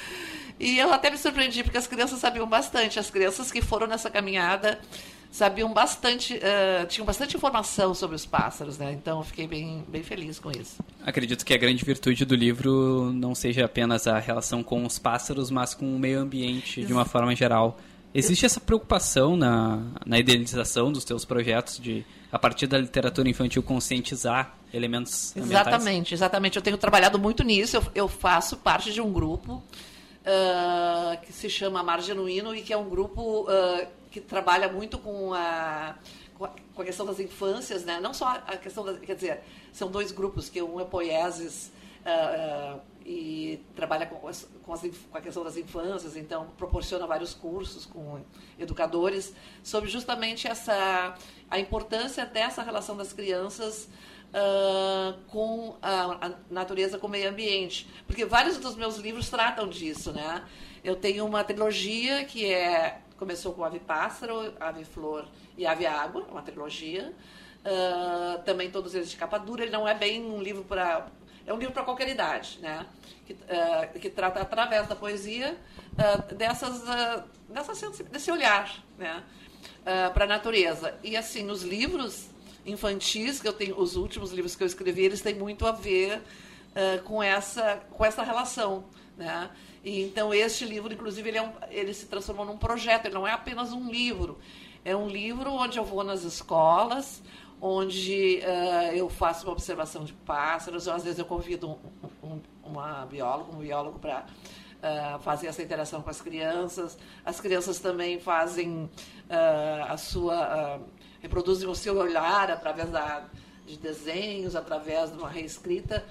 e 0.61 0.79
eu 0.79 0.93
até 0.93 1.11
me 1.11 1.17
surpreendi, 1.17 1.63
porque 1.63 1.79
as 1.79 1.87
crianças 1.87 2.19
sabiam 2.19 2.47
bastante. 2.47 2.99
As 2.99 3.11
crianças 3.11 3.51
que 3.51 3.63
foram 3.63 3.87
nessa 3.87 4.11
caminhada 4.11 4.79
sabiam 5.31 5.73
bastante, 5.73 6.35
uh, 6.35 6.87
tinham 6.87 7.07
bastante 7.07 7.37
informação 7.37 7.95
sobre 7.95 8.17
os 8.17 8.27
pássaros, 8.27 8.79
né? 8.79 8.93
Então 8.93 9.19
eu 9.19 9.25
fiquei 9.25 9.47
bem, 9.47 9.85
bem 9.89 10.03
feliz 10.03 10.39
com 10.39 10.51
isso. 10.51 10.83
Acredito 11.05 11.45
que 11.45 11.55
a 11.55 11.59
grande 11.59 11.85
virtude 11.85 12.25
do 12.25 12.35
livro 12.35 13.13
não 13.15 13.35
seja 13.35 13.65
apenas 13.65 14.07
a 14.07 14.19
relação 14.19 14.63
com 14.63 14.85
os 14.85 14.99
pássaros, 14.99 15.51
mas 15.51 15.75
com 15.75 15.95
o 15.95 15.99
meio 15.99 16.21
ambiente 16.21 16.85
de 16.85 16.93
uma 16.93 17.05
forma 17.05 17.35
geral. 17.35 17.79
Existe 18.15 18.47
essa 18.47 18.61
preocupação 18.61 19.37
na, 19.37 19.83
na 20.05 20.19
idealização 20.19 20.91
dos 20.91 21.05
teus 21.05 21.25
projetos 21.25 21.79
de 21.79 22.05
a 22.31 22.39
partir 22.39 22.67
da 22.67 22.79
literatura 22.79 23.29
infantil, 23.29 23.63
conscientizar 23.63 24.57
elementos 24.73 25.35
Exatamente, 25.37 26.15
exatamente. 26.15 26.57
Eu 26.57 26.63
tenho 26.63 26.77
trabalhado 26.77 27.19
muito 27.19 27.43
nisso. 27.43 27.77
Eu, 27.77 27.87
eu 27.95 28.09
faço 28.09 28.57
parte 28.59 28.93
de 28.93 29.01
um 29.01 29.13
grupo 29.13 29.55
uh, 29.55 31.21
que 31.23 31.33
se 31.33 31.49
chama 31.49 31.83
Mar 31.83 32.03
Genuíno 32.03 32.55
e 32.55 32.63
que 32.63 32.73
é 32.73 32.77
um 32.77 32.89
grupo 32.89 33.43
uh, 33.43 33.87
que 34.11 34.21
trabalha 34.21 34.69
muito 34.71 34.99
com 34.99 35.33
a, 35.33 35.95
com 36.37 36.83
a, 36.83 36.85
questão 36.85 37.07
das 37.07 37.19
infâncias, 37.19 37.85
né? 37.85 37.99
Não 38.01 38.13
só 38.13 38.43
a 38.47 38.57
questão 38.57 38.85
das... 38.85 38.99
Quer 38.99 39.15
dizer, 39.15 39.41
são 39.73 39.91
dois 39.91 40.13
grupos, 40.13 40.49
que 40.49 40.61
um 40.63 40.81
é 40.81 40.85
Poieses... 40.85 41.73
Uh, 42.05 42.81
e 43.11 43.65
trabalha 43.75 44.05
com, 44.05 44.29
as, 44.29 44.47
com, 44.63 44.71
as, 44.71 44.83
com, 44.83 45.17
a 45.17 45.21
questão 45.23 45.43
das 45.43 45.57
infâncias, 45.57 46.15
então 46.15 46.49
proporciona 46.59 47.07
vários 47.07 47.33
cursos 47.33 47.87
com 47.87 48.21
educadores 48.59 49.35
sobre 49.63 49.89
justamente 49.89 50.47
essa 50.47 51.15
a 51.51 51.59
importância 51.59 52.27
dessa 52.27 52.63
relação 52.63 52.95
das 52.99 53.15
crianças 53.15 53.89
uh, 54.29 55.19
com 55.29 55.79
a, 55.81 56.27
a, 56.27 56.33
natureza, 56.51 56.99
com 56.99 57.07
o 57.07 57.11
meio 57.11 57.31
ambiente, 57.31 57.89
porque 58.07 58.27
vários 58.27 58.59
dos 58.59 58.77
meus 58.77 58.99
livros 58.99 59.31
tratam 59.31 59.67
disso, 59.67 60.13
né? 60.13 60.45
Eu 60.85 60.95
tenho 60.95 61.25
uma 61.25 61.43
trilogia 61.43 62.27
que 62.27 62.45
é 62.45 63.01
começou 63.17 63.55
com 63.55 63.65
Ave 63.65 63.81
Pássaro, 63.81 64.53
Ave 64.61 64.85
Flor 64.85 65.27
e 65.57 65.67
Ave 65.67 65.87
Água, 65.87 66.27
uma 66.31 66.43
trilogia. 66.43 67.15
Uh, 67.59 68.41
também 68.45 68.71
todos 68.71 68.95
eles 68.95 69.11
de 69.11 69.17
capa 69.17 69.39
dura. 69.39 69.63
Ele 69.63 69.73
não 69.73 69.89
é 69.89 69.93
bem 69.93 70.25
um 70.25 70.41
livro 70.41 70.63
para 70.63 71.09
é 71.49 71.55
um 71.55 71.57
livro 71.57 71.73
para 71.73 71.83
qualquer 71.83 72.09
idade, 72.09 72.59
né? 72.61 72.87
Que, 73.27 73.33
uh, 73.33 73.99
que, 73.99 74.11
trata 74.11 74.41
através 74.41 74.87
da 74.87 74.95
poesia 74.95 75.57
uh, 75.93 76.35
dessas, 76.35 76.83
uh, 76.83 78.05
desse 78.11 78.31
olhar, 78.31 78.85
né? 78.99 79.23
para 80.13 80.25
a 80.25 80.29
natureza. 80.29 80.95
E 81.03 81.17
assim, 81.17 81.51
os 81.51 81.63
livros 81.63 82.29
infantis 82.67 83.41
que 83.41 83.49
eu 83.49 83.55
tenho, 83.55 83.81
os 83.81 83.97
últimos 83.97 84.33
livros 84.33 84.55
que 84.55 84.63
eu 84.63 84.67
escrevi, 84.67 85.03
eles 85.03 85.23
têm 85.23 85.35
muito 85.35 85.67
a 85.67 85.73
ver 85.73 86.21
com 87.05 87.23
essa 87.23 87.77
com 87.91 88.05
essa 88.05 88.23
relação, 88.23 88.85
né? 89.17 89.49
E, 89.83 90.03
então 90.03 90.35
este 90.35 90.67
livro, 90.67 90.93
inclusive, 90.93 91.31
ele, 91.31 91.39
é 91.39 91.43
um, 91.43 91.53
ele 91.71 91.95
se 91.95 92.05
transformou 92.05 92.45
num 92.45 92.59
projeto. 92.59 93.07
Ele 93.07 93.15
não 93.15 93.27
é 93.27 93.33
apenas 93.33 93.73
um 93.73 93.91
livro. 93.91 94.39
É 94.85 94.95
um 94.95 95.09
livro 95.09 95.51
onde 95.53 95.79
eu 95.79 95.85
vou 95.85 96.05
nas 96.05 96.23
escolas, 96.23 97.23
onde 97.61 98.41
uh, 98.43 98.95
eu 98.95 99.09
faço 99.09 99.47
uma 99.47 99.53
observação 99.53 100.05
de 100.05 100.13
pássaros, 100.13 100.87
ou 100.87 100.95
às 100.95 101.05
vezes 101.05 101.19
eu 101.19 101.25
convido 101.25 101.71
um, 102.23 102.27
um, 102.27 102.41
uma 102.63 103.05
bióloga, 103.07 103.53
um 103.53 103.59
biólogo 103.59 103.99
para 103.99 104.25
uh, 104.25 105.19
fazer 105.21 105.49
essa 105.49 105.63
interação 105.63 106.03
com 106.03 106.11
as 106.11 106.21
crianças. 106.21 106.97
As 107.25 107.41
crianças 107.41 107.79
também 107.81 108.21
fazem 108.21 108.85
uh, 108.85 109.85
a 109.89 109.97
sua. 109.97 110.81
reproduzem 111.21 111.69
o 111.69 111.75
seu 111.75 111.97
olhar 111.97 112.51
através 112.51 112.91
da, 112.91 113.25
de 113.67 113.77
desenhos, 113.77 114.55
através 114.55 115.11
de 115.11 115.19
uma 115.19 115.29
reescrita 115.29 116.05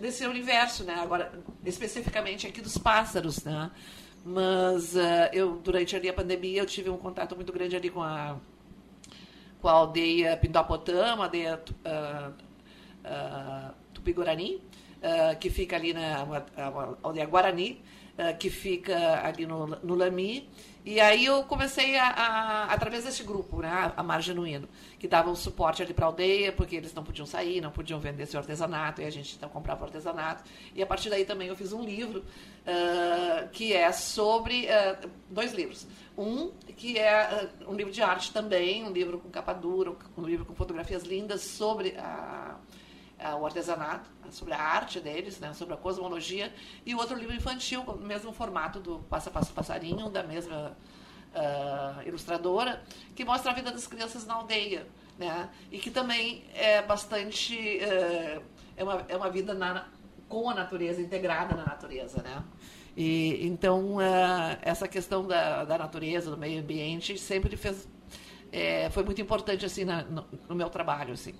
desse 0.00 0.24
universo, 0.24 0.84
né? 0.84 0.94
Agora, 0.94 1.32
especificamente 1.64 2.46
aqui 2.46 2.60
dos 2.60 2.78
pássaros, 2.78 3.42
né? 3.42 3.72
Mas 4.24 4.94
eu, 5.32 5.56
durante 5.56 5.96
ali 5.96 6.08
a 6.08 6.14
pandemia, 6.14 6.62
eu 6.62 6.66
tive 6.66 6.88
um 6.88 6.96
contato 6.96 7.34
muito 7.34 7.52
grande 7.52 7.74
ali 7.74 7.90
com 7.90 8.00
a 8.00 8.38
com 9.64 9.68
a 9.70 9.72
aldeia 9.72 10.36
Pindopotã, 10.36 11.14
uma 11.14 11.24
aldeia 11.24 11.58
uh, 11.86 12.30
uh, 13.00 13.74
Tupi-Guarani, 13.94 14.56
uh, 14.56 15.38
que 15.40 15.48
fica 15.48 15.76
ali 15.76 15.94
na 15.94 16.22
uma, 16.22 16.98
aldeia 17.02 17.24
Guarani, 17.24 17.80
uh, 18.18 18.36
que 18.38 18.50
fica 18.50 19.26
ali 19.26 19.46
no, 19.46 19.66
no 19.66 19.94
Lami. 19.94 20.48
E 20.84 21.00
aí 21.00 21.24
eu 21.24 21.42
comecei 21.44 21.96
a, 21.96 22.08
a 22.08 22.64
através 22.64 23.04
desse 23.04 23.22
grupo, 23.22 23.62
né, 23.62 23.92
a 23.96 24.02
Margenuíno, 24.02 24.68
que 24.98 25.08
dava 25.08 25.30
um 25.30 25.34
suporte 25.34 25.82
ali 25.82 25.94
para 25.94 26.04
a 26.04 26.08
aldeia, 26.08 26.52
porque 26.52 26.76
eles 26.76 26.92
não 26.92 27.02
podiam 27.02 27.24
sair, 27.24 27.62
não 27.62 27.70
podiam 27.70 27.98
vender 27.98 28.26
seu 28.26 28.38
artesanato, 28.38 29.00
e 29.00 29.06
a 29.06 29.10
gente 29.10 29.34
então 29.34 29.48
comprava 29.48 29.86
artesanato. 29.86 30.44
E 30.74 30.82
a 30.82 30.86
partir 30.86 31.08
daí 31.08 31.24
também 31.24 31.48
eu 31.48 31.56
fiz 31.56 31.72
um 31.72 31.82
livro 31.82 32.20
uh, 32.20 33.48
que 33.48 33.72
é 33.72 33.90
sobre 33.92 34.66
uh, 34.66 35.08
dois 35.30 35.54
livros. 35.54 35.86
Um 36.18 36.50
que 36.76 36.98
é 36.98 37.48
uh, 37.66 37.70
um 37.70 37.74
livro 37.74 37.90
de 37.90 38.02
arte 38.02 38.30
também, 38.30 38.84
um 38.84 38.92
livro 38.92 39.18
com 39.18 39.30
capa 39.30 39.54
dura, 39.54 39.96
um 40.18 40.22
livro 40.22 40.44
com 40.44 40.54
fotografias 40.54 41.04
lindas 41.04 41.40
sobre 41.40 41.96
a 41.96 42.56
uh, 42.60 42.83
o 43.40 43.46
artesanato, 43.46 44.10
sobre 44.30 44.52
a 44.52 44.60
arte 44.60 45.00
deles, 45.00 45.38
né, 45.40 45.52
sobre 45.54 45.74
a 45.74 45.76
cosmologia, 45.76 46.52
e 46.84 46.94
o 46.94 46.98
outro 46.98 47.16
livro 47.16 47.34
infantil, 47.34 47.82
no 47.84 48.06
mesmo 48.06 48.32
formato 48.32 48.80
do 48.80 48.98
Passa 49.10 49.30
Passo 49.30 49.52
Passarinho, 49.52 50.10
da 50.10 50.22
mesma 50.22 50.76
uh, 51.34 52.06
ilustradora, 52.06 52.82
que 53.14 53.24
mostra 53.24 53.50
a 53.50 53.54
vida 53.54 53.70
das 53.70 53.86
crianças 53.86 54.26
na 54.26 54.34
aldeia, 54.34 54.86
né, 55.18 55.48
e 55.70 55.78
que 55.78 55.90
também 55.90 56.44
é 56.54 56.82
bastante. 56.82 57.56
Uh, 57.56 58.42
é, 58.76 58.82
uma, 58.82 59.04
é 59.08 59.16
uma 59.16 59.30
vida 59.30 59.54
na, 59.54 59.86
com 60.28 60.50
a 60.50 60.54
natureza, 60.54 61.00
integrada 61.00 61.54
na 61.54 61.64
natureza. 61.64 62.20
Né? 62.22 62.42
E, 62.96 63.46
então, 63.46 63.96
uh, 63.96 64.58
essa 64.60 64.88
questão 64.88 65.26
da, 65.26 65.64
da 65.64 65.78
natureza, 65.78 66.30
do 66.30 66.36
meio 66.36 66.60
ambiente, 66.60 67.16
sempre 67.16 67.56
fez, 67.56 67.88
é, 68.50 68.90
foi 68.90 69.04
muito 69.04 69.20
importante 69.20 69.64
assim, 69.64 69.84
na, 69.84 70.02
no, 70.02 70.26
no 70.48 70.54
meu 70.54 70.68
trabalho. 70.68 71.14
Assim 71.14 71.34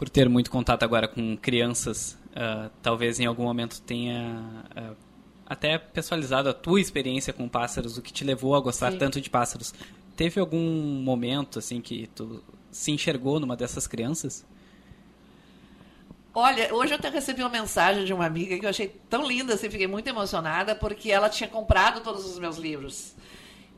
por 0.00 0.08
ter 0.08 0.30
muito 0.30 0.50
contato 0.50 0.82
agora 0.82 1.06
com 1.06 1.36
crianças, 1.36 2.16
uh, 2.28 2.70
talvez 2.80 3.20
em 3.20 3.26
algum 3.26 3.42
momento 3.42 3.82
tenha 3.82 4.64
uh, 4.74 4.96
até 5.44 5.76
pessoalizado 5.76 6.48
a 6.48 6.54
tua 6.54 6.80
experiência 6.80 7.34
com 7.34 7.46
pássaros, 7.46 7.98
o 7.98 8.02
que 8.02 8.10
te 8.10 8.24
levou 8.24 8.56
a 8.56 8.60
gostar 8.60 8.92
Sim. 8.92 8.98
tanto 8.98 9.20
de 9.20 9.28
pássaros. 9.28 9.74
Teve 10.16 10.40
algum 10.40 11.02
momento 11.02 11.58
assim 11.58 11.82
que 11.82 12.06
tu 12.14 12.42
se 12.70 12.90
enxergou 12.90 13.38
numa 13.38 13.54
dessas 13.54 13.86
crianças? 13.86 14.46
Olha, 16.32 16.74
hoje 16.74 16.94
eu 16.94 16.96
até 16.96 17.10
recebi 17.10 17.42
uma 17.42 17.50
mensagem 17.50 18.06
de 18.06 18.14
uma 18.14 18.24
amiga 18.24 18.58
que 18.58 18.64
eu 18.64 18.70
achei 18.70 18.88
tão 19.10 19.28
linda, 19.28 19.52
assim, 19.52 19.68
fiquei 19.68 19.86
muito 19.86 20.08
emocionada, 20.08 20.74
porque 20.74 21.10
ela 21.12 21.28
tinha 21.28 21.50
comprado 21.50 22.00
todos 22.02 22.24
os 22.24 22.38
meus 22.38 22.56
livros. 22.56 23.14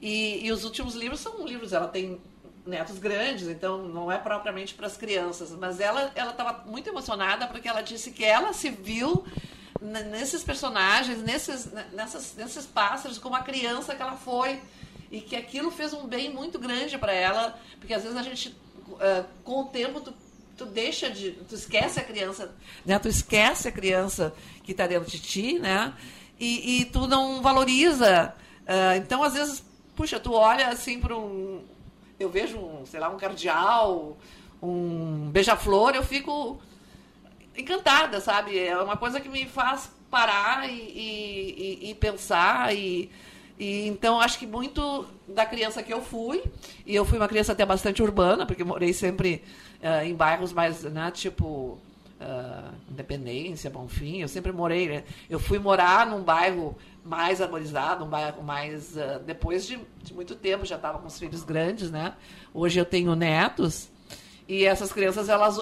E, 0.01 0.47
e 0.47 0.53
os 0.53 0.63
últimos 0.63 0.95
livros 0.95 1.19
são 1.19 1.45
livros, 1.45 1.73
ela 1.73 1.89
tem 1.89 2.21
netos 2.65 2.99
grandes, 2.99 3.49
então 3.49 3.79
não 3.89 4.11
é 4.11 4.19
propriamente 4.19 4.75
para 4.75 4.87
as 4.87 4.97
crianças. 4.97 5.51
Mas 5.51 5.81
ela 5.81 6.13
estava 6.15 6.65
muito 6.67 6.89
emocionada 6.89 7.47
porque 7.47 7.69
ela 7.69 7.83
disse 7.83 8.11
que 8.11 8.25
ela 8.25 8.53
se 8.53 8.71
viu 8.71 9.25
nesses 9.81 10.45
personagens, 10.45 11.19
nesses, 11.23 11.69
nessas, 11.93 12.35
nesses 12.37 12.67
pássaros, 12.67 13.19
como 13.19 13.35
a 13.35 13.43
criança 13.43 13.95
que 13.95 14.03
ela 14.03 14.17
foi. 14.17 14.61
E 15.11 15.21
que 15.21 15.37
aquilo 15.37 15.71
fez 15.71 15.93
um 15.93 16.07
bem 16.07 16.33
muito 16.33 16.59
grande 16.59 16.97
para 16.97 17.13
ela, 17.13 17.59
porque 17.79 17.93
às 17.93 18.03
vezes 18.03 18.17
a 18.17 18.23
gente, 18.23 18.49
uh, 18.49 19.27
com 19.45 19.61
o 19.61 19.65
tempo, 19.67 20.01
tu, 20.01 20.15
tu 20.57 20.65
deixa 20.65 21.11
de. 21.11 21.33
Tu 21.33 21.55
esquece 21.55 22.01
a 22.01 22.03
criança, 22.03 22.55
né? 22.87 22.99
Tu 22.99 23.09
esquece 23.09 23.69
a 23.69 23.73
criança 23.73 24.33
que 24.65 24.73
está 24.73 24.87
dentro 24.87 25.11
de 25.11 25.21
ti, 25.21 25.59
né? 25.59 25.93
E, 26.41 26.81
e 26.81 26.85
tu 26.87 27.07
não 27.07 27.43
valoriza. 27.43 28.35
Uh, 28.63 28.97
então, 28.97 29.23
às 29.23 29.35
vezes, 29.35 29.63
puxa, 29.95 30.19
tu 30.19 30.33
olha 30.33 30.69
assim 30.69 30.99
para 30.99 31.15
um, 31.15 31.63
eu 32.23 32.31
vejo, 32.31 32.59
um, 32.59 32.87
sei 32.87 33.01
lá, 33.01 33.09
um 33.09 33.17
cardeal, 33.17 34.17
um 34.63 35.31
beija-flor, 35.31 35.95
eu 35.95 36.03
fico 36.03 36.61
encantada, 37.57 38.21
sabe? 38.21 38.59
É 38.59 38.77
uma 38.81 38.97
coisa 38.97 39.21
que 39.21 39.29
me 39.29 39.47
faz 39.47 39.91
parar 40.13 40.69
e, 40.69 40.75
e, 40.75 41.91
e 41.91 41.95
pensar 41.95 42.75
e, 42.77 43.11
e, 43.59 43.89
então 43.89 44.21
acho 44.21 44.39
que 44.39 44.47
muito 44.47 45.07
da 45.27 45.47
criança 45.47 45.83
que 45.83 45.91
eu 45.91 46.03
fui 46.03 46.43
e 46.85 46.95
eu 46.95 47.03
fui 47.03 47.17
uma 47.17 47.27
criança 47.27 47.53
até 47.53 47.65
bastante 47.65 48.03
urbana 48.03 48.45
porque 48.45 48.63
morei 48.63 48.93
sempre 48.93 49.43
uh, 49.81 50.05
em 50.05 50.15
bairros 50.15 50.53
mais 50.53 50.83
né, 50.83 51.11
tipo 51.11 51.79
uh, 52.21 52.75
Independência 52.91 53.71
Bonfim 53.71 54.21
eu 54.21 54.29
sempre 54.29 54.53
morei 54.53 54.87
né? 54.87 55.05
eu 55.31 55.41
fui 55.41 55.59
morar 55.59 56.07
num 56.07 56.23
bairro 56.23 56.77
mais 57.05 57.41
arborizado, 57.41 58.05
um 58.05 58.43
mais. 58.43 58.97
Uh, 58.97 59.21
depois 59.25 59.67
de, 59.67 59.79
de, 60.03 60.15
muito 60.15 60.35
tempo, 60.35 60.65
já 60.65 60.77
estava 60.77 60.99
com 60.99 61.07
os 61.07 61.19
filhos 61.19 61.43
grandes, 61.43 61.91
né? 61.91 62.15
Hoje 62.55 62.79
eu 62.79 62.85
tenho 62.85 63.15
netos, 63.15 63.91
e 64.49 64.65
essas 64.65 64.93
crianças, 64.93 65.29
elas. 65.29 65.59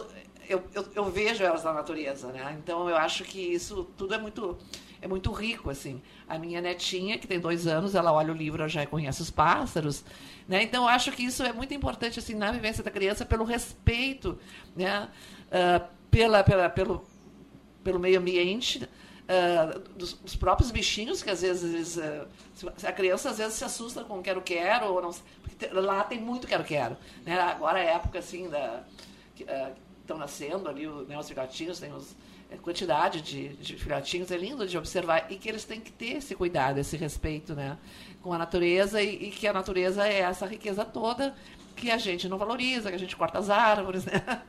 Eu, 0.49 0.65
eu, 0.75 0.85
eu, 0.97 1.05
vejo 1.05 1.45
elas 1.45 1.63
na 1.63 1.73
natureza, 1.73 2.33
né? 2.33 2.57
Então 2.59 2.89
eu 2.89 2.97
acho 2.97 3.23
que 3.25 3.39
isso 3.39 3.85
tudo 3.97 4.15
é 4.15 4.19
muito. 4.19 4.59
É 5.03 5.09
muito 5.09 5.33
rico, 5.33 5.71
assim. 5.71 6.03
A 6.29 6.39
minha 6.39 6.61
netinha, 6.61 7.17
que 7.17 7.27
tem 7.27 7.41
dois 7.41 7.67
anos, 7.67 7.95
ela 7.95 8.13
olha 8.13 8.33
o 8.33 8.37
livro, 8.37 8.61
ela 8.61 8.69
já 8.69 8.85
conhece 8.85 9.23
os 9.23 9.31
pássaros, 9.31 10.05
né? 10.47 10.63
Então 10.63 10.83
eu 10.83 10.89
acho 10.89 11.11
que 11.13 11.23
isso 11.23 11.43
é 11.43 11.53
muito 11.53 11.73
importante, 11.73 12.19
assim, 12.19 12.35
na 12.35 12.53
vivência 12.53 12.85
da 12.85 12.91
criança, 12.91 13.25
pelo 13.25 13.45
respeito, 13.45 14.39
né? 14.77 15.09
Uh, 15.47 15.89
pela, 16.11 16.45
pela, 16.45 16.69
pelo, 16.69 17.05
pelo 17.83 17.99
meio 17.99 18.19
ambiente, 18.19 18.87
uh, 19.31 19.79
dos, 19.97 20.15
dos, 20.15 20.35
próprios 20.35 20.71
bichinhos, 20.71 21.23
que 21.23 21.31
às 21.31 21.43
vezes 21.43 21.97
uh, 21.97 22.27
a 22.85 22.93
criança 22.93 23.31
às 23.31 23.39
vezes 23.39 23.55
se 23.55 23.65
assusta 23.65 24.03
com 24.03 24.21
quero-quero, 24.21 24.87
ou 24.87 25.01
não 25.01 25.11
porque 25.43 25.67
lá 25.69 26.03
tem 26.03 26.21
muito 26.21 26.47
quero-quero. 26.47 26.97
Né? 27.25 27.39
Agora 27.39 27.79
é 27.79 27.93
a 27.93 27.95
época 27.97 28.19
assim 28.19 28.49
da. 28.49 28.83
que 29.35 29.45
uh, 29.45 29.73
estão 30.01 30.19
nascendo 30.19 30.69
ali 30.69 30.87
né, 31.07 31.17
os 31.17 31.29
filhotinhos, 31.29 31.79
tem 31.79 31.93
os, 31.93 32.17
a 32.53 32.57
quantidade 32.57 33.21
de, 33.21 33.51
de 33.51 33.77
filhotinhos, 33.77 34.31
é 34.33 34.37
lindo 34.37 34.67
de 34.67 34.77
observar, 34.77 35.31
e 35.31 35.37
que 35.37 35.49
eles 35.49 35.65
têm 35.65 35.81
que 35.81 35.93
ter 35.93 36.17
esse 36.17 36.35
cuidado, 36.35 36.79
esse 36.79 36.97
respeito 36.97 37.55
né, 37.55 37.79
com 38.21 38.33
a 38.33 38.39
natureza, 38.39 39.01
e, 39.01 39.29
e 39.29 39.31
que 39.31 39.47
a 39.47 39.53
natureza 39.53 40.07
é 40.07 40.21
essa 40.21 40.47
riqueza 40.47 40.85
toda 40.85 41.35
que 41.77 41.91
a 41.91 41.97
gente 41.97 42.29
não 42.29 42.37
valoriza, 42.37 42.91
que 42.91 42.97
a 42.97 42.99
gente 42.99 43.17
corta 43.17 43.39
as 43.39 43.49
árvores, 43.49 44.05
né? 44.07 44.43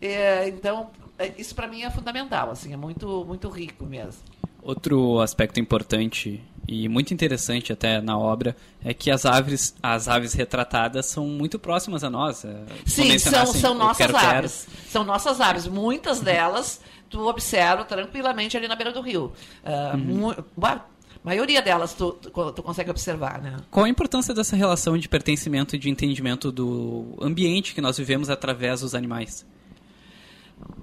É, 0.00 0.48
então, 0.48 0.90
é, 1.18 1.32
isso 1.38 1.54
para 1.54 1.66
mim 1.66 1.82
é 1.82 1.90
fundamental, 1.90 2.50
assim, 2.50 2.72
é 2.72 2.76
muito, 2.76 3.24
muito 3.24 3.48
rico 3.48 3.84
mesmo. 3.84 4.22
Outro 4.62 5.20
aspecto 5.20 5.60
importante 5.60 6.42
e 6.66 6.88
muito 6.88 7.14
interessante 7.14 7.72
até 7.72 8.00
na 8.00 8.18
obra 8.18 8.56
é 8.84 8.92
que 8.92 9.10
as 9.10 9.24
aves, 9.24 9.74
as 9.80 10.08
aves 10.08 10.32
retratadas 10.32 11.06
são 11.06 11.26
muito 11.26 11.58
próximas 11.58 12.02
a 12.02 12.10
nós. 12.10 12.44
É, 12.44 12.64
Sim, 12.84 13.16
são, 13.18 13.46
são 13.46 13.74
nossas 13.74 13.96
quero, 13.96 14.16
aves. 14.16 14.66
Quero. 14.68 14.90
São 14.90 15.04
nossas 15.04 15.40
aves. 15.40 15.68
Muitas 15.68 16.20
delas 16.20 16.80
tu 17.08 17.28
observa 17.28 17.84
tranquilamente 17.84 18.56
ali 18.56 18.66
na 18.66 18.74
beira 18.74 18.92
do 18.92 19.00
rio. 19.00 19.32
Uh, 19.64 19.96
uhum. 19.96 20.30
a 20.62 20.80
maioria 21.22 21.62
delas 21.62 21.94
tu, 21.94 22.12
tu, 22.12 22.30
tu, 22.52 22.62
consegue 22.62 22.90
observar, 22.90 23.40
né? 23.40 23.56
Qual 23.70 23.86
a 23.86 23.88
importância 23.88 24.34
dessa 24.34 24.56
relação 24.56 24.98
de 24.98 25.08
pertencimento 25.08 25.76
e 25.76 25.78
de 25.78 25.88
entendimento 25.88 26.50
do 26.50 27.16
ambiente 27.20 27.74
que 27.74 27.80
nós 27.80 27.96
vivemos 27.96 28.28
através 28.28 28.80
dos 28.80 28.94
animais? 28.94 29.46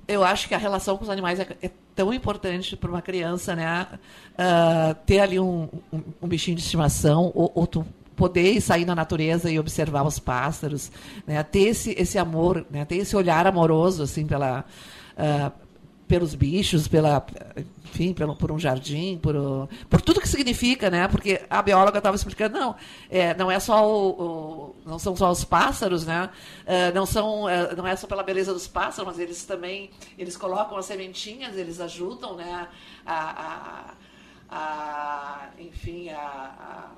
Eu 0.08 0.24
acho 0.24 0.48
que 0.48 0.56
a 0.56 0.58
relação 0.58 0.98
com 0.98 1.04
os 1.04 1.10
animais 1.10 1.40
é, 1.40 1.48
é 1.62 1.72
tão 1.96 2.14
importante 2.14 2.76
para 2.76 2.90
uma 2.90 3.02
criança, 3.02 3.56
né? 3.56 3.88
Uh, 4.34 4.96
ter 5.06 5.20
ali 5.20 5.40
um, 5.40 5.70
um, 5.92 6.02
um, 6.22 6.28
bichinho 6.28 6.58
de 6.58 6.64
estimação, 6.64 7.32
ou, 7.34 7.52
ou 7.56 7.68
tu 7.68 7.86
poder 8.16 8.60
sair 8.62 8.86
na 8.86 8.94
natureza 8.94 9.50
e 9.50 9.58
observar 9.58 10.04
os 10.04 10.20
pássaros, 10.20 10.92
né? 11.26 11.42
Ter 11.44 11.70
esse, 11.70 11.92
esse 11.98 12.18
amor, 12.18 12.66
né? 12.70 12.86
Ter 12.86 12.98
esse 12.98 13.16
olhar 13.16 13.48
amoroso, 13.48 14.04
assim, 14.04 14.26
pela... 14.26 14.66
Uh, 15.18 15.63
pelos 16.08 16.36
bichos, 16.36 16.88
pela, 16.88 17.26
enfim, 17.86 18.14
pelo, 18.14 18.36
por 18.36 18.52
um 18.52 18.60
jardim, 18.60 19.18
por, 19.18 19.36
por 19.90 20.02
tudo 20.02 20.20
que 20.20 20.28
significa, 20.28 20.90
né? 20.90 21.08
Porque 21.08 21.42
a 21.50 21.62
bióloga 21.62 21.98
estava 22.00 22.16
explicando, 22.16 22.58
não, 22.58 22.76
é, 23.10 23.34
não 23.36 23.50
é 23.50 23.60
só 23.60 23.88
o, 23.88 24.10
o, 24.10 24.76
não 24.86 25.00
são 25.00 25.16
só 25.16 25.32
os 25.32 25.44
pássaros, 25.44 26.06
né? 26.06 26.30
Uh, 26.64 26.94
não 26.94 27.06
são, 27.06 27.44
uh, 27.44 27.76
não 27.76 27.88
é 27.88 27.96
só 27.96 28.08
pela 28.08 28.24
beleza 28.24 28.54
dos 28.54 28.68
pássaros, 28.68 29.06
mas 29.06 29.20
eles 29.20 29.46
também, 29.46 29.92
eles 30.18 30.36
colocam 30.36 30.78
as 30.78 30.86
sementinhas, 30.86 31.56
eles 31.58 31.80
ajudam, 31.80 32.36
né? 32.36 32.68
A, 33.06 33.94
a, 34.50 34.56
a 34.56 35.50
enfim, 35.60 36.10
a, 36.10 36.92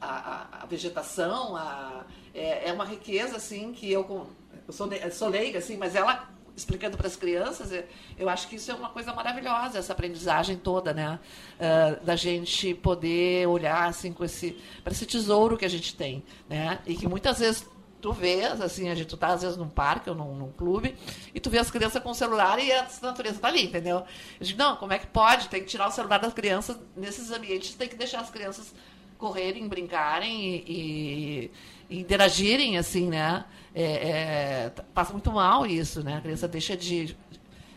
a, 0.00 0.46
a 0.62 0.66
vegetação, 0.66 1.56
a, 1.56 2.04
é, 2.34 2.68
é, 2.68 2.72
uma 2.72 2.84
riqueza 2.84 3.36
assim 3.36 3.72
que 3.72 3.90
eu, 3.90 4.26
eu 4.66 4.72
sou, 4.72 4.88
sou 5.12 5.28
leiga, 5.28 5.58
assim, 5.58 5.76
mas 5.76 5.94
ela 5.94 6.28
explicando 6.60 6.96
para 6.96 7.06
as 7.06 7.16
crianças, 7.16 7.72
eu 8.18 8.28
acho 8.28 8.48
que 8.48 8.56
isso 8.56 8.70
é 8.70 8.74
uma 8.74 8.90
coisa 8.90 9.12
maravilhosa, 9.12 9.78
essa 9.78 9.92
aprendizagem 9.92 10.56
toda, 10.56 10.92
né? 10.92 11.18
Uh, 11.58 12.04
da 12.04 12.16
gente 12.16 12.74
poder 12.74 13.48
olhar 13.48 13.88
assim 13.88 14.12
com 14.12 14.24
esse 14.24 14.56
para 14.84 14.92
esse 14.92 15.06
tesouro 15.06 15.56
que 15.56 15.64
a 15.64 15.68
gente 15.68 15.94
tem, 15.96 16.22
né? 16.48 16.78
E 16.86 16.94
que 16.94 17.08
muitas 17.08 17.38
vezes 17.38 17.66
tu 18.00 18.12
vês, 18.12 18.60
assim, 18.60 18.88
a 18.88 18.94
gente 18.94 19.08
tu 19.08 19.16
tá 19.16 19.28
às 19.28 19.42
vezes 19.42 19.56
num 19.56 19.68
parque 19.68 20.08
ou 20.08 20.16
num, 20.16 20.34
num, 20.34 20.52
clube, 20.52 20.96
e 21.34 21.40
tu 21.40 21.50
vê 21.50 21.58
as 21.58 21.70
crianças 21.70 22.02
com 22.02 22.10
o 22.10 22.14
celular 22.14 22.58
e 22.58 22.72
a 22.72 22.88
natureza 23.02 23.38
tá 23.38 23.48
ali, 23.48 23.64
entendeu? 23.64 24.04
Eu 24.40 24.46
digo, 24.46 24.58
não, 24.58 24.76
como 24.76 24.92
é 24.92 24.98
que 24.98 25.06
pode? 25.06 25.48
Tem 25.48 25.60
que 25.60 25.66
tirar 25.66 25.88
o 25.88 25.90
celular 25.90 26.18
das 26.18 26.32
crianças 26.32 26.78
nesses 26.96 27.30
ambientes, 27.30 27.74
tem 27.74 27.88
que 27.88 27.96
deixar 27.96 28.20
as 28.20 28.30
crianças 28.30 28.74
correrem, 29.18 29.68
brincarem 29.68 30.40
e, 30.40 30.64
e, 30.66 31.50
e 31.90 32.00
interagirem, 32.00 32.78
assim, 32.78 33.08
né? 33.08 33.44
É, 33.74 33.84
é, 33.84 34.72
passa 34.92 35.12
muito 35.12 35.30
mal 35.30 35.64
isso, 35.64 36.02
né? 36.02 36.16
A 36.16 36.20
criança 36.20 36.48
deixa 36.48 36.76
de 36.76 37.16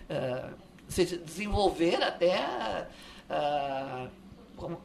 uh, 0.10 0.54
se 0.88 1.18
desenvolver 1.18 2.02
até 2.02 2.88
uh, 3.30 4.10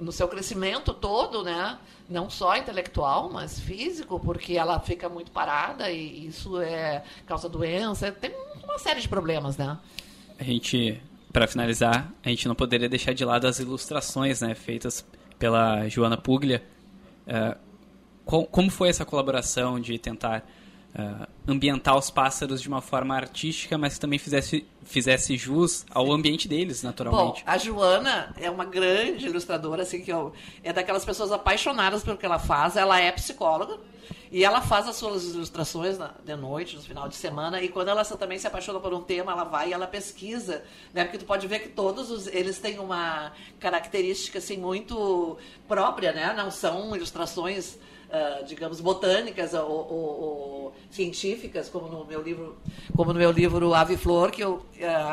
no 0.00 0.12
seu 0.12 0.28
crescimento 0.28 0.92
todo, 0.92 1.42
né? 1.42 1.78
Não 2.08 2.28
só 2.28 2.56
intelectual, 2.56 3.30
mas 3.30 3.58
físico, 3.58 4.18
porque 4.20 4.54
ela 4.54 4.80
fica 4.80 5.08
muito 5.08 5.30
parada 5.30 5.90
e 5.90 6.26
isso 6.26 6.60
é 6.60 7.02
causa 7.26 7.48
doença, 7.48 8.12
tem 8.12 8.32
uma 8.62 8.78
série 8.78 9.00
de 9.00 9.08
problemas, 9.08 9.56
né? 9.56 9.78
A 10.38 10.44
gente, 10.44 11.00
para 11.32 11.46
finalizar, 11.46 12.12
a 12.22 12.28
gente 12.28 12.46
não 12.46 12.54
poderia 12.54 12.88
deixar 12.88 13.12
de 13.12 13.24
lado 13.24 13.46
as 13.46 13.58
ilustrações, 13.58 14.40
né, 14.40 14.54
feitas 14.54 15.04
pela 15.38 15.88
Joana 15.88 16.16
Puglia. 16.16 16.62
Uh, 17.26 17.68
como 18.50 18.70
foi 18.70 18.90
essa 18.90 19.06
colaboração 19.06 19.80
de 19.80 19.98
tentar 19.98 20.44
uh, 20.98 21.26
ambientar 21.46 21.96
os 21.96 22.10
pássaros 22.10 22.60
de 22.60 22.68
uma 22.68 22.80
forma 22.80 23.14
artística, 23.14 23.78
mas 23.78 23.94
que 23.94 24.00
também 24.00 24.18
fizesse, 24.18 24.66
fizesse 24.82 25.36
jus 25.36 25.86
ao 25.90 26.10
ambiente 26.12 26.48
deles, 26.48 26.82
naturalmente. 26.82 27.44
Bom, 27.44 27.50
a 27.50 27.56
Joana 27.56 28.34
é 28.36 28.50
uma 28.50 28.64
grande 28.64 29.26
ilustradora, 29.26 29.82
assim, 29.82 30.02
que 30.02 30.12
eu, 30.12 30.32
é 30.62 30.72
daquelas 30.72 31.04
pessoas 31.04 31.30
apaixonadas 31.30 32.02
pelo 32.02 32.18
que 32.18 32.26
ela 32.26 32.38
faz. 32.38 32.76
Ela 32.76 33.00
é 33.00 33.10
psicóloga 33.12 33.78
e 34.30 34.44
ela 34.44 34.60
faz 34.60 34.86
as 34.86 34.96
suas 34.96 35.24
ilustrações 35.24 35.96
na, 35.96 36.10
de 36.24 36.36
noite, 36.36 36.76
no 36.76 36.82
final 36.82 37.08
de 37.08 37.16
semana, 37.16 37.62
e 37.62 37.68
quando 37.68 37.88
ela 37.88 38.04
também 38.04 38.38
se 38.38 38.46
apaixona 38.46 38.78
por 38.78 38.92
um 38.92 39.00
tema, 39.00 39.32
ela 39.32 39.44
vai 39.44 39.70
e 39.70 39.72
ela 39.72 39.86
pesquisa, 39.86 40.62
né? 40.92 41.04
Porque 41.04 41.18
tu 41.18 41.24
pode 41.24 41.46
ver 41.46 41.60
que 41.60 41.68
todos 41.70 42.10
os, 42.10 42.26
eles 42.26 42.58
têm 42.58 42.78
uma 42.78 43.32
característica, 43.58 44.38
assim, 44.38 44.58
muito 44.58 45.38
própria, 45.66 46.12
né? 46.12 46.34
Não 46.36 46.50
são 46.50 46.94
ilustrações 46.94 47.78
uh, 48.08 48.44
digamos, 48.44 48.80
botânicas 48.80 49.54
ou, 49.54 49.68
ou, 49.68 50.20
ou, 50.20 50.74
científicas, 50.90 51.68
como 51.68 51.88
no 51.88 52.04
meu 52.04 52.22
livro, 52.22 52.58
como 52.96 53.12
no 53.12 53.18
meu 53.18 53.30
livro 53.30 53.74
Ave 53.74 53.96
Flor, 53.96 54.30
que 54.30 54.42
eu, 54.42 54.64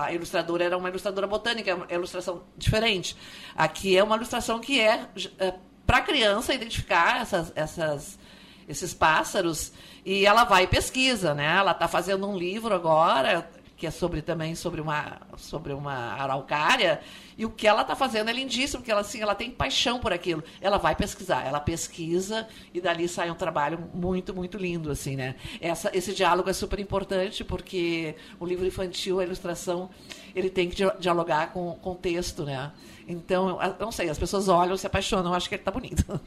a 0.01 0.11
ilustradora 0.13 0.63
era 0.63 0.77
uma 0.77 0.89
ilustradora 0.89 1.27
botânica, 1.27 1.71
é 1.71 1.75
uma 1.75 1.87
ilustração 1.89 2.43
diferente. 2.57 3.15
Aqui 3.55 3.97
é 3.97 4.03
uma 4.03 4.15
ilustração 4.15 4.59
que 4.59 4.79
é 4.79 5.07
ah, 5.39 5.53
para 5.85 5.97
a 5.97 6.01
criança 6.01 6.53
identificar 6.53 7.21
essas, 7.21 7.51
essas, 7.55 8.19
esses 8.67 8.93
pássaros 8.93 9.71
e 10.05 10.25
ela 10.25 10.43
vai 10.43 10.63
e 10.63 10.67
pesquisa, 10.67 11.33
né? 11.33 11.57
Ela 11.57 11.71
está 11.71 11.87
fazendo 11.87 12.27
um 12.27 12.37
livro 12.37 12.73
agora 12.73 13.49
que 13.77 13.85
é 13.85 13.91
sobre 13.91 14.21
também 14.21 14.55
sobre 14.55 14.79
uma 14.79 15.21
sobre 15.37 15.73
uma 15.73 15.93
araucária 15.93 17.01
e 17.37 17.45
o 17.45 17.49
que 17.49 17.67
ela 17.67 17.81
está 17.81 17.95
fazendo 17.95 18.29
é 18.29 18.33
lindíssimo 18.33 18.79
porque 18.79 18.91
ela 18.91 19.01
assim 19.01 19.21
ela 19.21 19.35
tem 19.35 19.51
paixão 19.51 19.99
por 19.99 20.13
aquilo. 20.13 20.43
Ela 20.61 20.77
vai 20.77 20.95
pesquisar 20.95 21.45
ela 21.45 21.59
pesquisa 21.59 22.47
e 22.73 22.79
dali 22.79 23.07
sai 23.07 23.29
um 23.29 23.35
trabalho 23.35 23.89
muito 23.93 24.33
muito 24.33 24.57
lindo 24.57 24.89
assim 24.89 25.15
né? 25.15 25.35
Essa 25.59 25.91
esse 25.93 26.13
diálogo 26.13 26.49
é 26.49 26.53
super 26.53 26.79
importante 26.79 27.43
porque 27.43 28.15
o 28.39 28.45
livro 28.45 28.65
infantil 28.65 29.19
a 29.19 29.23
ilustração 29.23 29.89
ele 30.33 30.49
tem 30.49 30.69
que 30.69 30.75
dialogar 30.99 31.51
com, 31.51 31.73
com 31.75 31.91
o 31.91 31.95
texto 31.95 32.43
né? 32.43 32.71
Então 33.07 33.61
eu 33.61 33.75
não 33.79 33.91
sei 33.91 34.09
as 34.09 34.17
pessoas 34.17 34.47
olham 34.47 34.77
se 34.77 34.87
apaixonam 34.87 35.33
acho 35.33 35.49
que 35.49 35.55
ele 35.55 35.61
está 35.61 35.71
bonito. 35.71 36.19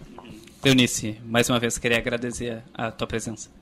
Eunice 0.64 1.18
mais 1.24 1.48
uma 1.48 1.58
vez 1.58 1.78
queria 1.78 1.98
agradecer 1.98 2.62
a 2.74 2.90
tua 2.90 3.06
presença 3.06 3.57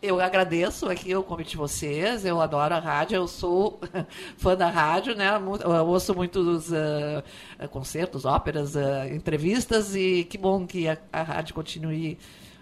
eu 0.00 0.20
agradeço 0.20 0.88
aqui 0.88 1.14
o 1.14 1.22
convite 1.22 1.50
de 1.50 1.56
vocês. 1.56 2.24
Eu 2.24 2.40
adoro 2.40 2.74
a 2.74 2.78
rádio, 2.78 3.16
eu 3.16 3.26
sou 3.26 3.80
fã 4.38 4.56
da 4.56 4.70
rádio, 4.70 5.14
né? 5.14 5.28
Eu 5.36 5.86
ouço 5.86 6.14
muitos 6.14 6.70
uh, 6.70 7.68
concertos, 7.70 8.24
óperas, 8.24 8.74
uh, 8.76 9.12
entrevistas 9.12 9.96
e 9.96 10.24
que 10.24 10.38
bom 10.38 10.66
que 10.66 10.88
a, 10.88 10.96
a 11.12 11.22
rádio 11.22 11.54
continue. 11.54 12.18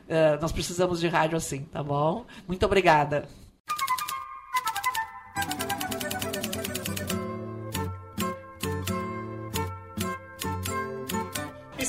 Uh, 0.08 0.40
nós 0.40 0.52
precisamos 0.52 1.00
de 1.00 1.08
rádio 1.08 1.36
assim, 1.36 1.62
tá 1.64 1.82
bom? 1.82 2.24
Muito 2.46 2.64
obrigada. 2.64 3.28